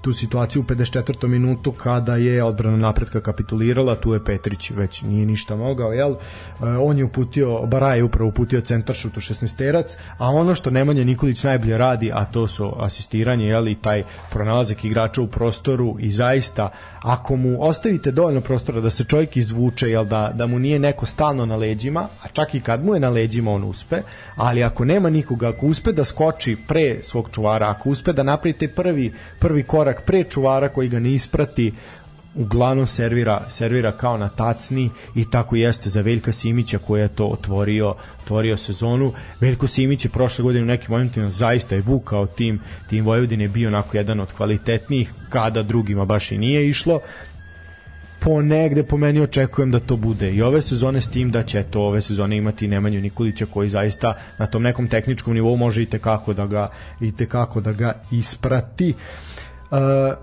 tu 0.00 0.12
situaciju 0.12 0.62
u 0.62 0.64
54. 0.64 1.26
minutu 1.26 1.72
kada 1.72 2.16
je 2.16 2.44
odbrana 2.44 2.76
napretka 2.76 3.20
kapitulirala, 3.20 3.94
tu 3.94 4.14
je 4.14 4.24
Petrić 4.24 4.70
već 4.70 5.02
nije 5.02 5.26
ništa 5.26 5.56
mogao, 5.56 5.92
jel? 5.92 6.10
E, 6.12 6.16
on 6.80 6.98
je 6.98 7.04
uputio, 7.04 7.66
Baraj 7.66 7.98
je 7.98 8.04
upravo 8.04 8.28
uputio 8.28 8.60
centaršut 8.60 9.16
u 9.16 9.20
16-terac, 9.20 9.96
a 10.18 10.30
ono 10.30 10.54
što 10.54 10.70
Nemanja 10.70 11.04
Nikolić 11.04 11.44
najbolje 11.44 11.78
radi, 11.78 12.10
a 12.14 12.24
to 12.24 12.48
su 12.48 12.72
asistiranje, 12.78 13.46
jel? 13.46 13.68
I 13.68 13.74
taj 13.74 14.02
pronalazak 14.30 14.84
igrača 14.84 15.22
u 15.22 15.26
prostoru 15.26 15.96
i 16.00 16.10
zaista, 16.10 16.68
ako 17.02 17.36
mu 17.36 17.62
ostavite 17.62 18.10
dovoljno 18.10 18.40
prostora 18.40 18.80
da 18.80 18.90
se 18.90 19.04
čovjek 19.04 19.36
izvuče, 19.36 19.90
jel? 19.90 20.04
Da, 20.04 20.32
da 20.34 20.46
mu 20.46 20.58
nije 20.58 20.78
neko 20.78 21.06
stalno 21.06 21.46
na 21.46 21.56
leđima, 21.56 22.08
a 22.22 22.28
čak 22.28 22.54
i 22.54 22.60
kad 22.60 22.84
mu 22.84 22.94
je 22.94 23.00
na 23.00 23.08
leđima 23.08 23.50
on 23.52 23.64
uspe, 23.64 24.02
ali 24.36 24.62
ako 24.62 24.84
nema 24.84 25.10
nikoga, 25.10 25.48
ako 25.48 25.66
uspe 25.66 25.92
da 25.92 26.04
skoči 26.04 26.56
pre 26.66 26.98
svog 27.02 27.28
čuvara, 27.32 27.70
ako 27.70 27.90
uspe 27.90 28.12
da 28.12 28.22
napravi 28.22 28.52
taj 28.52 28.68
prvi, 28.68 29.12
prvi 29.38 29.62
pre 30.06 30.24
čuvara 30.24 30.68
koji 30.68 30.88
ga 30.88 31.00
ne 31.00 31.12
isprati, 31.12 31.72
uglavnom 32.36 32.86
servira, 32.86 33.44
servira 33.48 33.92
kao 33.92 34.16
na 34.16 34.28
tacni 34.28 34.90
i 35.14 35.30
tako 35.30 35.56
jeste 35.56 35.88
za 35.88 36.00
Veljka 36.00 36.32
Simića 36.32 36.78
koji 36.78 37.00
je 37.00 37.08
to 37.08 37.26
otvorio, 37.26 37.94
otvorio 38.22 38.56
sezonu. 38.56 39.12
Veljko 39.40 39.66
Simić 39.66 40.04
je 40.04 40.10
prošle 40.10 40.42
godine 40.42 40.62
u 40.62 40.66
nekim 40.66 40.90
momentima 40.90 41.28
zaista 41.28 41.74
je 41.74 41.82
vukao 41.82 42.26
tim, 42.26 42.60
tim 42.88 43.04
Vojvodine 43.04 43.44
je 43.44 43.48
bio 43.48 43.68
onako 43.68 43.96
jedan 43.96 44.20
od 44.20 44.32
kvalitetnijih 44.32 45.12
kada 45.28 45.62
drugima 45.62 46.04
baš 46.04 46.32
i 46.32 46.38
nije 46.38 46.68
išlo 46.68 47.00
po 48.20 48.42
negde 48.42 48.82
po 48.82 48.96
meni 48.96 49.20
očekujem 49.20 49.70
da 49.70 49.80
to 49.80 49.96
bude 49.96 50.32
i 50.32 50.42
ove 50.42 50.62
sezone 50.62 51.00
s 51.00 51.10
tim 51.10 51.30
da 51.30 51.42
će 51.42 51.62
to 51.62 51.82
ove 51.82 52.00
sezone 52.00 52.36
imati 52.36 52.68
Nemanju 52.68 53.00
Nikolića 53.00 53.46
koji 53.46 53.68
zaista 53.68 54.14
na 54.38 54.46
tom 54.46 54.62
nekom 54.62 54.88
tehničkom 54.88 55.34
nivou 55.34 55.56
može 55.56 55.82
i 55.82 55.86
tekako 55.86 56.34
da 56.34 56.46
ga 56.46 56.68
i 57.00 57.12
tekako 57.12 57.60
da 57.60 57.72
ga 57.72 57.94
isprati. 58.10 58.90
Uh, 58.90 59.36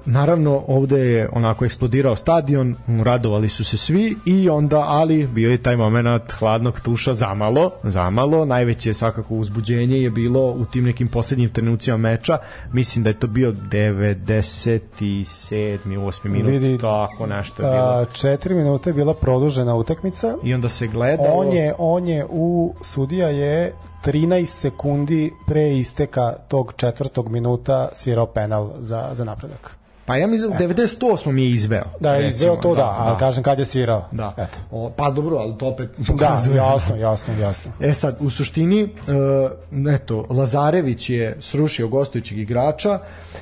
naravno 0.06 0.64
ovde 0.68 1.00
je 1.00 1.30
onako 1.32 1.66
eksplodirao 1.66 2.16
stadion, 2.16 2.76
radovali 3.04 3.50
su 3.50 3.64
se 3.64 3.78
svi 3.78 4.18
i 4.26 4.50
onda 4.50 4.86
ali 4.88 5.28
bio 5.28 5.52
je 5.52 5.58
taj 5.58 5.76
moment 5.76 6.32
hladnog 6.32 6.80
tuša 6.80 7.14
zamalo, 7.14 7.72
zamalo, 7.84 8.46
najveće 8.46 8.94
svakako 8.94 9.36
uzbuđenje 9.36 9.98
je 9.98 10.10
bilo 10.10 10.52
u 10.52 10.66
tim 10.66 10.84
nekim 10.84 11.08
poslednjim 11.08 11.50
trenucima 11.50 11.98
meča, 11.98 12.38
mislim 12.72 13.04
da 13.04 13.10
je 13.10 13.20
to 13.20 13.28
bio 13.28 13.52
97. 13.52 14.80
8. 15.00 16.28
minut, 16.28 16.52
Vidi, 16.52 16.78
tako 16.78 17.28
nešto 17.28 17.64
je 17.64 17.70
bilo. 17.70 17.84
A, 17.84 18.06
četiri 18.14 18.56
minuta 18.56 18.90
je 18.90 18.94
bila 18.94 19.14
produžena 19.14 19.76
utakmica. 19.76 20.36
I 20.44 20.54
onda 20.54 20.70
se 20.70 20.88
gledalo... 20.88 21.30
On 21.34 21.52
je, 21.52 21.74
on 21.78 22.08
je 22.08 22.26
u 22.30 22.74
sudija 22.82 23.28
je 23.30 23.74
13 24.06 24.46
sekundi 24.46 25.32
pre 25.48 25.78
isteka 25.78 26.36
tog 26.48 26.74
četvrtog 26.76 27.30
minuta 27.30 27.90
svirao 27.94 28.26
penal 28.26 28.72
za, 28.80 29.10
za 29.14 29.24
napredak. 29.24 29.83
Pa 30.06 30.16
ja 30.16 30.28
mislim 30.28 30.52
da 30.52 30.58
98. 30.58 31.32
mi 31.32 31.44
je 31.44 31.50
izveo. 31.50 31.86
Da 32.00 32.14
je 32.14 32.22
recimo, 32.22 32.30
izveo 32.30 32.56
to, 32.56 32.76
da, 32.76 32.82
da, 32.82 32.96
ali 33.00 33.20
kažem 33.20 33.44
kad 33.44 33.60
je 33.60 33.66
svirao. 33.66 34.06
Da. 34.12 34.34
Eto. 34.38 34.58
O, 34.72 34.92
pa 34.96 35.12
dobro, 35.12 35.38
ali 35.38 35.58
to 35.58 35.68
opet 35.68 35.90
Da, 36.20 36.40
jasno, 36.56 36.96
jasno, 36.96 37.34
jasno. 37.34 37.72
E 37.80 37.94
sad, 37.94 38.18
u 38.20 38.30
suštini, 38.30 38.84
uh, 38.84 39.90
eto, 39.94 40.26
Lazarević 40.30 41.10
je 41.10 41.38
srušio 41.40 41.88
gostujućeg 41.88 42.40
igrača, 42.40 43.00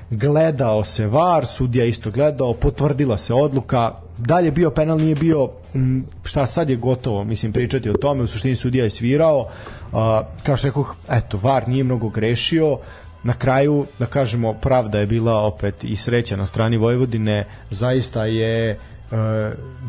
gledao 0.09 0.83
se 0.83 1.07
VAR, 1.07 1.45
sudija 1.45 1.85
isto 1.85 2.11
gledao, 2.11 2.53
potvrdila 2.53 3.17
se 3.17 3.33
odluka, 3.33 3.91
dalje 4.17 4.51
bio 4.51 4.69
penal, 4.69 4.97
nije 4.97 5.15
bio, 5.15 5.49
m, 5.75 6.05
šta 6.23 6.45
sad 6.45 6.69
je 6.69 6.75
gotovo, 6.75 7.23
mislim, 7.23 7.53
pričati 7.53 7.89
o 7.89 7.93
tome, 7.93 8.23
u 8.23 8.27
suštini 8.27 8.55
sudija 8.55 8.83
je 8.83 8.89
svirao, 8.89 9.39
uh, 9.39 9.99
kao 10.43 10.57
što 10.57 10.67
rekoh, 10.67 10.95
eto, 11.11 11.39
VAR 11.43 11.67
nije 11.67 11.83
mnogo 11.83 12.09
grešio, 12.09 12.77
na 13.23 13.33
kraju, 13.33 13.85
da 13.99 14.05
kažemo, 14.05 14.53
pravda 14.53 14.99
je 14.99 15.05
bila 15.05 15.37
opet 15.37 15.83
i 15.83 15.95
sreća 15.95 16.35
na 16.35 16.45
strani 16.45 16.77
Vojvodine, 16.77 17.45
zaista 17.69 18.25
je 18.25 18.79
uh, 19.11 19.17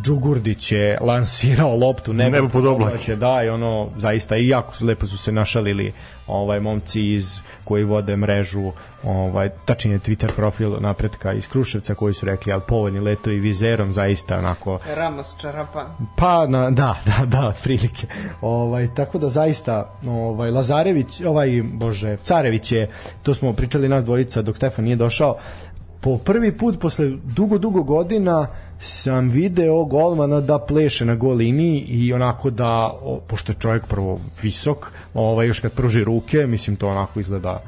Džugurdić 0.03 0.73
je 0.73 0.99
lansirao 1.01 1.77
loptu 1.77 2.13
nebo, 2.13 2.37
Nebo 2.37 2.49
pod 2.49 2.67
oblake. 2.67 3.17
da 3.17 3.43
i 3.45 3.49
ono 3.49 3.89
zaista 3.97 4.37
i 4.37 4.49
jako 4.49 4.75
su 4.75 4.87
lepo 4.87 5.07
su 5.07 5.19
se 5.19 5.33
našalili 5.33 5.93
ovaj 6.27 6.61
momci 6.61 7.15
iz 7.15 7.41
koji 7.65 7.85
vode 7.85 8.17
mrežu 8.17 8.73
ovaj 9.05 9.49
tačnije 9.65 9.99
Twitter 9.99 10.31
profil 10.37 10.77
napretka 10.81 11.33
iz 11.33 11.49
Kruševca 11.49 11.95
koji 11.95 12.15
su 12.15 12.27
rekli 12.27 12.53
al 12.53 12.61
povoljni 12.61 13.01
letovi 13.01 13.39
vizerom 13.39 13.93
zaista 13.93 14.39
onako 14.39 14.79
Ramos 14.97 15.35
čarapa. 15.41 15.87
Pa 16.17 16.47
na, 16.47 16.71
da, 16.71 16.97
da, 17.07 17.27
da, 17.27 17.53
prilike. 17.63 18.07
Ovaj 18.41 18.95
tako 18.95 19.19
da 19.19 19.29
zaista 19.29 19.95
ovaj 20.07 20.51
Lazarević, 20.51 21.21
ovaj 21.21 21.63
bože, 21.65 22.17
Carević 22.17 22.73
je, 22.73 22.91
to 23.23 23.35
smo 23.35 23.53
pričali 23.53 23.89
nas 23.89 24.05
dvojica 24.05 24.43
dok 24.43 24.57
Stefan 24.57 24.85
nije 24.85 24.97
došao, 24.97 25.37
po 26.01 26.19
prvi 26.19 26.59
put 26.59 26.81
posle 26.81 27.11
dugo 27.25 27.59
dugo 27.59 27.83
godina 27.83 28.47
sam 28.83 29.29
video 29.31 29.85
golmana 29.85 30.41
da 30.41 30.59
pleše 30.59 31.05
na 31.05 31.15
gol 31.15 31.37
liniji 31.37 31.81
i 31.81 32.13
onako 32.13 32.51
da 32.51 32.91
o, 33.03 33.21
pošto 33.27 33.53
je 33.53 33.57
čovjek 33.59 33.87
prvo 33.87 34.19
visok, 34.43 34.93
ovaj 35.15 35.47
još 35.47 35.61
kad 35.61 35.73
pruži 35.73 36.05
ruke, 36.05 36.47
mislim 36.47 36.77
to 36.77 36.89
onako 36.89 37.21
izgleda 37.21 37.63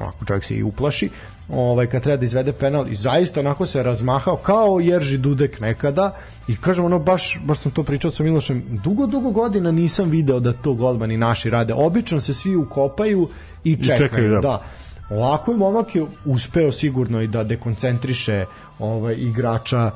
onako 0.00 0.24
čovjek 0.24 0.44
se 0.44 0.54
i 0.54 0.62
uplaši 0.62 1.10
ovaj 1.48 1.86
kad 1.86 2.02
treba 2.02 2.16
da 2.16 2.24
izvede 2.24 2.52
penal 2.52 2.88
i 2.88 2.94
zaista 2.94 3.40
onako 3.40 3.66
se 3.66 3.82
razmahao 3.82 4.36
kao 4.36 4.80
Jerži 4.80 5.18
Dudek 5.18 5.60
nekada 5.60 6.12
i 6.48 6.56
kažem 6.56 6.84
ono 6.84 6.98
baš 6.98 7.40
baš 7.44 7.58
sam 7.58 7.72
to 7.72 7.82
pričao 7.82 8.10
sa 8.10 8.22
Milošem 8.22 8.80
dugo 8.84 9.06
dugo 9.06 9.30
godina 9.30 9.70
nisam 9.70 10.10
video 10.10 10.40
da 10.40 10.52
to 10.52 10.74
golmani 10.74 11.16
naši 11.16 11.50
rade 11.50 11.74
obično 11.74 12.20
se 12.20 12.34
svi 12.34 12.56
ukopaju 12.56 13.28
i 13.64 13.76
čekaju, 13.76 13.98
čekaju, 13.98 14.30
da. 14.30 14.40
da. 14.40 14.62
Ovako 15.10 15.50
je 15.50 15.56
momak 15.56 15.94
je 15.94 16.06
uspeo 16.24 16.72
sigurno 16.72 17.22
i 17.22 17.26
da 17.26 17.44
dekoncentriše 17.44 18.44
ovaj 18.78 19.14
igrača 19.14 19.90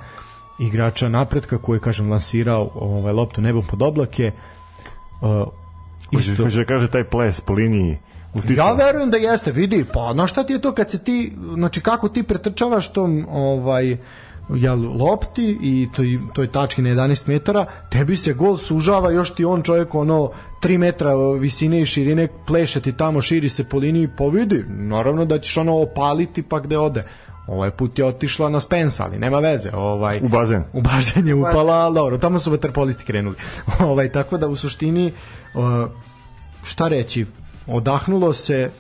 igrača 0.61 1.09
napretka 1.09 1.59
koji 1.59 1.77
je 1.77 1.81
kažem 1.81 2.11
lansirao 2.11 2.71
ovaj 2.75 3.13
loptu 3.13 3.41
nebom 3.41 3.67
pod 3.71 3.83
oblake. 3.83 4.33
Uh, 5.21 5.49
Hoće, 6.15 6.37
hoće 6.43 6.57
da 6.57 6.65
kaže 6.65 6.89
taj 6.89 7.05
ples 7.05 7.41
po 7.41 7.53
liniji. 7.53 7.99
Ja 8.49 8.73
verujem 8.73 9.11
da 9.11 9.17
jeste, 9.17 9.53
vidi, 9.53 9.85
pa 9.93 10.15
na 10.15 10.27
šta 10.27 10.45
ti 10.45 10.53
je 10.53 10.61
to 10.61 10.73
kad 10.73 10.91
se 10.91 10.99
ti, 10.99 11.33
znači 11.55 11.81
kako 11.81 12.09
ti 12.09 12.23
pretrčavaš 12.23 12.93
tom 12.93 13.27
ovaj 13.31 13.97
jel, 14.55 14.79
lopti 14.97 15.59
i 15.63 15.89
toj, 15.97 16.19
toj 16.33 16.53
tački 16.53 16.83
na 16.83 16.91
11 16.91 17.29
metara, 17.29 17.65
tebi 17.91 18.17
se 18.17 18.33
gol 18.33 18.57
sužava, 18.57 19.11
još 19.11 19.35
ti 19.35 19.45
on 19.45 19.63
čovjek 19.63 19.95
ono 19.95 20.31
3 20.63 20.79
metra 20.79 21.15
visine 21.39 21.81
i 21.81 21.87
širine 21.87 22.29
pleše 22.47 22.81
ti 22.81 22.93
tamo, 22.93 23.23
širi 23.23 23.49
se 23.49 23.65
po 23.65 23.79
liniji, 23.79 24.09
pa 24.19 24.25
vidi, 24.25 24.65
naravno 24.69 25.25
da 25.25 25.39
ćeš 25.39 25.57
ono 25.57 25.83
opaliti 25.83 26.43
pa 26.43 26.61
gde 26.61 26.79
ode. 26.79 27.05
Ovaj 27.47 27.71
put 27.71 27.99
je 27.99 28.05
otišla 28.05 28.49
na 28.49 28.61
Spens, 28.61 29.01
ali 29.01 29.19
nema 29.19 29.39
veze. 29.39 29.71
Ovaj, 29.75 30.21
U 30.23 30.29
bazen. 30.29 30.65
u 30.73 30.81
bazen 30.81 31.29
je 31.29 31.35
upala, 31.35 31.75
ali 31.75 31.95
dobro, 31.95 32.19
tamo 32.19 32.39
su 32.39 32.51
vaterpolisti 32.51 33.05
krenuli. 33.05 33.37
ovaj, 33.91 34.13
tako 34.13 34.39
da 34.39 34.49
u 34.49 34.57
suštini, 34.57 35.13
uh, 35.55 35.63
šta 36.63 36.89
reći, 36.89 37.27
odahnulo 37.67 38.33
se 38.33 38.71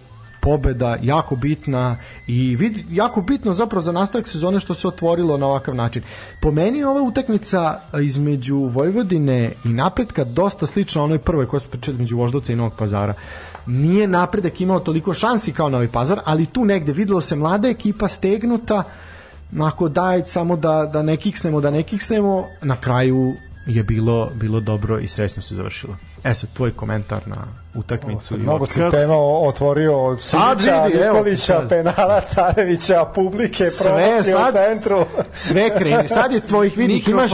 pobeda 0.40 0.96
jako 1.02 1.36
bitna 1.36 1.96
i 2.26 2.56
vidi, 2.56 2.84
jako 2.90 3.20
bitno 3.20 3.52
zapravo 3.52 3.82
za 3.82 3.92
nastavak 3.92 4.28
sezone 4.28 4.60
što 4.60 4.74
se 4.74 4.88
otvorilo 4.88 5.36
na 5.36 5.46
ovakav 5.46 5.74
način. 5.74 6.02
Po 6.42 6.50
meni 6.50 6.78
je 6.78 6.86
ova 6.86 7.02
utakmica 7.02 7.80
između 8.02 8.56
Vojvodine 8.56 9.52
i 9.64 9.68
napretka 9.68 10.24
dosta 10.24 10.66
slična 10.66 11.02
onoj 11.02 11.18
prvoj 11.18 11.46
koja 11.46 11.60
smo 11.60 11.70
pričali 11.70 11.94
između 11.94 12.16
Voždovca 12.16 12.52
i 12.52 12.56
Novog 12.56 12.74
pazara. 12.78 13.14
Nije 13.66 14.08
napredak 14.08 14.60
imao 14.60 14.80
toliko 14.80 15.14
šansi 15.14 15.52
kao 15.52 15.68
Novi 15.68 15.88
pazar, 15.88 16.20
ali 16.24 16.46
tu 16.46 16.64
negde 16.64 16.92
videlo 16.92 17.20
se 17.20 17.36
mlada 17.36 17.68
ekipa 17.68 18.08
stegnuta, 18.08 18.82
ako 19.60 19.88
daj 19.88 20.22
samo 20.26 20.56
da, 20.56 20.90
da 20.92 21.02
ne 21.02 21.16
kiksnemo, 21.16 21.60
da 21.60 21.70
ne 21.70 21.82
kiksnemo, 21.82 22.46
na 22.62 22.76
kraju 22.76 23.34
je 23.66 23.84
bilo 23.84 24.30
bilo 24.34 24.60
dobro 24.60 24.98
i 24.98 25.08
srećno 25.08 25.42
se 25.42 25.54
završilo. 25.54 25.96
E 26.24 26.34
sad, 26.34 26.50
tvoj 26.50 26.70
komentar 26.70 27.22
na 27.26 27.36
utakmicu. 27.74 28.34
i 28.34 28.38
Mnogo 28.38 28.66
si 28.66 28.80
tema 28.90 29.14
otvorio 29.18 29.98
od 29.98 30.18
evo, 30.96 31.14
Nikolića, 31.14 31.62
penala, 31.68 32.20
Carevića, 32.20 33.04
publike, 33.04 33.66
sve 33.66 34.22
sad 34.22 34.54
u 34.54 34.58
centru. 34.58 35.04
sve 35.32 35.78
kreni 35.78 36.08
sad 36.08 36.32
je 36.32 36.40
tvojih 36.40 36.76
vidik 36.76 37.08
imaš, 37.08 37.30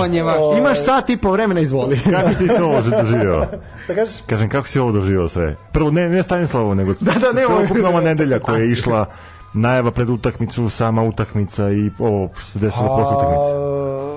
imaš 0.58 0.84
sat 0.84 1.10
i 1.10 1.16
po 1.16 1.30
vremena 1.30 1.60
izvoli 1.60 2.00
Kako 2.10 2.28
ti 2.28 2.48
to 2.48 2.66
doživio? 2.92 3.46
Da 3.88 3.94
kažeš? 3.94 4.14
Kažem, 4.26 4.48
kako 4.48 4.68
si 4.68 4.78
ovo 4.78 4.92
doživio 4.92 5.28
sve? 5.28 5.56
Prvo, 5.72 5.90
ne, 5.90 6.08
ne 6.08 6.22
Stanislavo, 6.22 6.74
nego 6.74 6.94
Da, 7.00 7.12
da, 7.12 7.32
ne, 7.32 7.46
ovo- 7.46 7.56
celokupna 7.56 8.00
nedelja 8.00 8.38
koja 8.38 8.58
je 8.58 8.72
išla 8.72 9.06
najava 9.54 9.90
pred 9.90 10.08
utakmicu, 10.10 10.68
sama 10.70 11.02
utakmica 11.02 11.70
i 11.70 11.90
ovo 11.98 12.28
što 12.34 12.50
se 12.50 12.58
desilo 12.58 12.88
posle 12.88 13.16
utakmice. 13.16 13.50
A, 13.52 14.16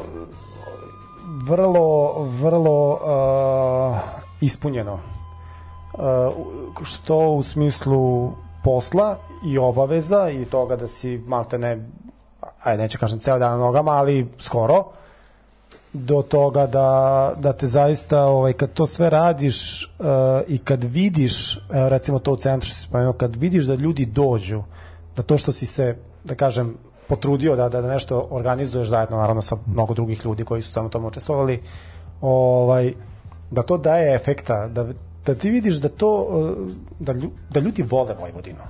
vrlo, 1.44 2.14
vrlo 2.42 3.00
a, 3.06 4.00
ispunjeno. 4.42 5.00
A, 5.94 6.32
u- 6.38 6.86
što 6.86 7.18
u 7.18 7.44
smislu 7.44 8.32
posla 8.64 9.18
i 9.46 9.58
obaveza 9.58 10.30
i 10.30 10.46
toga 10.46 10.76
da 10.76 10.88
si 10.88 11.18
malte 11.18 11.58
ne 11.58 11.86
ajde 12.64 12.84
neću 12.84 12.98
kažem 13.00 13.20
ceo 13.20 13.40
dan 13.40 13.52
na 13.52 13.58
nogama, 13.58 13.92
ali 13.92 14.28
skoro 14.40 14.84
do 15.94 16.22
toga 16.22 16.68
da, 16.68 17.34
da 17.38 17.54
te 17.54 17.68
zaista 17.68 18.24
ovaj, 18.26 18.54
kad 18.54 18.74
to 18.74 18.86
sve 18.88 19.10
radiš 19.10 19.86
uh, 20.00 20.06
i 20.48 20.58
kad 20.58 20.84
vidiš 20.84 21.58
evo, 21.74 21.90
recimo 21.90 22.20
to 22.20 22.32
u 22.34 22.38
centru 22.38 22.68
što 22.68 22.76
si 22.76 22.82
spomenuo, 22.82 23.14
kad 23.14 23.36
vidiš 23.36 23.66
da 23.66 23.76
ljudi 23.76 24.06
dođu 24.06 24.64
da 25.16 25.24
to 25.24 25.38
što 25.38 25.52
si 25.52 25.66
se 25.66 25.98
da 26.24 26.36
kažem 26.36 26.78
potrudio 27.08 27.56
da, 27.56 27.70
da, 27.70 27.82
da 27.82 27.94
nešto 27.94 28.28
organizuješ 28.32 28.88
zajedno 28.88 29.18
naravno 29.18 29.42
sa 29.42 29.58
mnogo 29.66 29.94
drugih 29.94 30.26
ljudi 30.26 30.46
koji 30.46 30.62
su 30.62 30.72
samo 30.72 30.90
tome 30.90 31.08
učestvovali 31.08 31.62
ovaj, 32.22 32.94
da 33.52 33.64
to 33.64 33.78
daje 33.78 34.16
efekta 34.16 34.68
da, 34.68 34.88
da 35.26 35.36
ti 35.36 35.50
vidiš 35.50 35.76
da 35.76 35.90
to 35.90 36.22
uh, 36.22 36.72
da, 37.00 37.12
lju, 37.12 37.32
da 37.50 37.60
ljudi 37.60 37.84
vole 37.84 38.16
Vojvodinu 38.20 38.64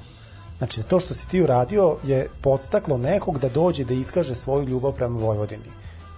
Znači, 0.60 0.84
to 0.84 1.00
što 1.00 1.14
si 1.14 1.28
ti 1.28 1.42
uradio 1.42 1.96
je 2.04 2.28
podstaklo 2.42 2.98
nekog 2.98 3.40
da 3.40 3.50
dođe 3.50 3.84
da 3.84 3.94
iskaže 3.94 4.36
svoju 4.36 4.68
ljubav 4.68 4.92
prema 4.92 5.20
Vojvodini. 5.20 5.64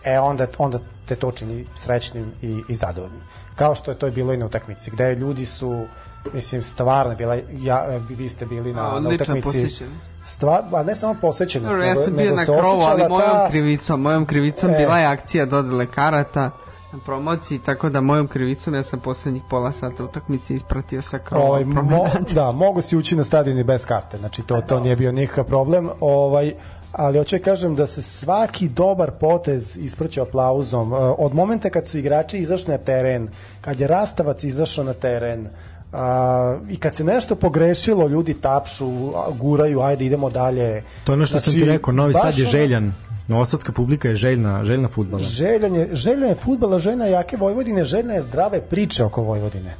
E, 0.03 0.19
onda, 0.19 0.47
onda 0.57 0.79
te 1.05 1.15
to 1.15 1.31
čini 1.31 1.65
srećnim 1.75 2.31
i, 2.41 2.61
i 2.69 2.75
zadovoljnim. 2.75 3.21
Kao 3.55 3.75
što 3.75 3.91
je 3.91 3.97
to 3.97 4.05
je 4.05 4.11
bilo 4.11 4.33
i 4.33 4.37
na 4.37 4.45
utakmici, 4.45 4.91
gde 4.91 5.15
ljudi 5.15 5.45
su 5.45 5.85
Mislim, 6.33 6.61
stvarno 6.61 7.15
bila, 7.15 7.37
ja, 7.51 7.85
vi 8.09 8.29
ste 8.29 8.45
bili 8.45 8.73
na, 8.73 8.95
A, 8.95 8.99
na 8.99 9.09
utakmici. 9.09 9.85
Stvar, 10.23 10.61
a 10.73 10.83
ne 10.83 10.95
samo 10.95 11.15
posvećenost, 11.21 11.71
Dobro, 11.71 11.85
ja 11.85 11.95
sam 11.95 12.15
bio 12.15 12.35
na 12.35 12.45
krovu, 12.45 12.81
ali 12.81 13.09
mojom 13.09 13.31
ta- 13.31 13.49
krivicom, 13.49 14.01
mojom 14.01 14.25
krivicom 14.25 14.69
E. 14.69 14.77
bila 14.77 14.99
je 14.99 15.05
akcija 15.05 15.45
dodele 15.45 15.85
karata 15.85 16.51
na 16.93 16.99
promociji, 17.05 17.59
tako 17.59 17.89
da 17.89 18.01
mojom 18.01 18.27
krivicom 18.27 18.75
ja 18.75 18.83
sam 18.83 18.99
poslednjih 18.99 19.43
pola 19.49 19.71
sata 19.71 20.03
utakmice 20.03 20.55
ispratio 20.55 21.01
sa 21.01 21.17
krova 21.17 21.45
ovaj, 21.45 21.65
mo, 21.65 22.07
da, 22.35 22.51
mogu 22.51 22.81
si 22.81 22.97
ući 22.97 23.15
na 23.15 23.23
stadion 23.23 23.57
i 23.57 23.63
bez 23.63 23.85
karte, 23.85 24.17
znači 24.17 24.41
to, 24.41 24.61
to 24.61 24.79
nije 24.79 24.95
bio 24.95 25.11
nikakav 25.11 25.45
problem, 25.45 25.89
ovaj, 25.99 26.53
ali 26.91 27.17
hoću 27.17 27.37
da 27.37 27.43
kažem 27.43 27.75
da 27.75 27.87
se 27.87 28.01
svaki 28.01 28.69
dobar 28.69 29.11
potez 29.11 29.77
ispraća 29.77 30.21
aplauzom. 30.21 30.93
E, 30.93 30.95
Od 31.17 31.33
momenta 31.35 31.69
kad 31.69 31.87
su 31.87 31.97
igrači 31.97 32.37
izašli 32.37 32.71
na 32.71 32.77
teren, 32.77 33.29
kad 33.61 33.79
je 33.79 33.87
Rastavac 33.87 34.43
izašao 34.43 34.83
na 34.83 34.93
teren, 34.93 35.47
a, 35.93 36.57
i 36.69 36.79
kad 36.79 36.95
se 36.95 37.03
nešto 37.03 37.35
pogrešilo, 37.35 38.07
ljudi 38.07 38.33
tapšu, 38.33 39.11
guraju, 39.39 39.81
ajde 39.81 40.05
idemo 40.05 40.29
dalje. 40.29 40.83
To 41.03 41.11
je 41.11 41.13
ono 41.13 41.25
što 41.25 41.39
sam 41.39 41.53
ti 41.53 41.65
rekao, 41.65 41.93
Novi 41.93 42.13
Sad 42.13 42.37
je 42.37 42.45
željan. 42.45 42.93
Novosadska 43.31 43.71
publika 43.71 44.07
je 44.07 44.15
željna, 44.17 44.63
željna 44.65 44.87
futbala. 44.89 45.23
Željan 45.23 45.75
je, 45.75 45.89
željan 45.93 46.29
je 46.29 46.35
futbala, 46.37 46.79
željna 46.79 47.05
je 47.05 47.11
jake 47.11 47.37
Vojvodine, 47.37 47.85
željna 47.85 48.13
je 48.13 48.21
zdrave 48.21 48.61
priče 48.63 49.03
oko 49.05 49.21
Vojvodine. 49.23 49.75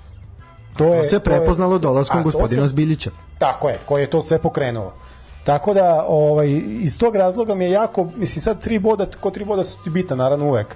To 0.78 0.86
je 0.86 1.02
To 1.02 1.08
se 1.10 1.16
je- 1.16 1.20
prepoznalo 1.20 1.76
A, 1.76 1.80
dolaskom 1.80 2.24
gospodina 2.24 2.64
se- 2.64 2.68
Zbiljića. 2.70 3.12
Tako 3.38 3.70
je, 3.70 3.78
koji 3.86 4.02
je 4.02 4.10
to 4.10 4.22
sve 4.22 4.40
pokrenuo. 4.40 4.94
Tako 5.44 5.74
da, 5.74 6.06
ovaj, 6.08 6.48
iz 6.80 7.00
tog 7.00 7.16
razloga 7.16 7.56
mi 7.56 7.66
je 7.66 7.72
jako, 7.72 8.08
mislim 8.16 8.42
sad 8.42 8.62
tri 8.62 8.80
boda, 8.80 9.06
ko 9.16 9.32
tri 9.32 9.46
boda 9.46 9.64
su 9.64 9.84
ti 9.84 9.90
bitna, 9.90 10.16
naravno 10.16 10.48
uvek, 10.48 10.76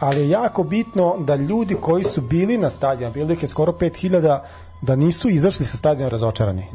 ali 0.00 0.20
je 0.20 0.28
jako 0.30 0.62
bitno 0.64 1.16
da 1.18 1.36
ljudi 1.36 1.74
koji 1.76 2.04
su 2.04 2.20
bili 2.20 2.58
na 2.58 2.70
stadionu, 2.70 3.14
bilo 3.14 3.32
ih 3.32 3.42
je 3.42 3.48
skoro 3.48 3.72
5000, 3.72 4.40
da 4.82 4.96
nisu 4.96 5.28
izašli 5.28 5.66
sa 5.66 5.76
stadiona 5.76 6.10
razočarani, 6.10 6.66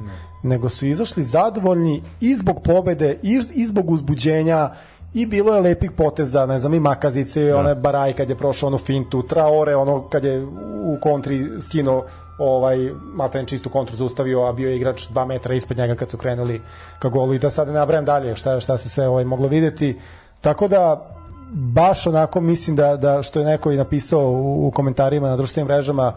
nego 0.43 0.69
su 0.69 0.87
izašli 0.87 1.23
zadovoljni 1.23 2.01
i 2.21 2.35
zbog 2.35 2.61
pobede, 2.63 3.19
i, 3.23 3.39
i 3.53 3.65
zbog 3.65 3.91
uzbuđenja, 3.91 4.69
i 5.13 5.25
bilo 5.25 5.55
je 5.55 5.61
lepih 5.61 5.91
poteza, 5.91 6.45
ne 6.45 6.59
znam, 6.59 6.73
i 6.73 6.79
Makazice, 6.79 7.45
da. 7.45 7.57
one 7.57 7.75
Baraj 7.75 8.13
kad 8.13 8.29
je 8.29 8.35
prošao 8.35 8.67
onu 8.67 8.77
fintu, 8.77 9.23
Traore, 9.23 9.75
ono 9.75 10.07
kad 10.09 10.23
je 10.23 10.45
u 10.83 10.97
kontri 11.01 11.61
skinuo 11.61 12.05
ovaj 12.39 12.91
Malten 13.13 13.45
čistu 13.45 13.69
kontru 13.69 13.95
zaustavio, 13.95 14.43
a 14.43 14.53
bio 14.53 14.69
je 14.69 14.75
igrač 14.75 15.07
2 15.09 15.25
metra 15.25 15.53
ispred 15.53 15.77
njega 15.77 15.95
kad 15.95 16.09
su 16.09 16.17
krenuli 16.17 16.61
ka 16.99 17.09
golu 17.09 17.33
i 17.33 17.39
da 17.39 17.49
sad 17.49 17.67
ne 17.67 17.73
nabrajam 17.73 18.05
dalje 18.05 18.35
šta, 18.35 18.59
šta 18.59 18.77
se 18.77 18.89
sve 18.89 19.07
ovaj, 19.07 19.25
moglo 19.25 19.47
videti. 19.47 19.99
Tako 20.41 20.67
da 20.67 21.15
baš 21.51 22.07
onako 22.07 22.41
mislim 22.41 22.75
da, 22.75 22.97
da 22.97 23.23
što 23.23 23.39
je 23.39 23.45
neko 23.45 23.71
i 23.71 23.77
napisao 23.77 24.29
u, 24.29 24.67
u 24.67 24.71
komentarima 24.71 25.29
na 25.29 25.35
društvenim 25.35 25.67
mrežama 25.67 26.13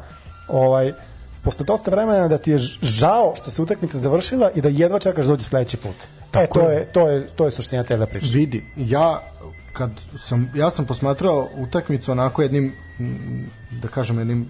ovaj, 0.49 0.93
posle 1.45 1.65
dosta 1.65 1.91
vremena 1.91 2.29
da 2.29 2.39
ti 2.39 2.51
je 2.51 2.59
žao 2.83 3.33
što 3.37 3.51
se 3.51 3.63
utakmica 3.63 3.99
završila 3.99 4.51
i 4.55 4.61
da 4.61 4.69
jedva 4.69 4.99
čekaš 4.99 5.27
da 5.27 5.33
dođe 5.33 5.45
sledeći 5.45 5.77
put. 5.77 5.97
e, 6.35 6.47
to 6.47 6.71
je, 6.71 6.85
to 6.85 7.09
je, 7.09 7.29
to 7.37 7.45
je 7.45 7.51
suština 7.51 7.83
cele 7.83 8.07
priče. 8.07 8.39
Vidi, 8.39 8.65
ja 8.77 9.21
kad 9.73 9.91
sam 10.17 10.51
ja 10.55 10.71
sam 10.71 10.87
posmatrao 10.87 11.49
utakmicu 11.59 12.13
onako 12.13 12.43
jednim 12.43 12.73
da 13.71 13.89
kažem 13.89 14.19
jednim 14.19 14.49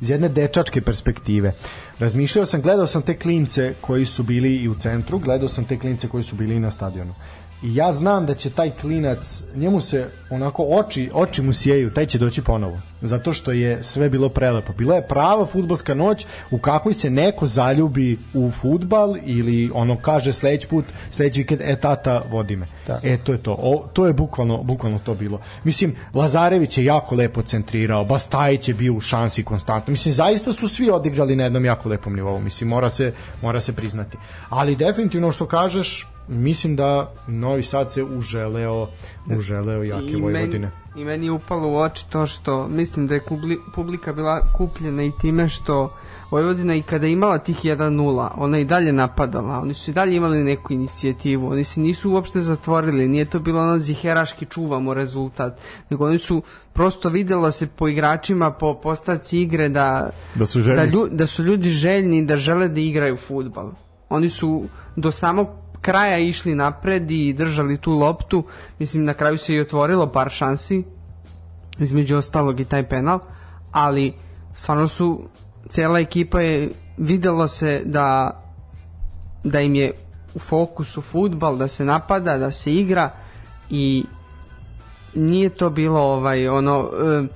iz 0.00 0.10
jedne 0.10 0.28
dečačke 0.28 0.80
perspektive. 0.80 1.52
Razmišljao 1.98 2.46
sam, 2.46 2.62
gledao 2.62 2.86
sam 2.86 3.02
te 3.02 3.16
klince 3.18 3.74
koji 3.80 4.06
su 4.06 4.22
bili 4.22 4.56
i 4.56 4.68
u 4.68 4.74
centru, 4.74 5.18
gledao 5.18 5.48
sam 5.48 5.64
te 5.64 5.78
klince 5.78 6.08
koji 6.08 6.22
su 6.22 6.36
bili 6.36 6.56
i 6.56 6.60
na 6.60 6.70
stadionu. 6.70 7.14
I 7.62 7.74
ja 7.74 7.92
znam 7.92 8.26
da 8.26 8.34
će 8.34 8.50
taj 8.50 8.70
klinac, 8.70 9.42
njemu 9.54 9.80
se 9.80 10.08
onako 10.30 10.66
oči, 10.70 11.10
oči 11.14 11.42
mu 11.42 11.52
sijeju, 11.52 11.90
taj 11.90 12.06
će 12.06 12.18
doći 12.18 12.42
ponovo. 12.42 12.78
Zato 13.02 13.32
što 13.32 13.52
je 13.52 13.82
sve 13.82 14.08
bilo 14.08 14.28
prelepo. 14.28 14.72
Bila 14.72 14.94
je 14.94 15.06
prava 15.08 15.46
futbalska 15.46 15.94
noć 15.94 16.26
u 16.50 16.58
kakvoj 16.58 16.94
se 16.94 17.10
neko 17.10 17.46
zaljubi 17.46 18.18
u 18.34 18.50
futbal 18.60 19.16
ili 19.24 19.70
ono 19.74 19.96
kaže 19.96 20.32
sledeći 20.32 20.66
put, 20.66 20.84
sledeći 21.10 21.40
vikend, 21.40 21.60
e 21.60 21.76
tata 21.76 22.22
vodi 22.30 22.56
me. 22.56 22.66
Tako. 22.86 23.06
E 23.06 23.16
to 23.16 23.32
je 23.32 23.38
to. 23.38 23.56
O, 23.58 23.88
to 23.92 24.06
je 24.06 24.12
bukvalno, 24.12 24.62
bukvalno 24.62 24.98
to 24.98 25.14
bilo. 25.14 25.40
Mislim, 25.64 25.96
Lazarević 26.14 26.78
je 26.78 26.84
jako 26.84 27.14
lepo 27.14 27.42
centrirao, 27.42 28.04
Bastajić 28.04 28.68
je 28.68 28.74
bio 28.74 28.94
u 28.94 29.00
šansi 29.00 29.44
konstantno. 29.44 29.90
Mislim, 29.90 30.14
zaista 30.14 30.52
su 30.52 30.68
svi 30.68 30.90
odigrali 30.90 31.36
na 31.36 31.44
jednom 31.44 31.64
jako 31.64 31.88
lepom 31.88 32.14
nivou. 32.14 32.40
Mislim, 32.40 32.68
mora 32.68 32.90
se, 32.90 33.12
mora 33.42 33.60
se 33.60 33.72
priznati. 33.72 34.16
Ali 34.48 34.76
definitivno 34.76 35.32
što 35.32 35.46
kažeš, 35.46 36.06
mislim 36.28 36.76
da 36.76 37.12
Novi 37.26 37.62
Sad 37.62 37.92
se 37.92 38.02
uželeo, 38.02 38.88
uželeo 39.36 39.82
jake 39.82 40.04
I 40.06 40.16
Vojvodine. 40.20 40.58
meni, 40.58 41.02
I 41.02 41.04
meni 41.04 41.26
je 41.26 41.32
upalo 41.32 41.68
u 41.68 41.76
oči 41.76 42.04
to 42.10 42.26
što 42.26 42.68
mislim 42.68 43.06
da 43.06 43.14
je 43.14 43.20
kubli, 43.20 43.58
publika 43.74 44.12
bila 44.12 44.40
kupljena 44.56 45.02
i 45.02 45.12
time 45.20 45.48
što 45.48 45.90
Vojvodina 46.30 46.74
i 46.74 46.82
kada 46.82 47.06
je 47.06 47.12
imala 47.12 47.38
tih 47.38 47.56
1-0, 47.56 48.28
ona 48.36 48.56
je 48.56 48.62
i 48.62 48.64
dalje 48.64 48.92
napadala, 48.92 49.60
oni 49.60 49.74
su 49.74 49.90
i 49.90 49.94
dalje 49.94 50.16
imali 50.16 50.44
neku 50.44 50.72
inicijativu, 50.72 51.48
oni 51.48 51.64
se 51.64 51.80
nisu 51.80 52.10
uopšte 52.10 52.40
zatvorili, 52.40 53.08
nije 53.08 53.24
to 53.24 53.38
bilo 53.38 53.60
ono 53.60 53.78
ziheraški 53.78 54.44
čuvamo 54.44 54.94
rezultat, 54.94 55.60
nego 55.90 56.06
oni 56.06 56.18
su 56.18 56.42
prosto 56.72 57.08
videlo 57.08 57.50
se 57.50 57.66
po 57.66 57.88
igračima, 57.88 58.50
po 58.50 58.74
postavci 58.74 59.40
igre 59.40 59.68
da, 59.68 60.10
Da 60.34 60.46
su 60.46 60.60
željni. 60.62 60.76
da, 60.76 60.84
lju, 60.84 61.08
da 61.10 61.26
su 61.26 61.42
ljudi 61.42 61.70
željni 61.70 62.26
da 62.26 62.36
žele 62.36 62.68
da 62.68 62.80
igraju 62.80 63.16
futbal. 63.16 63.70
Oni 64.08 64.28
su 64.28 64.64
do 64.96 65.12
samog 65.12 65.48
kraja 65.82 66.18
išli 66.18 66.54
napred 66.54 67.10
i 67.10 67.32
držali 67.32 67.76
tu 67.78 67.92
loptu. 67.92 68.44
Mislim, 68.78 69.04
na 69.04 69.14
kraju 69.14 69.38
se 69.38 69.54
i 69.54 69.60
otvorilo 69.60 70.06
par 70.06 70.30
šansi, 70.30 70.84
između 71.78 72.16
ostalog 72.16 72.60
i 72.60 72.64
taj 72.64 72.88
penal, 72.88 73.18
ali 73.72 74.12
stvarno 74.54 74.88
su, 74.88 75.22
cela 75.68 75.98
ekipa 75.98 76.40
je, 76.40 76.68
videlo 76.96 77.48
se 77.48 77.82
da, 77.84 78.30
da 79.44 79.60
im 79.60 79.74
je 79.74 79.92
u 80.34 80.38
fokusu 80.38 81.00
futbal, 81.00 81.56
da 81.56 81.68
se 81.68 81.84
napada, 81.84 82.38
da 82.38 82.50
se 82.52 82.74
igra 82.74 83.10
i 83.70 84.04
nije 85.14 85.48
to 85.48 85.70
bilo 85.70 86.00
ovaj 86.00 86.48
ono 86.48 86.78
e, 86.78 87.26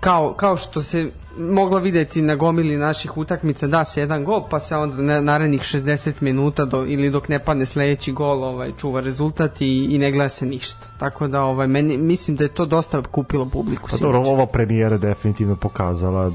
kao, 0.00 0.34
kao 0.34 0.56
što 0.56 0.82
se 0.82 1.10
moglo 1.38 1.78
videti 1.78 2.22
na 2.22 2.34
gomili 2.34 2.76
naših 2.76 3.16
utakmica 3.16 3.66
da 3.66 3.84
se 3.84 4.00
jedan 4.00 4.24
gol 4.24 4.42
pa 4.50 4.60
se 4.60 4.76
onda 4.76 5.02
na 5.02 5.20
narednih 5.20 5.60
60 5.60 6.12
minuta 6.20 6.64
do, 6.64 6.84
ili 6.86 7.10
dok 7.10 7.28
ne 7.28 7.38
padne 7.38 7.66
sledeći 7.66 8.12
gol 8.12 8.44
ovaj 8.44 8.72
čuva 8.78 9.00
rezultat 9.00 9.60
i, 9.60 9.84
i 9.90 9.98
ne 9.98 10.12
gleda 10.12 10.28
se 10.28 10.46
ništa 10.46 10.86
tako 10.98 11.28
da 11.28 11.42
ovaj 11.42 11.66
meni 11.66 11.96
mislim 11.98 12.36
da 12.36 12.44
je 12.44 12.48
to 12.48 12.66
dosta 12.66 13.02
kupilo 13.02 13.46
publiku 13.46 13.88
Pa 13.90 13.96
dobro, 13.96 14.18
ova 14.18 14.46
premijera 14.46 14.98
definitivno 14.98 15.56
pokazala 15.56 16.32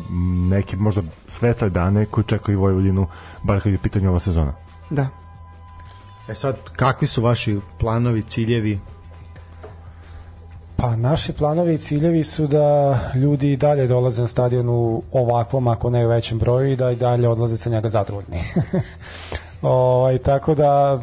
neke 0.49 0.77
možda 0.77 1.01
svetle 1.27 1.69
dane 1.69 2.05
koji 2.05 2.23
čekaju 2.23 2.59
Vojvodinu, 2.59 3.07
bar 3.43 3.61
kad 3.61 3.71
je 3.71 3.77
u 3.77 3.81
pitanju 3.81 4.09
ova 4.09 4.19
sezona. 4.19 4.53
da 4.89 5.07
E 6.29 6.35
sad, 6.35 6.55
kakvi 6.75 7.07
su 7.07 7.21
vaši 7.21 7.59
planovi, 7.79 8.21
ciljevi? 8.21 8.79
Pa 10.79 10.95
naši 10.95 11.33
planovi 11.33 11.73
i 11.73 11.77
ciljevi 11.77 12.23
su 12.23 12.47
da 12.47 12.99
ljudi 13.15 13.51
i 13.51 13.57
dalje 13.57 13.87
dolaze 13.87 14.21
na 14.21 14.27
stadion 14.27 14.69
u 14.69 15.03
ovakvom, 15.11 15.67
ako 15.67 15.89
ne 15.89 16.05
u 16.05 16.09
većem 16.09 16.39
broju 16.39 16.71
i 16.71 16.75
da 16.75 16.91
i 16.91 16.95
dalje 16.95 17.29
odlaze 17.29 17.57
sa 17.57 17.69
njega 17.69 17.89
zadovoljni. 17.89 18.43
ovaj, 19.61 20.17
tako 20.17 20.55
da 20.55 21.01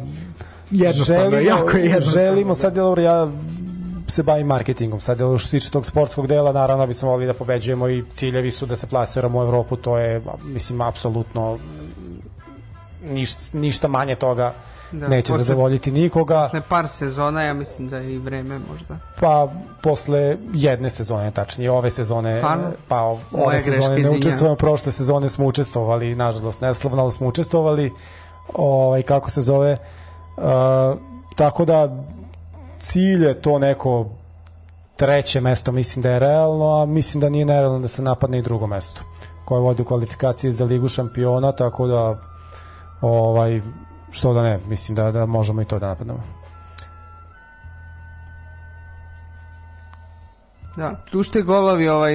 Jednostavno, 0.71 1.39
jako 1.39 1.77
je 1.77 1.85
jednostavno. 1.85 2.19
Želimo 2.19 2.55
sad, 2.55 2.73
dobro, 2.73 3.01
ja 3.01 3.31
se 4.07 4.23
bavim 4.23 4.47
marketingom. 4.47 4.99
Sad, 4.99 5.17
što 5.17 5.39
se 5.39 5.51
tiče 5.51 5.69
tog 5.69 5.85
sportskog 5.85 6.27
dela, 6.27 6.51
naravno 6.51 6.87
bismo 6.87 7.09
volili 7.09 7.27
da 7.27 7.33
pobeđujemo 7.33 7.89
i 7.89 8.03
ciljevi 8.11 8.51
su 8.51 8.65
da 8.65 8.75
se 8.75 8.87
plasiramo 8.87 9.39
u 9.39 9.41
Evropu, 9.41 9.75
to 9.75 9.97
je, 9.97 10.21
mislim, 10.43 10.81
apsolutno 10.81 11.59
ništa, 13.03 13.57
ništa 13.57 13.87
manje 13.87 14.15
toga 14.15 14.53
Da, 14.91 15.07
neće 15.07 15.33
posle- 15.33 15.43
zadovoljiti 15.43 15.91
nikoga. 15.91 16.43
posle 16.43 16.61
par 16.69 16.87
sezona 16.87 17.43
ja 17.43 17.53
mislim 17.53 17.87
da 17.87 17.97
je 17.97 18.13
i 18.13 18.17
vreme 18.17 18.59
možda 18.71 18.97
Pa 19.19 19.47
posle 19.81 20.37
jedne 20.53 20.89
sezone, 20.89 21.31
tačnije 21.31 21.71
ove 21.71 21.91
sezone, 21.91 22.37
Stvarno? 22.37 22.71
pa 22.87 23.01
ove 23.01 23.21
Moja 23.31 23.59
sezone 23.59 23.99
ne 23.99 24.09
učestvujemo, 24.09 24.55
prošle 24.55 24.91
sezone 24.91 25.29
smo 25.29 25.45
učestvovali, 25.45 26.15
nažalost 26.15 26.61
neslovno, 26.61 27.03
ali 27.03 27.11
smo 27.11 27.27
učestvovali, 27.27 27.91
ovaj, 28.53 29.03
kako 29.03 29.29
se 29.29 29.41
zove, 29.41 29.77
uh, 30.37 30.43
tako 31.35 31.65
da 31.65 32.03
cilj 32.79 33.25
je 33.25 33.41
to 33.41 33.59
neko 33.59 34.09
treće 34.95 35.41
mesto, 35.41 35.71
mislim 35.71 36.03
da 36.03 36.09
je 36.09 36.19
realno, 36.19 36.81
a 36.81 36.85
mislim 36.85 37.21
da 37.21 37.29
nije 37.29 37.45
nerealno 37.45 37.79
da 37.79 37.87
se 37.87 38.01
napadne 38.01 38.39
i 38.39 38.41
drugo 38.41 38.67
mesto 38.67 39.01
koje 39.45 39.61
vodi 39.61 39.81
u 39.81 39.85
kvalifikaciji 39.85 40.51
za 40.51 40.65
ligu 40.65 40.89
šampiona, 40.89 41.51
tako 41.51 41.87
da 41.87 42.21
ovaj, 43.01 43.61
što 44.11 44.33
da 44.33 44.43
ne, 44.43 44.59
mislim 44.67 44.95
da, 44.95 45.11
da 45.11 45.25
možemo 45.25 45.61
i 45.61 45.65
to 45.65 45.79
da 45.79 45.87
napadnemo. 45.87 46.23
da, 50.77 50.95
tušte 51.11 51.41
golovi 51.41 51.89
ovaj 51.89 52.13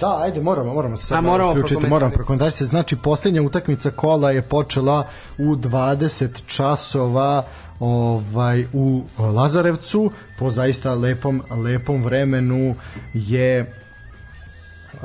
Da, 0.00 0.20
ajde, 0.20 0.40
moramo, 0.40 0.74
moramo 0.74 0.96
se 0.96 1.06
sad 1.06 1.24
moramo 1.24 1.50
uključiti, 1.50 1.86
moramo 1.86 2.12
prokomentarisati. 2.12 2.66
Znači, 2.66 2.96
posljednja 2.96 3.42
utakmica 3.42 3.90
kola 3.90 4.30
je 4.30 4.42
počela 4.42 5.06
u 5.38 5.56
20 5.56 6.46
časova 6.46 7.44
ovaj 7.80 8.66
u 8.72 9.02
Lazarevcu 9.18 10.10
po 10.38 10.50
zaista 10.50 10.94
lepom 10.94 11.42
lepom 11.64 12.02
vremenu 12.02 12.74
je 13.14 13.72
uh, 14.94 15.00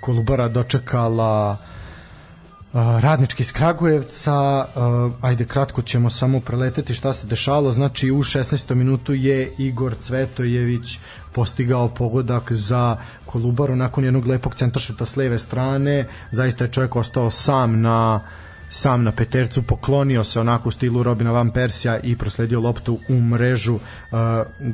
Kolubara 0.00 0.48
dočekala 0.48 1.56
radnički 2.72 3.42
iz 3.42 3.52
Kragujevca, 3.52 4.64
uh, 4.64 5.12
ajde 5.20 5.44
kratko 5.44 5.82
ćemo 5.82 6.10
samo 6.10 6.40
preleteti 6.40 6.94
šta 6.94 7.12
se 7.12 7.26
dešalo, 7.26 7.72
znači 7.72 8.10
u 8.10 8.18
16. 8.18 8.74
minutu 8.74 9.14
je 9.14 9.52
Igor 9.58 9.94
Cvetojević 9.94 10.98
postigao 11.32 11.88
pogodak 11.88 12.52
za 12.52 12.96
Kolubaru 13.26 13.76
nakon 13.76 14.04
jednog 14.04 14.26
lepog 14.26 14.54
centaršuta 14.54 15.06
s 15.06 15.16
leve 15.16 15.38
strane, 15.38 16.06
zaista 16.30 16.64
je 16.64 16.70
čovjek 16.70 16.96
ostao 16.96 17.30
sam 17.30 17.80
na 17.80 18.20
sam 18.72 19.02
na 19.02 19.12
petercu 19.12 19.62
poklonio 19.62 20.24
se 20.24 20.40
onako 20.40 20.68
u 20.68 20.72
stilu 20.72 21.02
Robina 21.02 21.30
Van 21.30 21.50
Persija 21.50 21.98
i 21.98 22.16
prosledio 22.16 22.60
loptu 22.60 22.98
u 23.08 23.20
mrežu 23.20 23.74
uh, 23.74 23.80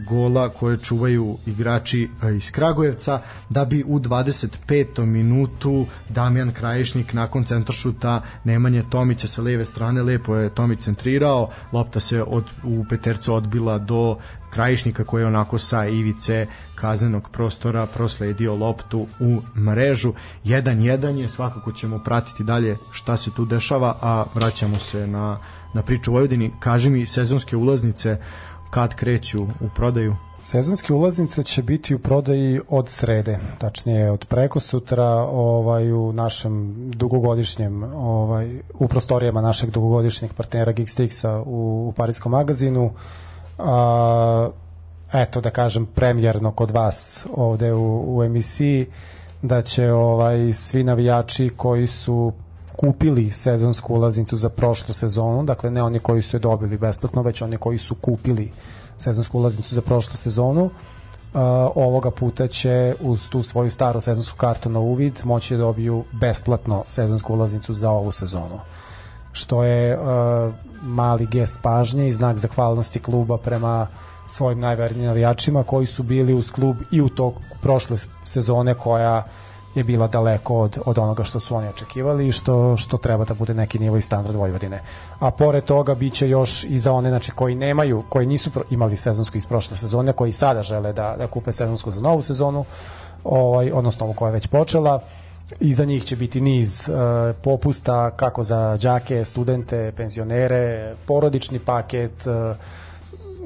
gola 0.08 0.48
koje 0.48 0.76
čuvaju 0.76 1.38
igrači 1.46 2.08
uh, 2.22 2.36
iz 2.36 2.50
Kragujevca 2.50 3.22
da 3.48 3.64
bi 3.64 3.84
u 3.86 3.98
25. 3.98 5.04
minutu 5.04 5.86
Damjan 6.08 6.52
Krajišnik 6.52 7.12
nakon 7.12 7.44
centaršuta 7.44 8.22
Nemanje 8.44 8.82
Tomića 8.90 9.26
sa 9.26 9.42
leve 9.42 9.64
strane 9.64 10.02
lepo 10.02 10.36
je 10.36 10.54
Tomić 10.54 10.80
centrirao 10.80 11.50
lopta 11.72 12.00
se 12.00 12.22
od, 12.22 12.44
u 12.64 12.84
petercu 12.88 13.34
odbila 13.34 13.78
do 13.78 14.16
Krajišnika 14.50 15.04
koji 15.04 15.22
je 15.22 15.26
onako 15.26 15.58
sa 15.58 15.86
ivice 15.86 16.46
kaznenog 16.74 17.28
prostora 17.32 17.86
prosledio 17.86 18.54
loptu 18.54 19.06
u 19.20 19.60
mrežu. 19.60 20.12
1-1 20.44 21.16
je, 21.16 21.28
svakako 21.28 21.72
ćemo 21.72 21.98
pratiti 21.98 22.44
dalje 22.44 22.76
šta 22.92 23.16
se 23.16 23.30
tu 23.36 23.44
dešava 23.44 23.96
a 24.02 24.24
vraćamo 24.34 24.78
se 24.78 25.06
na, 25.06 25.38
na 25.74 25.82
priču 25.82 26.12
Vojvodini. 26.12 26.50
Kaži 26.60 26.90
mi 26.90 27.06
sezonske 27.06 27.56
ulaznice 27.56 28.16
kad 28.70 28.94
kreću 28.94 29.42
u 29.42 29.68
prodaju? 29.76 30.16
Sezonske 30.40 30.92
ulaznice 30.92 31.42
će 31.42 31.62
biti 31.62 31.94
u 31.94 31.98
prodaji 31.98 32.60
od 32.68 32.88
srede, 32.88 33.38
tačnije 33.58 34.10
od 34.10 34.24
preko 34.24 34.60
sutra 34.60 35.06
ovaj, 35.22 35.92
u 35.92 36.12
našem 36.12 36.74
dugogodišnjem, 36.90 37.82
ovaj, 37.82 38.60
u 38.74 38.88
prostorijama 38.88 39.40
našeg 39.40 39.70
dugogodišnjeg 39.70 40.32
partnera 40.32 40.72
Geekstixa 40.72 41.42
u, 41.46 41.88
u 41.88 41.92
Parijskom 41.92 42.32
magazinu. 42.32 42.92
A, 43.58 44.48
eto 45.12 45.40
da 45.40 45.50
kažem 45.50 45.86
premjerno 45.86 46.52
kod 46.52 46.70
vas 46.70 47.26
ovde 47.36 47.72
u, 47.72 48.16
u 48.16 48.24
emisiji 48.24 48.86
da 49.42 49.62
će 49.62 49.92
ovaj 49.92 50.52
svi 50.52 50.82
navijači 50.82 51.50
koji 51.56 51.86
su 51.86 52.32
kupili 52.76 53.30
sezonsku 53.30 53.94
ulaznicu 53.94 54.36
za 54.36 54.48
prošlu 54.48 54.94
sezonu, 54.94 55.44
dakle 55.44 55.70
ne 55.70 55.82
oni 55.82 55.98
koji 55.98 56.22
su 56.22 56.36
je 56.36 56.40
dobili 56.40 56.78
besplatno, 56.78 57.22
već 57.22 57.42
oni 57.42 57.56
koji 57.56 57.78
su 57.78 57.94
kupili 57.94 58.52
sezonsku 58.98 59.38
ulaznicu 59.38 59.74
za 59.74 59.82
prošlu 59.82 60.16
sezonu, 60.16 60.64
uh, 60.64 60.70
ovoga 61.74 62.10
puta 62.10 62.46
će 62.48 62.94
uz 63.00 63.28
tu 63.28 63.42
svoju 63.42 63.70
staru 63.70 64.00
sezonsku 64.00 64.36
kartu 64.36 64.70
na 64.70 64.80
uvid 64.80 65.20
moći 65.24 65.56
da 65.56 65.62
dobiju 65.62 66.04
besplatno 66.12 66.84
sezonsku 66.86 67.34
ulaznicu 67.34 67.74
za 67.74 67.90
ovu 67.90 68.12
sezonu. 68.12 68.60
Što 69.32 69.64
je 69.64 69.98
uh, 69.98 70.54
mali 70.82 71.26
gest 71.26 71.58
pažnje 71.62 72.08
i 72.08 72.12
znak 72.12 72.38
zahvalnosti 72.38 72.98
kluba 73.00 73.38
prema 73.38 73.86
svojim 74.26 74.60
najvernijim 74.60 75.06
navijačima 75.06 75.62
koji 75.62 75.86
su 75.86 76.02
bili 76.02 76.34
uz 76.34 76.50
klub 76.50 76.76
i 76.90 77.00
u 77.00 77.08
tog 77.08 77.34
prošle 77.62 77.96
sezone 78.24 78.74
koja 78.74 79.24
je 79.74 79.84
bila 79.84 80.08
daleko 80.08 80.56
od, 80.56 80.78
od 80.86 80.98
onoga 80.98 81.24
što 81.24 81.40
su 81.40 81.56
oni 81.56 81.68
očekivali 81.68 82.28
i 82.28 82.32
što, 82.32 82.76
što 82.76 82.98
treba 82.98 83.24
da 83.24 83.34
bude 83.34 83.54
neki 83.54 83.78
nivo 83.78 83.96
i 83.96 84.02
standard 84.02 84.36
Vojvodine. 84.36 84.82
A 85.18 85.30
pored 85.30 85.64
toga 85.64 85.94
biće 85.94 86.28
još 86.28 86.64
i 86.64 86.78
za 86.78 86.92
one 86.92 87.08
znači, 87.08 87.32
koji 87.32 87.54
nemaju, 87.54 88.02
koji 88.08 88.26
nisu 88.26 88.50
imali 88.70 88.96
sezonsku 88.96 89.38
iz 89.38 89.46
prošle 89.46 89.76
sezone, 89.76 90.12
koji 90.12 90.32
sada 90.32 90.62
žele 90.62 90.92
da, 90.92 91.14
da 91.18 91.26
kupe 91.26 91.52
sezonsku 91.52 91.90
za 91.90 92.00
novu 92.00 92.22
sezonu, 92.22 92.64
ovaj, 93.24 93.70
odnosno 93.72 94.06
ovu 94.06 94.14
koja 94.14 94.28
je 94.28 94.32
već 94.32 94.46
počela, 94.46 95.00
i 95.60 95.74
za 95.74 95.84
njih 95.84 96.04
će 96.04 96.16
biti 96.16 96.40
niz 96.40 96.88
uh, 96.88 97.36
popusta 97.42 98.10
kako 98.10 98.42
za 98.42 98.78
đake, 98.82 99.24
studente, 99.24 99.92
penzionere, 99.96 100.94
porodični 101.06 101.58
paket, 101.58 102.26
uh, 102.26 102.56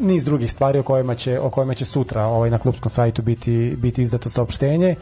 niz 0.01 0.24
drugih 0.24 0.53
stvari 0.53 0.79
o 0.79 0.83
kojima 0.83 1.15
će 1.15 1.41
o 1.41 1.51
kojima 1.51 1.74
će 1.74 1.85
sutra 1.85 2.24
ovaj 2.24 2.51
na 2.51 2.59
klubskom 2.59 2.91
sajtu 2.91 3.23
biti 3.23 3.77
biti 3.79 4.03
izdato 4.03 4.29
saopštenje 4.29 4.97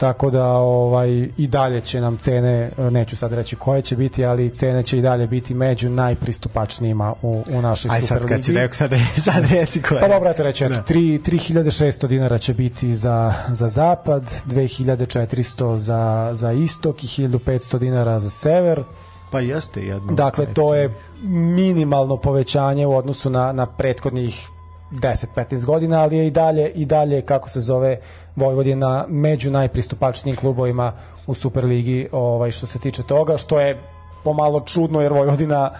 tako 0.00 0.30
da 0.30 0.46
ovaj 0.52 1.28
i 1.36 1.46
dalje 1.46 1.80
će 1.80 2.00
nam 2.00 2.16
cene 2.16 2.70
neću 2.90 3.16
sad 3.16 3.32
reći 3.32 3.56
koje 3.56 3.82
će 3.82 3.96
biti 3.96 4.24
ali 4.24 4.50
cene 4.50 4.82
će 4.82 4.98
i 4.98 5.02
dalje 5.02 5.26
biti 5.26 5.54
među 5.54 5.90
najpristupačnijima 5.90 7.14
u, 7.22 7.44
u 7.52 7.62
našoj 7.62 7.90
Aj 7.92 8.00
Superligi. 8.00 8.28
sad 8.28 8.28
kad 8.28 8.44
si 8.44 8.52
rekao 8.52 8.74
sad, 8.74 8.90
sad 9.32 9.50
reci 9.50 9.82
koje. 9.82 10.00
Pa 10.00 10.08
dobro, 10.08 10.30
eto 10.30 10.42
reći, 10.42 10.64
eto, 10.64 10.74
Da. 10.74 10.82
3, 10.82 11.30
3600 11.30 12.06
dinara 12.06 12.38
će 12.38 12.54
biti 12.54 12.96
za, 12.96 13.34
za 13.48 13.68
zapad, 13.68 14.22
2400 14.46 15.76
za, 15.76 16.30
za 16.32 16.52
istok 16.52 17.04
i 17.04 17.06
1500 17.06 17.78
dinara 17.78 18.20
za 18.20 18.30
sever. 18.30 18.82
Pa 19.30 19.40
jeste 19.40 19.82
jedno. 19.82 20.12
Dakle, 20.12 20.46
to 20.54 20.74
je 20.74 20.94
minimalno 21.22 22.16
povećanje 22.16 22.86
u 22.86 22.96
odnosu 22.96 23.30
na, 23.30 23.52
na 23.52 23.66
prethodnih 23.66 24.48
10-15 24.90 25.64
godina, 25.64 26.02
ali 26.02 26.16
je 26.16 26.26
i 26.26 26.30
dalje, 26.30 26.68
i 26.68 26.84
dalje, 26.84 27.22
kako 27.22 27.48
se 27.48 27.60
zove, 27.60 27.98
Vojvodina 28.36 29.04
među 29.08 29.50
najpristupačnijim 29.50 30.36
klubovima 30.36 30.92
u 31.26 31.34
Superligi 31.34 32.08
ovaj, 32.12 32.50
što 32.50 32.66
se 32.66 32.78
tiče 32.78 33.02
toga, 33.02 33.38
što 33.38 33.60
je 33.60 33.78
pomalo 34.24 34.60
čudno 34.60 35.00
jer 35.00 35.12
Vojvodina 35.12 35.70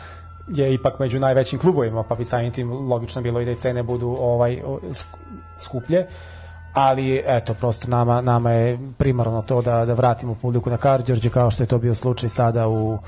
je 0.48 0.74
ipak 0.74 0.98
među 0.98 1.20
najvećim 1.20 1.58
klubovima, 1.58 2.02
pa 2.02 2.14
bi 2.14 2.24
samim 2.24 2.52
tim 2.52 2.72
logično 2.72 3.22
bilo 3.22 3.40
i 3.40 3.44
da 3.44 3.50
i 3.50 3.56
cene 3.56 3.82
budu 3.82 4.16
ovaj 4.20 4.62
skuplje. 5.60 6.06
Ali 6.72 7.22
eto 7.26 7.54
prosto 7.54 7.88
nama 7.88 8.20
nama 8.20 8.50
je 8.50 8.78
primarno 8.98 9.42
to 9.42 9.62
da 9.62 9.84
da 9.84 9.94
vratimo 9.94 10.34
publiku 10.34 10.70
na 10.70 10.76
Karađorđe 10.76 11.30
kao 11.30 11.50
što 11.50 11.62
je 11.62 11.66
to 11.66 11.78
bio 11.78 11.94
slučaj 11.94 12.28
sada 12.28 12.68
u 12.68 12.98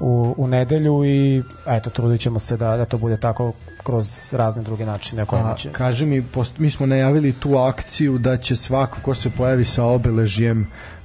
u, 0.00 0.34
u 0.38 0.46
nedelju 0.48 1.04
i 1.04 1.42
eto 1.66 1.90
trudit 1.90 2.20
ćemo 2.20 2.38
se 2.38 2.56
da, 2.56 2.76
da 2.76 2.84
to 2.84 2.98
bude 2.98 3.16
tako 3.16 3.52
kroz 3.82 4.34
razne 4.34 4.62
druge 4.62 4.86
načine 4.86 5.26
A, 5.30 5.54
će 5.56 5.72
kaži 5.72 6.06
mi, 6.06 6.22
post, 6.22 6.58
mi 6.58 6.70
smo 6.70 6.86
najavili 6.86 7.32
tu 7.32 7.56
akciju 7.56 8.18
da 8.18 8.36
će 8.36 8.56
svako 8.56 8.98
ko 9.02 9.14
se 9.14 9.30
pojavi 9.30 9.64
sa 9.64 9.84
obeležjem 9.84 10.60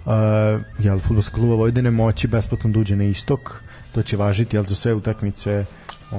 uh, 0.06 0.12
jel, 0.80 1.00
futbolskog 1.00 1.40
kluba 1.40 1.56
Vojvodine 1.56 1.92
moći 1.92 2.28
besplatno 2.28 2.70
da 2.70 2.80
uđe 2.80 2.96
na 2.96 3.04
istok. 3.04 3.62
To 3.92 4.04
će 4.04 4.18
važiti 4.18 4.56
jel, 4.56 4.64
za 4.64 4.76
sve 4.76 4.94
utakmice. 4.94 5.66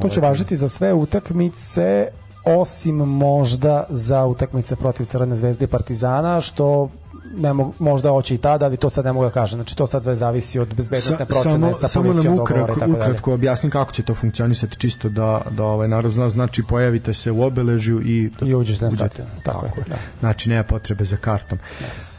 To 0.03 0.09
će 0.09 0.21
ovaj, 0.21 0.31
važiti 0.31 0.57
za 0.57 0.69
sve 0.69 0.93
utakmice 0.93 2.09
osim 2.45 2.97
možda 2.97 3.85
za 3.91 4.27
utakmice 4.27 4.77
protiv 4.77 5.05
Crvene 5.05 5.37
zvezde 5.37 5.65
i 5.65 5.69
Partizana 5.69 6.41
što 6.41 6.91
ne 7.37 7.53
mogu, 7.53 7.75
možda 7.79 8.11
hoće 8.11 8.35
i 8.35 8.39
tada, 8.39 8.67
ali 8.67 8.77
to 8.77 8.91
sad 8.91 9.05
ne 9.05 9.13
mogu 9.13 9.25
da 9.25 9.31
kažem. 9.31 9.57
Znači 9.57 9.77
to 9.77 9.87
sad 9.87 10.03
sve 10.03 10.17
zavisi 10.17 10.59
od 10.59 10.75
bezbednostne 10.75 11.27
procene 11.27 11.75
sa 11.75 11.89
samo 11.89 12.05
nam 12.05 12.13
policijom 12.13 12.37
dogovora 12.37 12.61
i 12.61 12.63
ukratko, 12.63 12.81
tako 12.81 12.93
ukratko 12.93 13.35
objasnim 13.35 13.71
kako 13.71 13.93
će 13.93 14.03
to 14.03 14.15
funkcionisati 14.15 14.79
čisto 14.79 15.09
da, 15.09 15.43
da 15.51 15.65
ovaj 15.65 15.89
narod 15.89 16.13
zna, 16.13 16.29
znači 16.29 16.63
pojavite 16.63 17.15
se 17.15 17.31
u 17.31 17.43
obeležju 17.43 18.01
i, 18.03 18.31
I 18.43 18.55
uđete 18.55 18.85
na 18.85 18.91
stadion. 18.91 19.29
Tako, 19.43 19.67
je. 19.67 19.85
Da. 19.89 19.97
Znači 20.21 20.49
nema 20.49 20.63
potrebe 20.63 21.05
za 21.05 21.17
kartom. 21.17 21.59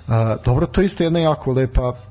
A, 0.07 0.36
dobro, 0.45 0.65
to 0.65 0.81
je 0.81 0.86
isto 0.86 1.03
jedna 1.03 1.19
jako 1.19 1.52
lepa 1.52 2.09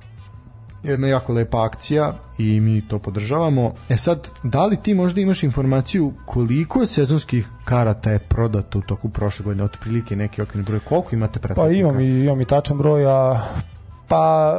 jedna 0.82 1.08
jako 1.08 1.32
lepa 1.32 1.64
akcija 1.64 2.12
i 2.38 2.60
mi 2.60 2.88
to 2.88 2.98
podržavamo. 2.98 3.72
E 3.88 3.96
sad, 3.96 4.28
da 4.42 4.66
li 4.66 4.76
ti 4.76 4.94
možda 4.94 5.20
imaš 5.20 5.42
informaciju 5.42 6.12
koliko 6.26 6.86
sezonskih 6.86 7.48
karata 7.64 8.10
je 8.10 8.18
prodato 8.18 8.78
u 8.78 8.82
toku 8.82 9.08
prošle 9.08 9.44
godine, 9.44 9.64
otprilike 9.64 10.16
neki 10.16 10.42
okvirni 10.42 10.64
broj, 10.64 10.80
koliko 10.80 11.14
imate 11.14 11.38
Pa 11.38 11.42
pretplatnika? 11.42 11.80
imam 11.80 12.00
i, 12.00 12.24
imam 12.24 12.40
i 12.40 12.44
tačan 12.44 12.78
broj, 12.78 13.06
a 13.06 13.40
pa 14.08 14.54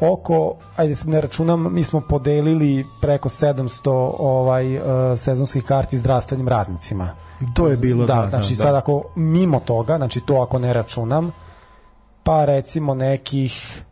uh, 0.00 0.10
oko, 0.12 0.54
ajde 0.76 0.94
sad 0.94 1.08
ne 1.08 1.20
računam, 1.20 1.74
mi 1.74 1.84
smo 1.84 2.00
podelili 2.00 2.86
preko 3.00 3.28
700 3.28 4.12
ovaj 4.18 4.76
uh, 4.76 4.82
sezonskih 5.16 5.64
karti 5.64 5.98
zdravstvenim 5.98 6.48
radnicima. 6.48 7.10
To 7.54 7.68
je 7.68 7.76
bilo, 7.76 8.06
da, 8.06 8.14
da, 8.14 8.20
da, 8.20 8.28
znači 8.28 8.54
da. 8.54 8.62
sad 8.62 8.74
ako 8.74 9.02
mimo 9.16 9.60
toga, 9.60 9.96
znači 9.96 10.20
to 10.20 10.34
ako 10.34 10.58
ne 10.58 10.72
računam, 10.72 11.30
pa 12.22 12.44
recimo 12.44 12.94
nekih 12.94 13.82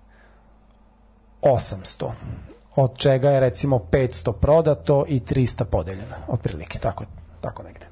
800 1.42 2.10
od 2.76 2.98
čega 2.98 3.30
je 3.30 3.40
recimo 3.40 3.78
500 3.92 4.32
prodato 4.32 5.04
i 5.08 5.20
300 5.20 5.64
podeljeno 5.64 6.14
otprilike 6.28 6.78
tako 6.78 7.04
tako 7.40 7.62
negde. 7.62 7.86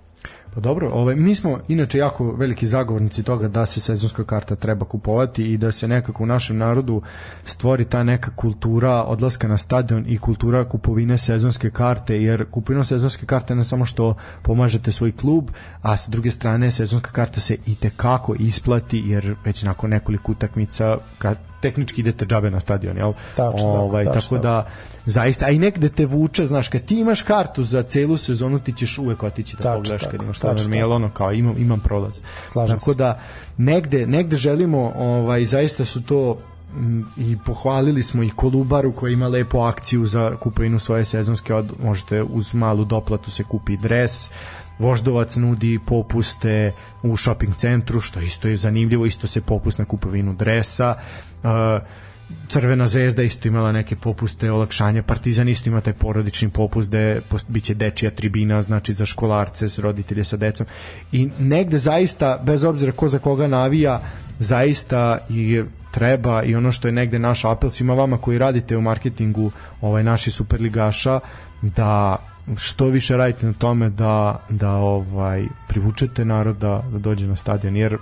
Pa 0.54 0.60
dobro, 0.60 0.90
ovaj, 0.92 1.14
mi 1.16 1.34
smo 1.34 1.58
inače 1.68 1.98
jako 1.98 2.30
veliki 2.30 2.66
zagovornici 2.66 3.22
toga 3.22 3.48
da 3.48 3.66
se 3.66 3.80
sezonska 3.80 4.24
karta 4.24 4.56
treba 4.56 4.84
kupovati 4.86 5.52
i 5.52 5.58
da 5.58 5.72
se 5.72 5.88
nekako 5.88 6.22
u 6.22 6.26
našem 6.26 6.56
narodu 6.56 7.02
stvori 7.44 7.84
ta 7.84 8.02
neka 8.02 8.30
kultura 8.36 9.02
odlaska 9.02 9.48
na 9.48 9.58
stadion 9.58 10.04
i 10.08 10.18
kultura 10.18 10.64
kupovine 10.64 11.18
sezonske 11.18 11.70
karte, 11.70 12.22
jer 12.22 12.50
kupovina 12.50 12.84
sezonske 12.84 13.26
karte 13.26 13.54
ne 13.54 13.64
samo 13.64 13.84
što 13.84 14.14
pomažete 14.42 14.92
svoj 14.92 15.12
klub, 15.12 15.50
a 15.82 15.96
sa 15.96 16.10
druge 16.10 16.30
strane 16.30 16.70
sezonska 16.70 17.10
karta 17.10 17.40
se 17.40 17.56
i 17.66 17.74
tekako 17.74 18.34
isplati, 18.38 19.02
jer 19.06 19.34
već 19.44 19.62
nakon 19.62 19.90
nekoliko 19.90 20.32
utakmica 20.32 20.98
kad 21.18 21.38
tehnički 21.64 22.00
idete 22.00 22.26
džabe 22.26 22.50
na 22.50 22.60
stadion, 22.60 22.96
jel? 22.96 23.12
Tačno 23.36 23.68
ovaj, 23.68 24.04
tačno 24.04 24.20
tako 24.20 24.42
da 24.42 24.66
zaista, 25.06 25.46
a 25.46 25.50
i 25.50 25.58
negde 25.58 25.88
te 25.88 26.06
vuče, 26.06 26.46
znaš, 26.46 26.68
kad 26.68 26.84
ti 26.84 27.00
imaš 27.00 27.22
kartu 27.22 27.64
za 27.64 27.82
celu 27.82 28.16
sezonu, 28.16 28.58
ti 28.60 28.72
ćeš 28.72 28.98
uvek 28.98 29.22
otići 29.22 29.56
da 29.56 29.62
Tačno 29.62 29.76
pogledaš 29.76 30.02
kad 30.10 30.22
imaš 30.22 30.38
stadion, 30.38 30.74
jel 30.74 30.92
ono 30.92 31.10
kao 31.10 31.32
imam, 31.32 31.58
imam 31.58 31.80
prolaz. 31.80 32.20
Slažem 32.48 32.78
tako 32.78 32.90
se. 32.90 32.94
da 32.94 33.20
negde, 33.58 34.06
negde 34.06 34.36
želimo, 34.36 34.92
ovaj, 34.96 35.44
zaista 35.44 35.84
su 35.84 36.02
to 36.02 36.38
i 37.16 37.36
pohvalili 37.46 38.02
smo 38.02 38.22
i 38.22 38.30
Kolubaru 38.36 38.92
koja 38.92 39.12
ima 39.12 39.28
lepu 39.28 39.58
akciju 39.58 40.06
za 40.06 40.36
kupovinu 40.36 40.78
svoje 40.78 41.04
sezonske 41.04 41.54
od, 41.54 41.72
možete 41.82 42.22
uz 42.22 42.54
malu 42.54 42.84
doplatu 42.84 43.30
se 43.30 43.44
kupi 43.44 43.76
dres 43.76 44.30
Voždovac 44.78 45.36
nudi 45.36 45.78
popuste 45.86 46.72
u 47.02 47.16
shopping 47.16 47.56
centru 47.56 48.00
što 48.00 48.20
isto 48.20 48.48
je 48.48 48.56
zanimljivo 48.56 49.06
isto 49.06 49.26
se 49.26 49.40
popust 49.40 49.78
na 49.78 49.84
kupovinu 49.84 50.34
dresa 50.34 50.94
uh, 51.42 51.50
Crvena 52.48 52.88
zvezda 52.88 53.22
isto 53.22 53.48
imala 53.48 53.72
neke 53.72 53.96
popuste, 53.96 54.52
olakšanje, 54.52 55.02
Partizan 55.02 55.48
isto 55.48 55.68
ima 55.70 55.80
taj 55.80 55.92
porodični 55.92 56.48
popust 56.48 56.88
gde 56.88 57.20
biće 57.48 57.74
dečija 57.74 58.10
tribina, 58.10 58.62
znači 58.62 58.92
za 58.92 59.06
školarce, 59.06 59.68
s 59.68 59.78
roditelje 59.78 60.24
sa 60.24 60.36
decom. 60.36 60.66
I 61.12 61.30
negde 61.38 61.78
zaista, 61.78 62.38
bez 62.42 62.64
obzira 62.64 62.92
ko 62.92 63.08
za 63.08 63.18
koga 63.18 63.46
navija, 63.46 64.00
zaista 64.38 65.18
i 65.30 65.62
treba 65.90 66.42
i 66.42 66.54
ono 66.54 66.72
što 66.72 66.88
je 66.88 66.92
negde 66.92 67.18
naš 67.18 67.44
apel 67.44 67.70
svima 67.70 67.94
vama 67.94 68.18
koji 68.18 68.38
radite 68.38 68.76
u 68.76 68.80
marketingu 68.80 69.50
ovaj 69.80 70.02
naši 70.02 70.30
superligaša 70.30 71.20
da 71.62 72.16
što 72.56 72.86
više 72.86 73.16
radite 73.16 73.46
na 73.46 73.52
tome 73.52 73.90
da 73.90 74.40
da 74.48 74.70
ovaj 74.70 75.44
privučete 75.68 76.24
narod 76.24 76.56
da, 76.56 76.82
da 76.92 76.98
dođe 76.98 77.26
na 77.26 77.36
stadion 77.36 77.76
jer 77.76 77.96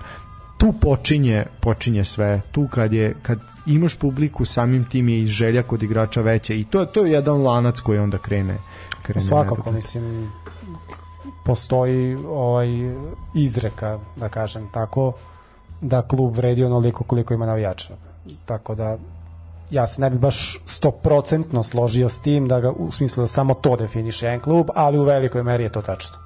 tu 0.59 0.73
počinje 0.81 1.45
počinje 1.61 2.05
sve 2.05 2.41
tu 2.53 2.69
kad 2.71 2.93
je 2.93 3.15
kad 3.23 3.39
imaš 3.67 3.99
publiku 3.99 4.45
samim 4.45 4.85
tim 4.85 5.09
je 5.09 5.23
i 5.23 5.27
želja 5.27 5.63
kod 5.63 5.83
igrača 5.83 6.23
veća 6.23 6.55
i 6.55 6.65
to 6.65 6.85
to 6.85 7.05
je 7.05 7.13
jedan 7.13 7.43
lanac 7.43 7.81
koji 7.81 7.99
onda 7.99 8.19
krene 8.19 8.57
krene 9.03 9.21
Svakako, 9.21 9.55
nedogled. 9.55 9.75
mislim, 9.75 10.31
postoji 11.45 12.15
ovaj 12.15 12.69
izreka, 13.35 13.99
da 14.17 14.29
kažem 14.29 14.69
tako, 14.73 15.13
da 15.81 16.03
klub 16.03 16.37
vredi 16.37 16.65
onoliko 16.65 17.05
koliko 17.05 17.35
ima 17.35 17.47
navijača. 17.47 17.95
Tako 18.47 18.75
da 18.75 18.99
ja 19.73 19.87
se 19.87 20.01
ne 20.01 20.11
bi 20.11 20.19
baš 20.19 20.61
100% 20.67 21.63
složio 21.63 22.09
s 22.09 22.23
tim 22.23 22.49
da 22.49 22.61
ga 22.61 22.71
u 22.71 22.91
smislu 22.91 23.23
da 23.23 23.27
samo 23.27 23.55
to 23.55 23.77
definiše 23.77 24.27
jedan 24.27 24.41
klub, 24.41 24.67
ali 24.75 24.99
u 24.99 25.05
velikoj 25.05 25.43
meri 25.43 25.65
je 25.65 25.73
to 25.73 25.83
tačno. 25.83 26.17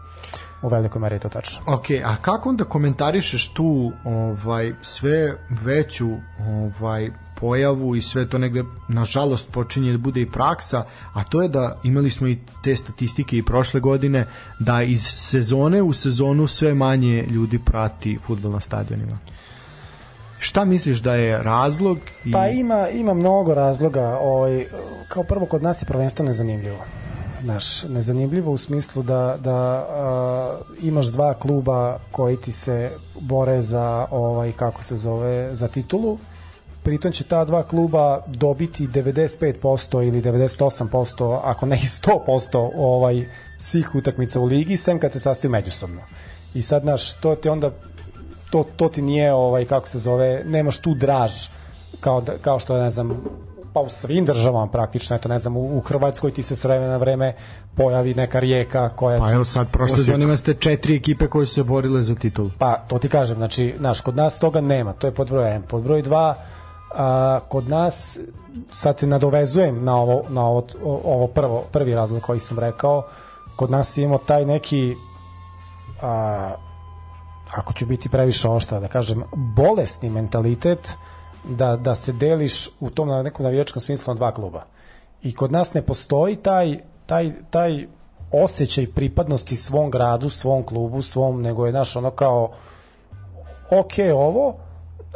U 0.62 0.68
velikoj 0.68 1.00
meri 1.00 1.14
je 1.14 1.20
to 1.20 1.28
tačno. 1.28 1.62
Ok, 1.66 1.90
a 2.04 2.16
kako 2.16 2.48
onda 2.48 2.64
komentarišeš 2.64 3.48
tu 3.48 3.92
ovaj 4.04 4.72
sve 4.82 5.34
veću 5.62 6.08
ovaj 6.40 7.10
pojavu 7.40 7.96
i 7.96 8.02
sve 8.02 8.28
to 8.28 8.38
negde 8.38 8.64
nažalost 8.88 9.48
počinje 9.52 9.92
da 9.92 9.98
bude 9.98 10.20
i 10.20 10.30
praksa, 10.30 10.84
a 11.12 11.24
to 11.24 11.42
je 11.42 11.48
da 11.48 11.76
imali 11.84 12.10
smo 12.10 12.28
i 12.28 12.38
te 12.64 12.76
statistike 12.76 13.36
i 13.36 13.42
prošle 13.42 13.80
godine 13.80 14.26
da 14.58 14.82
iz 14.82 15.02
sezone 15.02 15.82
u 15.82 15.92
sezonu 15.92 16.46
sve 16.46 16.74
manje 16.74 17.26
ljudi 17.30 17.58
prati 17.58 18.18
fudbal 18.26 18.52
na 18.52 18.60
stadionima. 18.60 19.18
Šta 20.38 20.64
misliš 20.64 20.98
da 20.98 21.14
je 21.14 21.42
razlog? 21.42 21.98
I... 22.24 22.32
Pa 22.32 22.48
ima, 22.48 22.88
ima 22.88 23.14
mnogo 23.14 23.54
razloga. 23.54 24.18
Ovaj, 24.20 24.66
kao 25.08 25.22
prvo, 25.22 25.46
kod 25.46 25.62
nas 25.62 25.82
je 25.82 25.86
prvenstvo 25.86 26.24
nezanimljivo. 26.24 26.78
Znaš, 27.42 27.82
nezanimljivo 27.84 28.52
u 28.52 28.58
smislu 28.58 29.02
da, 29.02 29.36
da 29.40 29.54
a, 29.54 30.58
imaš 30.82 31.06
dva 31.06 31.34
kluba 31.34 31.98
koji 32.10 32.36
ti 32.36 32.52
se 32.52 32.90
bore 33.20 33.62
za, 33.62 34.06
ovaj, 34.10 34.52
kako 34.52 34.82
se 34.82 34.96
zove, 34.96 35.56
za 35.56 35.68
titulu. 35.68 36.18
Pritom 36.82 37.12
će 37.12 37.24
ta 37.24 37.44
dva 37.44 37.62
kluba 37.62 38.20
dobiti 38.26 38.88
95% 38.88 40.06
ili 40.06 40.22
98%, 40.22 41.40
ako 41.44 41.66
ne 41.66 41.76
i 41.76 41.86
100% 41.86 42.70
ovaj, 42.76 43.24
svih 43.58 43.94
utakmica 43.94 44.40
u 44.40 44.44
ligi, 44.44 44.76
sem 44.76 44.98
kad 44.98 45.12
se 45.12 45.20
sastaju 45.20 45.50
međusobno. 45.50 46.02
I 46.54 46.62
sad, 46.62 46.82
znaš, 46.82 47.14
to 47.14 47.34
ti 47.34 47.48
onda 47.48 47.70
to, 48.50 48.64
to 48.76 48.88
ti 48.88 49.02
nije 49.02 49.32
ovaj 49.32 49.64
kako 49.64 49.88
se 49.88 49.98
zove 49.98 50.42
nemaš 50.44 50.78
tu 50.78 50.94
draž 50.94 51.32
kao 52.00 52.20
da, 52.20 52.38
kao 52.38 52.58
što 52.58 52.78
ne 52.78 52.90
znam 52.90 53.22
pa 53.76 53.80
u 53.80 53.90
svim 53.90 54.24
državama 54.24 54.66
praktično 54.66 55.16
eto 55.16 55.28
ne 55.28 55.38
znam 55.38 55.56
u, 55.56 55.76
u 55.78 55.80
Hrvatskoj 55.80 56.30
ti 56.30 56.42
se 56.42 56.56
s 56.56 56.64
vremena 56.64 56.90
na 56.90 56.96
vreme 56.96 57.34
pojavi 57.76 58.14
neka 58.14 58.40
rijeka 58.40 58.88
koja 58.88 59.18
Pa 59.18 59.32
evo 59.32 59.44
sad, 59.44 59.70
prošle 59.70 59.96
sezone 59.96 60.24
imate 60.24 60.54
četiri 60.54 60.96
ekipe 60.96 61.26
koje 61.26 61.46
su 61.46 61.54
se 61.54 61.62
borile 61.62 62.02
za 62.02 62.14
titulu. 62.14 62.50
Pa, 62.58 62.76
to 62.88 62.98
ti 62.98 63.08
kažem, 63.08 63.36
znači, 63.36 63.74
znaš, 63.78 64.00
kod 64.00 64.16
nas 64.16 64.38
toga 64.38 64.60
nema, 64.60 64.92
to 64.92 65.06
je 65.06 65.14
pod 65.14 65.28
broj 65.28 65.44
1. 65.44 65.60
Pod 65.62 65.82
broj 65.82 66.02
2, 66.02 66.34
a, 66.94 67.40
kod 67.48 67.68
nas, 67.68 68.18
sad 68.74 68.98
se 68.98 69.06
nadovezujem 69.06 69.84
na 69.84 69.96
ovo, 69.96 70.24
na 70.28 70.46
ovo, 70.46 70.62
ovo 70.84 71.26
prvo, 71.26 71.64
prvi 71.72 71.94
razlog 71.94 72.22
koji 72.22 72.40
sam 72.40 72.58
rekao, 72.58 73.02
kod 73.56 73.70
nas 73.70 73.96
imamo 73.96 74.18
taj 74.18 74.44
neki, 74.44 74.94
a, 76.02 76.54
ako 77.54 77.72
ću 77.72 77.86
biti 77.86 78.08
previše 78.08 78.48
oštra, 78.48 78.80
da 78.80 78.88
kažem, 78.88 79.22
bolesni 79.56 80.10
mentalitet 80.10 80.92
da, 81.44 81.76
da 81.76 81.94
se 81.94 82.12
deliš 82.12 82.68
u 82.80 82.90
tom 82.90 83.08
na 83.08 83.22
nekom 83.22 83.44
navijačkom 83.44 83.82
smislu 83.82 84.14
na 84.14 84.18
dva 84.18 84.32
kluba. 84.32 84.64
I 85.22 85.34
kod 85.34 85.52
nas 85.52 85.74
ne 85.74 85.82
postoji 85.82 86.36
taj, 86.36 86.78
taj, 87.06 87.32
taj 87.50 87.86
osjećaj 88.32 88.86
pripadnosti 88.86 89.56
svom 89.56 89.90
gradu, 89.90 90.30
svom 90.30 90.62
klubu, 90.62 91.02
svom, 91.02 91.42
nego 91.42 91.66
je 91.66 91.72
naš 91.72 91.96
ono 91.96 92.10
kao 92.10 92.52
ok 93.70 93.92
ovo, 94.14 94.54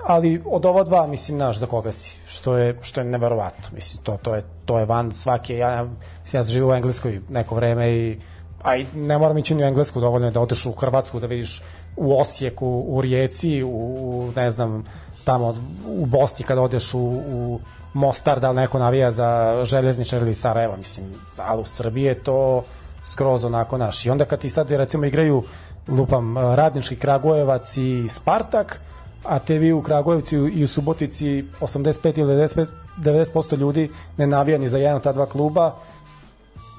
ali 0.06 0.42
od 0.46 0.66
ova 0.66 0.84
dva 0.84 1.06
mislim 1.06 1.38
naš 1.38 1.58
za 1.58 1.66
koga 1.66 1.92
si 1.92 2.18
što 2.26 2.56
je 2.56 2.78
što 2.82 3.00
je 3.00 3.04
neverovatno 3.04 3.64
mislim 3.74 4.02
to 4.02 4.18
to 4.22 4.34
je 4.34 4.44
to 4.64 4.78
je 4.78 4.84
van 4.84 5.12
svake 5.12 5.56
ja 5.56 5.84
mislim 6.20 6.38
ja 6.40 6.44
sam 6.44 6.52
živio 6.52 6.68
u 6.68 6.74
Engleskoj 6.74 7.20
neko 7.28 7.54
vreme 7.54 7.90
i 7.92 8.18
a 8.62 8.76
i 8.76 8.86
ne 8.94 9.18
moram 9.18 9.38
ići 9.38 9.54
ni 9.54 9.64
u 9.64 9.66
Englesku 9.66 10.00
dovoljno 10.00 10.26
je 10.26 10.30
da 10.30 10.40
odeš 10.40 10.66
u 10.66 10.72
Hrvatsku 10.72 11.20
da 11.20 11.26
vidiš 11.26 11.62
u 11.96 12.20
Osijeku 12.20 12.84
u 12.88 13.00
Rijeci 13.00 13.62
u, 13.62 13.68
u 13.68 14.32
ne 14.36 14.50
znam 14.50 14.84
tamo 15.24 15.54
u 15.86 16.06
Bosni 16.06 16.44
kad 16.44 16.58
odeš 16.58 16.94
u, 16.94 17.00
u 17.26 17.60
Mostar 17.92 18.40
da 18.40 18.50
li 18.50 18.56
neko 18.56 18.78
navija 18.78 19.12
za 19.12 19.60
željezničar 19.64 20.22
ili 20.22 20.34
Sarajevo 20.34 20.76
mislim 20.76 21.06
ali 21.36 21.60
u 21.60 21.64
Srbiji 21.64 22.04
je 22.04 22.22
to 22.22 22.64
skroz 23.04 23.44
onako 23.44 23.78
naš 23.78 24.06
i 24.06 24.10
onda 24.10 24.24
kad 24.24 24.38
ti 24.38 24.50
sad 24.50 24.70
recimo 24.70 25.04
igraju 25.04 25.42
lupam 25.88 26.38
Radnički 26.38 26.96
Kragujevac 26.96 27.76
i 27.76 28.08
Spartak 28.08 28.80
a 29.24 29.38
te 29.38 29.58
vi 29.58 29.72
u 29.72 29.82
Kragujevcu 29.82 30.36
i 30.36 30.64
u 30.64 30.68
Subotici 30.68 31.44
85 31.60 32.18
ili 32.18 32.34
95, 32.34 32.66
90% 32.98 33.58
ljudi 33.58 33.90
ne 34.16 34.26
navija 34.26 34.58
ni 34.58 34.68
za 34.68 34.78
jedan 34.78 34.96
od 34.96 35.02
ta 35.02 35.12
dva 35.12 35.26
kluba 35.26 35.76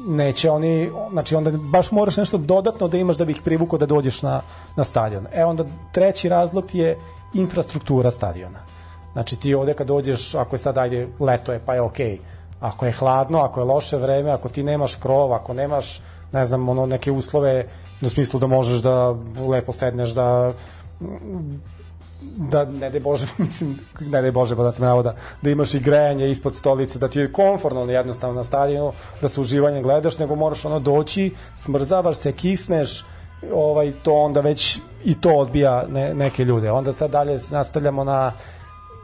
neće 0.07 0.49
oni, 0.49 0.91
znači 1.11 1.35
onda 1.35 1.51
baš 1.51 1.91
moraš 1.91 2.17
nešto 2.17 2.37
dodatno 2.37 2.87
da 2.87 2.97
imaš 2.97 3.17
da 3.17 3.25
bi 3.25 3.31
ih 3.31 3.41
privukao 3.41 3.79
da 3.79 3.85
dođeš 3.85 4.21
na, 4.21 4.41
na 4.75 4.83
stadion. 4.83 5.27
E 5.33 5.45
onda 5.45 5.65
treći 5.91 6.29
razlog 6.29 6.65
ti 6.65 6.79
je 6.79 6.97
infrastruktura 7.33 8.11
stadiona. 8.11 8.59
Znači 9.13 9.35
ti 9.35 9.53
ovde 9.53 9.73
kad 9.73 9.87
dođeš, 9.87 10.35
ako 10.35 10.55
je 10.55 10.59
sad 10.59 10.77
ajde 10.77 11.07
leto 11.19 11.53
je 11.53 11.61
pa 11.65 11.73
je 11.73 11.81
okej, 11.81 12.17
ako 12.59 12.85
je 12.85 12.91
hladno, 12.91 13.39
ako 13.39 13.59
je 13.59 13.65
loše 13.65 13.97
vreme, 13.97 14.31
ako 14.31 14.49
ti 14.49 14.63
nemaš 14.63 14.95
krov, 14.95 15.33
ako 15.33 15.53
nemaš 15.53 16.01
ne 16.31 16.45
znam, 16.45 16.69
ono 16.69 16.85
neke 16.85 17.11
uslove 17.11 17.67
u 18.01 18.09
smislu 18.09 18.39
da 18.39 18.47
možeš 18.47 18.81
da 18.81 19.15
lepo 19.47 19.73
sedneš, 19.73 20.11
da 20.11 20.53
da 22.21 22.65
ne 22.65 22.89
daj 22.89 22.99
Bože, 22.99 23.27
mislim, 23.37 23.79
ne 23.99 24.21
daj 24.21 24.31
Bože, 24.31 24.55
da 24.55 24.73
navoda, 24.79 25.15
da 25.41 25.49
imaš 25.49 25.73
i 25.73 25.79
grejanje 25.79 26.29
ispod 26.29 26.55
stolice, 26.55 26.99
da 26.99 27.07
ti 27.07 27.19
je 27.19 27.31
komforno 27.31 27.91
jednostavno 27.91 28.35
na 28.35 28.43
stadionu, 28.43 28.93
da 29.21 29.29
se 29.29 29.41
uživanjem 29.41 29.83
gledaš, 29.83 30.17
nego 30.17 30.35
moraš 30.35 30.65
ono 30.65 30.79
doći, 30.79 31.33
smrzavaš 31.55 32.17
se, 32.17 32.31
kisneš, 32.31 33.05
ovaj, 33.53 33.91
to 34.03 34.13
onda 34.13 34.41
već 34.41 34.79
i 35.03 35.21
to 35.21 35.29
odbija 35.29 35.85
ne, 35.89 36.13
neke 36.13 36.45
ljude. 36.45 36.71
Onda 36.71 36.93
sad 36.93 37.11
dalje 37.11 37.39
nastavljamo 37.51 38.03
na 38.03 38.33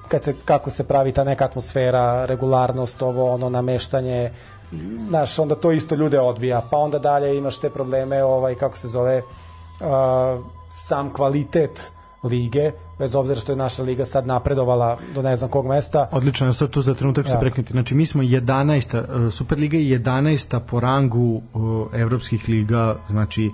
kad 0.07 0.23
se, 0.23 0.35
kako 0.45 0.69
se 0.69 0.84
pravi 0.84 1.11
ta 1.11 1.23
neka 1.23 1.45
atmosfera, 1.45 2.26
regularnost, 2.26 3.02
ovo, 3.02 3.34
ono, 3.34 3.49
nameštanje, 3.49 4.31
znaš, 5.07 5.39
onda 5.39 5.56
to 5.56 5.72
isto 5.72 5.95
ljude 5.95 6.19
odbija, 6.19 6.61
pa 6.72 6.77
onda 6.77 6.99
dalje 6.99 7.38
imaš 7.38 7.60
te 7.60 7.69
probleme, 7.69 8.23
ovaj, 8.23 8.56
kako 8.56 8.77
se 8.77 8.88
zove, 8.88 9.18
uh, 9.18 10.45
sam 10.69 11.14
kvalitet 11.14 11.91
lige, 12.28 12.72
bez 12.99 13.16
obzira 13.16 13.40
što 13.40 13.52
je 13.52 13.56
naša 13.56 13.84
liga 13.84 14.06
sad 14.06 14.28
napredovala 14.28 14.98
do 15.16 15.22
ne 15.22 15.38
znam 15.38 15.49
kog 15.49 15.66
mesta. 15.66 16.10
Odlično, 16.12 16.48
ja 16.48 16.54
sad 16.54 16.70
tu 16.70 16.82
za 16.82 16.94
trenutak 16.94 17.26
ću 17.26 17.30
se 17.30 17.36
Ja. 17.36 17.40
preknuti. 17.40 17.72
Znači, 17.72 17.95
mi 17.95 18.06
smo 18.06 18.24
11. 18.24 19.32
Superliga 19.32 19.78
je 19.78 19.99
11. 19.99 20.60
po 20.60 20.80
rangu 20.80 21.41
uh, 21.54 21.62
evropskih 21.94 22.49
liga, 22.49 22.95
znači, 23.10 23.52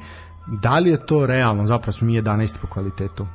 da 0.61 0.79
li 0.79 0.89
je 0.89 1.05
to 1.05 1.25
realno? 1.25 1.65
Zapravo 1.65 1.91
smo 1.91 2.07
mi 2.07 2.21
11. 2.21 2.53
po 2.61 2.67
kvalitetu. 2.67 3.25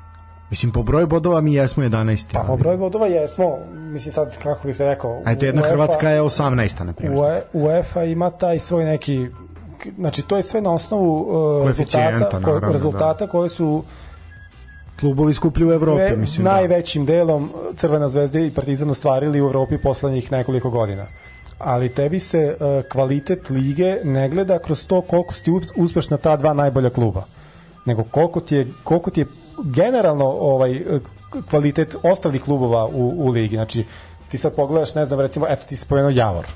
Mislim, 0.50 0.72
po 0.72 0.82
broju 0.82 1.06
bodova 1.06 1.40
mi 1.40 1.54
jesmo 1.54 1.82
11. 1.82 2.32
Pa 2.32 2.40
po 2.40 2.56
broju 2.56 2.78
bodova 2.78 3.06
jesmo, 3.06 3.56
mislim 3.74 4.12
sad 4.12 4.38
kako 4.42 4.68
bih 4.68 4.76
te 4.76 4.84
rekao. 4.86 5.22
A 5.26 5.32
eto, 5.32 5.44
jedna 5.44 5.62
UEFA 5.62 5.70
Hrvatska 5.72 6.08
je 6.10 6.22
18. 6.22 6.84
na 6.84 6.92
primjer. 6.92 7.18
UE- 7.20 7.40
UEFA 7.52 8.04
ima 8.04 8.30
taj 8.30 8.58
svoj 8.58 8.84
neki 8.84 9.26
znači 9.98 10.22
to 10.22 10.36
je 10.36 10.42
sve 10.42 10.60
na 10.60 10.72
osnovu 10.74 11.20
uh, 11.60 11.66
rezultata, 11.66 12.30
ko, 12.30 12.40
naravno, 12.40 12.72
rezultata 12.72 13.26
koje 13.26 13.48
su 13.48 13.84
Klubovi 15.00 15.34
skuplji 15.34 15.66
u 15.66 15.72
Evropi, 15.72 16.02
ve, 16.02 16.16
mislim. 16.16 16.44
da. 16.44 16.52
najvećim 16.52 17.06
delom 17.06 17.52
Crvena 17.76 18.08
zvezda 18.08 18.40
i 18.40 18.50
Partizan 18.50 18.90
ostvarili 18.90 19.42
u 19.42 19.44
Evropi 19.44 19.78
poslednjih 19.78 20.32
nekoliko 20.32 20.70
godina. 20.70 21.06
Ali 21.58 21.88
tebi 21.88 22.20
se 22.20 22.56
uh, 22.60 22.90
kvalitet 22.92 23.50
lige 23.50 23.96
ne 24.04 24.28
gleda 24.28 24.58
kroz 24.58 24.86
to 24.86 25.00
koliko 25.00 25.34
si 25.34 25.50
uspešna 25.76 26.16
ta 26.16 26.36
dva 26.36 26.52
najbolja 26.52 26.90
kluba, 26.90 27.24
nego 27.84 28.04
koliko 28.04 28.40
ti 28.40 28.56
je, 28.56 28.66
koliko 28.84 29.10
ti 29.10 29.20
je 29.20 29.26
generalno 29.64 30.24
ovaj 30.26 30.76
eh, 30.76 31.00
kvalitet 31.50 31.96
ostalih 32.02 32.42
klubova 32.42 32.86
u, 32.86 33.14
u 33.16 33.28
ligi. 33.28 33.56
Znači, 33.56 33.84
ti 34.28 34.38
sad 34.38 34.56
pogledaš, 34.56 34.94
ne 34.94 35.04
znam, 35.04 35.20
recimo, 35.20 35.46
eto 35.48 35.64
ti 35.66 35.76
si 35.76 35.82
spomenuo 35.82 36.10
Javor. 36.10 36.46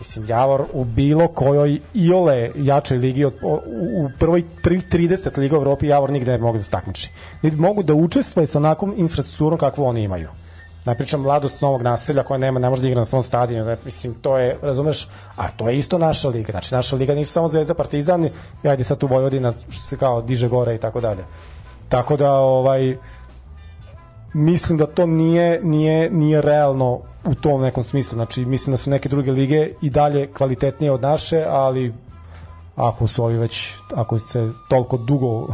Mislim, 0.00 0.26
Javor 0.28 0.64
u 0.72 0.84
bilo 0.84 1.28
kojoj 1.28 1.80
iole 1.94 2.50
jačoj 2.56 2.98
ligi, 2.98 3.24
od, 3.24 3.34
u, 3.42 3.60
u 4.04 4.10
prvoj, 4.18 4.44
prvih 4.62 4.84
30 4.88 5.38
liga 5.38 5.56
Evropi 5.56 5.86
Javor 5.86 6.10
nigde 6.10 6.32
ne 6.32 6.38
mogu 6.38 6.58
da 6.58 6.64
se 6.64 6.70
takmiči. 6.70 7.10
Niti 7.42 7.56
mogu 7.56 7.82
da 7.82 7.94
učestvuje 7.94 8.46
sa 8.46 8.58
onakvom 8.58 8.94
infrastrukturom 8.96 9.58
kakvu 9.58 9.84
oni 9.84 10.02
imaju. 10.02 10.28
Ne 10.84 10.96
mladost 11.18 11.60
novog 11.60 11.82
naselja 11.82 12.22
koja 12.22 12.38
nema, 12.38 12.60
ne 12.60 12.70
može 12.70 12.82
da 12.82 12.88
igra 12.88 13.00
na 13.00 13.04
svom 13.04 13.22
stadionu. 13.22 13.64
Da, 13.64 13.76
mislim, 13.84 14.14
to 14.14 14.38
je, 14.38 14.58
razumeš, 14.62 15.08
a 15.36 15.48
to 15.48 15.68
je 15.68 15.78
isto 15.78 15.98
naša 15.98 16.28
liga. 16.28 16.52
Znači, 16.52 16.74
naša 16.74 16.96
liga 16.96 17.14
nisu 17.14 17.32
samo 17.32 17.48
Zvezda 17.48 17.74
Partizan, 17.74 18.28
ajde 18.62 18.84
sad 18.84 18.98
tu 18.98 19.06
Vojvodina, 19.06 19.52
što 19.52 19.82
se 19.88 19.96
kao 19.96 20.22
diže 20.22 20.48
gore 20.48 20.74
i 20.74 20.78
tako 20.78 21.00
dalje. 21.00 21.24
Tako 21.88 22.16
da, 22.16 22.32
ovaj, 22.32 22.96
mislim 24.32 24.78
da 24.78 24.86
to 24.86 25.06
nije, 25.06 25.60
nije, 25.62 26.10
nije 26.10 26.42
realno 26.42 27.00
u 27.24 27.34
tom 27.34 27.62
nekom 27.62 27.82
smislu. 27.82 28.16
Znači, 28.16 28.44
mislim 28.44 28.72
da 28.72 28.76
su 28.76 28.90
neke 28.90 29.08
druge 29.08 29.32
lige 29.32 29.70
i 29.82 29.90
dalje 29.90 30.32
kvalitetnije 30.32 30.92
od 30.92 31.02
naše, 31.02 31.44
ali 31.48 31.94
ako 32.76 33.06
su 33.06 33.24
ovi 33.24 33.36
već, 33.38 33.74
ako 33.94 34.18
se 34.18 34.50
toliko 34.68 34.96
dugo 34.96 35.46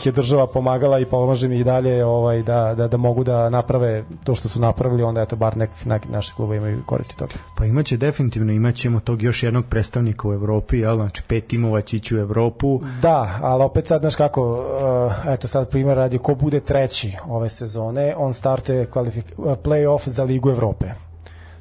ih 0.00 0.06
je 0.06 0.12
država 0.12 0.46
pomagala 0.46 0.98
i 0.98 1.04
pomaže 1.04 1.48
mi 1.48 1.58
i 1.58 1.64
dalje 1.64 2.04
ovaj, 2.04 2.42
da, 2.42 2.74
da, 2.74 2.88
da 2.88 2.96
mogu 2.96 3.24
da 3.24 3.48
naprave 3.50 4.04
to 4.24 4.34
što 4.34 4.48
su 4.48 4.60
napravili, 4.60 5.02
onda 5.02 5.22
eto 5.22 5.36
bar 5.36 5.56
nek, 5.56 5.70
nek 5.84 6.08
naše 6.08 6.32
klube 6.36 6.56
imaju 6.56 6.82
koristi 6.86 7.16
toga. 7.16 7.32
Pa 7.56 7.64
imaće 7.64 7.96
definitivno, 7.96 8.52
imaćemo 8.52 9.00
tog 9.00 9.22
još 9.22 9.42
jednog 9.42 9.64
predstavnika 9.66 10.28
u 10.28 10.32
Evropi, 10.32 10.78
jel? 10.78 10.96
Znači 10.96 11.22
pet 11.22 11.46
timova 11.46 11.80
će 11.80 11.96
ići 11.96 12.16
u 12.16 12.18
Evropu. 12.18 12.80
Da, 13.02 13.38
ali 13.42 13.64
opet 13.64 13.86
sad, 13.86 14.00
znaš 14.00 14.16
kako, 14.16 14.52
uh, 14.52 15.32
eto 15.32 15.48
sad 15.48 15.70
primjer 15.70 15.96
radi, 15.96 16.18
ko 16.18 16.34
bude 16.34 16.60
treći 16.60 17.16
ove 17.28 17.48
sezone, 17.48 18.14
on 18.16 18.32
startuje 18.32 18.86
kvalifik, 18.86 19.24
play-off 19.36 20.08
za 20.08 20.24
Ligu 20.24 20.50
Evrope. 20.50 20.86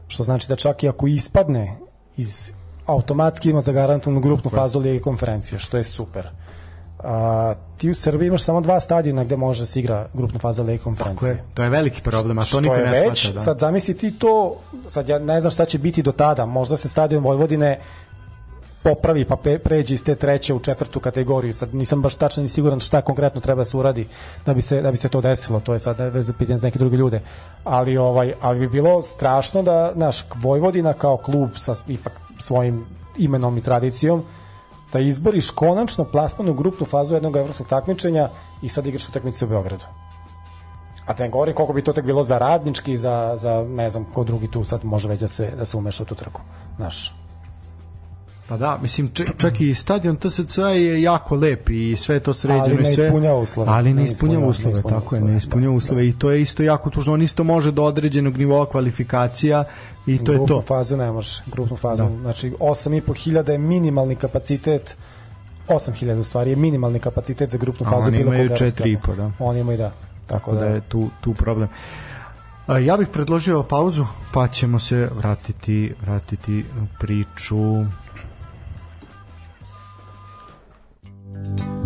Što 0.08 0.24
znači 0.24 0.50
da 0.50 0.56
čak 0.56 0.84
i 0.84 0.90
ako 0.90 1.08
ispadne 1.08 1.78
iz 2.18 2.52
automatski 2.86 3.50
ima 3.50 3.62
zagarantovanu 3.62 4.22
grupnu 4.22 4.52
fazu 4.52 4.80
Lige 4.80 5.00
konferencije, 5.00 5.60
što 5.60 5.78
je 5.78 5.84
super. 5.84 6.30
A, 7.04 7.54
ti 7.78 7.90
u 7.90 7.94
Srbiji 7.94 8.28
imaš 8.28 8.44
samo 8.44 8.62
dva 8.62 8.80
stadiona 8.80 9.24
gde 9.24 9.38
može 9.38 9.64
da 9.64 9.68
se 9.68 9.80
igra 9.80 10.08
grupna 10.14 10.40
faza 10.40 10.64
Lige 10.64 10.78
Tako 10.78 10.84
konferencije. 10.84 11.30
je, 11.30 11.44
to 11.54 11.64
je 11.64 11.70
veliki 11.70 12.02
problem, 12.02 12.40
a 12.40 12.44
to 12.44 12.62
niko 12.62 12.76
ne 12.76 12.84
već, 12.84 13.22
shvata. 13.22 13.34
Da. 13.34 13.40
sad 13.40 13.60
zamisli 13.60 13.98
ti 13.98 14.20
to, 14.20 14.56
sad 14.88 15.10
ja 15.10 15.20
ne 15.20 15.42
znam 15.42 15.52
šta 15.52 15.66
će 15.66 15.78
biti 15.78 16.04
do 16.04 16.12
tada, 16.12 16.46
možda 16.46 16.78
se 16.78 16.90
stadion 16.90 17.24
Vojvodine 17.24 17.80
popravi 18.84 19.26
pa 19.26 19.36
pe, 19.36 19.60
pređe 19.60 19.94
iz 19.94 20.04
te 20.04 20.16
treće 20.16 20.54
u 20.54 20.60
četvrtu 20.60 21.00
kategoriju. 21.00 21.54
Sad 21.54 21.76
nisam 21.76 22.02
baš 22.02 22.16
tačno 22.16 22.42
ni 22.42 22.48
siguran 22.48 22.80
šta 22.80 23.02
konkretno 23.02 23.42
treba 23.42 23.66
se 23.66 23.78
uradi 23.78 24.08
da 24.46 24.54
bi 24.54 24.62
se 24.62 24.82
da 24.82 24.92
bi 24.92 24.98
se 24.98 25.10
to 25.10 25.22
desilo. 25.22 25.60
To 25.60 25.74
je 25.74 25.80
sad 25.80 26.00
već 26.00 26.26
za 26.26 26.34
pitanje 26.34 26.58
za 26.58 26.68
neke 26.68 26.80
druge 26.80 26.98
ljude. 26.98 27.22
Ali 27.64 27.98
ovaj 27.98 28.34
ali 28.42 28.60
bi 28.60 28.68
bilo 28.70 29.02
strašno 29.02 29.64
da 29.64 29.92
naš 29.96 30.26
Vojvodina 30.36 30.94
kao 30.94 31.18
klub 31.18 31.50
sa 31.58 31.74
ipak 31.88 32.14
svojim 32.40 32.86
imenom 33.18 33.58
i 33.58 33.62
tradicijom 33.62 34.24
da 34.94 35.00
izboriš 35.00 35.50
konačno 35.50 36.04
plasmanu 36.04 36.54
grupnu 36.54 36.86
fazu 36.86 37.14
jednog 37.14 37.36
evropskog 37.36 37.68
takmičenja 37.68 38.30
i 38.62 38.70
sad 38.70 38.88
igraš 38.88 39.10
utakmicu 39.10 39.46
u 39.46 39.48
Beogradu. 39.48 39.86
A 41.06 41.14
da 41.14 41.24
ne 41.24 41.30
govorim 41.30 41.56
koliko 41.56 41.74
bi 41.74 41.82
to 41.82 41.94
tek 41.94 42.06
bilo 42.06 42.24
za 42.24 42.38
radnički, 42.38 42.98
za, 42.98 43.34
za 43.36 43.66
ne 43.70 43.90
znam 43.90 44.06
ko 44.14 44.24
drugi 44.24 44.52
tu 44.52 44.64
sad 44.64 44.86
može 44.86 45.10
već 45.10 45.20
da 45.20 45.28
se, 45.28 45.52
da 45.58 45.66
se 45.66 45.78
umeša 45.78 46.04
u 46.04 46.06
tu 46.06 46.16
trku. 46.16 46.42
Znaš, 46.76 47.14
Pa 48.50 48.58
da, 48.58 48.80
mislim, 48.82 49.12
čak, 49.38 49.62
i 49.62 49.76
stadion 49.76 50.16
TSC 50.16 50.58
je 50.58 51.02
jako 51.02 51.36
lep 51.36 51.70
i 51.70 51.96
sve 51.96 52.20
to 52.20 52.34
sređeno 52.34 52.64
Ali 52.64 52.76
ne 52.76 52.82
i 52.82 52.96
sve. 52.96 53.06
ispunjava 53.06 53.40
uslove. 53.40 53.72
Ali 53.72 53.94
ne 53.94 54.06
ispunjava 54.06 54.48
uslove, 54.48 54.66
ne 54.66 54.72
ispunjava 54.72 55.02
tako 55.02 55.16
je, 55.16 55.20
uslove, 55.20 55.32
ne 55.32 55.38
ispunjava 55.38 55.72
da, 55.72 55.78
uslove 55.78 56.08
i 56.08 56.14
to 56.14 56.32
je 56.32 56.42
isto 56.42 56.64
jako 56.64 56.90
tužno. 56.90 57.14
On 57.14 57.22
isto 57.22 57.44
može 57.44 57.72
do 57.72 57.84
određenog 57.84 58.38
nivoa 58.38 58.66
kvalifikacija 58.66 59.64
i 60.08 60.18
to 60.24 60.32
je 60.32 60.38
grupnu 60.38 60.56
to. 60.56 60.62
fazu 60.62 60.98
ne 60.98 61.12
možeš, 61.12 61.42
grupnu 61.52 61.78
fazu. 61.78 62.04
Da. 62.04 62.10
Da. 62.10 62.22
Znači 62.22 62.52
8,5 62.52 63.24
hiljada 63.24 63.52
je 63.52 63.58
minimalni 63.58 64.16
kapacitet 64.16 64.98
8000 65.68 66.20
u 66.20 66.24
stvari 66.24 66.50
je 66.50 66.56
minimalni 66.56 67.00
kapacitet 67.00 67.50
za 67.50 67.58
grupnu 67.58 67.88
A 67.88 67.90
fazu 67.90 68.08
oni 68.08 68.22
imaju 68.22 68.50
kog 68.50 68.58
evropskog. 68.62 68.88
4,5, 68.88 69.16
da. 69.16 69.32
Oni 69.40 69.60
imaju 69.60 69.78
da. 69.78 69.92
Tako 70.28 70.54
da 70.54 70.60
da, 70.60 70.66
je 70.66 70.82
tu, 70.82 71.10
tu 71.22 71.34
problem. 71.34 71.70
Ja 72.86 72.98
bih 72.98 73.08
predložio 73.14 73.64
pauzu, 73.64 74.06
pa 74.34 74.48
ćemo 74.48 74.80
se 74.80 75.10
vratiti, 75.18 75.94
vratiti 76.02 76.66
priču. 77.00 77.86
you 81.46 81.79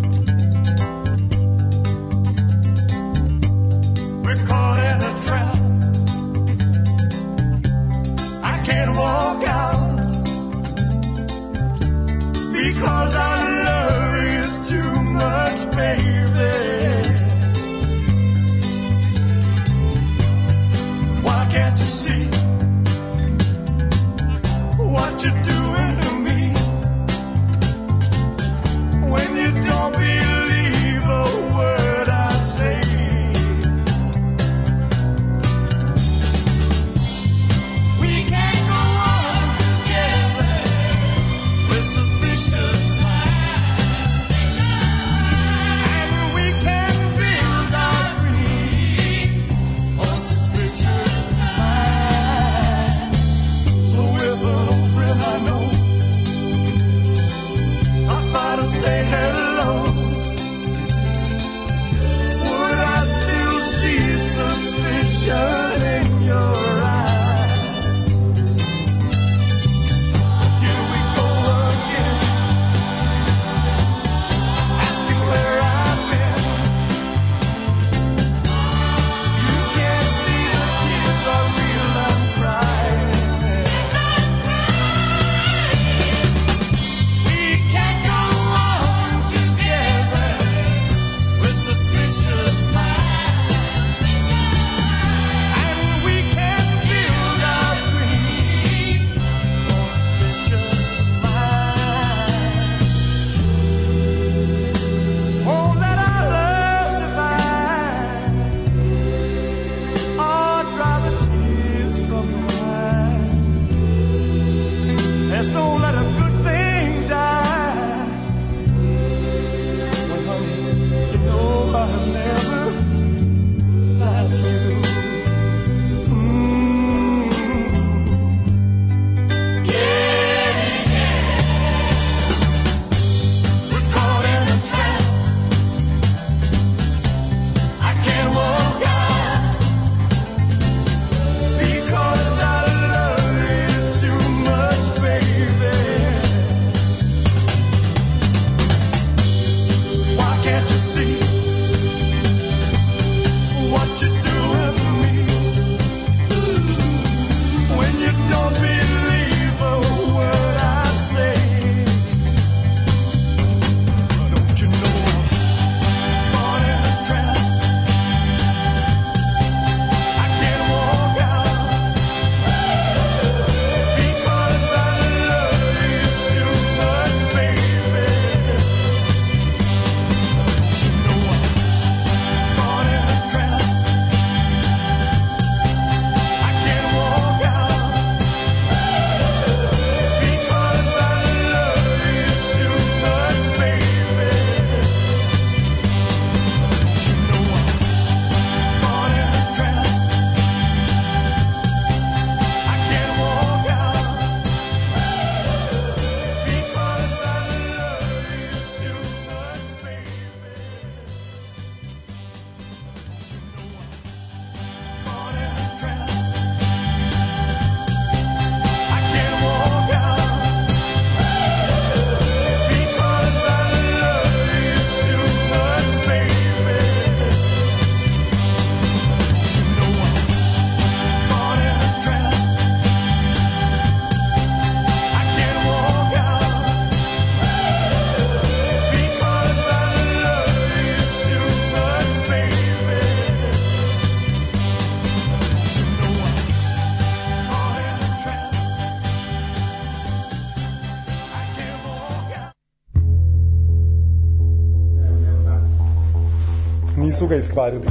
ga 257.34 257.38
iskvarili. 257.38 257.86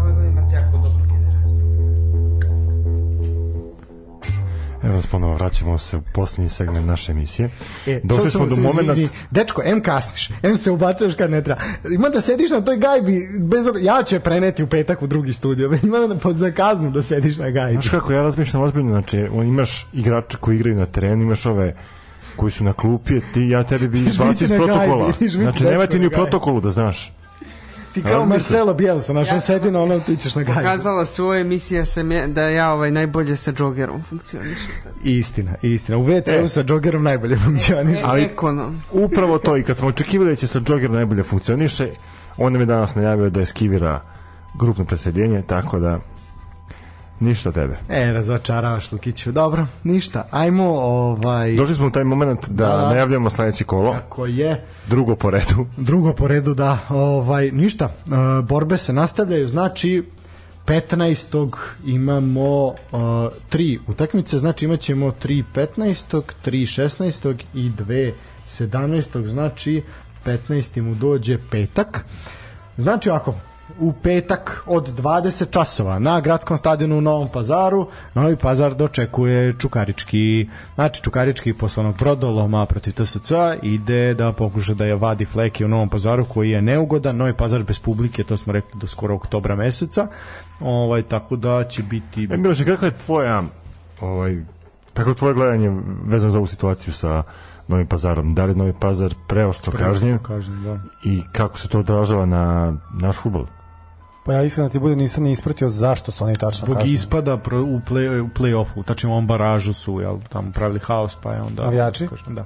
Ove 0.00 0.12
godine 0.12 0.28
imate 0.28 0.54
jako 0.54 0.72
dobru 0.72 1.06
generaciju. 1.06 1.64
Evo 4.82 4.94
nas 4.94 5.06
ponovo 5.06 5.34
vraćamo 5.34 5.78
se 5.78 5.96
u 5.96 6.02
posljednji 6.14 6.48
segment 6.48 6.86
naše 6.86 7.12
emisije. 7.12 7.50
E, 7.86 8.00
Došli 8.04 8.30
smo 8.30 8.46
do 8.46 8.56
momenta... 8.56 8.94
Dečko, 9.30 9.62
em 9.64 9.82
kasniš, 9.82 10.30
em 10.42 10.56
se 10.56 10.70
ubacuješ 10.70 11.14
kad 11.14 11.30
ne 11.30 11.42
treba. 11.42 11.60
Ima 11.94 12.08
da 12.08 12.20
sediš 12.20 12.50
na 12.50 12.60
toj 12.60 12.76
gajbi, 12.76 13.28
bez, 13.40 13.66
ja 13.80 14.02
ću 14.02 14.14
je 14.14 14.20
preneti 14.20 14.62
u 14.62 14.66
petak 14.66 15.02
u 15.02 15.06
drugi 15.06 15.32
studio, 15.32 15.72
ima 15.82 15.98
da 15.98 16.14
pod 16.14 16.36
za 16.36 16.50
kaznu 16.50 16.90
da 16.90 17.02
sediš 17.02 17.36
na 17.36 17.50
gajbi. 17.50 17.72
Znaš 17.72 17.88
kako, 17.88 18.12
ja 18.12 18.22
razmišljam 18.22 18.62
ozbiljno, 18.62 18.90
znači, 18.90 19.18
imaš 19.34 19.86
igrače 19.92 20.36
koji 20.40 20.56
igraju 20.56 20.76
na 20.76 20.86
terenu, 20.86 21.22
imaš 21.22 21.46
ove 21.46 21.74
koji 22.36 22.52
su 22.52 22.64
na 22.64 22.72
klupi, 22.72 23.20
ti, 23.34 23.48
ja 23.48 23.62
tebi 23.64 23.88
bi 23.88 24.00
izbacio 24.00 24.44
iz 24.44 24.50
protokola. 24.50 25.10
gajbi, 25.10 25.28
Znači, 25.28 25.64
nema 25.64 25.86
ti 25.86 25.98
ni 25.98 26.06
u 26.06 26.10
protokolu 26.10 26.60
da 26.60 26.70
znaš. 26.70 27.12
Ti 27.94 28.02
kao. 28.02 28.26
Marcelo 28.26 28.74
Bielsa, 28.74 29.12
znaš, 29.12 29.32
on 29.32 29.40
sedi 29.40 29.70
na 29.70 29.80
onom, 29.80 30.00
ti 30.00 30.16
ćeš 30.16 30.34
na 30.34 30.42
gajbi. 30.42 30.62
Kazala 30.62 31.06
su 31.06 31.26
ove 31.26 31.40
emisije 31.40 31.84
sam 31.84 32.12
ja, 32.12 32.26
da 32.26 32.42
ja 32.42 32.72
ovaj 32.72 32.90
najbolje 32.90 33.36
sa 33.36 33.52
džogerom 33.52 34.02
funkcionišem. 34.02 34.70
Istina, 35.02 35.52
istina. 35.62 35.98
U 35.98 36.04
WC-u 36.04 36.44
E. 36.44 36.48
sa 36.48 36.62
džogerom 36.62 37.02
najbolje 37.02 37.36
funkcioniš. 37.36 37.98
E, 37.98 38.02
Ali- 38.04 38.22
Ekonom. 38.22 38.82
Upravo 38.92 39.38
to, 39.38 39.56
i 39.56 39.62
kad 39.62 39.76
smo 39.76 39.88
očekivali 39.88 40.30
da 40.30 40.36
će 40.36 40.46
sa 40.46 40.60
Jogger 40.68 40.90
najbolje 40.90 41.22
funkcioniše, 41.22 41.88
on 42.36 42.52
nam 42.52 42.62
je 42.62 42.66
danas 42.66 42.94
najavio 42.94 43.30
da 43.30 43.40
je 43.40 43.46
skivira 43.46 44.00
grupno 44.54 44.84
preseljenje, 44.84 45.42
tako 45.42 45.78
da 45.78 45.98
ništa 47.22 47.52
tebe. 47.52 47.76
E, 47.88 48.12
razočaravaš 48.12 48.92
Lukiću. 48.92 49.32
Dobro, 49.32 49.66
ništa. 49.84 50.24
Ajmo, 50.30 50.64
ovaj... 50.64 51.56
Došli 51.56 51.74
smo 51.74 51.86
u 51.86 51.90
taj 51.90 52.04
moment 52.04 52.48
da, 52.48 52.66
Da, 52.66 52.88
najavljamo 52.88 53.30
sledeće 53.30 53.64
kolo, 53.64 53.92
Ako 53.92 54.26
je 54.26 54.64
drugo 54.88 55.16
po 55.16 55.30
redu. 55.30 55.66
drugo 55.90 56.12
po 56.12 56.28
redu 56.28 56.54
da 56.54 56.78
ovaj 56.88 57.50
ništa 57.50 57.84
e, 57.84 58.10
borbe 58.42 58.78
se 58.78 58.92
nastavljaju 58.92 59.48
znači 59.48 60.04
15. 60.66 61.56
imamo 61.84 62.66
uh, 62.66 62.74
tri 63.48 63.78
utakmice, 63.86 64.38
znači 64.38 64.64
imat 64.64 64.80
ćemo 64.80 65.06
3 65.06 65.44
15. 65.54 66.22
3 66.44 66.82
16. 67.00 67.34
i 67.54 67.70
2 67.70 68.12
17. 68.48 69.28
znači 69.28 69.82
15. 70.24 70.80
mu 70.80 70.94
dođe 70.94 71.38
petak. 71.50 72.04
Znači 72.78 73.10
ako 73.10 73.34
u 73.80 73.92
petak 73.92 74.62
od 74.66 75.00
20 75.00 75.50
časova 75.50 75.98
na 75.98 76.20
gradskom 76.20 76.56
stadionu 76.56 76.98
u 76.98 77.00
Novom 77.00 77.28
Pazaru 77.28 77.88
Novi 78.14 78.36
Pazar 78.36 78.74
dočekuje 78.74 79.52
Čukarički 79.58 80.48
znači 80.74 81.02
Čukarički 81.02 81.52
poslovnog 81.52 81.98
brodoloma 81.98 82.66
protiv 82.66 82.92
TSC 82.92 83.32
ide 83.62 84.14
da 84.14 84.32
pokuša 84.32 84.74
da 84.74 84.84
je 84.84 84.94
vadi 84.94 85.24
fleke 85.24 85.64
u 85.64 85.68
Novom 85.68 85.88
Pazaru 85.88 86.24
koji 86.24 86.50
je 86.50 86.62
neugodan 86.62 87.16
Novi 87.16 87.32
Pazar 87.32 87.62
bez 87.62 87.78
publike 87.78 88.24
to 88.24 88.36
smo 88.36 88.52
rekli 88.52 88.80
do 88.80 88.86
skoro 88.86 89.14
oktobra 89.14 89.56
meseca 89.56 90.06
ovaj, 90.60 91.02
tako 91.02 91.36
da 91.36 91.64
će 91.64 91.82
biti 91.82 92.28
E, 92.30 92.36
Miloše, 92.36 92.64
kakva 92.64 92.88
je 92.88 92.98
tvoja, 92.98 93.42
ovaj, 94.00 94.42
tako 94.92 95.14
tvoje 95.14 95.34
gledanje 95.34 95.80
vezano 96.04 96.32
za 96.32 96.38
ovu 96.38 96.46
situaciju 96.46 96.92
sa 96.92 97.22
Novim 97.68 97.86
pazarom? 97.86 98.34
Da 98.34 98.44
li 98.44 98.54
Novi 98.54 98.72
pazar 98.80 99.14
preoštro 99.28 99.78
kažnjen 99.78 100.18
kažnjen 100.18 100.62
da. 100.62 100.78
i 101.04 101.22
kako 101.32 101.58
se 101.58 101.68
to 101.68 101.78
odražava 101.78 102.26
na 102.26 102.74
naš 103.00 103.16
futbol? 103.16 103.46
Pa 104.26 104.32
ja 104.32 104.42
iskreno 104.42 104.68
ti 104.68 104.78
bude 104.78 104.96
nisam 104.96 105.24
ni 105.24 105.32
ispratio 105.32 105.68
zašto 105.68 106.12
su 106.12 106.24
oni 106.24 106.36
tačno 106.36 106.66
Zbog 106.66 106.76
kažnjeni. 106.76 106.94
ispada 106.94 107.36
pro, 107.36 107.62
u, 107.62 107.80
play, 107.90 108.20
u 108.20 108.28
play-offu, 108.38 108.84
tačno 108.84 109.10
u 109.10 109.12
ovom 109.12 109.26
baražu 109.26 109.72
su 109.72 110.00
jel, 110.00 110.18
tamo 110.28 110.52
pravili 110.54 110.80
haos, 110.80 111.16
pa 111.22 111.32
je 111.32 111.42
onda... 111.42 111.62
Navijači? 111.62 112.08
Kažem, 112.08 112.34
Da. 112.34 112.44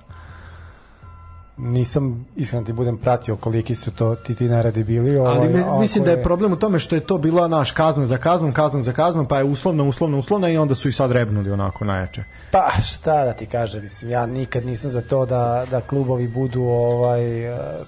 Nisam 1.58 2.26
iskreno 2.36 2.64
ti 2.64 2.72
budem 2.72 2.96
pratio 2.96 3.36
koliki 3.36 3.74
su 3.74 3.90
to 3.90 4.14
ti 4.14 4.34
ti 4.34 4.48
neredi 4.48 4.84
bili. 4.84 5.16
Ovaj, 5.16 5.36
Ali 5.36 5.48
mi, 5.48 5.60
ako 5.60 5.78
mislim 5.78 6.04
da 6.04 6.10
je 6.10 6.22
problem 6.22 6.52
u 6.52 6.56
tome 6.56 6.78
što 6.78 6.94
je 6.94 7.00
to 7.00 7.18
bila 7.18 7.48
naš 7.48 7.70
kazna 7.70 8.06
za 8.06 8.18
kaznom, 8.18 8.52
kazna 8.52 8.82
za 8.82 8.92
kaznom, 8.92 9.26
pa 9.26 9.38
je 9.38 9.44
uslovno, 9.44 9.88
uslovno, 9.88 10.18
uslovno 10.18 10.48
i 10.48 10.56
onda 10.56 10.74
su 10.74 10.88
i 10.88 10.92
sad 10.92 11.12
rebnuli 11.12 11.50
onako 11.50 11.84
najjače. 11.84 12.24
Pa 12.50 12.70
šta 12.86 13.24
da 13.24 13.32
ti 13.32 13.46
kažem, 13.46 13.82
mislim, 13.82 14.10
ja 14.10 14.26
nikad 14.26 14.66
nisam 14.66 14.90
za 14.90 15.00
to 15.00 15.26
da, 15.26 15.66
da 15.70 15.80
klubovi 15.80 16.28
budu 16.28 16.62
ovaj 16.62 17.20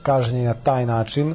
kažnjeni 0.02 0.44
na 0.44 0.54
taj 0.54 0.86
način, 0.86 1.34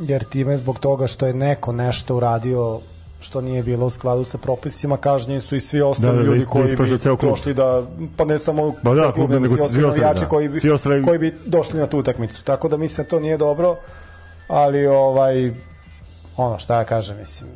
jer 0.00 0.24
time 0.24 0.56
zbog 0.56 0.78
toga 0.78 1.06
što 1.06 1.26
je 1.26 1.34
neko 1.34 1.72
nešto 1.72 2.16
uradio 2.16 2.80
što 3.20 3.40
nije 3.40 3.62
bilo 3.62 3.86
u 3.86 3.90
skladu 3.90 4.24
sa 4.24 4.38
propisima, 4.38 4.96
kažnjeni 4.96 5.40
su 5.40 5.56
i 5.56 5.60
svi 5.60 5.80
ostali 5.82 6.06
Da, 6.06 6.12
da, 6.12 6.18
da, 6.18 6.24
ljudi 6.26 6.40
da 6.40 6.46
koji 6.46 6.76
bi 6.76 6.98
došli 7.20 7.54
da, 7.54 7.86
pa 8.16 8.24
ne 8.24 8.38
samo 8.38 8.74
Ba 8.82 8.94
da, 8.94 9.12
klub, 9.12 9.30
nego 9.30 9.46
svi 9.46 9.54
svi 9.54 9.62
ostali 9.62 9.82
navijači 9.82 10.20
da. 10.20 10.28
koji, 10.28 10.48
bi, 10.48 10.60
Svi 10.60 10.70
ostali- 10.70 11.04
koji 11.04 11.18
bi 11.18 11.34
došli 11.46 11.80
na 11.80 11.86
tu 11.86 11.98
utakmicu. 11.98 12.44
Tako 12.44 12.68
da 12.68 12.76
mislim 12.76 13.04
da 13.04 13.08
to 13.10 13.20
nije 13.20 13.36
dobro, 13.36 13.76
ali 14.48 14.86
ovaj 14.86 15.52
ono 16.36 16.58
šta 16.58 16.76
ja 16.78 16.84
kažem, 16.84 17.18
mislim, 17.18 17.50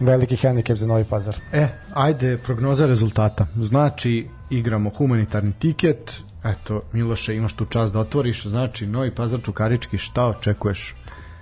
veliki 0.00 0.36
hendikep 0.36 0.76
za 0.76 0.86
Novi 0.86 1.04
Pazar. 1.04 1.36
E, 1.52 1.68
ajde, 1.94 2.38
prognoza 2.38 2.86
rezultata. 2.86 3.46
Znači, 3.56 4.26
igramo 4.50 4.90
humanitarni 4.90 5.52
tiket, 5.52 6.12
eto, 6.44 6.80
Miloše, 6.92 7.36
imaš 7.36 7.52
tu 7.52 7.64
čast 7.64 7.92
da 7.92 8.00
otvoriš, 8.00 8.46
znači, 8.46 8.86
Novi 8.86 9.10
Pazar 9.14 9.40
Čukarički, 9.42 9.98
šta 9.98 10.24
očekuješ? 10.26 10.94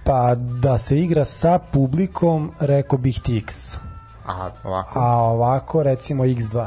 Pa 0.07 0.35
da 0.35 0.79
se 0.79 0.99
igra 0.99 1.25
sa 1.25 1.59
publikom, 1.61 2.53
rekao 2.61 2.99
bih 2.99 3.21
ti 3.21 3.37
X. 3.37 3.77
A, 4.27 4.51
ovako. 4.65 4.99
A 4.99 5.15
ovako 5.15 5.83
recimo 5.83 6.25
X2. 6.25 6.67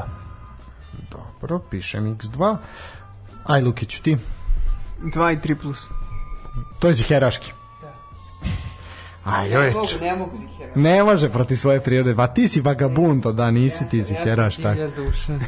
Dobro, 1.10 1.58
pišem 1.60 2.16
x2. 2.16 2.56
Aj, 3.44 3.62
Lukiću, 3.62 4.02
ti? 4.02 4.18
2 5.00 5.32
i 5.32 5.38
3 5.38 5.54
plus. 5.54 5.88
To 6.78 6.88
je 6.88 6.94
ziheraški. 6.94 7.52
Aj, 9.24 9.50
joj, 9.50 9.72
ne 10.00 10.16
mogu 10.16 10.36
zihera. 10.36 10.72
ne 10.74 11.04
može 11.04 11.28
protiv 11.28 11.56
svoje 11.56 11.80
prirode. 11.80 12.16
Pa 12.16 12.26
ti 12.26 12.48
si 12.48 12.60
vagabund, 12.60 13.26
da 13.26 13.50
nisi 13.50 13.88
ti 13.88 14.02
ziheraš, 14.02 14.56
tako. 14.56 14.80
duša. 14.96 15.38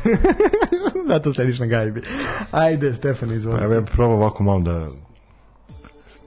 Zato 1.08 1.32
sediš 1.32 1.58
na 1.58 1.66
gajbi. 1.66 2.02
Ajde, 2.50 2.94
Stefan, 2.94 3.28
Pa 3.28 3.34
izvoli. 3.34 3.64
evo 3.64 3.74
ja 3.74 3.82
probam 3.82 4.16
ovako 4.16 4.42
malo 4.42 4.60
da 4.60 4.88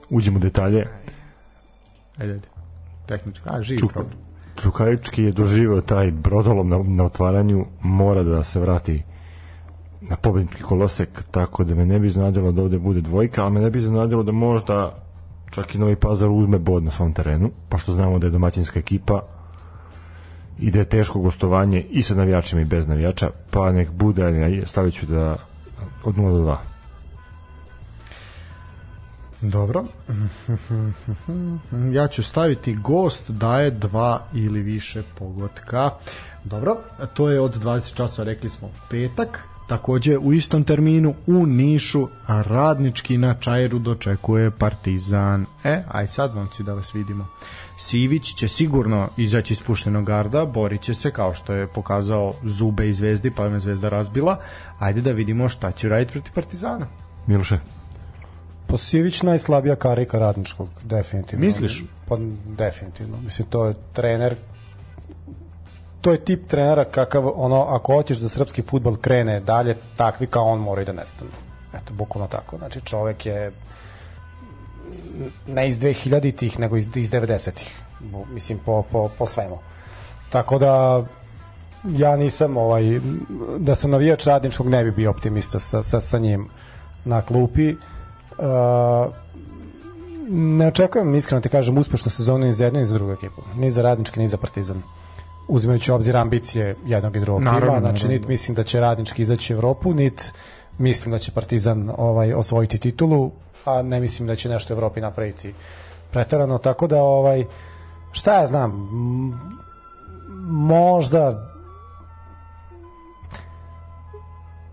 uđemo 0.09 0.37
u 0.37 0.41
detalje. 0.41 0.79
Ajde, 0.79 1.14
ajde. 2.17 2.39
Tehnički. 3.05 3.49
A, 3.49 3.61
živi 3.61 3.79
Čuk, 3.79 3.93
problem. 3.93 4.13
Čukarički 4.61 5.23
je 5.23 5.31
doživeo 5.31 5.81
taj 5.81 6.11
brodolom 6.11 6.69
na, 6.69 6.83
na 6.83 7.05
otvaranju, 7.05 7.65
mora 7.81 8.23
da 8.23 8.43
se 8.43 8.59
vrati 8.59 9.03
na 10.01 10.15
pobednički 10.15 10.63
kolosek, 10.63 11.23
tako 11.31 11.63
da 11.63 11.75
me 11.75 11.85
ne 11.85 11.99
bi 11.99 12.07
iznadilo 12.07 12.51
da 12.51 12.61
ovde 12.61 12.79
bude 12.79 13.01
dvojka, 13.01 13.43
ali 13.43 13.53
me 13.53 13.61
ne 13.61 13.69
bi 13.69 13.79
iznadilo 13.79 14.23
da 14.23 14.31
možda 14.31 15.05
čak 15.51 15.75
i 15.75 15.77
Novi 15.77 15.95
Pazar 15.95 16.29
uzme 16.29 16.59
bod 16.59 16.83
na 16.83 16.91
svom 16.91 17.13
terenu, 17.13 17.51
pošto 17.69 17.93
znamo 17.93 18.19
da 18.19 18.27
je 18.27 18.31
domaćinska 18.31 18.79
ekipa 18.79 19.21
i 20.59 20.71
da 20.71 20.79
je 20.79 20.85
teško 20.85 21.19
gostovanje 21.19 21.81
i 21.81 22.01
sa 22.01 22.15
navijačima 22.15 22.61
i 22.61 22.65
bez 22.65 22.87
navijača, 22.87 23.29
pa 23.51 23.71
nek 23.71 23.91
bude, 23.91 24.61
stavit 24.65 24.93
ću 24.93 25.05
da 25.05 25.35
od 26.03 26.15
0 26.15 26.31
do 26.31 26.39
2. 26.39 26.55
Dobro. 29.41 29.85
Ja 31.93 32.07
ću 32.07 32.23
staviti 32.23 32.75
gost 32.75 33.31
daje 33.31 33.71
dva 33.71 34.27
ili 34.33 34.61
više 34.61 35.03
pogotka. 35.19 35.89
Dobro, 36.43 36.77
to 37.13 37.29
je 37.29 37.41
od 37.41 37.63
20 37.63 37.95
časa, 37.95 38.23
rekli 38.23 38.49
smo 38.49 38.69
petak. 38.89 39.39
Takođe 39.67 40.17
u 40.17 40.33
istom 40.33 40.63
terminu 40.63 41.13
u 41.27 41.45
Nišu 41.45 42.07
radnički 42.27 43.17
na 43.17 43.33
Čajeru 43.33 43.79
dočekuje 43.79 44.51
Partizan. 44.51 45.45
E, 45.63 45.83
aj 45.91 46.07
sad 46.07 46.35
momci 46.35 46.63
da 46.63 46.73
vas 46.73 46.95
vidimo. 46.95 47.27
Sivić 47.77 48.35
će 48.35 48.47
sigurno 48.47 49.09
izaći 49.17 49.53
iz 49.53 49.61
puštenog 49.61 50.05
garda, 50.05 50.45
borit 50.45 50.81
će 50.81 50.93
se 50.93 51.11
kao 51.11 51.33
što 51.33 51.53
je 51.53 51.67
pokazao 51.67 52.33
zube 52.43 52.89
i 52.89 52.93
zvezdi, 52.93 53.31
pa 53.31 53.49
me 53.49 53.59
zvezda 53.59 53.89
razbila. 53.89 54.39
Ajde 54.79 55.01
da 55.01 55.11
vidimo 55.11 55.49
šta 55.49 55.71
će 55.71 55.89
raditi 55.89 56.11
protiv 56.11 56.33
Partizana. 56.33 56.87
Miloše, 57.27 57.59
Posivić 58.67 59.21
najslabija 59.21 59.75
karika 59.75 60.19
radničkog, 60.19 60.69
definitivno. 60.83 61.45
Misliš? 61.45 61.83
Pa 62.07 62.17
definitivno. 62.45 63.17
Mislim, 63.17 63.47
to 63.47 63.65
je 63.65 63.73
trener 63.93 64.35
to 66.05 66.11
je 66.11 66.17
tip 66.25 66.47
trenera 66.47 66.85
kakav, 66.85 67.31
ono, 67.35 67.63
ako 67.63 67.93
hoćeš 67.93 68.17
da 68.17 68.29
srpski 68.29 68.61
futbol 68.61 68.95
krene 68.95 69.39
dalje, 69.39 69.75
takvi 69.95 70.27
kao 70.27 70.45
on 70.45 70.59
moraju 70.59 70.85
da 70.85 70.93
nestanu. 70.93 71.31
Eto, 71.73 71.93
bukvalno 71.93 72.27
tako. 72.27 72.57
Znači, 72.57 72.81
čovek 72.81 73.25
je 73.25 73.51
ne 75.47 75.69
iz 75.69 75.79
2000-ih, 75.79 76.59
nego 76.59 76.77
iz, 76.77 76.85
iz 76.95 77.11
90-ih. 77.11 77.81
Bu- 77.99 78.25
Mislim, 78.33 78.59
po, 78.65 78.83
po, 78.91 79.09
po 79.17 79.25
svemu. 79.25 79.57
Tako 80.29 80.59
da, 80.59 81.03
ja 81.97 82.15
nisam, 82.15 82.57
ovaj, 82.57 82.99
da 83.57 83.75
sam 83.75 83.91
navijač 83.91 84.25
radničkog, 84.25 84.69
ne 84.69 84.83
bi 84.83 84.91
bio 84.91 85.09
optimista 85.09 85.59
sa, 85.59 85.83
sa, 85.83 86.01
sa 86.01 86.19
njim 86.19 86.49
na 87.05 87.21
klupi. 87.21 87.71
Uh, 87.71 87.94
ne 90.29 90.67
očekujem, 90.67 91.15
iskreno 91.15 91.41
ti 91.41 91.49
kažem, 91.49 91.77
uspešnu 91.77 92.11
sezonu 92.11 92.45
ni 92.45 92.53
za 92.53 92.65
jednu 92.65 92.79
ni 92.79 92.85
za 92.85 92.93
drugu 92.93 93.11
ekipu. 93.11 93.41
Ni 93.55 93.71
za 93.71 93.81
radnički, 93.81 94.19
ni 94.19 94.27
za 94.27 94.37
partizan. 94.37 94.81
Uzimajući 95.47 95.91
obzir 95.91 96.17
ambicije 96.17 96.75
jednog 96.85 97.15
i 97.15 97.19
drugog 97.19 97.43
Naravno, 97.43 97.65
tima, 97.65 97.79
znači 97.79 98.03
naravno. 98.03 98.19
nit 98.19 98.27
mislim 98.27 98.55
da 98.55 98.63
će 98.63 98.79
radnički 98.79 99.21
izaći 99.21 99.53
u 99.53 99.55
Evropu, 99.55 99.93
nit 99.93 100.31
mislim 100.77 101.11
da 101.11 101.19
će 101.19 101.31
Partizan 101.31 101.91
ovaj 101.97 102.33
osvojiti 102.33 102.77
titulu, 102.77 103.31
a 103.65 103.81
ne 103.81 103.99
mislim 103.99 104.27
da 104.27 104.35
će 104.35 104.49
nešto 104.49 104.73
u 104.73 104.75
Evropi 104.75 105.01
napraviti 105.01 105.53
preterano, 106.11 106.57
tako 106.57 106.87
da 106.87 107.01
ovaj 107.01 107.45
šta 108.11 108.33
ja 108.33 108.47
znam, 108.47 108.89
možda 110.49 111.54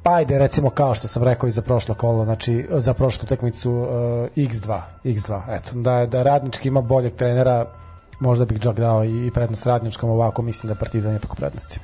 pa 0.03 0.15
ajde 0.15 0.39
recimo 0.39 0.71
kao 0.71 0.95
što 0.95 1.09
sam 1.09 1.23
rekao 1.23 1.49
i 1.49 1.53
za 1.53 1.63
prošlo 1.63 1.95
kolo, 1.95 2.25
znači 2.25 2.67
za 2.71 2.95
prošlu 2.95 3.25
utakmicu 3.25 3.73
uh, 3.73 3.89
X2, 4.37 4.81
X2, 5.05 5.43
eto, 5.49 5.71
da, 5.75 6.07
da 6.07 6.23
radnički 6.23 6.69
ima 6.69 6.81
boljeg 6.81 7.15
trenera, 7.15 7.67
možda 8.21 8.45
bih 8.45 8.61
čak 8.61 8.77
dao 8.77 9.05
i 9.05 9.31
prednost 9.35 9.67
radničkom, 9.67 10.11
ovako 10.11 10.43
mislim 10.43 10.69
da 10.69 10.75
Partizan 10.75 11.13
je 11.13 11.17
ipak 11.17 11.33
u 11.33 11.37
prednosti. 11.37 11.81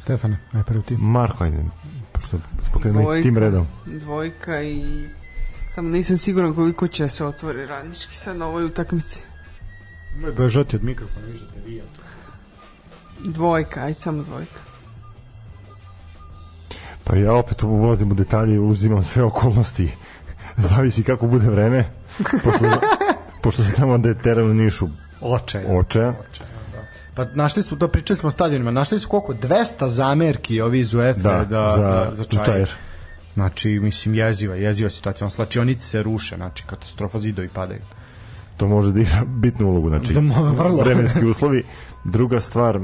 Stefane, 0.00 0.38
aj 0.52 0.62
prvi 0.62 0.82
ti. 0.82 0.96
Marko, 0.98 1.44
ajde, 1.44 1.64
pošto 2.12 2.38
Dvojka. 2.84 3.22
tim 3.22 3.38
redom. 3.38 3.66
Dvojka 3.86 4.62
i 4.62 5.08
samo 5.68 5.88
nisam 5.88 6.16
siguran 6.18 6.54
koliko 6.54 6.88
će 6.88 7.08
se 7.08 7.24
otvori 7.24 7.66
radnički 7.66 8.16
sad 8.16 8.36
na 8.36 8.46
ovoj 8.46 8.64
utakmici. 8.64 9.20
Moj 10.20 10.32
bežati 10.32 10.76
od 10.76 10.84
mikrofona, 10.84 11.26
više 11.26 11.44
te 11.54 11.60
vija. 11.66 11.84
Dvojka, 13.24 13.80
ajde 13.80 14.00
samo 14.00 14.22
dvojka. 14.22 14.67
Pa 17.08 17.16
ja 17.16 17.34
opet 17.34 17.62
uvozim 17.62 18.10
u 18.10 18.14
detalje 18.14 18.54
i 18.54 18.58
uzimam 18.58 19.02
sve 19.02 19.22
okolnosti. 19.22 19.92
Zavisi 20.68 21.02
kako 21.02 21.26
bude 21.26 21.46
vreme. 21.46 21.84
Pošto, 22.44 22.64
pošto 23.42 23.64
se 23.64 23.72
tamo 23.72 23.98
da 23.98 24.08
je 24.08 24.18
teren 24.18 24.50
u 24.50 24.54
Nišu 24.54 24.88
Očaj. 25.20 25.64
oče. 25.68 26.12
Pa 27.14 27.24
našli 27.24 27.62
su, 27.62 27.76
to 27.76 27.88
pričali 27.88 28.18
smo 28.18 28.26
o 28.26 28.30
stadionima, 28.30 28.70
našli 28.70 28.98
su 28.98 29.08
koliko? 29.08 29.34
200 29.34 29.86
zamerki 29.86 30.60
ovi 30.60 30.78
iz 30.78 30.94
UEFA 30.94 31.20
Da, 31.20 31.32
da, 31.32 31.44
da, 31.44 31.70
za, 31.70 31.82
da, 31.82 32.10
za 32.14 32.24
čajer. 32.24 32.46
čajer. 32.46 32.70
Znači, 33.34 33.70
mislim, 33.70 34.14
jeziva, 34.14 34.54
jeziva 34.54 34.90
situacija. 34.90 35.24
On 35.24 35.30
slačionice 35.30 35.86
se 35.86 36.02
ruše, 36.02 36.36
znači, 36.36 36.64
katastrofa 36.66 37.18
zidovi 37.18 37.48
padaju. 37.48 37.80
To 38.56 38.68
može 38.68 38.92
da 38.92 39.00
igra 39.00 39.24
bitnu 39.26 39.66
ulogu. 39.66 39.88
Znači, 39.88 40.12
Da, 40.12 40.20
vrlo. 40.52 40.82
vremenski 40.82 41.26
uslovi. 41.26 41.64
Druga 42.04 42.40
stvar, 42.40 42.78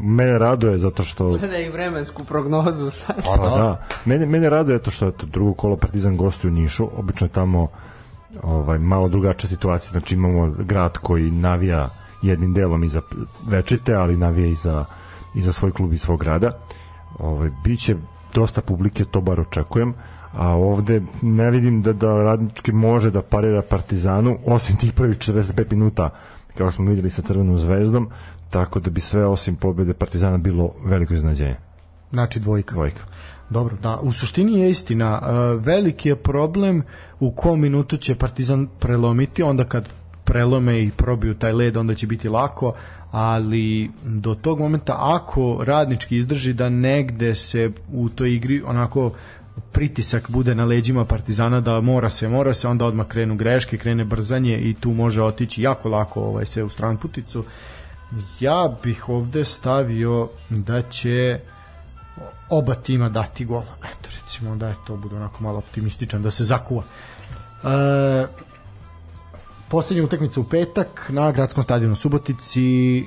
mene 0.00 0.38
raduje 0.38 0.78
zato 0.78 1.04
što 1.04 1.28
Gledaj 1.28 1.66
i 1.66 1.70
vremensku 1.70 2.24
prognozu 2.24 2.90
sad. 2.90 3.16
Pa 3.24 3.36
da. 3.36 3.86
Mene, 4.04 4.26
mene 4.26 4.50
raduje 4.50 4.78
to 4.78 4.90
što 4.90 5.08
eto, 5.08 5.26
drugo 5.26 5.54
kolo 5.54 5.76
Partizan 5.76 6.16
gostuje 6.16 6.50
u 6.50 6.54
Nišu. 6.54 6.88
Obično 6.96 7.26
je 7.26 7.30
tamo 7.32 7.68
ovaj, 8.42 8.78
malo 8.78 9.08
drugačija 9.08 9.48
situacija. 9.48 9.90
Znači 9.90 10.14
imamo 10.14 10.54
grad 10.58 10.98
koji 10.98 11.30
navija 11.30 11.88
jednim 12.22 12.54
delom 12.54 12.84
i 12.84 12.88
za 12.88 13.00
večite, 13.46 13.94
ali 13.94 14.16
navija 14.16 14.46
i 14.46 14.54
za, 14.54 14.84
i 15.34 15.42
za 15.42 15.52
svoj 15.52 15.72
klub 15.72 15.92
i 15.92 15.98
svog 15.98 16.20
grada. 16.20 16.58
Ovaj, 17.18 17.50
biće 17.64 17.96
dosta 18.34 18.60
publike, 18.60 19.04
to 19.04 19.20
bar 19.20 19.40
očekujem. 19.40 19.94
A 20.32 20.48
ovde 20.48 21.02
ne 21.22 21.50
vidim 21.50 21.82
da, 21.82 21.92
da 21.92 22.16
radnički 22.16 22.72
može 22.72 23.10
da 23.10 23.22
parira 23.22 23.62
Partizanu, 23.62 24.38
osim 24.46 24.76
tih 24.76 24.92
prvih 24.92 25.18
45 25.18 25.70
minuta, 25.70 26.10
kao 26.58 26.70
smo 26.70 26.90
videli 26.90 27.10
sa 27.10 27.22
Crvenom 27.22 27.58
zvezdom, 27.58 28.08
tako 28.54 28.80
da 28.80 28.90
bi 28.90 29.00
sve 29.00 29.26
osim 29.26 29.56
pobede 29.56 29.94
Partizana 29.94 30.38
bilo 30.38 30.74
veliko 30.84 31.14
iznenađenje. 31.14 31.56
Znači, 32.12 32.40
dvojka. 32.40 32.74
Dvojka. 32.74 33.00
Dobro, 33.50 33.76
da, 33.82 33.98
u 34.02 34.12
suštini 34.12 34.60
je 34.60 34.70
istina. 34.70 35.20
E, 35.22 35.28
veliki 35.58 36.08
je 36.08 36.16
problem 36.16 36.82
u 37.20 37.30
kom 37.30 37.60
minutu 37.60 37.96
će 37.96 38.14
Partizan 38.14 38.68
prelomiti, 38.78 39.42
onda 39.42 39.64
kad 39.64 39.88
prelome 40.24 40.82
i 40.82 40.90
probiju 40.90 41.34
taj 41.34 41.52
led, 41.52 41.76
onda 41.76 41.94
će 41.94 42.06
biti 42.06 42.28
lako, 42.28 42.74
ali 43.10 43.90
do 44.04 44.34
tog 44.34 44.60
momenta 44.60 44.96
ako 44.98 45.64
radnički 45.64 46.16
izdrži 46.16 46.52
da 46.52 46.68
negde 46.68 47.34
se 47.34 47.70
u 47.92 48.08
toj 48.08 48.34
igri 48.34 48.62
onako 48.66 49.12
pritisak 49.72 50.30
bude 50.30 50.54
na 50.54 50.64
leđima 50.64 51.04
Partizana 51.04 51.60
da 51.60 51.80
mora 51.80 52.10
se, 52.10 52.28
mora 52.28 52.54
se, 52.54 52.68
onda 52.68 52.86
odmah 52.86 53.06
krenu 53.06 53.36
greške, 53.36 53.78
krene 53.78 54.04
brzanje 54.04 54.58
i 54.58 54.74
tu 54.74 54.90
može 54.90 55.22
otići 55.22 55.62
jako 55.62 55.88
lako 55.88 56.20
ovaj 56.20 56.46
sve 56.46 56.62
u 56.62 56.68
stranputicu. 56.68 57.44
Ja 58.40 58.76
bih 58.82 59.08
ovde 59.08 59.44
stavio 59.44 60.28
da 60.50 60.82
će 60.82 61.40
oba 62.50 62.74
tima 62.74 63.08
dati 63.08 63.44
gol. 63.44 63.62
Eto, 63.62 64.08
recimo 64.22 64.56
da 64.56 64.68
je 64.68 64.74
to 64.86 64.96
bude 64.96 65.16
onako 65.16 65.42
malo 65.42 65.58
optimističan, 65.58 66.22
da 66.22 66.30
se 66.30 66.44
zakuva. 66.44 66.82
E, 66.82 68.26
poslednja 69.68 70.04
utakmica 70.04 70.40
u 70.40 70.44
petak 70.44 71.06
na 71.08 71.32
gradskom 71.32 71.64
stadionu 71.64 71.94
Subotici 71.94 72.98
e, 72.98 73.04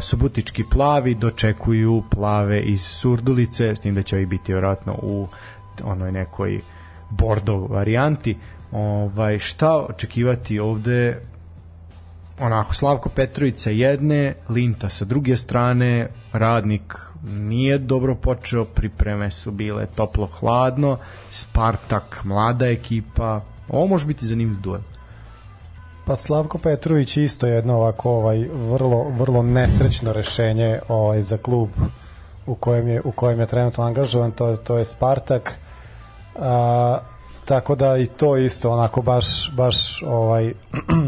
subotički 0.00 0.64
plavi 0.70 1.14
dočekuju 1.14 2.02
plave 2.10 2.60
iz 2.60 2.82
Surdulice, 2.82 3.76
s 3.76 3.80
tim 3.80 3.94
da 3.94 4.02
će 4.02 4.16
ovi 4.16 4.26
biti 4.26 4.52
vjerojatno 4.52 4.98
u 5.02 5.26
onoj 5.84 6.12
nekoj 6.12 6.60
bordo 7.10 7.56
varijanti. 7.56 8.38
Ovaj, 8.72 9.38
šta 9.38 9.86
očekivati 9.88 10.58
ovde 10.58 11.22
onako 12.42 12.74
Slavko 12.74 13.08
Petrović 13.08 13.58
sa 13.58 13.70
jedne, 13.70 14.34
Linta 14.48 14.88
sa 14.88 15.04
druge 15.04 15.36
strane, 15.36 16.08
Radnik 16.32 16.96
nije 17.22 17.78
dobro 17.78 18.14
počeo, 18.14 18.64
pripreme 18.64 19.30
su 19.30 19.50
bile 19.50 19.86
toplo-hladno, 19.86 20.96
Spartak, 21.30 22.20
mlada 22.24 22.66
ekipa, 22.66 23.40
ovo 23.68 23.86
može 23.86 24.06
biti 24.06 24.26
zanimljiv 24.26 24.60
duel. 24.60 24.80
Pa 26.04 26.16
Slavko 26.16 26.58
Petrović 26.58 27.16
isto 27.16 27.46
jedno 27.46 27.76
ovako 27.76 28.10
ovaj 28.10 28.48
vrlo 28.52 29.04
vrlo 29.18 29.42
nesrećno 29.42 30.12
rešenje 30.12 30.80
ovaj 30.88 31.22
za 31.22 31.36
klub 31.36 31.68
u 32.46 32.54
kojem 32.54 32.88
je 32.88 33.00
u 33.04 33.12
kojem 33.12 33.40
je 33.40 33.46
trenutno 33.46 33.84
angažovan 33.84 34.32
to 34.32 34.48
je 34.48 34.56
to 34.56 34.78
je 34.78 34.84
Spartak. 34.84 35.54
A, 36.38 36.98
tako 37.44 37.74
da 37.74 37.96
i 37.96 38.06
to 38.06 38.36
isto 38.36 38.70
onako 38.70 39.02
baš 39.02 39.52
baš 39.56 40.02
ovaj 40.06 40.52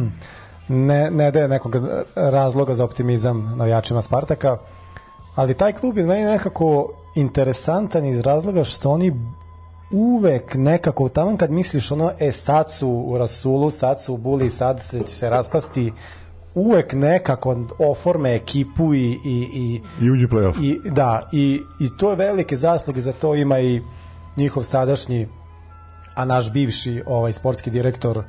ne 0.68 1.10
ne 1.10 1.30
daje 1.30 1.48
nekog 1.48 1.76
razloga 2.14 2.74
za 2.74 2.84
optimizam 2.84 3.54
navijačima 3.56 4.02
Spartaka. 4.02 4.58
Ali 5.34 5.54
taj 5.54 5.72
klub 5.72 5.98
je 5.98 6.06
meni 6.06 6.24
nekako 6.24 6.92
interesantan 7.14 8.06
iz 8.06 8.20
razloga 8.20 8.64
što 8.64 8.90
oni 8.90 9.12
uvek 9.90 10.54
nekako 10.54 11.08
tamo 11.08 11.36
kad 11.36 11.50
misliš 11.50 11.90
ono 11.90 12.12
e 12.18 12.32
sad 12.32 12.72
su 12.72 12.88
u 12.88 13.18
Rasulu, 13.18 13.70
sad 13.70 14.02
su 14.02 14.14
u 14.14 14.16
Buli, 14.16 14.50
sad 14.50 14.82
se, 14.82 15.00
će 15.00 15.12
se 15.14 15.30
raspasti 15.30 15.92
uvek 16.54 16.92
nekako 16.92 17.56
oforme 17.78 18.34
ekipu 18.34 18.94
i, 18.94 19.18
i, 19.24 19.48
i 19.54 19.80
I 20.04 20.10
uđe 20.10 20.26
u 20.26 20.28
play-off. 20.28 20.62
i 20.62 20.90
da 20.90 21.28
i, 21.32 21.60
i 21.80 21.96
to 21.96 22.10
je 22.10 22.16
velike 22.16 22.56
zasluge 22.56 23.00
za 23.00 23.12
to 23.12 23.34
ima 23.34 23.60
i 23.60 23.82
njihov 24.36 24.62
sadašnji 24.62 25.28
a 26.14 26.24
naš 26.24 26.52
bivši 26.52 27.02
ovaj 27.06 27.32
sportski 27.32 27.70
direktor 27.70 28.22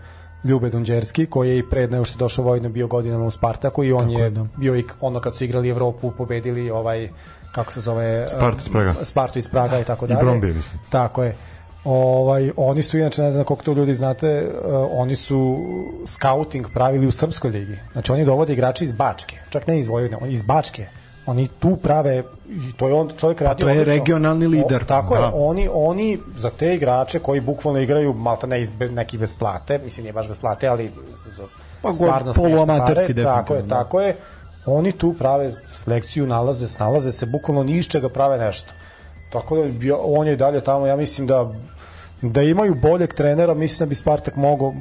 Ljube 0.45 0.69
Dunđerski 0.69 1.25
koji 1.25 1.49
je 1.49 1.57
i 1.57 1.69
pred 1.69 1.91
nego 1.91 2.05
što 2.05 2.15
je 2.15 2.19
došao 2.19 2.45
vojno 2.45 2.69
bio 2.69 2.87
godinama 2.87 3.25
u 3.25 3.31
Spartaku 3.31 3.83
i 3.83 3.93
on 3.93 4.07
Tako 4.07 4.23
je 4.23 4.29
da. 4.29 4.45
bio 4.57 4.75
i 4.75 4.83
ono 5.01 5.19
kad 5.19 5.35
su 5.35 5.43
igrali 5.43 5.69
Evropu 5.69 6.11
pobedili 6.11 6.69
ovaj 6.69 7.09
kako 7.51 7.71
se 7.71 7.79
zove 7.79 8.25
Spartu 8.29 8.61
iz 8.65 8.71
Praga. 8.71 8.93
Spartu 9.03 9.39
iz 9.39 9.49
Praga 9.49 9.79
i 9.79 9.83
tako 9.83 10.05
I 10.05 10.07
dalje. 10.07 10.21
Bromby, 10.21 10.55
mislim. 10.55 10.79
Tako 10.89 11.23
je. 11.23 11.35
Ovaj, 11.83 12.51
oni 12.57 12.83
su 12.83 12.97
inače, 12.97 13.21
ne 13.21 13.31
znam 13.31 13.43
koliko 13.43 13.63
to 13.63 13.73
ljudi 13.73 13.93
znate, 13.93 14.47
uh, 14.47 14.73
oni 14.91 15.15
su 15.15 15.57
scouting 16.05 16.67
pravili 16.73 17.07
u 17.07 17.11
Srpskoj 17.11 17.51
ligi. 17.51 17.77
Znači 17.91 18.11
oni 18.11 18.25
dovode 18.25 18.53
igrače 18.53 18.85
iz 18.85 18.93
Bačke, 18.93 19.37
čak 19.49 19.67
ne 19.67 19.79
iz 19.79 19.87
Vojvodine, 19.87 20.31
iz 20.31 20.43
Bačke. 20.43 20.87
Oni 21.27 21.47
tu 21.49 21.75
prave, 21.75 22.23
i 22.49 22.73
to 22.73 22.87
je 22.87 22.93
on 22.93 23.09
čovjek 23.17 23.41
radio 23.41 23.65
to 23.65 23.69
je 23.69 23.79
odlično. 23.79 23.93
regionalni 23.93 24.47
lider. 24.47 24.81
O, 24.81 24.85
tako 24.85 25.15
Da. 25.15 25.21
je, 25.21 25.31
oni, 25.33 25.69
oni 25.73 26.19
za 26.37 26.49
te 26.49 26.75
igrače 26.75 27.19
koji 27.19 27.41
bukvalno 27.41 27.79
igraju 27.79 28.13
malta 28.13 28.47
ne 28.47 28.61
iz 28.61 28.69
be- 28.69 28.89
neki 28.89 29.17
bez 29.17 29.33
plate, 29.33 29.77
mislim 29.77 30.03
nije 30.03 30.13
baš 30.13 30.27
bez 30.27 30.39
plate, 30.39 30.67
ali 30.67 30.91
Pa, 31.81 31.93
stvarno 31.93 32.33
poluamaterski 32.33 33.13
pare, 33.13 33.23
Tako 33.23 33.53
je, 33.53 33.57
definitivno, 33.57 33.61
da. 33.67 33.75
tako 33.75 34.01
je. 34.01 34.15
Oni 34.67 34.91
tu 34.91 35.13
prave 35.13 35.51
selekciju, 35.51 36.27
nalaze, 36.27 36.67
snalaze 36.67 37.11
se, 37.11 37.25
bukvalno 37.25 37.63
ni 37.63 37.77
iz 37.77 37.85
čega 37.85 38.09
prave 38.09 38.37
nešto. 38.37 38.71
Tako 39.29 39.57
da 39.57 39.63
on 39.97 40.27
je 40.27 40.35
dalje 40.35 40.61
tamo, 40.61 40.85
ja 40.85 40.95
mislim 40.95 41.27
da 41.27 41.51
da 42.21 42.41
imaju 42.41 42.75
boljeg 42.75 43.13
trenera, 43.13 43.53
mislim 43.53 43.79
da 43.79 43.89
bi 43.89 43.95
Spartak 43.95 44.35
mogao 44.35 44.73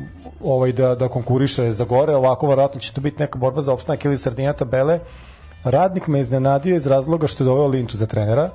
ovaj 0.43 0.73
da 0.73 0.95
da 0.95 1.09
konkuriše 1.09 1.73
za 1.73 1.85
gore, 1.85 2.15
ovako 2.15 2.47
verovatno 2.47 2.81
će 2.81 2.93
to 2.93 3.01
biti 3.01 3.17
neka 3.19 3.39
borba 3.39 3.63
za 3.63 3.73
opstanak 3.73 4.05
ili 4.05 4.19
sredinja 4.19 4.53
tabele. 4.53 5.01
Radnik 5.65 6.09
me 6.09 6.21
iznenadio 6.21 6.77
iz 6.77 6.87
razloga 6.87 7.27
što 7.27 7.45
je 7.45 7.47
doveo 7.47 7.67
Lintu 7.67 7.97
za 7.97 8.07
trenera. 8.07 8.51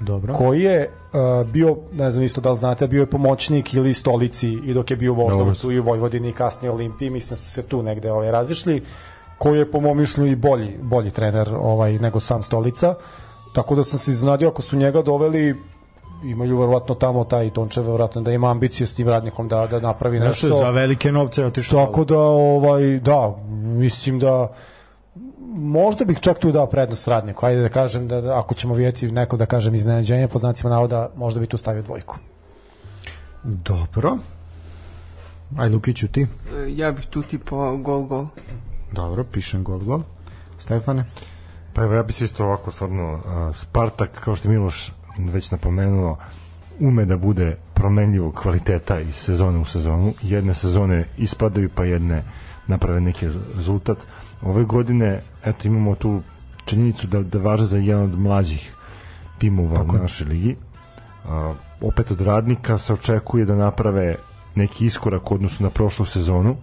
Dobro. 0.00 0.34
Koji 0.34 0.62
je 0.62 0.90
uh, 0.90 1.46
bio, 1.46 1.76
ne 1.92 2.10
znam 2.10 2.24
isto 2.24 2.40
da 2.40 2.50
li 2.50 2.58
znate, 2.58 2.86
bio 2.86 3.00
je 3.00 3.10
pomoćnik 3.10 3.74
ili 3.74 3.94
stolici 3.94 4.48
i 4.48 4.74
dok 4.74 4.90
je 4.90 4.96
bio 4.96 5.12
u 5.12 5.16
Voždovcu 5.16 5.72
i 5.72 5.78
u 5.78 5.82
Vojvodini 5.82 6.28
i 6.28 6.32
kasnije 6.32 6.72
Olimpiji, 6.72 7.10
mislim 7.10 7.30
da 7.30 7.36
su 7.36 7.50
se 7.50 7.62
tu 7.62 7.82
negde 7.82 8.12
ovaj, 8.12 8.30
razišli, 8.30 8.82
koji 9.38 9.58
je 9.58 9.70
po 9.70 9.80
mom 9.80 9.98
mišljenju 9.98 10.32
i 10.32 10.36
bolji, 10.36 10.78
bolji 10.82 11.10
trener 11.10 11.54
ovaj, 11.60 11.98
nego 11.98 12.20
sam 12.20 12.42
stolica. 12.42 12.94
Tako 13.54 13.74
da 13.74 13.84
sam 13.84 13.98
se 13.98 14.12
iznenadio 14.12 14.48
ako 14.48 14.62
su 14.62 14.76
njega 14.76 15.02
doveli 15.02 15.56
imaju 16.24 16.58
verovatno 16.58 16.94
tamo 16.94 17.24
taj 17.24 17.50
Tončev 17.50 17.84
verovatno 17.84 18.22
da 18.22 18.32
ima 18.32 18.50
ambicije 18.50 18.86
s 18.86 18.94
tim 18.94 19.08
radnikom 19.08 19.48
da 19.48 19.66
da 19.66 19.80
napravi 19.80 20.18
Nešto 20.18 20.46
nešto. 20.46 20.64
za 20.64 20.70
velike 20.70 21.12
novce 21.12 21.44
otišao. 21.46 21.86
Tako 21.86 22.04
da 22.04 22.18
ovaj 22.18 22.82
da 22.98 23.34
mislim 23.52 24.18
da 24.18 24.54
možda 25.54 26.04
bih 26.04 26.20
čak 26.20 26.38
tu 26.38 26.52
dao 26.52 26.66
prednost 26.66 27.08
radniku. 27.08 27.46
Ajde 27.46 27.62
da 27.62 27.68
kažem 27.68 28.08
da, 28.08 28.20
da 28.20 28.38
ako 28.38 28.54
ćemo 28.54 28.74
vidjeti 28.74 29.12
neko 29.12 29.36
da 29.36 29.46
kažem 29.46 29.74
iznenađenje 29.74 30.28
po 30.28 30.38
znacima 30.38 30.70
navoda, 30.70 31.10
možda 31.16 31.40
bi 31.40 31.46
tu 31.46 31.56
stavio 31.56 31.82
dvojku. 31.82 32.16
Dobro. 33.44 34.18
Aj 35.58 35.68
Lukiću 35.68 36.08
ti. 36.08 36.22
E, 36.22 36.26
Ja 36.68 36.92
bih 36.92 37.06
tu 37.06 37.22
tipo 37.22 37.76
gol 37.76 38.02
gol. 38.02 38.26
Dobro, 38.92 39.24
pišem 39.24 39.64
gol 39.64 39.78
gol. 39.78 40.02
Stefane? 40.58 41.04
Pa 41.72 41.82
evo 41.82 41.94
ja 41.94 42.02
bih 42.02 42.16
se 42.16 42.24
isto 42.24 42.44
ovako 42.44 42.72
stvarno 42.72 43.20
Spartak 43.56 44.10
kao 44.10 44.36
što 44.36 44.48
je 44.48 44.58
Miloš 44.58 44.92
već 45.18 45.50
napomenuo 45.50 46.16
ume 46.80 47.04
da 47.04 47.16
bude 47.16 47.56
promenljivog 47.74 48.34
kvaliteta 48.34 49.00
iz 49.00 49.14
sezone 49.14 49.58
u 49.58 49.64
sezonu. 49.64 50.12
Jedne 50.22 50.54
sezone 50.54 51.04
ispadaju 51.18 51.70
pa 51.74 51.84
jedne 51.84 52.22
naprave 52.66 53.00
neki 53.00 53.28
rezultat. 53.56 53.98
Ove 54.42 54.64
godine 54.64 55.22
eto 55.44 55.68
imamo 55.68 55.94
tu 55.94 56.22
činjenicu 56.64 57.06
da, 57.06 57.22
da 57.22 57.38
važe 57.38 57.66
za 57.66 57.78
jedan 57.78 58.02
od 58.02 58.18
mlađih 58.18 58.74
timova 59.38 59.82
u 59.82 59.92
našoj 59.92 60.26
ligi. 60.26 60.56
A, 61.28 61.54
opet 61.80 62.10
od 62.10 62.20
radnika 62.20 62.78
se 62.78 62.92
očekuje 62.92 63.44
da 63.44 63.54
naprave 63.54 64.16
neki 64.54 64.86
iskorak 64.86 65.30
odnosu 65.30 65.62
na 65.62 65.70
prošlu 65.70 66.04
sezonu 66.04 66.56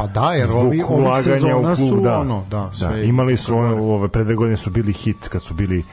Pa 0.00 0.06
da, 0.06 0.32
jer 0.32 0.48
zbog 0.48 0.66
ovi, 0.66 0.82
ulaganja 0.88 1.56
u 1.56 1.62
klub, 1.62 1.76
su 1.76 2.00
da, 2.00 2.18
ono, 2.18 2.44
da, 2.50 2.58
da, 2.58 2.72
sve 2.72 3.06
imali 3.06 3.36
su 3.36 3.56
ono, 3.56 3.82
ove 3.82 4.08
pre 4.08 4.24
dve 4.24 4.34
godine 4.34 4.56
su 4.56 4.70
bili 4.70 4.92
hit 4.92 5.28
kad 5.28 5.42
su 5.42 5.54
bili 5.54 5.84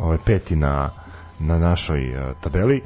ove 0.00 0.18
peti 0.24 0.56
na 0.56 0.90
na 1.38 1.58
našoj 1.58 2.16
uh, 2.16 2.36
tabeli. 2.40 2.82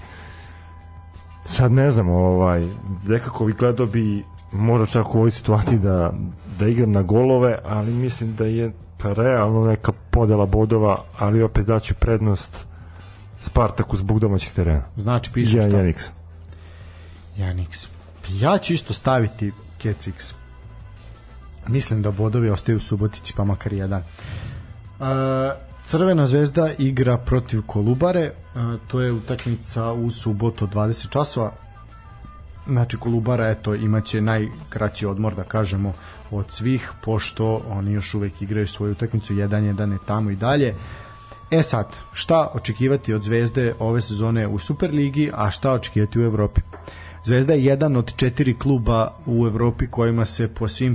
Sad 1.45 1.73
ne 1.73 1.91
znam, 1.91 2.09
ovaj 2.09 2.69
nekako 3.07 3.45
bi 3.45 3.53
gledao 3.53 3.87
bi 3.87 4.25
možda 4.53 4.87
čak 4.87 5.15
u 5.15 5.19
ovoj 5.19 5.31
situaciji 5.31 5.79
da 5.79 6.13
da 6.59 6.69
igram 6.69 6.93
na 6.93 7.03
golove, 7.03 7.59
ali 7.65 7.93
mislim 7.93 8.37
da 8.37 8.45
je 8.45 8.73
pa 8.99 9.13
realno 9.13 9.67
neka 9.67 9.93
podela 10.11 10.47
bodova, 10.47 11.05
ali 11.19 11.43
opet 11.43 11.67
daću 11.67 11.95
prednost 11.95 12.57
Spartaku 13.41 13.97
zbog 13.97 14.21
domaćih 14.21 14.53
terena. 14.53 14.83
Znači, 14.97 15.31
pišem 15.33 15.61
Ja, 15.61 15.69
šta? 15.69 15.77
Janix. 15.77 16.11
Janix. 17.39 17.87
Ja 18.31 18.59
ću 18.59 18.73
isto 18.73 18.93
staviti 18.93 19.53
Kecix. 19.83 20.35
Mislim 21.69 22.03
da 22.03 22.11
bodovi 22.11 22.51
ostaju 22.51 22.77
u 22.77 22.81
Subotici, 22.81 23.33
pa 23.37 23.45
makar 23.45 23.73
jedan. 23.73 24.03
Uh, 25.01 25.07
Crvena 25.87 26.27
zvezda 26.27 26.71
igra 26.79 27.19
protiv 27.19 27.63
Kolubare, 27.67 28.33
uh, 28.55 28.81
to 28.89 29.01
je 29.01 29.13
utakmica 29.13 29.93
u 29.93 30.11
subotu 30.11 30.65
od 30.65 30.75
20 30.75 31.09
časova. 31.09 31.53
Znači 32.67 32.97
Kolubara 32.97 33.49
eto 33.49 33.75
imaće 33.75 34.21
najkraći 34.21 35.07
odmor 35.07 35.35
da 35.35 35.45
kažemo 35.45 35.93
od 36.31 36.51
svih 36.51 36.91
pošto 37.05 37.63
oni 37.69 37.93
još 37.93 38.15
uvek 38.15 38.43
igraju 38.43 38.67
svoju 38.67 38.93
utakmicu 38.93 39.35
jedan 39.35 39.65
jedan 39.65 39.93
je 39.93 39.99
tamo 40.07 40.31
i 40.31 40.37
dalje. 40.37 40.75
E 41.51 41.63
sad, 41.63 41.97
šta 42.13 42.51
očekivati 42.55 43.15
od 43.15 43.23
Zvezde 43.23 43.75
ove 43.79 44.01
sezone 44.01 44.47
u 44.47 44.59
Superligi, 44.59 45.31
a 45.35 45.51
šta 45.51 45.73
očekivati 45.73 46.19
u 46.19 46.23
Evropi? 46.23 46.61
Zvezda 47.25 47.53
je 47.53 47.65
jedan 47.65 47.97
od 47.97 48.17
četiri 48.17 48.59
kluba 48.59 49.15
u 49.27 49.47
Evropi 49.47 49.87
kojima 49.87 50.25
se 50.25 50.49
po 50.49 50.69
svim 50.69 50.93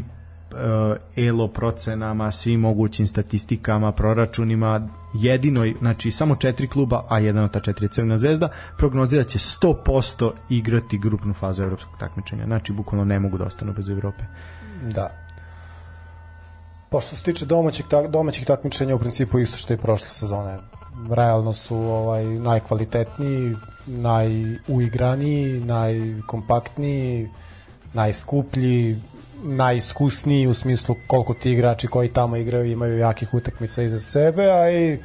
uh, 0.52 1.26
elo 1.26 1.48
procenama, 1.48 2.32
svim 2.32 2.60
mogućim 2.60 3.08
statistikama, 3.08 3.92
proračunima, 3.92 4.90
jedino, 5.22 5.66
znači 5.80 6.12
samo 6.12 6.36
četiri 6.36 6.68
kluba, 6.68 7.04
a 7.10 7.20
jedan 7.20 7.44
od 7.44 7.52
ta 7.52 7.60
četiri 7.60 7.86
je 7.86 7.90
Crvena 7.90 8.18
zvezda, 8.18 8.50
prognozira 8.78 9.24
će 9.24 9.40
100% 9.40 10.32
igrati 10.50 10.98
grupnu 10.98 11.34
fazu 11.34 11.64
evropskog 11.64 11.98
takmičenja. 12.00 12.46
Znači, 12.46 12.74
bukvalno 12.74 13.06
ne 13.06 13.20
mogu 13.20 13.38
da 13.38 13.46
ostanu 13.46 13.74
bez 13.74 13.90
Evrope. 13.90 14.24
Da. 14.82 15.10
Pošto 16.90 17.16
se 17.16 17.24
tiče 17.24 17.46
domaćih, 17.46 17.86
tak, 17.90 18.08
domaćih 18.08 18.46
takmičenja, 18.46 18.96
u 18.96 19.00
principu 19.00 19.40
isto 19.40 19.58
što 19.58 19.74
i 19.74 19.78
prošle 19.78 20.10
sezone. 20.10 20.58
Realno 21.10 21.54
su 21.54 21.78
ovaj 21.78 22.26
najkvalitetniji, 22.26 23.56
najuigraniji, 23.88 25.60
najkompaktniji, 25.60 27.30
najskuplji, 27.94 28.98
najiskusniji 29.44 30.48
u 30.48 30.54
smislu 30.54 30.96
koliko 31.08 31.34
ti 31.34 31.52
igrači 31.52 31.88
koji 31.88 32.10
tamo 32.10 32.36
igraju 32.36 32.72
imaju 32.72 32.98
jakih 32.98 33.34
utakmica 33.34 33.84
iza 33.84 34.00
sebe, 34.00 34.44
a 34.52 34.72
i 34.72 35.00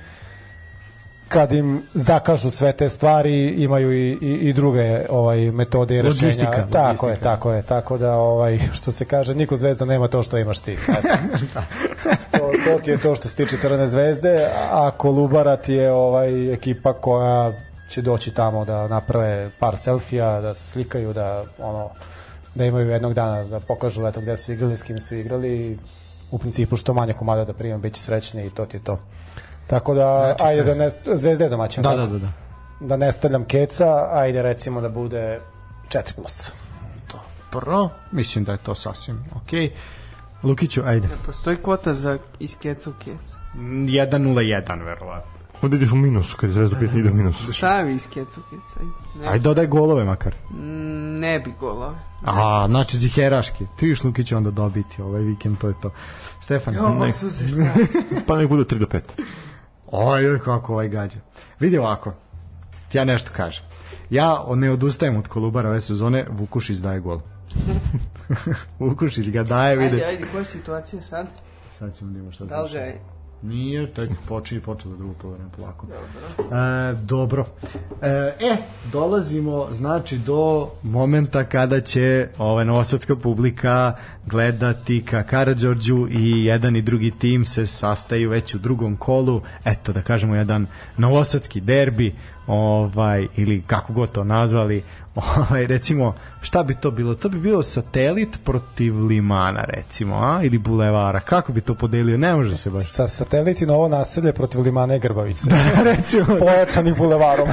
kad 1.32 1.52
im 1.52 1.82
zakažu 1.94 2.50
sve 2.50 2.72
te 2.72 2.88
stvari 2.88 3.48
imaju 3.48 3.92
i, 3.92 4.18
i, 4.20 4.32
i 4.48 4.52
druge 4.52 5.06
ovaj 5.10 5.50
metode 5.50 5.96
i 5.96 6.02
rešenja. 6.02 6.26
Logistika, 6.26 6.66
tako 6.72 7.09
je, 7.09 7.16
tako 7.16 7.52
je, 7.52 7.62
tako 7.62 7.98
da 7.98 8.14
ovaj 8.14 8.59
što 8.72 8.92
se 8.92 9.04
kaže 9.04 9.34
niko 9.34 9.56
zvezda 9.56 9.84
nema 9.84 10.09
to 10.09 10.22
što 10.22 10.38
imaš 10.38 10.60
ti. 10.60 10.78
To, 12.32 12.50
to 12.64 12.78
ti 12.82 12.90
je 12.90 12.98
to 12.98 13.14
što 13.14 13.28
se 13.28 13.36
tiče 13.36 13.56
Crvene 13.56 13.86
zvezde, 13.86 14.46
a 14.70 14.90
Kolubara 14.90 15.56
ti 15.56 15.72
je 15.72 15.92
ovaj 15.92 16.52
ekipa 16.52 16.92
koja 16.92 17.52
će 17.88 18.02
doći 18.02 18.34
tamo 18.34 18.64
da 18.64 18.88
naprave 18.88 19.50
par 19.59 19.76
selfija, 19.76 20.40
da 20.40 20.54
se 20.54 20.68
slikaju, 20.68 21.12
da 21.12 21.44
ono 21.59 21.90
da 22.55 22.65
imaju 22.65 22.91
jednog 22.91 23.15
dana 23.15 23.45
da 23.45 23.61
pokažu 23.61 24.07
eto 24.07 24.20
gde 24.20 24.37
su 24.37 24.53
igrali, 24.53 24.77
s 24.77 24.83
kim 24.83 25.01
su 25.01 25.15
igrali 25.15 25.79
u 26.31 26.39
principu 26.39 26.77
što 26.77 26.95
manje 26.95 27.12
komada 27.12 27.45
da 27.45 27.53
primam, 27.53 27.81
bit 27.81 27.95
će 27.95 28.01
srećni 28.01 28.47
i 28.47 28.51
to 28.51 28.66
ti 28.66 28.77
je 28.77 28.85
to. 28.85 28.99
Tako 29.66 29.95
da, 29.95 30.37
ajde 30.41 30.62
da 30.62 30.74
ne, 30.74 30.91
Zvezda 31.15 31.45
je 31.45 31.51
domaćin. 31.51 31.83
Da, 31.83 31.91
tako? 31.91 32.01
da, 32.01 32.07
da, 32.07 32.19
da. 32.19 32.29
Da 32.81 32.97
ne 32.97 33.12
stavljam 33.12 33.45
keca, 33.45 34.09
ajde 34.11 34.43
recimo 34.43 34.81
da 34.81 34.89
bude 34.89 35.41
4 35.89 36.15
plus. 36.15 36.53
Prvo, 37.53 37.91
mislim 38.12 38.45
da 38.45 38.53
je 38.53 38.59
to 38.59 38.74
sasvim 38.74 39.24
okej. 39.37 39.70
Lukiću, 40.43 40.83
ajde. 40.87 41.09
Postoji 41.27 41.57
kvota 41.57 41.95
za 41.95 42.19
iz 42.39 42.57
keca 42.59 42.91
u 42.91 42.93
keca. 43.05 43.37
1-0-1, 43.55 44.85
verovatno. 44.85 45.31
Onda 45.62 45.76
ideš 45.76 45.93
u 45.93 45.97
minusu, 45.97 46.36
kad 46.36 46.51
je 46.51 46.55
Zvezda 46.55 46.76
opet 46.76 46.90
ide 46.94 47.10
u 47.10 47.14
minusu. 47.14 47.52
Stavi 47.52 47.94
iz 47.94 48.09
keca 48.09 48.40
u 48.40 48.43
keca. 48.51 48.80
ajde. 49.30 49.43
Dodaj 49.43 49.66
golove 49.66 50.05
makar. 50.05 50.34
Mm, 50.51 51.20
ne 51.20 51.40
bi 51.40 51.55
golove. 51.60 51.97
A, 52.24 52.66
znači 52.68 52.97
ziheraški. 52.97 53.66
Ti 53.76 53.86
viš 53.89 54.05
Lukić 54.05 54.32
onda 54.32 54.51
dobiti 54.51 55.02
ovaj 55.02 55.22
vikend, 55.22 55.59
to 55.59 55.68
je 55.68 55.74
to. 55.82 55.90
Stefan, 56.40 56.74
Jo, 56.74 56.94
ne. 56.94 57.12
Pa 58.26 58.36
nek 58.36 58.48
bude 58.48 58.64
3 58.64 58.78
do 58.78 58.86
5. 58.86 59.01
Oj, 59.86 60.40
kako 60.44 60.72
ovaj 60.72 60.89
gađa. 60.89 61.18
Vidi 61.60 61.78
ovako, 61.78 62.12
ti 62.89 62.98
ja 62.98 63.05
nešto 63.05 63.30
kažem. 63.36 63.64
Ja 64.10 64.44
ne 64.55 64.70
odustajem 64.70 65.16
od 65.16 65.28
Kolubara 65.28 65.68
ove 65.68 65.80
sezone, 65.80 66.26
Vukušić 66.30 66.78
daje 66.78 67.01
gol. 67.01 67.20
Vukušić 68.78 69.28
ga 69.28 69.43
daje, 69.43 69.76
vidi. 69.76 69.94
Ajde, 69.94 70.05
ajde, 70.05 70.26
koja 70.32 70.40
je 70.40 70.44
situacija 70.44 71.02
sad? 71.02 71.26
Sad 71.78 71.98
ćemo 71.98 72.10
da 72.10 72.18
imamo 72.18 72.32
šta 72.32 72.44
Da 72.44 72.62
li 72.62 72.72
ga 72.72 72.78
je? 72.78 73.01
Nije, 73.43 73.86
tek 73.86 74.10
počinje 74.28 74.60
počelo 74.60 74.97
drugo 74.97 75.14
polovreme 75.14 75.51
polako. 75.56 75.86
Dobro. 75.86 76.59
E, 76.59 76.94
dobro. 76.94 77.47
E, 78.02 78.09
e, 78.40 78.56
dolazimo 78.93 79.69
znači 79.73 80.19
do 80.19 80.70
momenta 80.82 81.44
kada 81.44 81.81
će 81.81 82.28
ova 82.39 82.64
novosadska 82.64 83.16
publika 83.16 83.97
gledati 84.27 85.05
ka 85.05 85.23
Karadžorđu 85.23 86.09
i 86.10 86.44
jedan 86.44 86.77
i 86.77 86.82
drugi 86.82 87.10
tim 87.10 87.44
se 87.44 87.66
sastaju 87.66 88.31
već 88.31 88.55
u 88.55 88.59
drugom 88.59 88.97
kolu. 88.97 89.43
Eto 89.64 89.93
da 89.93 90.02
kažemo 90.02 90.35
jedan 90.35 90.66
novosadski 90.97 91.60
derbi 91.60 92.14
ovaj 92.47 93.27
ili 93.36 93.62
kako 93.66 93.93
god 93.93 94.12
to 94.12 94.24
nazvali 94.24 94.82
ovaj 95.39 95.66
recimo 95.66 96.14
šta 96.40 96.62
bi 96.62 96.74
to 96.74 96.90
bilo 96.90 97.14
to 97.14 97.28
bi 97.28 97.39
bilo 97.39 97.62
satelit 97.62 98.39
protiv 98.44 98.97
limana 98.98 99.64
recimo 99.66 100.16
a 100.16 100.40
ili 100.43 100.59
bulevara 100.59 101.20
kako 101.20 101.52
bi 101.52 101.60
to 101.60 101.74
podelio 101.74 102.18
ne 102.18 102.34
može 102.34 102.56
se 102.56 102.70
baš 102.70 102.82
Sa 102.84 103.09
sateliti 103.09 103.66
novo 103.66 103.89
naselje 103.89 104.32
protiv 104.32 104.60
Limana 104.60 104.94
i 104.94 105.01
Grbavice. 105.01 105.51
recimo 105.86 106.26
Pojačanih 106.39 106.97
bulevarom. 106.97 107.48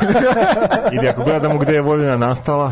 Ili 0.93 1.07
ako 1.07 1.23
gledamo 1.23 1.57
gde 1.57 1.73
je 1.73 1.81
Vojvodina 1.81 2.17
nastala, 2.17 2.71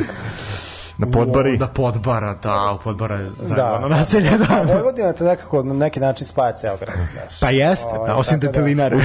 na 0.97 1.07
podbari, 1.07 1.57
da 1.57 1.67
podbara 1.67 2.33
da 2.33 2.71
u 2.71 2.83
podbara 2.83 3.15
je 3.15 3.23
Da. 3.23 3.47
zajebano 3.47 3.87
naselje 3.87 4.29
da, 4.29 4.45
A 4.51 4.61
Vojvodina 4.63 5.13
te 5.13 5.23
nekako 5.23 5.63
na 5.63 5.73
neki 5.75 5.99
način 5.99 6.27
spaja 6.27 6.51
ceo 6.53 6.77
grad. 6.77 6.95
Znaš. 7.13 7.39
pa 7.39 7.49
jeste 7.49 7.87
Ovaj, 7.87 8.07
da, 8.07 8.15
osim 8.15 8.31
tako 8.31 8.41
da- 8.43 8.51
detelinare 8.51 8.95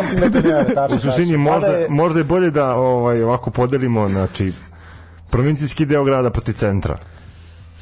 Osim 0.00 0.20
veterinara, 0.20 0.64
tačno. 0.66 0.96
u 0.96 1.00
suštini 1.00 1.36
možda, 1.36 1.68
možda 1.88 2.20
je 2.20 2.24
bolje 2.24 2.50
da 2.50 2.74
ovaj, 2.74 3.22
ovako 3.22 3.50
podelimo, 3.50 4.08
znači, 4.08 4.52
provincijski 5.30 5.86
deo 5.86 6.04
grada 6.04 6.30
proti 6.30 6.52
centra. 6.52 6.98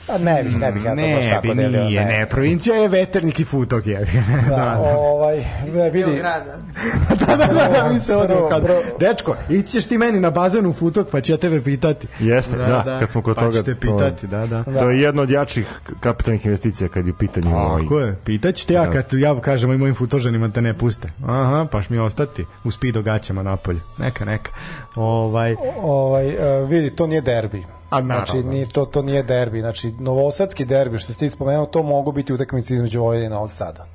A 0.09 0.19
ne 0.19 0.43
bih, 0.43 0.57
ne 0.57 0.73
bih 0.73 0.85
ja 0.85 0.91
to 0.91 0.97
baš 0.97 1.25
ne 1.25 1.31
tako 1.31 1.43
bi 1.43 1.55
delio. 1.55 1.85
nije 1.85 2.05
ne 2.05 2.27
provincija 2.27 2.77
je 2.77 2.89
veternik 2.89 3.41
i 3.41 3.45
futok 3.45 3.87
je 3.87 4.07
da, 4.49 4.57
Da, 4.57 4.79
ovaj, 4.81 5.45
ne, 5.67 5.91
vidi, 5.91 6.05
Beograda. 6.07 6.57
da, 7.21 7.37
da, 7.37 7.47
da, 7.47 7.69
da, 7.73 7.91
mi 7.93 8.01
se 8.01 8.17
odmah 8.17 8.37
Prvo, 8.37 8.49
kad, 8.49 8.63
dečko, 9.01 9.37
ićeš 9.49 9.87
ti 9.87 9.99
meni 9.99 10.21
na 10.21 10.31
bazenu 10.31 10.73
futok, 10.73 11.09
pa 11.11 11.21
ću 11.21 11.33
ja 11.33 11.39
tebe 11.39 11.63
pitati. 11.63 12.07
Jeste, 12.21 12.57
da, 12.57 12.97
kad 13.01 13.11
smo 13.11 13.23
kod 13.23 13.35
pa 13.35 13.41
toga, 13.41 13.59
ću 13.59 13.65
te 13.65 13.75
to- 13.75 13.81
pitati, 13.81 14.27
da, 14.27 14.47
da. 14.47 14.63
To 14.65 14.91
je 14.91 15.01
jedno 15.01 15.23
od 15.23 15.31
jačih 15.31 15.67
kapitalnih 16.01 16.47
investicija 16.47 16.89
kad 16.89 17.07
je 17.07 17.13
u 17.13 17.17
pitanju 17.17 17.57
ovaj, 17.57 17.83
Tako 17.83 18.01
je, 18.01 18.17
pitaću 18.25 18.67
te 18.67 18.75
ja 18.75 18.85
Da. 18.85 18.91
kad 18.93 19.13
ja 19.13 19.41
kažem 19.41 19.73
i 19.73 19.79
mojim 19.79 19.95
futožanima 19.95 20.49
te 20.49 20.63
ne 20.63 20.75
puste. 20.75 21.09
Aha, 21.23 21.67
paš 21.73 21.91
mi 21.91 21.99
ostati 21.99 22.45
u 22.65 22.71
speedo 22.71 23.03
gaćama 23.03 23.43
napolje. 23.43 23.81
Neka, 23.99 24.25
neka. 24.25 24.51
Ovaj, 24.97 25.57
ovaj, 25.77 26.27
uh, 26.29 26.71
vidi, 26.71 26.91
to 26.91 27.07
nije 27.07 27.21
derbi. 27.21 27.65
A, 27.91 28.01
naravno. 28.01 28.27
Znači, 28.27 28.49
nije, 28.49 28.67
to, 28.69 28.85
to 28.85 29.03
nije 29.03 29.23
derbi. 29.23 29.61
Znači, 29.61 29.93
novosadski 29.99 30.65
derbi, 30.65 30.99
što 30.99 31.13
ste 31.13 31.31
spomenuo, 31.31 31.67
to 31.67 31.83
mogu 31.83 32.13
biti 32.13 32.33
utakmice 32.35 32.75
između 32.75 33.01
Vojvodine 33.01 33.27
i 33.27 33.31
Novog 33.31 33.53
Sada. 33.53 33.87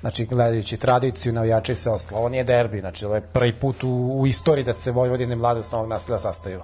Znači, 0.00 0.26
gledajući 0.26 0.76
tradiciju, 0.76 1.32
navijača 1.32 1.72
i 1.72 1.76
sve 1.76 1.92
ostalo. 1.92 2.20
Ovo 2.20 2.28
nije 2.28 2.44
derbi, 2.44 2.80
znači, 2.80 3.04
ovo 3.04 3.14
je 3.14 3.20
prvi 3.20 3.58
put 3.58 3.84
u, 3.84 3.88
u 4.20 4.26
istoriji 4.26 4.64
da 4.64 4.72
se 4.72 4.90
Vojvodine 4.90 5.32
i 5.32 5.36
mlade 5.36 5.62
s 5.62 5.72
Novog 5.72 5.88
naselja 5.88 6.18
sastaju. 6.18 6.60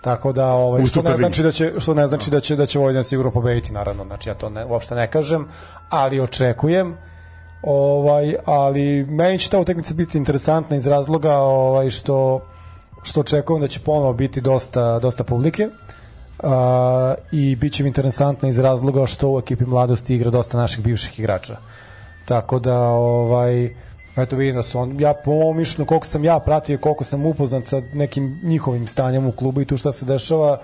Tako 0.00 0.32
da 0.32 0.46
ovaj 0.46 0.84
što 0.84 1.02
ne 1.02 1.16
znači 1.16 1.42
da 1.42 1.52
će 1.52 1.72
što 1.78 1.94
ne 1.94 2.06
znači 2.06 2.30
da 2.30 2.40
će 2.40 2.56
da 2.56 2.66
će 2.66 2.78
Vojvodina 2.78 3.02
sigurno 3.02 3.30
pobediti 3.30 3.72
naravno. 3.72 4.04
Znači 4.04 4.28
ja 4.28 4.34
to 4.34 4.50
ne, 4.50 4.64
uopšte 4.64 4.94
ne 4.94 5.06
kažem, 5.06 5.48
ali 5.90 6.20
očekujem 6.20 6.96
ovaj 7.62 8.34
ali 8.44 9.06
meni 9.08 9.38
će 9.38 9.50
ta 9.50 9.58
utakmica 9.58 9.94
biti 9.94 10.18
interesantna 10.18 10.76
iz 10.76 10.86
razloga 10.86 11.36
ovaj 11.36 11.90
što 11.90 12.40
što 13.02 13.20
očekujem 13.20 13.60
da 13.60 13.68
će 13.68 13.80
ponovo 13.80 14.12
biti 14.12 14.40
dosta 14.40 14.98
dosta 14.98 15.24
publike. 15.24 15.66
Uh, 15.66 15.72
i 17.32 17.56
bit 17.56 17.72
će 17.72 17.82
mi 17.82 17.88
interesantna 17.88 18.48
iz 18.48 18.58
razloga 18.58 19.06
što 19.06 19.30
u 19.30 19.38
ekipi 19.38 19.64
mladosti 19.64 20.14
igra 20.14 20.30
dosta 20.30 20.58
naših 20.58 20.84
bivših 20.84 21.18
igrača. 21.18 21.56
Tako 22.24 22.58
da 22.58 22.80
ovaj 22.80 23.70
eto 24.16 24.36
vidim 24.36 24.54
da 24.54 24.62
su 24.62 24.78
on, 24.78 25.00
ja 25.00 25.14
po 25.24 25.32
mom 25.32 25.56
mišljenju 25.56 25.86
koliko 25.86 26.06
sam 26.06 26.24
ja 26.24 26.38
pratio 26.38 26.74
i 26.74 26.78
koliko 26.78 27.04
sam 27.04 27.26
upoznat 27.26 27.64
sa 27.64 27.80
nekim 27.94 28.40
njihovim 28.42 28.86
stanjem 28.86 29.26
u 29.26 29.32
klubu 29.32 29.60
i 29.60 29.64
tu 29.64 29.76
šta 29.76 29.92
se 29.92 30.06
dešava 30.06 30.58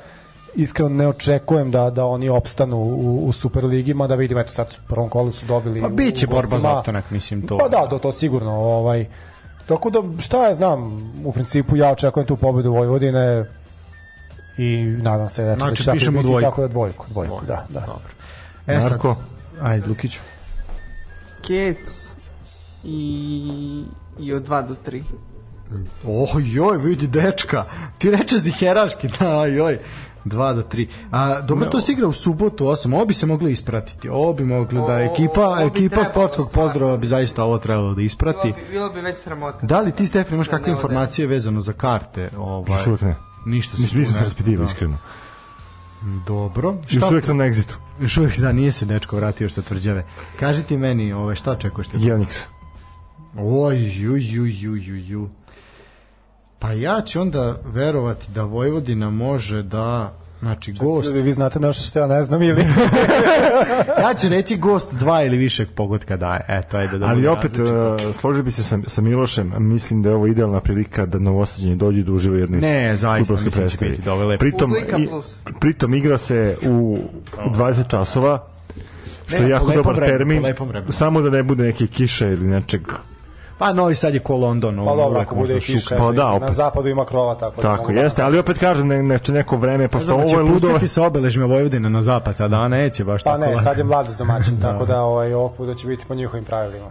iskreno 0.56 0.88
ne 0.88 1.09
očekujem 1.09 1.70
da 1.70 1.90
da 1.90 2.05
oni 2.05 2.28
opstanu 2.28 2.76
u, 2.76 3.26
u 3.26 3.32
Superligi, 3.32 3.94
mada 3.94 4.14
vidim 4.14 4.38
eto 4.38 4.52
sad 4.52 4.76
u 4.84 4.88
prvom 4.88 5.09
kolu 5.09 5.32
su 5.32 5.46
dobili 5.46 5.80
Pa 5.80 5.88
bit 5.88 6.16
će 6.16 6.26
u 6.26 6.30
borba 6.30 6.59
za 6.59 6.70
opstanak, 6.70 7.10
mislim, 7.10 7.46
to. 7.46 7.59
Pa 7.59 7.68
da, 7.68 7.88
to, 7.88 7.98
to 7.98 8.12
sigurno 8.12 8.52
ovaj 8.52 9.06
tako 9.66 9.90
da 9.90 10.02
šta 10.18 10.46
ja 10.46 10.55
znam 10.55 11.10
u 11.24 11.32
principu 11.32 11.76
ja 11.76 11.90
očekujem 11.90 12.26
tu 12.26 12.36
pobedu 12.36 12.72
Vojvodine 12.72 13.44
i 14.59 14.85
nadam 15.02 15.28
se 15.28 15.43
eto, 15.44 15.56
Znači, 15.56 15.70
da 15.70 15.76
će 15.76 15.85
tako 15.85 15.94
i 15.94 15.98
pišemo 15.98 16.18
biti, 16.18 16.28
dvojku. 16.28 16.44
tako 16.44 16.60
da 16.62 16.68
dvojku, 16.68 17.06
dvojku, 17.10 17.40
da, 17.47 17.66
da. 17.68 17.86
E, 18.66 18.80
sad, 18.80 18.90
Marko? 18.90 19.16
ajde, 19.62 19.86
Lukiću. 19.89 20.20
Kec 21.43 22.16
i, 22.85 23.85
i 24.18 24.32
od 24.32 24.48
2 24.48 24.66
do 24.68 24.76
3. 24.86 25.02
Oh, 26.05 26.28
joj, 26.36 26.78
vidi 26.78 27.06
dečka. 27.06 27.64
Ti 27.98 28.10
reče 28.10 28.39
ziheraški, 28.39 29.09
da, 29.10 29.47
joj. 29.47 29.78
2 30.24 30.55
do 30.55 30.62
3. 30.62 30.86
A, 31.10 31.40
dobro, 31.40 31.66
to 31.66 31.80
se 31.80 31.93
igra 31.93 32.06
u 32.06 32.12
subotu 32.12 32.64
8. 32.64 32.94
Ovo 32.94 33.05
bi 33.05 33.14
se 33.14 33.26
moglo 33.26 33.48
ispratiti. 33.48 34.09
Ovo 34.09 34.32
bi 34.35 34.44
moglo 34.44 34.86
da 34.86 34.94
O- 34.94 34.98
ekipa, 34.98 35.40
ovo 35.43 35.56
bi 35.56 35.62
ekipa 35.68 35.89
trebalo 35.89 36.05
sportskog 36.06 36.51
pozdrava 36.52 36.97
bi 36.97 37.06
zaista 37.06 37.44
ovo 37.44 37.59
trebalo 37.59 37.94
da 37.94 38.02
isprati. 38.02 38.39
Bilo 38.44 38.56
bi, 38.59 38.70
bilo 38.70 38.90
bi 38.90 39.01
već 39.01 39.18
sramota. 39.18 39.66
Da 39.66 39.80
li 39.80 39.93
ti, 39.93 40.06
Stefan, 40.06 40.35
imaš 40.35 40.47
Da 40.47 40.51
kakve 40.51 40.64
ode. 40.64 40.72
informacije 40.72 41.26
vezano 41.26 41.60
za 41.60 41.72
karte? 41.72 42.30
Ovaj, 42.39 42.72
Još 42.72 42.86
uvijek 42.86 43.01
ne. 43.02 43.14
Ništa 43.48 43.76
se 43.76 43.98
nisam 43.98 44.14
se 44.14 44.24
raspitivao, 44.24 44.64
da. 44.66 44.72
iskreno. 44.72 44.98
Dobro. 46.26 46.76
Još 46.90 47.10
uvijek 47.10 47.24
sam 47.24 47.36
na 47.36 47.44
egzitu. 47.44 47.78
Još 48.00 48.16
uvijek, 48.16 48.38
da, 48.38 48.52
nije 48.52 48.72
se 48.72 48.84
dečko 48.84 49.16
vratio 49.16 49.44
još 49.44 49.52
sa 49.52 49.62
tvrđave. 49.62 50.04
Kaži 50.40 50.62
ti 50.62 50.76
meni, 50.76 51.12
ove, 51.12 51.36
šta 51.36 51.52
očekuješ? 51.52 51.88
1x. 51.88 52.42
Oj, 53.36 54.00
ju, 54.00 54.16
ju, 54.16 54.46
ju, 54.46 54.76
ju, 54.76 54.96
ju. 54.96 55.28
Pa 56.58 56.72
ja 56.72 57.00
ću 57.00 57.20
onda 57.20 57.56
verovati 57.64 58.30
da 58.30 58.42
Vojvodina 58.42 59.10
može 59.10 59.62
da 59.62 60.18
Znači, 60.40 60.73
gost, 60.73 61.12
Vi, 61.15 61.23
vi 61.23 61.32
znate 61.32 61.60
nešto 61.60 61.82
što 61.82 61.98
ja 61.98 62.06
ne 62.06 62.24
znam 62.24 62.43
ili 62.43 62.65
ja 64.02 64.15
ću 64.15 64.28
reći 64.28 64.56
gost 64.56 64.94
dva 64.94 65.23
ili 65.23 65.36
više 65.36 65.66
pogotka 65.66 66.16
daje. 66.16 66.40
Eto, 66.48 66.77
ajde 66.77 66.98
da 66.98 67.06
Ali 67.06 67.27
opet, 67.27 67.56
različito. 67.56 68.09
uh, 68.09 68.15
složio 68.15 68.43
bi 68.43 68.51
se 68.51 68.62
sa, 68.62 68.78
sa 68.86 69.02
Milošem, 69.02 69.52
mislim 69.59 70.02
da 70.02 70.09
je 70.09 70.15
ovo 70.15 70.27
idealna 70.27 70.60
prilika 70.60 71.06
da 71.06 71.19
novosađeni 71.19 71.77
dođu 71.77 72.02
da 72.02 72.12
uživa 72.12 72.35
u 72.35 72.39
jednoj 72.39 72.60
Ne, 72.60 72.97
zaista, 72.97 73.32
mislim 73.32 73.44
da 73.44 73.51
će 73.51 73.56
predstavi. 73.59 73.90
biti 73.90 74.02
dobro, 74.02 74.27
lepo. 74.27 74.40
Pritom, 74.40 74.74
i, 74.98 75.09
pritom 75.60 75.94
igra 75.94 76.19
se 76.19 76.56
u 76.62 76.98
20 77.47 77.89
časova, 77.89 78.44
što 79.27 79.36
Ne, 79.36 79.43
je 79.43 79.51
jako 79.51 79.73
dobar 79.73 79.94
vremenu, 79.94 80.43
termin, 80.43 80.82
samo 80.89 81.20
da 81.20 81.31
ne 81.31 81.43
bude 81.43 81.65
neke 81.65 81.86
kiše 81.86 82.27
ili 82.27 82.47
nečeg 82.47 82.82
Pa 83.59 83.72
Novi 83.72 83.94
Sad 83.94 84.14
je 84.14 84.20
ko 84.20 84.36
London. 84.36 84.76
pa 84.76 84.94
dobro, 84.97 85.20
ako 85.20 85.35
bude 85.35 85.60
kiša. 85.60 85.97
Pa 85.97 86.12
da, 86.12 86.24
na 86.24 86.32
opet. 86.32 86.52
zapadu 86.52 86.89
ima 86.89 87.05
krova, 87.05 87.35
tako 87.35 87.56
da 87.56 87.62
Tako, 87.62 87.82
mogu 87.82 87.94
da- 87.94 88.01
jeste, 88.01 88.22
ali 88.22 88.39
opet 88.39 88.59
kažem, 88.59 88.89
ne, 88.89 89.02
neće 89.02 89.32
neko 89.32 89.56
vreme, 89.56 89.78
Ne 89.78 89.89
pošto 89.89 90.05
znam, 90.05 90.16
ovo 90.16 90.28
će 90.28 90.36
je 90.36 90.43
ludo, 90.43 90.52
pustiti 90.60 90.89
sa 90.89 91.02
obeležima 91.05 91.47
Vojvodine 91.47 91.90
na 91.90 92.02
zapad 92.02 92.40
a 92.40 92.68
neće 92.68 93.05
baš 93.05 93.22
Pa 93.24 93.30
tako. 93.30 93.40
ne, 93.40 93.47
lako. 93.47 93.62
sad 93.62 93.78
je 93.78 93.85
mladost 93.85 94.18
domaćin, 94.18 94.60
tako 94.62 94.86
da 94.86 95.02
ovaj, 95.02 95.32
ovog 95.35 95.55
puta 95.56 95.74
će 95.74 95.86
biti 95.86 96.05
po 96.09 96.14
njihovim 96.14 96.44
pravilima. 96.44 96.86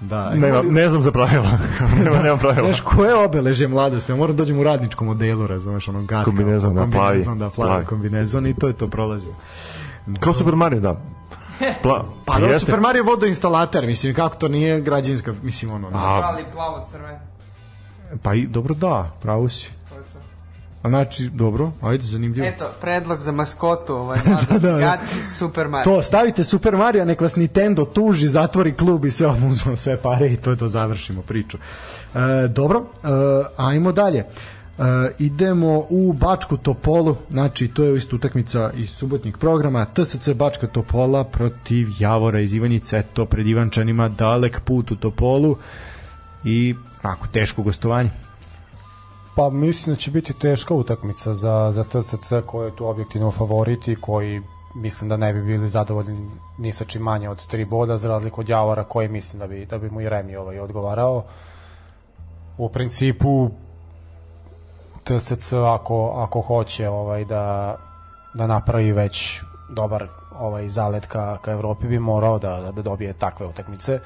Da, 0.00 0.30
nema, 0.30 0.62
ne 0.62 0.88
znam 0.88 1.02
za 1.02 1.12
pravila, 1.12 1.50
nema, 2.04 2.22
nema 2.22 2.36
pravila. 2.36 2.66
Znaš, 2.66 2.80
koje 2.80 3.14
obeležje 3.16 3.68
mladosti? 3.68 4.12
Ja 4.12 4.16
moram 4.16 4.36
da 4.36 4.40
dođem 4.40 4.58
u 4.58 4.64
radničkom 4.64 5.06
modelu, 5.06 5.46
razumeš, 5.46 5.88
ono 5.88 6.00
gatka. 6.00 6.24
Kombinezon, 6.24 6.74
da, 6.74 6.80
kombinezon, 6.80 7.24
plavi. 7.24 7.38
da, 7.40 7.50
plavi 7.50 7.70
Plavi. 7.70 7.86
kombinezon 7.86 8.46
i 8.46 8.54
to 8.54 8.66
je 8.66 8.72
to 8.72 8.88
prolazi. 8.88 9.28
Kao 10.20 10.32
Super 10.34 10.54
Mario, 10.54 10.80
da. 10.80 11.00
Pla, 11.82 12.04
Pa 12.24 12.38
da, 12.38 12.58
Super 12.58 12.80
Mario 12.80 13.04
vodoinstalater, 13.04 13.86
mislim, 13.86 14.14
kako 14.14 14.36
to 14.36 14.48
nije 14.48 14.80
građevinska, 14.80 15.34
mislim, 15.42 15.72
ono... 15.72 15.88
A, 15.88 16.20
Ali 16.24 16.44
plavo 16.52 16.86
crven. 16.90 17.18
Pa 18.22 18.34
i, 18.34 18.46
dobro, 18.46 18.74
da, 18.74 19.10
pravo 19.20 19.48
si. 19.48 19.68
A 20.82 20.88
znači, 20.88 21.28
dobro, 21.28 21.72
ajde, 21.82 22.04
zanimljivo. 22.04 22.46
Eto, 22.46 22.72
predlog 22.80 23.20
za 23.20 23.32
maskotu, 23.32 23.94
ovaj 23.94 24.18
Da, 24.50 24.58
da. 24.58 24.78
gaci, 24.78 25.26
Super 25.38 25.68
Mario. 25.68 25.84
To, 25.84 26.02
stavite 26.02 26.44
Super 26.44 26.76
Mario, 26.76 27.04
nek 27.04 27.20
vas 27.20 27.36
Nintendo 27.36 27.84
tuži, 27.84 28.28
zatvori 28.28 28.72
klub 28.72 29.04
i 29.04 29.10
sve 29.10 29.26
odmah 29.26 29.50
uzmemo 29.50 29.76
sve 29.76 29.96
pare 29.96 30.28
i 30.28 30.36
to 30.36 30.50
je 30.50 30.56
to, 30.56 30.68
završimo 30.68 31.22
priču. 31.22 31.58
E, 32.14 32.48
dobro, 32.48 32.84
e, 33.02 33.08
ajmo 33.56 33.92
dalje. 33.92 34.18
E, 34.18 34.26
idemo 35.18 35.86
u 35.90 36.12
Bačku 36.12 36.56
Topolu, 36.56 37.16
znači 37.30 37.68
to 37.68 37.84
je 37.84 37.96
isto 37.96 38.16
utakmica 38.16 38.70
iz 38.74 38.90
subotnjeg 38.90 39.38
programa, 39.38 39.84
TSC 39.84 40.28
Bačka 40.34 40.66
Topola 40.66 41.24
protiv 41.24 41.88
Javora 41.98 42.40
iz 42.40 42.54
Ivanjice, 42.54 42.98
eto 42.98 43.26
pred 43.26 43.46
Ivančanima 43.46 44.08
dalek 44.08 44.60
put 44.60 44.90
u 44.90 44.96
Topolu. 44.96 45.56
I 46.44 46.74
onako 47.02 47.26
teško 47.26 47.62
gostovanje. 47.62 48.10
Pa 49.36 49.50
mislim 49.50 49.94
da 49.94 50.00
će 50.00 50.10
biti 50.10 50.32
teška 50.32 50.74
utakmica 50.74 51.34
za, 51.34 51.70
za 51.72 51.84
TSC 51.84 52.32
koji 52.46 52.66
je 52.66 52.76
tu 52.76 52.86
objektivno 52.86 53.30
favorit 53.30 53.88
i 53.88 53.96
koji 53.96 54.42
mislim 54.74 55.08
da 55.08 55.16
ne 55.16 55.32
bi 55.32 55.42
bili 55.42 55.68
zadovoljni 55.68 56.30
ni 56.58 56.72
sa 56.72 56.84
čim 56.84 57.02
manje 57.02 57.28
od 57.28 57.46
tri 57.46 57.64
boda 57.64 57.98
za 57.98 58.08
razliku 58.08 58.40
od 58.40 58.48
Javora 58.48 58.84
koji 58.84 59.08
mislim 59.08 59.40
da 59.40 59.46
bi, 59.46 59.66
da 59.66 59.78
bi 59.78 59.90
mu 59.90 60.00
i 60.00 60.08
Remi 60.08 60.36
ovaj 60.36 60.60
odgovarao. 60.60 61.24
U 62.58 62.68
principu 62.68 63.50
TSC 65.04 65.52
ako, 65.54 66.14
ako 66.18 66.40
hoće 66.40 66.88
ovaj 66.88 67.24
da, 67.24 67.76
da 68.34 68.46
napravi 68.46 68.92
već 68.92 69.40
dobar 69.68 70.06
ovaj 70.32 70.68
zalet 70.68 71.06
ka, 71.06 71.36
ka 71.36 71.50
Evropi 71.52 71.86
bi 71.86 71.98
morao 71.98 72.38
da, 72.38 72.72
da 72.72 72.82
dobije 72.82 73.12
takve 73.12 73.46
utakmice 73.46 74.00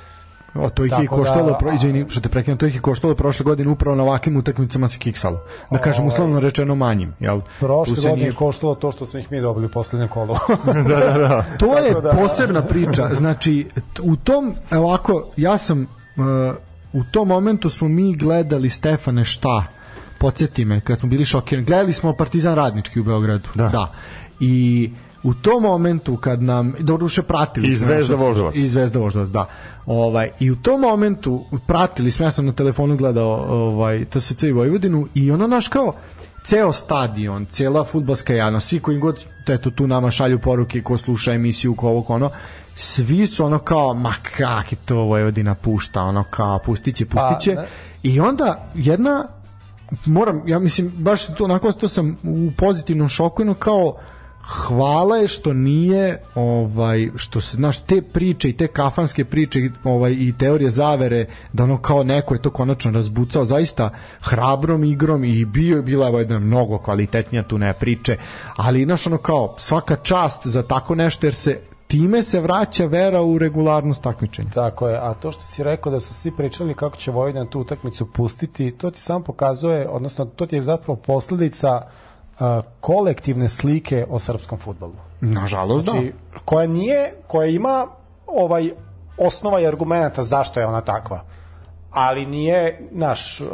O, 0.54 0.70
to 0.70 0.84
ih 0.84 0.92
je 0.92 0.98
da- 1.00 1.06
koštalo, 1.06 1.54
pro, 1.54 1.72
izvini, 1.72 2.04
što 2.08 2.20
te 2.20 2.28
prekinem, 2.28 2.58
to 2.58 2.66
ih 2.66 2.74
je 2.74 2.80
koštalo 2.80 3.14
prošle 3.14 3.44
godine 3.44 3.70
upravo 3.70 3.96
na 3.96 4.02
ovakvim 4.02 4.36
utakmicama 4.36 4.88
se 4.88 4.98
kiksalo. 4.98 5.40
Da 5.70 5.78
kažem, 5.78 6.00
Ovaj. 6.00 6.08
uslovno 6.08 6.40
rečeno 6.40 6.74
manjim, 6.74 7.14
jel? 7.20 7.40
Prošle 7.60 7.94
godine 7.94 8.14
nije- 8.14 8.26
je 8.26 8.32
koštalo 8.32 8.74
to 8.74 8.92
što 8.92 9.06
smo 9.06 9.20
ih 9.20 9.32
mi 9.32 9.40
dobili 9.40 9.66
u 9.66 9.70
poslednjem 9.70 10.08
kolu. 10.08 10.36
To 11.58 11.78
je 11.78 11.94
da- 11.94 12.10
posebna 12.12 12.62
priča. 12.62 13.08
Znači, 13.12 13.68
u 14.02 14.16
tom, 14.16 14.54
evo 14.70 14.84
ovako, 14.84 15.24
ja 15.36 15.58
sam, 15.58 15.82
uh, 15.82 15.86
u 16.92 17.04
tom 17.04 17.28
momentu 17.28 17.70
smo 17.70 17.88
mi 17.88 18.14
gledali 18.14 18.70
Stefane 18.70 19.24
šta, 19.24 19.64
podsjeti 20.18 20.64
me, 20.64 20.80
kad 20.80 20.98
smo 20.98 21.08
bili 21.08 21.24
šokirani, 21.24 21.66
gledali 21.66 21.92
smo 21.92 22.12
Partizan 22.12 22.54
Radnički 22.54 23.00
u 23.00 23.04
Beogradu. 23.04 23.48
Da. 23.54 23.68
da. 23.68 23.92
I 24.40 24.90
u 25.22 25.34
tom 25.34 25.62
momentu 25.62 26.16
kad 26.16 26.42
nam 26.42 26.74
doduše 26.80 27.22
pratili 27.22 27.68
I 27.68 27.72
Zvezda 27.72 28.14
Voždovac. 28.14 28.56
i 28.56 28.68
Zvezda 28.68 28.98
Voždovac 28.98 29.28
da 29.28 29.46
ovaj 29.86 30.30
i 30.40 30.50
u 30.50 30.56
tom 30.56 30.80
momentu 30.80 31.44
pratili 31.66 32.10
smo 32.10 32.24
ja 32.24 32.30
sam 32.30 32.46
na 32.46 32.52
telefonu 32.52 32.96
gledao 32.96 33.30
ovaj 33.48 34.04
TSC 34.04 34.42
i 34.42 34.52
Vojvodinu 34.52 35.08
i 35.14 35.30
ono 35.30 35.46
naš 35.46 35.68
kao 35.68 35.92
ceo 36.44 36.72
stadion, 36.72 37.46
cela 37.46 37.84
fudbalska 37.84 38.34
javnost, 38.34 38.68
svi 38.68 38.80
koji 38.80 38.98
god 38.98 39.24
eto 39.48 39.70
tu 39.70 39.86
nama 39.86 40.10
šalju 40.10 40.38
poruke 40.38 40.82
ko 40.82 40.98
sluša 40.98 41.32
emisiju, 41.32 41.74
ko 41.74 41.88
ovo 41.88 42.02
ko 42.02 42.14
ono, 42.14 42.30
svi 42.76 43.26
su 43.26 43.44
ono 43.44 43.58
kao, 43.58 43.94
ma 43.94 44.14
kak 44.36 44.72
je 44.72 44.78
to 44.84 44.96
Vojvodina 44.96 45.54
pušta, 45.54 46.02
ono 46.02 46.24
kao, 46.30 46.58
pustit 46.58 46.96
će, 46.96 47.06
pustit 47.06 47.40
će. 47.40 47.54
Pa, 47.54 47.60
ne. 47.60 47.68
I 48.02 48.20
onda 48.20 48.70
jedna, 48.74 49.24
moram, 50.06 50.42
ja 50.46 50.58
mislim, 50.58 50.92
baš 50.96 51.26
to, 51.26 51.44
onako 51.44 51.72
to 51.72 51.88
sam 51.88 52.16
u 52.22 52.50
pozitivnom 52.56 53.08
šoku, 53.08 53.42
ono 53.42 53.54
kao, 53.54 53.96
hvala 54.48 55.16
je 55.16 55.28
što 55.28 55.52
nije 55.52 56.22
ovaj 56.34 57.10
što 57.16 57.40
se 57.40 57.56
znaš 57.56 57.80
te 57.80 58.02
priče 58.02 58.48
i 58.48 58.52
te 58.52 58.66
kafanske 58.66 59.24
priče 59.24 59.70
ovaj 59.84 60.12
i 60.12 60.34
teorije 60.38 60.70
zavere 60.70 61.26
da 61.52 61.64
ono 61.64 61.78
kao 61.78 62.04
neko 62.04 62.34
je 62.34 62.42
to 62.42 62.50
konačno 62.50 62.90
razbucao 62.90 63.44
zaista 63.44 63.90
hrabrom 64.20 64.84
igrom 64.84 65.24
i 65.24 65.44
bio 65.44 65.76
je 65.76 65.82
bila 65.82 66.08
je 66.08 66.18
jedna 66.18 66.38
mnogo 66.38 66.78
kvalitetnija 66.78 67.42
tu 67.42 67.58
ne 67.58 67.72
priče 67.72 68.16
ali 68.56 68.84
znaš 68.84 69.06
ono 69.06 69.18
kao 69.18 69.54
svaka 69.58 69.96
čast 69.96 70.46
za 70.46 70.62
tako 70.62 70.94
nešto 70.94 71.26
jer 71.26 71.34
se 71.34 71.60
time 71.88 72.22
se 72.22 72.40
vraća 72.40 72.86
vera 72.86 73.22
u 73.22 73.38
regularnost 73.38 74.02
takmičenja 74.02 74.50
Tako 74.54 74.88
je, 74.88 74.98
a 74.98 75.14
to 75.14 75.32
što 75.32 75.42
si 75.42 75.62
rekao 75.62 75.92
da 75.92 76.00
su 76.00 76.14
svi 76.14 76.30
pričali 76.36 76.74
kako 76.74 76.96
će 76.96 77.10
Vojvodina 77.10 77.46
tu 77.46 77.60
utakmicu 77.60 78.12
pustiti, 78.12 78.70
to 78.70 78.90
ti 78.90 79.00
samo 79.00 79.24
pokazuje, 79.24 79.88
odnosno 79.88 80.24
to 80.24 80.46
ti 80.46 80.56
je 80.56 80.62
zapravo 80.62 80.96
posledica 80.96 81.82
a, 82.38 82.60
kolektivne 82.80 83.48
slike 83.48 84.06
o 84.10 84.18
srpskom 84.18 84.58
futbolu. 84.58 84.94
nažalost 85.20 85.86
da 85.86 85.92
Znači, 85.92 86.12
koja 86.44 86.66
nije, 86.66 87.14
koja 87.26 87.46
ima 87.46 87.86
ovaj 88.26 88.70
osnova 89.18 89.60
i 89.60 89.66
argumenta 89.66 90.22
zašto 90.22 90.60
je 90.60 90.66
ona 90.66 90.80
takva. 90.80 91.20
ali 91.90 92.26
nije, 92.26 92.88
naš, 92.90 93.40
uh, 93.40 93.46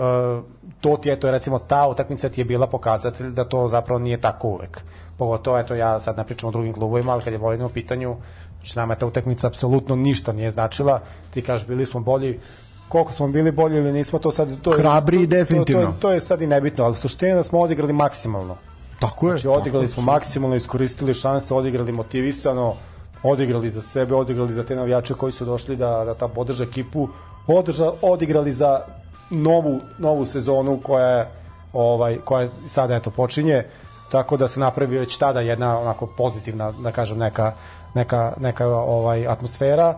to 0.84 0.96
ti 0.96 1.08
je, 1.08 1.20
to 1.20 1.26
je 1.26 1.32
recimo 1.32 1.58
ta 1.58 1.86
utakmica 1.88 2.28
ti 2.28 2.40
je 2.40 2.44
bila 2.44 2.66
pokazatelj 2.66 3.30
da 3.30 3.44
to 3.44 3.68
zapravo 3.68 3.98
nije 3.98 4.20
tako 4.20 4.48
uvek. 4.48 4.80
Pogotovo, 5.18 5.58
eto, 5.58 5.74
ja 5.74 6.00
sad 6.00 6.16
ne 6.16 6.24
pričam 6.24 6.48
o 6.48 6.52
drugim 6.52 6.72
klubovima, 6.72 7.12
ali 7.12 7.22
kad 7.22 7.32
je 7.32 7.38
Vojvodina 7.38 7.66
u 7.66 7.68
pitanju, 7.68 8.16
znači 8.58 8.78
nama 8.78 8.94
ta 8.94 9.06
utakmica 9.06 9.46
apsolutno 9.46 9.96
ništa 9.96 10.32
nije 10.32 10.50
značila. 10.50 11.00
Ti 11.30 11.42
kažeš, 11.42 11.66
bili 11.66 11.86
smo 11.86 12.00
bolji, 12.00 12.40
koliko 12.88 13.12
smo 13.12 13.28
bili 13.28 13.52
bolji 13.52 13.78
ili 13.78 13.92
nismo, 13.92 14.18
to 14.18 14.30
sad... 14.30 14.60
To 14.62 14.72
je, 14.74 14.78
Hrabri, 14.78 15.18
to- 15.18 15.22
to- 15.22 15.26
definitivno. 15.26 15.86
To, 15.86 15.96
to, 16.00 16.12
je 16.12 16.20
sad 16.20 16.42
i 16.42 16.46
nebitno, 16.46 16.84
ali 16.84 16.96
suština 16.96 17.34
da 17.34 17.42
smo 17.42 17.60
odigrali 17.60 17.92
maksimalno. 17.92 18.56
Tako 19.00 19.30
je. 19.30 19.38
Znači, 19.38 19.48
odigrali 19.48 19.88
smo 19.88 20.02
maksimalno, 20.02 20.56
iskoristili 20.56 21.14
šanse, 21.14 21.54
odigrali 21.54 21.92
motivisano, 21.92 22.74
odigrali 23.22 23.70
za 23.70 23.82
sebe, 23.82 24.14
odigrali 24.14 24.52
za 24.52 24.64
te 24.64 24.76
navijače 24.76 25.14
koji 25.14 25.32
su 25.32 25.44
došli 25.44 25.76
da, 25.76 26.04
da 26.04 26.14
ta 26.14 26.28
podrže 26.28 26.64
ekipu, 26.64 27.08
održa, 27.46 27.92
odigrali 28.02 28.52
za 28.52 28.80
novu, 29.30 29.80
novu 29.98 30.26
sezonu 30.26 30.80
koja 30.82 31.06
je, 31.06 31.28
ovaj, 31.72 32.18
koja 32.24 32.48
sada 32.66 32.96
eto 32.96 33.10
počinje, 33.10 33.64
tako 34.10 34.36
da 34.36 34.48
se 34.48 34.60
napravi 34.60 34.98
već 34.98 35.16
tada 35.18 35.40
jedna 35.40 35.78
onako 35.78 36.06
pozitivna, 36.06 36.72
da 36.72 36.92
kažem, 36.92 37.18
neka, 37.18 37.52
neka, 37.94 38.32
neka 38.40 38.68
ovaj 38.68 39.26
atmosfera, 39.26 39.96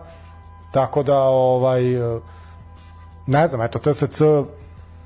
tako 0.71 1.03
da 1.03 1.19
ovaj 1.21 1.83
ne 3.27 3.47
znam, 3.47 3.61
eto 3.61 3.79
TSC 3.79 4.21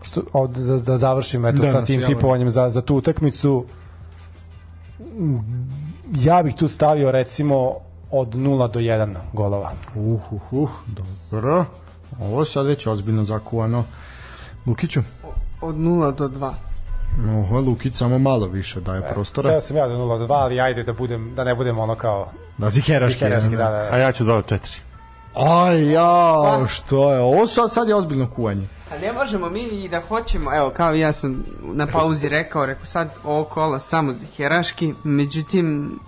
što 0.02 0.22
od, 0.34 0.50
da, 0.50 0.78
da 0.78 0.98
završim 0.98 1.46
eto 1.46 1.62
Da, 1.62 1.72
sa 1.72 1.86
tim 1.86 2.06
tipovanjem 2.06 2.50
za, 2.50 2.70
za 2.70 2.82
tu 2.82 2.96
utakmicu 2.96 3.66
ja 6.16 6.44
bih 6.44 6.56
tu 6.56 6.68
stavio 6.68 7.12
recimo 7.12 7.74
od 8.12 8.36
0 8.36 8.72
do 8.72 8.80
1 8.80 9.16
golova. 9.34 9.72
Uh, 9.96 10.22
uh, 10.32 10.54
uh, 10.54 10.70
dobro. 10.88 11.66
Ovo 12.22 12.46
sad 12.46 12.66
već 12.66 12.88
ozbiljno 12.88 13.24
zakuvano. 13.24 13.84
Lukiću? 14.66 15.02
Od 15.62 15.76
0 15.76 16.16
do 16.16 16.28
2. 16.28 16.54
Oho, 17.40 17.60
Lukić 17.60 17.96
samo 17.96 18.20
malo 18.20 18.48
više 18.48 18.82
daje 18.82 19.08
prostora. 19.10 19.50
Teo 19.50 19.62
sam 19.62 19.78
ja 19.78 19.88
do 19.88 19.94
0 19.96 20.18
do 20.20 20.28
2, 20.28 20.34
ali 20.34 20.62
ajde 20.62 20.84
da 20.84 20.94
budem 20.94 21.34
da 21.36 21.44
ne 21.44 21.56
budem 21.56 21.80
ono 21.80 21.96
kao 21.96 22.32
Da, 22.58 22.70
zikeraški. 22.70 23.14
zikeraški, 23.14 23.50
da, 23.50 23.64
da, 23.64 23.78
A 23.78 23.90
da. 23.92 23.98
ja 23.98 24.12
ću 24.12 24.24
2 24.24 24.32
od 24.32 24.46
4. 24.46 24.78
Aj, 25.36 25.92
ja, 25.92 26.66
što 26.68 27.14
je? 27.14 27.20
Ovo 27.20 27.48
sad, 27.48 27.72
sad 27.72 27.88
je 27.88 27.96
ozbiljno 27.96 28.30
kuvanje. 28.30 28.68
A 28.92 28.98
ne 28.98 29.14
možemo 29.14 29.50
mi 29.50 29.64
i 29.64 29.90
da 29.90 30.02
hoćemo, 30.02 30.56
evo 30.56 30.70
kao 30.70 30.94
ja 30.94 31.12
sam 31.12 31.44
na 31.64 31.88
pauzi 31.88 32.30
rekao, 32.30 32.66
rekao 32.66 32.86
sad 32.86 33.18
ovo 33.24 33.44
kola 33.44 33.80
samo 33.80 34.14
ziheraški, 34.14 34.94
međutim 35.04 36.00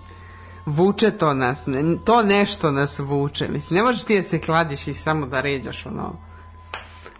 vuče 0.66 1.10
to 1.10 1.34
nas, 1.34 1.66
ne, 1.66 1.82
to 2.04 2.22
nešto 2.22 2.70
nas 2.70 2.98
vuče, 2.98 3.48
mislim, 3.48 3.76
ne 3.76 3.84
možeš 3.84 4.02
ti 4.04 4.16
da 4.16 4.22
se 4.22 4.38
kladiš 4.38 4.86
i 4.86 4.94
samo 4.94 5.26
da 5.26 5.40
ređaš 5.40 5.86
ono, 5.86 6.14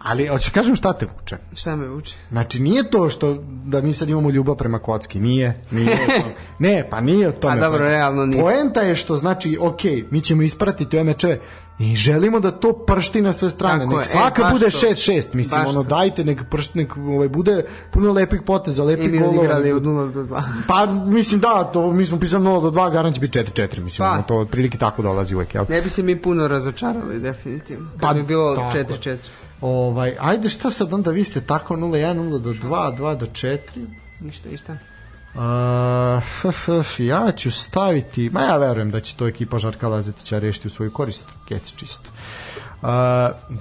Ali, 0.05 0.27
hoćeš 0.27 0.49
kažem 0.49 0.75
šta 0.75 0.93
te 0.93 1.05
vuče? 1.05 1.37
šta 1.55 1.75
me 1.75 1.87
vuče? 1.87 2.15
Znači, 2.31 2.59
nije 2.59 2.89
to 2.89 3.09
što 3.09 3.43
da 3.65 3.81
mi 3.81 3.93
sad 3.93 4.09
imamo 4.09 4.29
ljubav 4.29 4.55
prema 4.55 4.79
kocki, 4.79 5.19
nije, 5.19 5.53
nije. 5.71 5.97
Ne, 6.59 6.87
pa 6.89 7.01
nije 7.01 7.27
o 7.27 7.31
tome. 7.31 7.53
A 7.53 7.59
dobro, 7.59 7.79
realno 7.79 8.25
nisam. 8.25 8.41
Poenta 8.41 8.81
je 8.81 8.95
što 8.95 9.15
znači, 9.15 9.57
ok, 9.61 9.81
mi 10.11 10.21
ćemo 10.21 10.41
ispratiti 10.41 11.03
mečeve 11.03 11.39
i 11.79 11.95
želimo 11.95 12.39
da 12.39 12.51
to 12.51 12.73
pršti 12.73 13.21
na 13.21 13.33
sve 13.33 13.49
strane. 13.49 13.79
Tako 13.79 13.97
nek 13.97 14.05
e, 14.05 14.09
svaka 14.09 14.43
baš 14.43 14.51
bude 14.51 14.65
to. 14.65 14.77
6-6, 14.77 15.33
mislim, 15.33 15.61
Baš 15.61 15.69
ono, 15.69 15.83
dajte, 15.83 16.23
nek 16.23 16.41
pršti, 16.49 16.77
nek 16.77 16.97
ovaj, 16.97 17.29
bude 17.29 17.65
puno 17.91 18.11
lepih 18.11 18.41
poteza, 18.45 18.83
lepih 18.83 19.05
I 19.05 19.11
mi 19.11 19.19
golova. 19.19 19.57
od 19.57 19.63
0 19.63 20.11
do 20.13 20.23
2. 20.23 20.41
Pa, 20.67 20.85
mislim, 20.85 21.39
da, 21.39 21.63
to, 21.73 21.91
mi 21.91 22.05
smo 22.05 22.19
pisali 22.19 22.43
0 22.43 22.61
do 22.61 22.71
2, 22.71 22.91
garant 22.91 23.15
će 23.15 23.21
biti 23.21 23.39
4-4, 23.39 23.81
mislim, 23.81 24.07
Pa. 24.07 24.11
ono, 24.11 24.23
to 24.23 24.37
otprilike 24.37 24.77
tako 24.77 25.01
dolazi 25.01 25.35
uvek, 25.35 25.55
jel? 25.55 25.65
Ne 25.69 25.81
bi 25.81 25.89
se 25.89 26.03
mi 26.03 26.21
puno 26.21 26.47
razočarali, 26.47 27.19
definitivno. 27.19 27.89
Kad 27.91 27.99
Pa, 28.01 28.13
bi 28.13 28.23
bilo 28.23 28.55
tako. 28.55 28.77
4-4. 28.77 29.17
Ovaj, 29.65 30.15
ajde, 30.19 30.49
šta 30.49 30.71
sad 30.71 30.93
onda 30.93 31.11
vi 31.11 31.23
ste 31.23 31.41
tako 31.41 31.75
0-1, 31.75 32.13
0 32.13 32.39
do 32.39 32.53
2, 32.53 32.97
2 32.97 33.17
do 33.17 33.25
4, 33.25 33.59
Ništa, 34.19 34.49
ništa. 34.49 34.73
Uh, 34.73 36.23
f, 36.23 36.69
f, 36.83 36.99
ja 36.99 37.31
ću 37.31 37.51
staviti, 37.51 38.29
ma 38.29 38.41
ja 38.41 38.57
verujem 38.57 38.91
da 38.91 39.01
će 39.01 39.15
to 39.15 39.27
ekipa 39.27 39.59
Žarka 39.59 39.87
Lazetića 39.87 40.39
rešiti 40.39 40.67
u 40.67 40.71
svoju 40.71 40.91
korist, 40.91 41.25
kec 41.47 41.73
čisto. 41.75 42.09
Uh, 42.85 42.91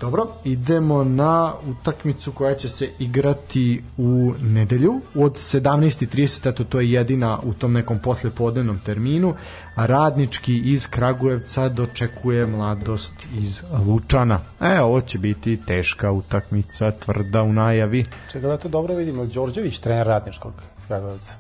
dobro, 0.01 0.27
idemo 0.45 1.05
na 1.05 1.53
utakmicu 1.67 2.33
koja 2.33 2.55
će 2.55 2.69
se 2.69 2.91
igrati 2.99 3.83
u 3.97 4.35
nedelju 4.41 5.01
od 5.15 5.33
17.30, 5.33 6.49
eto 6.49 6.65
to 6.65 6.81
je 6.81 6.93
jedina 6.93 7.39
u 7.43 7.53
tom 7.55 7.73
nekom 7.73 7.99
poslepodnevnom 7.99 8.79
terminu. 8.79 9.35
Radnički 9.77 10.59
iz 10.59 10.89
Kragujevca 10.89 11.69
dočekuje 11.69 12.47
mladost 12.47 13.15
iz 13.35 13.63
Lučana. 13.87 14.41
E, 14.61 14.81
ovo 14.81 15.01
će 15.01 15.19
biti 15.19 15.61
teška 15.67 16.11
utakmica, 16.11 16.91
tvrda 16.91 17.43
u 17.43 17.53
najavi. 17.53 18.05
Čekaj 18.33 18.51
da 18.51 18.57
to 18.57 18.69
dobro 18.69 18.95
vidimo, 18.95 19.27
Đorđević, 19.27 19.79
trener 19.79 20.07
radničkog 20.07 20.53
iz 20.79 20.87
Kragujevca. 20.87 21.33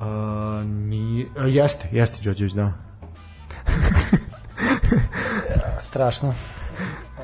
A, 0.00 0.62
ni, 0.66 1.26
a, 1.38 1.46
jeste, 1.46 1.88
jeste 1.92 2.22
Đorđević, 2.22 2.52
da. 2.52 2.72
Strašno. 5.88 6.34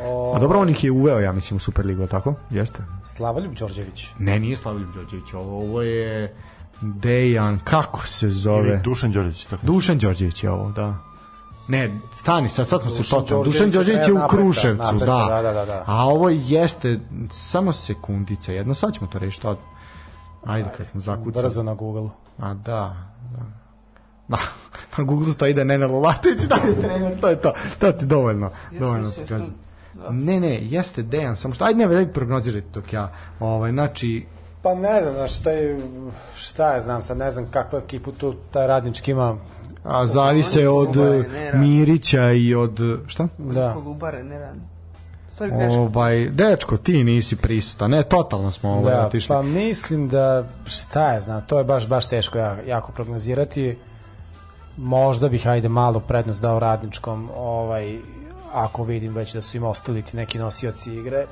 O, 0.01 0.33
A 0.37 0.39
dobro, 0.39 0.61
on 0.61 0.69
ih 0.69 0.85
je 0.85 0.91
uveo, 0.91 1.21
ja 1.21 1.33
mislim, 1.33 1.57
u 1.57 1.61
Superligu, 1.61 2.07
tako? 2.07 2.35
Jeste. 2.51 2.83
Slavoljub 3.05 3.55
Đorđević. 3.55 4.09
Ne, 4.19 4.39
nije 4.39 4.57
Slavoljub 4.57 4.93
Đorđević, 4.95 5.33
ovo, 5.35 5.59
ovo 5.61 5.83
je 5.83 6.35
Dejan, 6.81 7.59
kako 7.65 8.07
se 8.07 8.31
zove? 8.31 8.69
Ili 8.69 8.81
Dušan 8.83 9.13
Đorđević. 9.13 9.45
Tako. 9.45 9.67
Dušan 9.67 9.99
Đorđević 9.99 10.45
je 10.45 10.51
ovo, 10.51 10.71
da. 10.71 10.95
Ne, 11.69 11.91
stani, 12.15 12.49
sad, 12.49 12.69
sad 12.69 12.81
smo 12.81 12.91
se 12.91 12.97
Dušan 12.97 13.21
točno. 13.21 13.37
Đorđević 13.37 13.55
Dušan 13.55 13.71
Đorđević 13.71 14.09
je 14.09 14.13
u 14.15 14.29
Kruševcu, 14.29 14.83
napretka, 14.83 15.07
da. 15.07 15.43
da, 15.43 15.53
da, 15.53 15.65
da. 15.65 15.85
A 15.87 16.05
ovo 16.05 16.29
jeste, 16.29 17.01
samo 17.31 17.73
sekundica, 17.73 18.53
jedno, 18.53 18.75
sad 18.75 18.93
ćemo 18.93 19.07
to 19.07 19.19
rešiti. 19.19 19.47
od- 19.47 19.59
Ajde, 20.45 20.69
kad 20.77 20.87
smo 20.87 21.01
zakucali. 21.01 21.45
Brzo 21.45 21.63
na 21.63 21.75
Google. 21.75 22.09
A 22.39 22.55
da, 22.55 22.97
da. 23.33 23.45
Na, 24.29 24.39
na 24.99 25.05
Google 25.05 25.33
stoji 25.33 25.55
da 25.55 25.61
je 25.61 25.65
Nenad 25.65 25.91
da 25.91 26.57
je 26.57 26.81
trener, 26.81 27.21
to 27.21 27.29
je 27.29 27.41
to. 27.41 27.53
To 27.79 27.93
ti 27.93 28.05
je 28.05 28.07
dovoljno. 28.07 28.51
dovoljno 28.73 29.07
mislio 29.07 29.25
pokazuje. 29.25 29.53
Sam, 30.05 30.17
Ne, 30.17 30.41
ne, 30.41 30.59
jeste 30.63 31.03
Dejan, 31.03 31.37
samo 31.37 31.55
što, 31.55 31.65
ajde 31.65 31.79
ne, 31.79 31.95
daj 31.95 32.07
prognozirajte 32.09 32.69
dok 32.71 32.93
ja, 32.93 33.09
ovaj, 33.41 33.73
znači, 33.73 34.27
Pa 34.63 34.75
ne 34.75 35.03
znam, 35.03 35.29
šta 35.29 35.51
je, 35.51 35.81
šta 36.37 36.73
je, 36.73 36.81
znam 36.81 37.03
sad, 37.03 37.17
ne 37.17 37.31
znam 37.31 37.47
kakvu 37.47 37.79
ekipu 37.79 38.13
tu 38.13 38.35
taj 38.51 38.67
radnički 38.67 39.11
ima. 39.11 39.37
a 39.85 40.07
zavise 40.07 40.69
od. 40.69 40.97
Mirića 41.55 42.33
i 42.33 42.55
od, 42.55 42.81
šta? 43.07 43.29
Da. 43.39 43.73
Kolubare, 43.75 44.25
ne 44.25 44.39
radi. 44.39 44.61
Ovaj, 45.71 46.29
dečko, 46.29 46.77
ti 46.77 47.05
nisi 47.05 47.37
prisutan, 47.37 47.91
ne, 47.91 48.03
totalno 48.03 48.51
smo 48.51 48.71
ovaj, 48.71 48.95
Da, 48.95 49.07
otišli. 49.07 49.29
pa 49.29 49.43
mislim 49.43 50.09
da, 50.09 50.45
šta 50.67 51.13
je, 51.13 51.21
znam, 51.21 51.43
to 51.47 51.59
je 51.59 51.65
baš, 51.65 51.89
baš 51.89 52.07
teško 52.07 52.39
ja- 52.39 52.59
jako 52.67 52.93
prognozirati. 52.93 53.79
Možda 54.77 55.29
bih, 55.29 55.47
ajde, 55.47 55.69
malo 55.69 56.01
prednost 56.01 56.43
dao 56.43 56.59
radničkom, 56.59 57.31
ovaj, 57.37 57.99
ako 58.55 58.85
vidim 58.85 59.15
već 59.15 59.33
da 59.33 59.43
su 59.43 59.57
im 59.57 59.65
ostali 59.65 60.03
ti 60.03 60.17
neki 60.17 60.39
nosioci 60.39 60.95
igre. 60.95 61.27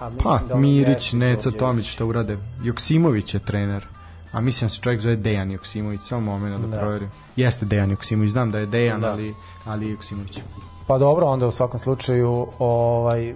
A 0.00 0.08
mislim 0.10 0.24
Pa, 0.24 0.40
da 0.48 0.54
Mirić, 0.54 1.12
Neca. 1.12 1.50
Tomić, 1.50 1.86
šta 1.86 2.04
urade? 2.04 2.38
Joksimović 2.62 3.34
je 3.34 3.40
trener. 3.40 3.86
A 4.32 4.40
mislim 4.40 4.68
da 4.68 4.74
se 4.74 4.80
čovjek 4.80 5.00
zove 5.00 5.16
Dejan 5.16 5.50
Joksimović, 5.50 6.00
samo 6.00 6.20
moment 6.20 6.60
da, 6.60 6.66
Da. 6.66 6.78
proverim. 6.78 7.10
Jeste 7.36 7.66
Dejan 7.66 7.90
Joksimović, 7.90 8.30
znam 8.30 8.50
da 8.50 8.58
je 8.58 8.66
Dejan, 8.66 9.00
Da. 9.00 9.10
ali, 9.10 9.34
ali 9.64 9.86
je 9.86 9.90
Joksimović. 9.90 10.38
Pa 10.86 10.98
dobro, 10.98 11.26
onda 11.26 11.46
u 11.46 11.52
svakom 11.52 11.78
slučaju 11.78 12.46
ovaj 12.58 13.34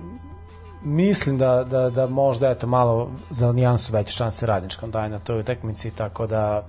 mislim 0.84 1.38
da, 1.38 1.64
da, 1.64 1.90
da 1.90 2.06
možda 2.06 2.50
eto 2.50 2.66
malo 2.66 3.10
za 3.30 3.52
nijansu 3.52 3.92
veće 3.92 4.12
šanse 4.12 4.46
radničkom 4.46 4.90
daje 4.90 5.08
na 5.08 5.18
toj 5.18 5.40
utakmici, 5.40 5.90
tako 5.90 6.26
da 6.26 6.64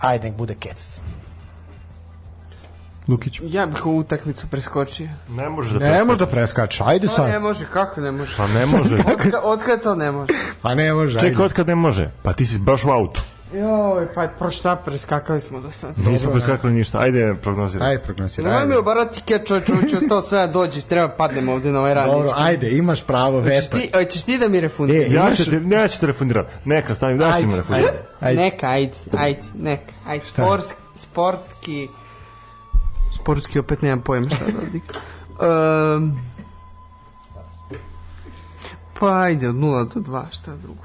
ajde 0.00 0.28
nek 0.28 0.36
bude 0.38 0.54
kec. 0.54 1.00
Lukić. 3.08 3.40
Ja 3.42 3.66
bih 3.66 3.86
ovu 3.86 3.98
utakmicu 3.98 4.46
preskočio. 4.46 5.08
Ne 5.28 5.48
može 5.48 5.68
da 5.68 5.74
Ne 5.74 5.80
preskače. 5.80 6.04
može 6.04 6.18
da 6.18 6.26
preskače, 6.26 6.82
ajde 6.86 7.06
Pa 7.08 7.22
ne 7.22 7.32
sad. 7.32 7.42
može, 7.42 7.66
kako 7.66 8.00
ne 8.00 8.12
može? 8.12 8.36
Pa 8.36 8.46
ne 8.48 8.66
može. 8.68 8.96
Otka, 9.14 9.40
otkad 9.40 9.82
to 9.82 9.94
ne 9.94 10.12
može? 10.12 10.32
Pa 10.62 10.74
ne 10.74 10.92
može, 10.92 11.18
Čekaj, 11.20 11.44
otkad 11.44 11.66
ne 11.66 11.74
može? 11.74 12.10
Pa 12.22 12.32
ti 12.32 12.46
si 12.46 12.58
baš 12.58 12.84
u 12.84 12.90
autu. 12.90 13.20
Joj, 13.52 14.14
pa 14.14 14.28
pro 14.28 14.50
šta 14.50 14.76
preskakali 14.76 15.40
smo 15.40 15.60
do 15.60 15.70
sad. 15.70 15.98
Nismo 15.98 16.30
preskakali 16.32 16.72
ništa. 16.72 16.98
Ajde, 16.98 17.34
prognoziraj. 17.42 17.88
Ajde, 17.88 18.02
prognoziraj. 18.02 18.52
Nemoj 18.52 18.66
mi 18.66 18.74
obarati 18.74 19.20
keč, 19.22 19.46
čovječ, 19.46 19.66
ostao 19.94 20.22
sve 20.22 20.38
da 20.38 20.46
dođe, 20.46 20.80
treba 20.82 21.08
padnemo 21.08 21.52
ovde 21.52 21.72
na 21.72 21.78
ovaj 21.80 21.94
Dobro, 21.94 22.12
radnički. 22.12 22.34
ajde, 22.38 22.70
imaš 22.70 23.02
pravo, 23.02 23.40
Hoćeš 23.40 23.54
veto. 23.54 23.78
ti, 23.78 23.90
hoćeš 23.94 24.22
ti 24.22 24.38
da 24.38 24.48
mi 24.48 24.60
refundiraš? 24.60 25.06
E, 25.06 25.14
Ja 25.14 25.34
ću 25.34 25.44
te, 25.44 25.60
ja 25.68 25.88
ću 25.88 26.00
te 26.00 26.06
refundirati. 26.06 26.54
Neka, 26.64 26.94
stavim, 26.94 27.18
daš 27.18 27.36
ti 27.36 27.46
mi 27.46 27.56
refundirati. 27.56 27.96
ajde, 27.96 28.08
ajde. 28.20 28.40
Neka, 28.42 28.66
ajde, 28.68 28.92
ajde, 29.12 29.40
neka, 29.54 29.92
ajde. 30.06 30.24
Sportski, 30.26 30.78
sportski, 30.96 31.88
sportski 33.26 33.58
opet 33.58 33.82
nemam 33.82 34.00
pojma 34.00 34.28
šta 34.28 34.44
da 34.44 34.68
odik. 34.68 34.82
Um, 35.96 36.20
pa 39.00 39.20
ajde, 39.20 39.48
od 39.48 39.54
0 39.54 39.94
do 39.94 40.00
2, 40.00 40.24
šta 40.30 40.56
drugo? 40.56 40.82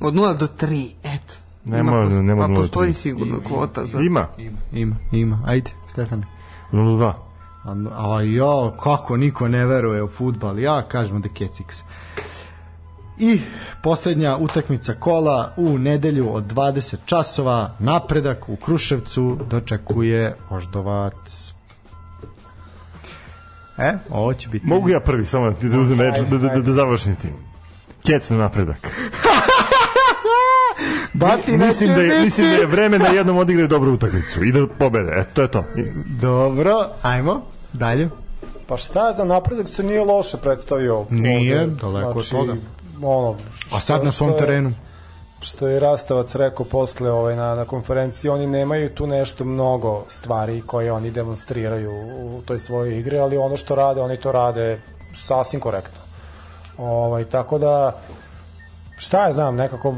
Od 0.00 0.14
0 0.14 0.38
do 0.38 0.46
3, 0.60 0.90
eto. 1.02 1.34
Nema, 1.64 1.92
pos- 1.92 2.22
nema 2.22 2.40
Pa 2.40 2.44
od 2.44 2.50
0 2.50 2.54
do 2.54 2.60
postoji 2.60 2.92
3. 2.92 2.96
sigurno 2.96 3.40
kvota 3.40 3.86
za... 3.86 4.00
Ima. 4.00 4.26
Ima, 4.72 4.96
ima, 5.12 5.42
ajde, 5.46 5.70
Stefan. 5.88 6.24
0-2. 6.72 7.12
A, 7.64 7.74
a 8.16 8.22
jo, 8.22 8.72
kako 8.82 9.16
niko 9.16 9.48
ne 9.48 9.66
veruje 9.66 10.02
u 10.02 10.08
futbal. 10.08 10.58
Ja 10.58 10.82
kažem 10.82 11.20
da 11.20 11.28
Kecix. 11.28 11.82
I 13.18 13.40
poslednja 13.82 14.36
utakmica 14.36 14.94
kola 14.94 15.52
u 15.56 15.78
nedelju 15.78 16.34
od 16.34 16.52
20 16.54 16.96
časova 17.04 17.70
napredak 17.78 18.48
u 18.48 18.56
Kruševcu 18.56 19.38
dočekuje 19.50 20.36
Voždovac. 20.50 21.54
E, 23.78 23.92
ovo 24.10 24.34
će 24.34 24.48
biti... 24.48 24.66
Mogu 24.66 24.88
ja 24.88 25.00
prvi, 25.00 25.26
samo 25.26 25.50
da 25.50 25.56
ti 25.56 25.68
da 25.68 25.78
uzem 25.80 26.00
reč, 26.00 26.14
da, 26.30 26.38
da, 26.38 26.48
da, 26.48 26.60
da 26.60 26.72
završim 26.72 27.14
s 27.14 27.18
tim. 27.18 27.32
Kec 28.06 28.30
na 28.30 28.36
napredak. 28.36 28.90
Batina 31.14 31.66
mislim, 31.66 31.94
da 31.94 32.00
je, 32.00 32.08
biti. 32.08 32.20
mislim 32.22 32.46
da 32.46 32.56
je 32.56 32.66
vreme 32.66 32.98
da 32.98 33.06
jednom 33.06 33.36
odigraju 33.36 33.68
dobru 33.68 33.92
utakmicu 33.92 34.44
i 34.44 34.52
da 34.52 34.66
pobede. 34.66 35.12
Eto, 35.16 35.30
to 35.34 35.42
je 35.42 35.48
to. 35.48 35.64
I- 35.76 35.92
Dobro, 36.20 36.86
ajmo, 37.02 37.42
dalje. 37.72 38.08
Pa 38.66 38.76
šta 38.76 39.06
je 39.06 39.14
za 39.14 39.24
napredak 39.24 39.68
se 39.68 39.82
nije 39.82 40.00
loše 40.00 40.36
predstavio. 40.36 41.06
Nije, 41.10 41.60
ovde. 41.60 41.74
daleko 41.74 42.18
od 42.18 42.30
toga. 42.30 42.54
Ono, 43.02 43.36
A 43.72 43.80
sad 43.80 44.04
na 44.04 44.12
svom 44.12 44.38
terenu. 44.38 44.72
Što 45.44 45.68
je 45.68 45.80
Rastavac 45.80 46.34
rekao 46.34 46.66
posle 46.66 47.10
ovaj, 47.10 47.36
na, 47.36 47.54
na 47.54 47.64
konferenciji, 47.64 48.28
oni 48.28 48.46
nemaju 48.46 48.94
tu 48.94 49.06
nešto 49.06 49.44
mnogo 49.44 50.04
stvari 50.08 50.62
koje 50.66 50.92
oni 50.92 51.10
demonstriraju 51.10 51.90
u 52.36 52.42
toj 52.44 52.60
svojoj 52.60 52.98
igri, 52.98 53.18
ali 53.18 53.36
ono 53.36 53.56
što 53.56 53.74
rade, 53.74 54.00
oni 54.00 54.16
to 54.16 54.32
rade 54.32 54.80
sasvim 55.16 55.60
korektno. 55.60 56.00
Ovaj, 56.78 57.24
tako 57.24 57.58
da, 57.58 58.00
šta 58.96 59.26
ja 59.26 59.32
znam, 59.32 59.56
nekako 59.56 59.94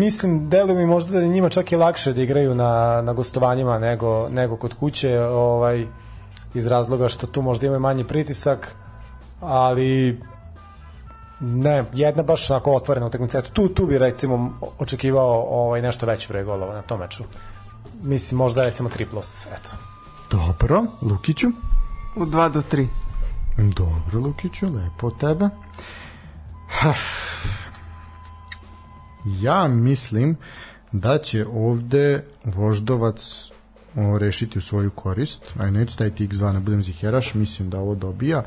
mislim, 0.00 0.48
deluje 0.50 0.76
mi 0.76 0.86
možda 0.86 1.20
da 1.20 1.26
njima 1.26 1.48
čak 1.48 1.72
i 1.72 1.76
lakše 1.76 2.12
da 2.12 2.22
igraju 2.22 2.54
na, 2.54 3.02
na 3.02 3.12
gostovanjima 3.12 3.78
nego, 3.78 4.28
nego 4.28 4.56
kod 4.56 4.74
kuće, 4.74 5.20
ovaj, 5.20 5.86
iz 6.54 6.66
razloga 6.66 7.08
što 7.08 7.26
tu 7.26 7.42
možda 7.42 7.66
imaju 7.66 7.80
manji 7.80 8.04
pritisak, 8.04 8.74
ali 9.40 10.20
ne, 11.40 11.84
jedna 11.92 12.22
baš 12.22 12.50
onako 12.50 12.72
otvorena 12.72 13.06
utakmica. 13.06 13.38
Eto, 13.38 13.50
tu, 13.52 13.68
tu 13.68 13.86
bi 13.86 13.98
recimo 13.98 14.58
očekivao 14.78 15.46
ovaj, 15.50 15.82
nešto 15.82 16.06
veći 16.06 16.28
broj 16.28 16.44
golova 16.44 16.74
na 16.74 16.82
tom 16.82 17.00
meču. 17.00 17.24
Mislim, 18.02 18.38
možda 18.38 18.62
recimo 18.62 18.88
3 18.88 19.06
plus, 19.10 19.46
eto. 19.46 19.70
Dobro, 20.30 20.84
Lukiću. 21.02 21.48
U 22.16 22.26
2 22.26 22.52
do 22.52 22.62
3. 22.62 22.88
Dobro, 23.56 24.20
Lukiću, 24.20 24.66
lepo 24.66 25.06
od 25.06 25.18
tebe. 25.18 25.48
Haf. 26.68 26.98
Ja 29.24 29.68
mislim 29.68 30.36
da 30.92 31.18
će 31.18 31.46
ovde 31.46 32.24
Voždovac 32.44 33.50
o, 33.96 34.18
rešiti 34.18 34.58
u 34.58 34.62
svoju 34.62 34.90
korist. 34.90 35.42
Aj, 35.58 35.70
neću 35.70 35.92
staviti 35.92 36.28
x2, 36.28 36.52
ne 36.52 36.60
budem 36.60 36.82
ziheraš, 36.82 37.34
mislim 37.34 37.70
da 37.70 37.78
ovo 37.78 37.94
dobija. 37.94 38.42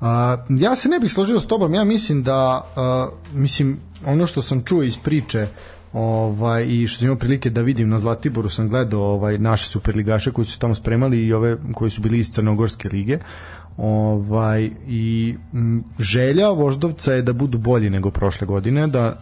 A, 0.00 0.36
ja 0.48 0.74
se 0.74 0.88
ne 0.88 0.98
bih 0.98 1.12
složio 1.12 1.40
s 1.40 1.46
tobom, 1.46 1.74
ja 1.74 1.84
mislim 1.84 2.22
da, 2.22 2.70
a, 2.76 3.08
mislim, 3.32 3.78
ono 4.06 4.26
što 4.26 4.42
sam 4.42 4.64
čuo 4.64 4.82
iz 4.82 4.96
priče 4.98 5.46
ovaj 5.92 6.66
i 6.68 6.86
što 6.86 6.98
sam 6.98 7.06
imao 7.06 7.18
prilike 7.18 7.50
da 7.50 7.60
vidim 7.60 7.88
na 7.88 7.98
Zlatiboru 7.98 8.48
sam 8.48 8.68
gledao 8.68 9.02
ovaj 9.02 9.38
naše 9.38 9.68
superligaše 9.68 10.32
koji 10.32 10.44
su 10.44 10.58
tamo 10.58 10.74
spremali 10.74 11.26
i 11.26 11.32
ove 11.32 11.56
koji 11.74 11.90
su 11.90 12.00
bili 12.00 12.18
iz 12.18 12.30
Crnogorske 12.30 12.88
lige 12.88 13.18
ovaj 13.76 14.70
i 14.88 15.34
m, 15.52 15.84
želja 15.98 16.48
Voždovca 16.48 17.12
je 17.12 17.22
da 17.22 17.32
budu 17.32 17.58
bolji 17.58 17.90
nego 17.90 18.10
prošle 18.10 18.46
godine 18.46 18.86
da 18.86 19.16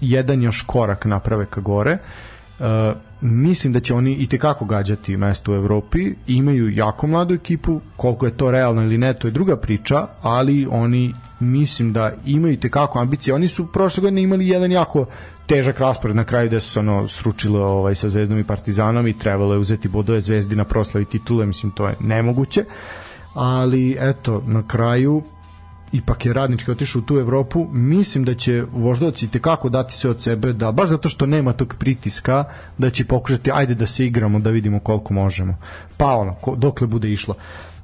jedan 0.00 0.42
još 0.42 0.62
korak 0.66 1.04
naprave 1.04 1.46
ka 1.46 1.60
gore. 1.60 1.90
E, 1.90 2.92
mislim 3.20 3.72
da 3.72 3.80
će 3.80 3.94
oni 3.94 4.12
i 4.14 4.26
tekako 4.26 4.64
gađati 4.64 5.16
mesto 5.16 5.52
u 5.52 5.54
Evropi. 5.54 6.14
Imaju 6.26 6.70
jako 6.70 7.06
mladu 7.06 7.34
ekipu 7.34 7.80
koliko 7.96 8.26
je 8.26 8.36
to 8.36 8.50
realno 8.50 8.82
ili 8.82 8.98
ne 8.98 9.14
to 9.14 9.28
je 9.28 9.32
druga 9.32 9.56
priča 9.56 10.06
ali 10.22 10.66
oni 10.70 11.14
mislim 11.40 11.92
da 11.92 12.12
imaju 12.26 12.56
tekako 12.56 12.98
ambicije. 12.98 13.34
Oni 13.34 13.48
su 13.48 13.66
prošle 13.72 14.00
godine 14.00 14.22
imali 14.22 14.48
jedan 14.48 14.72
jako 14.72 15.06
težak 15.46 15.80
raspored 15.80 16.16
na 16.16 16.24
kraju 16.24 16.48
gde 16.48 16.60
su 16.60 16.78
ono 16.78 17.08
sručilo 17.08 17.66
ovaj, 17.66 17.94
sa 17.94 18.08
Zvezdom 18.08 18.38
i 18.38 18.44
Partizanom 18.44 19.06
i 19.06 19.18
trebalo 19.18 19.54
je 19.54 19.60
uzeti 19.60 19.88
bodove 19.88 20.20
Zvezdi 20.20 20.56
na 20.56 20.64
proslavi 20.64 21.04
titule 21.04 21.46
mislim 21.46 21.72
to 21.72 21.88
je 21.88 21.94
nemoguće. 22.00 22.64
Ali 23.34 23.96
eto 24.00 24.42
na 24.46 24.62
kraju 24.66 25.22
ipak 25.92 26.26
je 26.26 26.32
radnički 26.32 26.70
otišao 26.70 27.00
u 27.00 27.02
tu 27.02 27.18
Evropu, 27.18 27.66
mislim 27.72 28.24
da 28.24 28.34
će 28.34 28.64
voždovac 28.72 29.22
i 29.22 29.28
tekako 29.28 29.68
dati 29.68 29.94
sve 29.94 30.10
od 30.10 30.22
sebe, 30.22 30.52
da 30.52 30.72
baš 30.72 30.88
zato 30.88 31.08
što 31.08 31.26
nema 31.26 31.52
tog 31.52 31.74
pritiska, 31.78 32.44
da 32.78 32.90
će 32.90 33.04
pokušati, 33.04 33.50
ajde 33.54 33.74
da 33.74 33.86
se 33.86 34.06
igramo, 34.06 34.38
da 34.38 34.50
vidimo 34.50 34.80
koliko 34.80 35.14
možemo. 35.14 35.56
Pa 35.96 36.06
ono, 36.06 36.34
ko, 36.34 36.56
dokle 36.56 36.86
bude 36.86 37.12
išlo. 37.12 37.34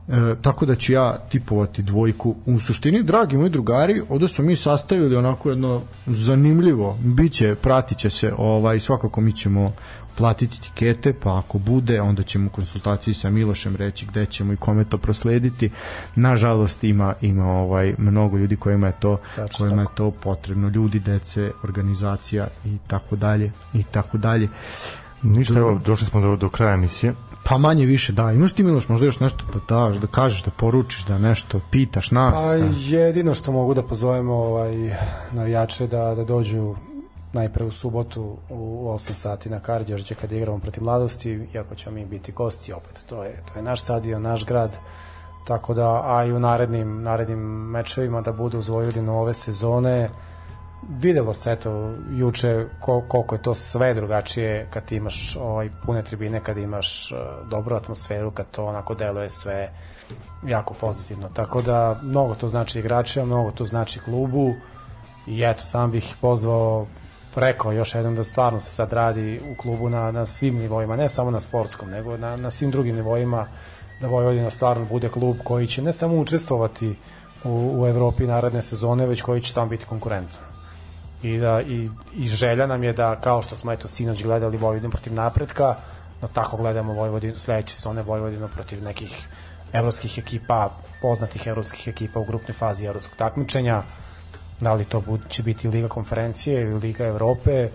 E, 0.08 0.34
tako 0.42 0.66
da 0.66 0.74
ću 0.74 0.92
ja 0.92 1.18
tipovati 1.28 1.82
dvojku. 1.82 2.34
U 2.46 2.60
suštini, 2.60 3.02
dragi 3.02 3.36
moji 3.36 3.50
drugari, 3.50 4.02
ovde 4.08 4.28
smo 4.28 4.44
mi 4.44 4.56
sastavili 4.56 5.16
onako 5.16 5.50
jedno 5.50 5.82
zanimljivo, 6.06 6.98
biće, 7.00 7.54
pratit 7.54 7.98
će 7.98 8.10
se, 8.10 8.32
ovaj, 8.38 8.80
svakako 8.80 9.20
mi 9.20 9.32
ćemo 9.32 9.72
platiti 10.16 10.60
tikete, 10.60 11.12
pa 11.12 11.38
ako 11.38 11.58
bude, 11.58 12.00
onda 12.00 12.22
ćemo 12.22 12.46
u 12.46 12.50
konsultaciji 12.50 13.14
sa 13.14 13.30
Milošem 13.30 13.76
reći 13.76 14.06
gde 14.06 14.26
ćemo 14.26 14.52
i 14.52 14.56
kome 14.56 14.84
to 14.84 14.98
proslediti. 14.98 15.70
Nažalost 16.14 16.84
ima 16.84 17.14
ima 17.20 17.46
ovaj 17.46 17.94
mnogo 17.98 18.36
ljudi 18.36 18.56
kojima 18.56 18.86
je 18.86 19.00
to 19.00 19.18
Tačno 19.36 19.66
kojima 19.66 19.82
je 19.82 19.88
to 19.94 20.10
potrebno, 20.10 20.68
ljudi, 20.68 21.00
dece, 21.00 21.50
organizacija 21.62 22.48
i 22.64 22.78
tako 22.86 23.16
dalje 23.16 23.52
i 23.74 23.82
tako 23.82 24.18
dalje. 24.18 24.48
Ništa, 25.22 25.58
evo, 25.58 25.80
došli 25.84 26.06
smo 26.06 26.20
do, 26.20 26.36
do 26.36 26.50
kraja 26.50 26.74
emisije. 26.74 27.14
Pa 27.44 27.58
manje 27.58 27.86
više, 27.86 28.12
da. 28.12 28.32
Imaš 28.32 28.52
ti 28.52 28.62
Miloš 28.62 28.88
možda 28.88 29.06
još 29.06 29.20
nešto 29.20 29.44
da 29.52 29.60
daš, 29.68 29.96
da 29.96 30.06
kažeš, 30.06 30.42
da 30.44 30.50
poručiš, 30.50 31.04
da 31.04 31.18
nešto 31.18 31.60
pitaš 31.70 32.10
nas. 32.10 32.42
Pa 32.42 32.58
da. 32.58 32.66
jedino 32.76 33.34
što 33.34 33.52
mogu 33.52 33.74
da 33.74 33.82
pozovemo 33.82 34.34
ovaj, 34.34 34.96
navijače 35.32 35.86
da, 35.86 36.14
da 36.14 36.24
dođu 36.24 36.74
najpre 37.36 37.64
u 37.64 37.70
subotu 37.70 38.36
u 38.50 38.88
8 38.88 39.12
sati 39.12 39.50
na 39.50 39.60
Kardiožđe 39.60 40.14
kad 40.14 40.32
igramo 40.32 40.58
protiv 40.58 40.82
mladosti, 40.82 41.48
iako 41.54 41.74
ćemo 41.74 41.94
mi 41.94 42.04
biti 42.04 42.32
gosti 42.32 42.72
opet. 42.72 43.04
To 43.08 43.24
je, 43.24 43.42
to 43.52 43.58
je 43.58 43.62
naš 43.62 43.82
stadion, 43.82 44.22
naš 44.22 44.46
grad, 44.46 44.76
tako 45.46 45.74
da, 45.74 46.02
a 46.04 46.24
i 46.24 46.32
u 46.32 46.38
narednim, 46.38 47.02
narednim 47.02 47.38
mečevima 47.70 48.20
da 48.20 48.32
budu 48.32 48.58
uz 48.58 48.68
Vojvodinu 48.68 49.20
ove 49.20 49.34
sezone, 49.34 50.08
videlo 50.88 51.34
se 51.34 51.52
eto 51.52 51.94
juče 52.10 52.66
kol, 52.80 53.02
koliko 53.08 53.34
je 53.34 53.42
to 53.42 53.54
sve 53.54 53.94
drugačije 53.94 54.66
kad 54.70 54.92
imaš 54.92 55.36
ovaj 55.40 55.70
pune 55.86 56.02
tribine 56.02 56.40
kad 56.40 56.58
imaš 56.58 57.12
uh, 57.12 57.48
dobru 57.48 57.76
atmosferu 57.76 58.30
kad 58.30 58.46
to 58.50 58.64
onako 58.64 58.94
deluje 58.94 59.30
sve 59.30 59.72
jako 60.46 60.74
pozitivno 60.74 61.28
tako 61.28 61.62
da 61.62 62.00
mnogo 62.02 62.34
to 62.34 62.48
znači 62.48 62.78
igračima 62.78 63.24
mnogo 63.24 63.50
to 63.50 63.64
znači 63.64 64.00
klubu 64.00 64.54
i 65.26 65.42
eto 65.42 65.64
sam 65.64 65.90
bih 65.90 66.16
pozvao 66.20 66.86
rekao 67.36 67.72
još 67.72 67.94
jednom 67.94 68.14
da 68.16 68.24
stvarno 68.24 68.60
se 68.60 68.70
sad 68.70 68.92
radi 68.92 69.40
u 69.50 69.54
klubu 69.54 69.88
na, 69.88 70.12
na 70.12 70.26
svim 70.26 70.58
nivoima, 70.58 70.96
ne 70.96 71.08
samo 71.08 71.30
na 71.30 71.40
sportskom, 71.40 71.90
nego 71.90 72.16
na, 72.16 72.36
na 72.36 72.50
svim 72.50 72.70
drugim 72.70 72.96
nivoima 72.96 73.46
da 74.00 74.08
Vojvodina 74.08 74.50
stvarno 74.50 74.84
bude 74.84 75.08
klub 75.08 75.36
koji 75.44 75.66
će 75.66 75.82
ne 75.82 75.92
samo 75.92 76.16
učestvovati 76.16 76.96
u, 77.44 77.80
u 77.80 77.86
Evropi 77.86 78.26
naredne 78.26 78.62
sezone, 78.62 79.06
već 79.06 79.22
koji 79.22 79.40
će 79.40 79.54
tamo 79.54 79.66
biti 79.66 79.84
konkurentan 79.84 80.56
i 81.22 81.38
da 81.38 81.60
i, 81.62 81.90
i 82.16 82.28
želja 82.28 82.66
nam 82.66 82.84
je 82.84 82.92
da 82.92 83.20
kao 83.20 83.42
što 83.42 83.56
smo 83.56 83.72
eto 83.72 83.88
sinoć 83.88 84.22
gledali 84.22 84.56
Vojvodinu 84.56 84.90
protiv 84.90 85.12
napretka 85.12 85.76
da 86.20 86.26
tako 86.26 86.56
gledamo 86.56 86.92
Vojvodinu 86.92 87.38
sledeće 87.38 87.74
sezone 87.74 88.02
Vojvodinu 88.02 88.48
protiv 88.48 88.82
nekih 88.82 89.28
evropskih 89.72 90.18
ekipa 90.18 90.70
poznatih 91.02 91.46
evropskih 91.46 91.88
ekipa 91.88 92.20
u 92.20 92.24
grupnoj 92.24 92.54
fazi 92.54 92.86
evropskog 92.86 93.18
takmičenja 93.18 93.82
da 94.60 94.74
li 94.74 94.84
to 94.84 95.02
će 95.28 95.42
biti 95.42 95.68
Liga 95.68 95.88
konferencije 95.88 96.62
ili 96.62 96.74
Liga 96.74 97.06
Evrope 97.06 97.68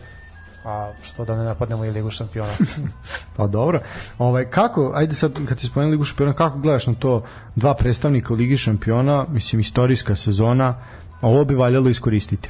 a 0.66 0.92
što 1.04 1.26
da 1.26 1.36
ne 1.36 1.44
napadnemo 1.44 1.86
i 1.86 1.92
Ligu 1.92 2.12
šampiona 2.12 2.52
Pa 3.38 3.48
dobro. 3.48 3.80
Ovaj 4.18 4.50
kako, 4.50 4.92
ajde 4.96 5.16
sad 5.16 5.46
kad 5.48 5.58
ti 5.58 5.66
spomenuli 5.68 5.92
Ligu 5.92 6.04
šampiona, 6.04 6.34
kako 6.34 6.60
gledaš 6.60 6.88
na 6.88 6.94
to 6.94 7.24
dva 7.56 7.74
predstavnika 7.74 8.34
u 8.34 8.36
Ligi 8.36 8.58
šampiona, 8.58 9.26
mislim 9.30 9.60
istorijska 9.60 10.16
sezona, 10.16 10.76
ovo 11.22 11.46
bi 11.46 11.56
valjalo 11.56 11.90
iskoristiti. 11.90 12.50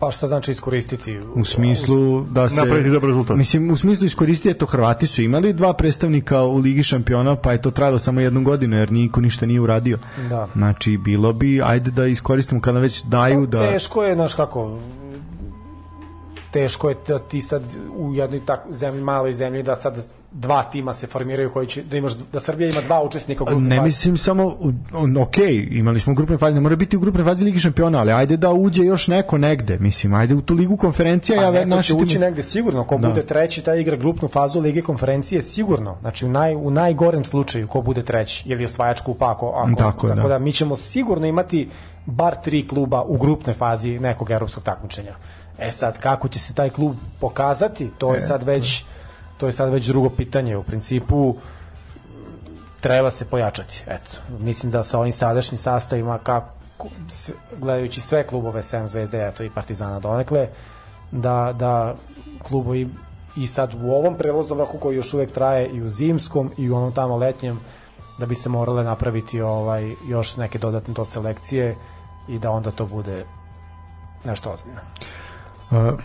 Pa 0.00 0.10
šta 0.10 0.26
znači 0.26 0.50
iskoristiti 0.50 1.18
U 1.34 1.44
smislu 1.44 2.24
da 2.24 2.48
se 2.48 2.60
Napraviti 2.60 2.90
dobar 2.90 3.08
rezultat. 3.08 3.36
Mislim 3.36 3.70
u 3.70 3.76
smislu 3.76 4.06
iskoristiti 4.06 4.58
to 4.58 4.66
Hrvati 4.66 5.06
su 5.06 5.22
imali 5.22 5.52
dva 5.52 5.72
predstavnika 5.72 6.42
u 6.42 6.56
Ligi 6.56 6.82
šampiona, 6.82 7.36
pa 7.36 7.52
je 7.52 7.62
to 7.62 7.70
trajalo 7.70 7.98
samo 7.98 8.20
jednu 8.20 8.42
godinu 8.42 8.76
jer 8.76 8.92
niko 8.92 9.20
ništa 9.20 9.46
nije 9.46 9.60
uradio. 9.60 9.98
Da. 10.28 10.48
Znači 10.56 10.96
bilo 10.96 11.32
bi 11.32 11.62
ajde 11.62 11.90
da 11.90 12.06
iskoristimo 12.06 12.60
kada 12.60 12.78
već 12.78 13.04
daju 13.04 13.46
da 13.46 13.58
Pa 13.58 13.72
Teško 13.72 14.04
je, 14.04 14.14
znaš 14.14 14.34
kako, 14.34 14.78
teško 16.50 16.88
je 16.88 16.96
da 17.08 17.18
ti 17.18 17.42
sad 17.42 17.62
u 17.96 18.14
jednoj 18.14 18.46
tak, 18.46 18.60
zemlji, 18.70 19.02
maloj 19.02 19.32
zemlji 19.32 19.62
da 19.62 19.76
sad 19.76 20.12
dva 20.32 20.62
tima 20.62 20.94
se 20.94 21.06
formiraju 21.06 21.50
koji 21.50 21.66
će, 21.66 21.82
da 21.82 21.96
imaš, 21.96 22.12
da 22.32 22.40
Srbija 22.40 22.70
ima 22.70 22.80
dva 22.80 23.02
učesnika 23.02 23.42
u 23.42 23.46
grupnoj 23.46 23.68
Ne 23.68 23.76
fazi. 23.76 23.84
mislim 23.84 24.16
samo, 24.16 24.56
ok, 25.18 25.36
imali 25.70 26.00
smo 26.00 26.12
u 26.12 26.16
grupnoj 26.16 26.38
fazi, 26.38 26.54
ne 26.54 26.60
mora 26.60 26.76
biti 26.76 26.96
u 26.96 27.00
grupnoj 27.00 27.24
fazi 27.24 27.44
Ligi 27.44 27.58
šampiona, 27.58 27.98
ali 27.98 28.12
ajde 28.12 28.36
da 28.36 28.52
uđe 28.52 28.82
još 28.82 29.08
neko 29.08 29.38
negde, 29.38 29.78
mislim, 29.78 30.14
ajde 30.14 30.34
u 30.34 30.40
tu 30.40 30.54
ligu 30.54 30.76
konferencija, 30.76 31.42
ja 31.42 31.50
ve- 31.50 31.58
neko 31.58 31.68
naši 31.68 31.92
ući 31.94 32.04
timovi- 32.06 32.18
negde 32.20 32.42
sigurno, 32.42 32.84
ko 32.84 32.98
Da. 32.98 33.08
bude 33.08 33.22
treći, 33.22 33.62
taj 33.62 33.80
igra 33.80 33.96
grupnu 33.96 34.28
fazu 34.28 34.60
Lige 34.60 34.82
konferencije 34.82 35.42
sigurno. 35.42 35.96
Znači 36.00 36.24
u, 36.24 36.30
naj, 36.30 36.54
u 36.54 36.70
najgorem 36.70 37.24
slučaju 37.24 37.68
ko 37.68 37.82
bude 37.82 38.02
treći 38.02 38.48
ili 38.48 38.64
osvajač 38.64 39.00
kupa 39.00 39.30
ako, 39.30 39.48
ako 39.48 39.70
Tako 39.70 40.06
tako 40.06 40.22
da. 40.22 40.28
da. 40.28 40.38
mi 40.38 40.52
ćemo 40.52 40.76
sigurno 40.76 41.26
imati 41.26 41.68
bar 42.06 42.34
tri 42.34 42.68
kluba 42.68 43.02
u 43.02 43.16
grupnoj 43.16 43.54
fazi 43.54 43.98
nekog 43.98 44.30
evropskog 44.30 44.62
takmičenja. 44.64 45.14
E 45.58 45.72
sad 45.72 45.98
kako 45.98 46.28
će 46.28 46.38
se 46.38 46.54
taj 46.54 46.70
klub 46.70 46.92
pokazati, 47.20 47.88
to 47.98 48.12
je 48.12 48.18
E, 48.18 48.20
sad 48.20 48.42
već 48.42 48.80
to 48.80 48.86
je 49.46 49.52
sad 49.52 49.72
već 49.72 49.86
drugo 49.86 50.10
pitanje. 50.10 50.56
U 50.56 50.62
principu 50.62 51.36
treba 52.80 53.10
se 53.10 53.30
pojačati. 53.30 53.84
Eto, 53.86 54.10
mislim 54.38 54.72
da 54.72 54.82
sa 54.82 54.98
ovim 54.98 55.12
sadašnjim 55.12 55.58
sastavima 55.58 56.18
kako 56.18 56.88
gledajući 57.58 58.00
sve 58.00 58.26
klubove 58.26 58.62
sem 58.62 58.88
Zvezde, 58.88 59.28
eto 59.28 59.42
i 59.42 59.50
Partizana 59.50 60.00
donekle, 60.00 60.48
da, 61.12 61.54
da 61.58 61.94
klubovi 62.42 62.88
i 63.36 63.46
sad 63.46 63.74
u 63.82 63.90
ovom 63.90 64.14
prelazom 64.14 64.58
roku 64.58 64.78
koji 64.78 64.96
još 64.96 65.14
uvek 65.14 65.32
traje 65.32 65.68
i 65.68 65.82
u 65.82 65.90
zimskom 65.90 66.50
i 66.58 66.70
u 66.70 66.76
onom 66.76 66.92
tamo 66.92 67.16
letnjem 67.16 67.60
da 68.18 68.26
bi 68.26 68.34
se 68.34 68.48
morale 68.48 68.84
napraviti 68.84 69.40
ovaj 69.40 69.94
još 70.08 70.36
neke 70.36 70.58
dodatne 70.58 70.94
to 70.94 71.04
selekcije 71.04 71.76
i 72.28 72.38
da 72.38 72.50
onda 72.50 72.70
to 72.70 72.86
bude 72.86 73.24
nešto 74.24 74.50
ozbiljno. 74.50 74.80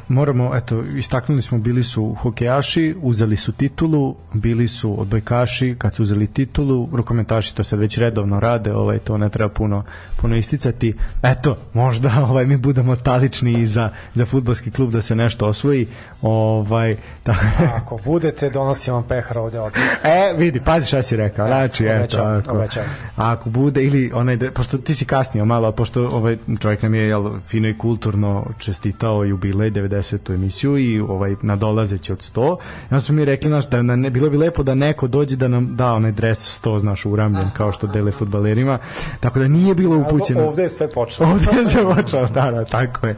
Moramo, 0.07 0.55
eto, 0.55 0.83
istaknuli 0.83 1.41
smo, 1.41 1.57
bili 1.57 1.83
su 1.83 2.15
hokejaši, 2.19 2.95
uzeli 3.01 3.35
su 3.35 3.51
titulu, 3.51 4.15
bili 4.33 4.67
su 4.67 5.01
odbojkaši, 5.01 5.75
kad 5.77 5.95
su 5.95 6.03
uzeli 6.03 6.27
titulu, 6.27 6.89
rukometaši 6.91 7.55
to 7.55 7.63
sad 7.63 7.79
već 7.79 7.97
redovno 7.97 8.39
rade, 8.39 8.73
ovaj, 8.73 8.99
to 8.99 9.17
ne 9.17 9.29
treba 9.29 9.49
puno, 9.49 9.83
puno 10.17 10.35
isticati. 10.35 10.95
Eto, 11.23 11.57
možda 11.73 12.11
ovaj, 12.29 12.45
mi 12.45 12.57
budemo 12.57 12.95
talični 12.95 13.61
i 13.61 13.67
za, 13.67 13.89
za 14.15 14.25
futbolski 14.25 14.71
klub 14.71 14.91
da 14.91 15.01
se 15.01 15.15
nešto 15.15 15.47
osvoji. 15.47 15.87
Ovaj, 16.27 16.95
da, 17.25 17.35
Ako 17.77 17.99
budete, 18.05 18.49
donosim 18.49 18.93
vam 18.93 19.03
pehar 19.03 19.37
ovde 19.37 19.59
od 19.59 19.73
E, 20.03 20.33
vidi, 20.37 20.59
pazi 20.59 20.87
šta 20.87 21.01
si 21.01 21.15
rekao. 21.15 21.47
Znači, 21.47 21.85
eto, 21.85 21.97
obećavam, 21.99 22.37
ako, 22.37 22.57
obećavam. 22.57 22.89
ako 23.15 23.49
bude 23.49 23.83
ili 23.83 24.11
onaj 24.13 24.51
pošto 24.51 24.77
ti 24.77 24.95
si 24.95 25.05
kasnio 25.05 25.45
malo, 25.45 25.71
pošto 25.71 26.07
ovaj 26.07 26.37
čovjek 26.59 26.81
nam 26.83 26.95
je 26.95 27.01
jel, 27.07 27.39
fino 27.47 27.67
i 27.67 27.77
kulturno 27.77 28.45
čestitao 28.57 29.23
jubilej 29.23 29.71
90. 29.71 30.33
emisiju 30.33 30.77
i 30.77 30.99
ovaj 30.99 31.35
nadolazeći 31.41 32.11
od 32.11 32.19
100. 32.19 32.55
I 32.57 32.87
onda 32.91 33.01
smo 33.01 33.15
mi 33.15 33.25
rekli 33.25 33.49
naš 33.49 33.69
da 33.69 33.81
na, 33.81 33.95
ne, 33.95 34.09
bilo 34.09 34.29
bi 34.29 34.37
lepo 34.37 34.63
da 34.63 34.75
neko 34.75 35.07
dođe 35.07 35.35
da 35.35 35.47
nam 35.47 35.75
da 35.75 35.93
onaj 35.93 36.11
dres 36.11 36.61
100 36.63 36.79
znaš 36.79 37.05
uramljen 37.05 37.49
kao 37.57 37.71
što 37.71 37.87
dele 37.87 38.11
fudbalerima. 38.11 38.77
Tako 39.19 39.39
da 39.39 39.47
nije 39.47 39.75
bilo 39.75 39.97
upućeno. 39.97 40.47
Ovde 40.47 40.63
je 40.63 40.69
sve 40.69 40.91
počelo. 40.91 41.29
Ovde 41.29 41.65
se 41.65 41.83
počeo, 41.95 42.27
da, 42.27 42.51
da, 42.51 42.65
tako 42.65 43.07
je. 43.07 43.15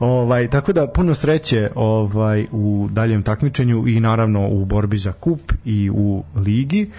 Ovaj, 0.00 0.48
tako 0.48 0.72
da 0.72 0.86
puno 0.86 1.14
sreće 1.14 1.70
ovaj, 1.74 2.41
u 2.52 2.88
daljem 2.90 3.22
takmičenju 3.22 3.84
i 3.88 4.00
naravno 4.00 4.48
u 4.48 4.64
borbi 4.64 4.96
za 4.96 5.12
kup 5.12 5.52
i 5.64 5.90
u 5.90 6.24
ligi. 6.36 6.90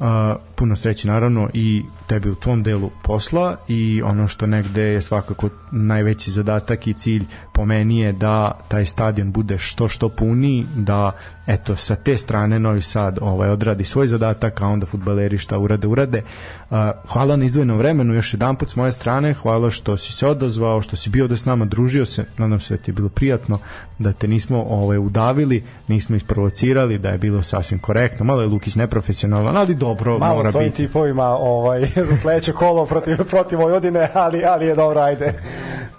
Uh, 0.00 0.06
puno 0.54 0.76
sreće 0.76 1.08
naravno 1.08 1.48
i 1.54 1.82
tebi 2.12 2.30
u 2.30 2.34
tvom 2.34 2.62
delu 2.62 2.90
posla 3.02 3.56
i 3.68 4.02
ono 4.02 4.28
što 4.28 4.46
negde 4.46 4.82
je 4.82 5.02
svakako 5.02 5.48
najveći 5.70 6.30
zadatak 6.30 6.86
i 6.86 6.94
cilj 6.94 7.24
po 7.52 7.64
meni 7.64 8.00
je 8.00 8.12
da 8.12 8.58
taj 8.68 8.86
stadion 8.86 9.32
bude 9.32 9.58
što 9.58 9.88
što 9.88 10.08
puniji, 10.08 10.66
da 10.76 11.12
eto 11.46 11.76
sa 11.76 11.96
te 11.96 12.16
strane 12.16 12.58
Novi 12.58 12.80
Sad 12.82 13.18
ovaj 13.20 13.50
odradi 13.50 13.84
svoj 13.84 14.06
zadatak, 14.06 14.62
a 14.62 14.66
onda 14.66 14.86
fudbaleri 14.86 15.38
šta 15.38 15.58
urade 15.58 15.86
urade. 15.86 16.22
Uh, 16.70 16.76
hvala 17.08 17.36
na 17.36 17.44
izdvojenom 17.44 17.78
vremenu 17.78 18.14
još 18.14 18.34
jedan 18.34 18.56
put 18.56 18.70
s 18.70 18.76
moje 18.76 18.92
strane, 18.92 19.32
hvala 19.32 19.70
što 19.70 19.96
si 19.96 20.12
se 20.12 20.26
odazvao, 20.26 20.82
što 20.82 20.96
si 20.96 21.10
bio 21.10 21.28
da 21.28 21.36
s 21.36 21.44
nama 21.44 21.64
družio 21.64 22.06
se, 22.06 22.24
nadam 22.38 22.60
se 22.60 22.76
da 22.76 22.82
ti 22.82 22.90
je 22.90 22.94
bilo 22.94 23.08
prijatno, 23.08 23.58
da 23.98 24.12
te 24.12 24.28
nismo 24.28 24.64
ovaj 24.68 24.98
udavili, 24.98 25.62
nismo 25.88 26.16
isprovocirali, 26.16 26.98
da 26.98 27.08
je 27.08 27.18
bilo 27.18 27.42
sasvim 27.42 27.78
korektno. 27.78 28.24
Malo 28.24 28.42
je 28.42 28.48
Lukić 28.48 28.76
neprofesionalan, 28.76 29.56
ali 29.56 29.74
dobro 29.74 30.18
Malo 30.18 30.36
mora 30.36 30.52
biti. 30.58 30.76
tipovima 30.76 31.26
ovaj, 31.26 31.80
za 32.04 32.16
sledeće 32.16 32.52
kolo 32.52 32.86
protiv, 32.86 33.24
protiv 33.30 33.58
Vojvodine, 33.58 34.08
ali, 34.14 34.44
ali 34.44 34.66
je 34.66 34.74
dobro, 34.74 35.00
ajde. 35.00 35.34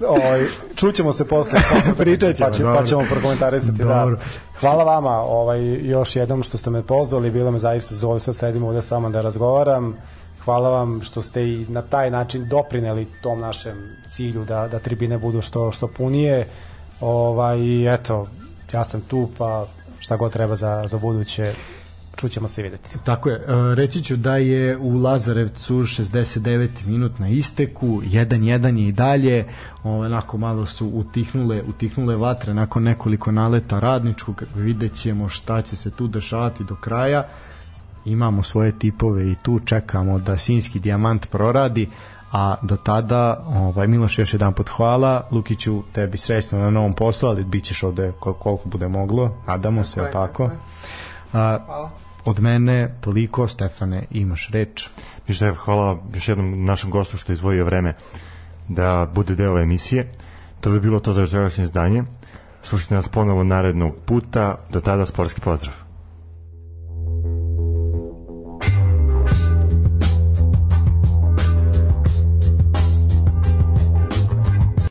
Ovaj, 0.07 0.45
čućemo 0.75 1.13
se 1.13 1.27
posle. 1.27 1.59
Pričat 1.97 2.35
ćemo, 2.35 2.49
pa, 2.49 2.55
će, 2.55 2.63
dobro. 2.63 2.79
pa 2.79 2.85
ćemo 2.85 3.03
prokomentarisati. 3.09 3.71
Da. 3.71 3.83
Dobro. 3.83 4.17
Hvala 4.59 4.83
vama 4.83 5.21
ovaj, 5.21 5.61
još 5.89 6.15
jednom 6.15 6.43
što 6.43 6.57
ste 6.57 6.69
me 6.69 6.81
pozvali, 6.81 7.31
bilo 7.31 7.51
me 7.51 7.59
zaista 7.59 7.95
zove, 7.95 8.19
sad 8.19 8.35
sedim 8.35 8.63
ovde 8.63 8.81
samo 8.81 9.09
da 9.09 9.21
razgovaram. 9.21 9.97
Hvala 10.45 10.69
vam 10.69 11.01
što 11.03 11.21
ste 11.21 11.43
i 11.43 11.65
na 11.69 11.81
taj 11.81 12.11
način 12.11 12.47
doprineli 12.49 13.07
tom 13.21 13.39
našem 13.39 13.77
cilju 14.09 14.45
da, 14.45 14.67
da 14.67 14.79
tribine 14.79 15.17
budu 15.17 15.41
što, 15.41 15.71
što 15.71 15.87
punije. 15.87 16.47
Ovaj, 17.01 17.93
eto, 17.93 18.27
ja 18.73 18.83
sam 18.83 19.01
tu, 19.01 19.29
pa 19.37 19.65
šta 19.99 20.15
god 20.15 20.31
treba 20.33 20.55
za, 20.55 20.83
za 20.87 20.97
buduće, 20.97 21.53
čućemo 22.15 22.47
se 22.47 22.61
i 22.61 22.63
videti. 22.63 22.89
Tako 23.03 23.29
je, 23.29 23.35
e, 23.35 23.75
reći 23.75 24.03
ću 24.03 24.15
da 24.15 24.37
je 24.37 24.77
u 24.77 24.97
Lazarevcu 24.97 25.73
69 25.75 26.69
minut 26.85 27.19
na 27.19 27.27
isteku, 27.29 27.87
1-1 27.87 28.77
je 28.77 28.87
i 28.87 28.91
dalje, 28.91 29.45
ovaj, 29.83 30.05
onako 30.05 30.37
malo 30.37 30.65
su 30.65 30.87
utihnule, 30.93 31.61
utihnule 31.67 32.15
vatre 32.15 32.53
nakon 32.53 32.83
nekoliko 32.83 33.31
naleta 33.31 33.79
radničkog, 33.79 34.43
vidjet 34.55 34.93
ćemo 34.93 35.29
šta 35.29 35.61
će 35.61 35.75
se 35.75 35.91
tu 35.91 36.07
dešavati 36.07 36.63
do 36.63 36.75
kraja, 36.75 37.27
imamo 38.05 38.43
svoje 38.43 38.79
tipove 38.79 39.31
i 39.31 39.35
tu 39.35 39.59
čekamo 39.59 40.19
da 40.19 40.37
Sinski 40.37 40.79
dijamant 40.79 41.29
proradi, 41.29 41.89
a 42.31 42.55
do 42.61 42.77
tada 42.77 43.43
ovaj 43.55 43.87
Miloš 43.87 44.19
još 44.19 44.33
jedan 44.33 44.53
put 44.53 44.69
hvala 44.69 45.27
Lukiću 45.31 45.83
tebi 45.91 46.17
srećno 46.17 46.59
na 46.59 46.69
novom 46.69 46.93
poslu 46.93 47.29
ali 47.29 47.43
bit 47.43 47.63
ćeš 47.63 47.83
ovde 47.83 48.11
kol- 48.19 48.33
koliko 48.33 48.69
bude 48.69 48.87
moglo 48.87 49.37
nadamo 49.47 49.83
se 49.83 49.99
je, 49.99 50.11
tako 50.11 50.27
tako 50.27 50.43
je. 50.43 50.59
a, 51.33 51.57
Hvala. 51.65 51.89
Od 52.25 52.39
mene 52.39 52.95
toliko 53.01 53.47
Stefane 53.47 54.05
imaš 54.11 54.49
reč 54.49 54.87
Ništa, 55.27 55.47
evo, 55.47 55.55
hvala 55.55 55.99
još 56.13 56.27
jednom 56.27 56.65
našem 56.65 56.91
gostu 56.91 57.17
što 57.17 57.31
je 57.31 57.33
izvojio 57.33 57.65
vreme 57.65 57.93
da 58.67 59.07
bude 59.13 59.35
deo 59.35 59.59
emisije. 59.59 60.11
To 60.61 60.71
bi 60.71 60.79
bilo 60.79 60.99
to 60.99 61.13
za 61.13 61.21
večerašnje 61.21 61.63
izdanje. 61.63 62.03
Slušajte 62.63 62.95
nas 62.95 63.07
ponovo 63.07 63.43
narednog 63.43 63.95
puta. 64.05 64.55
Do 64.71 64.81
tada 64.81 65.05
sportski 65.05 65.41
pozdrav. 65.41 65.82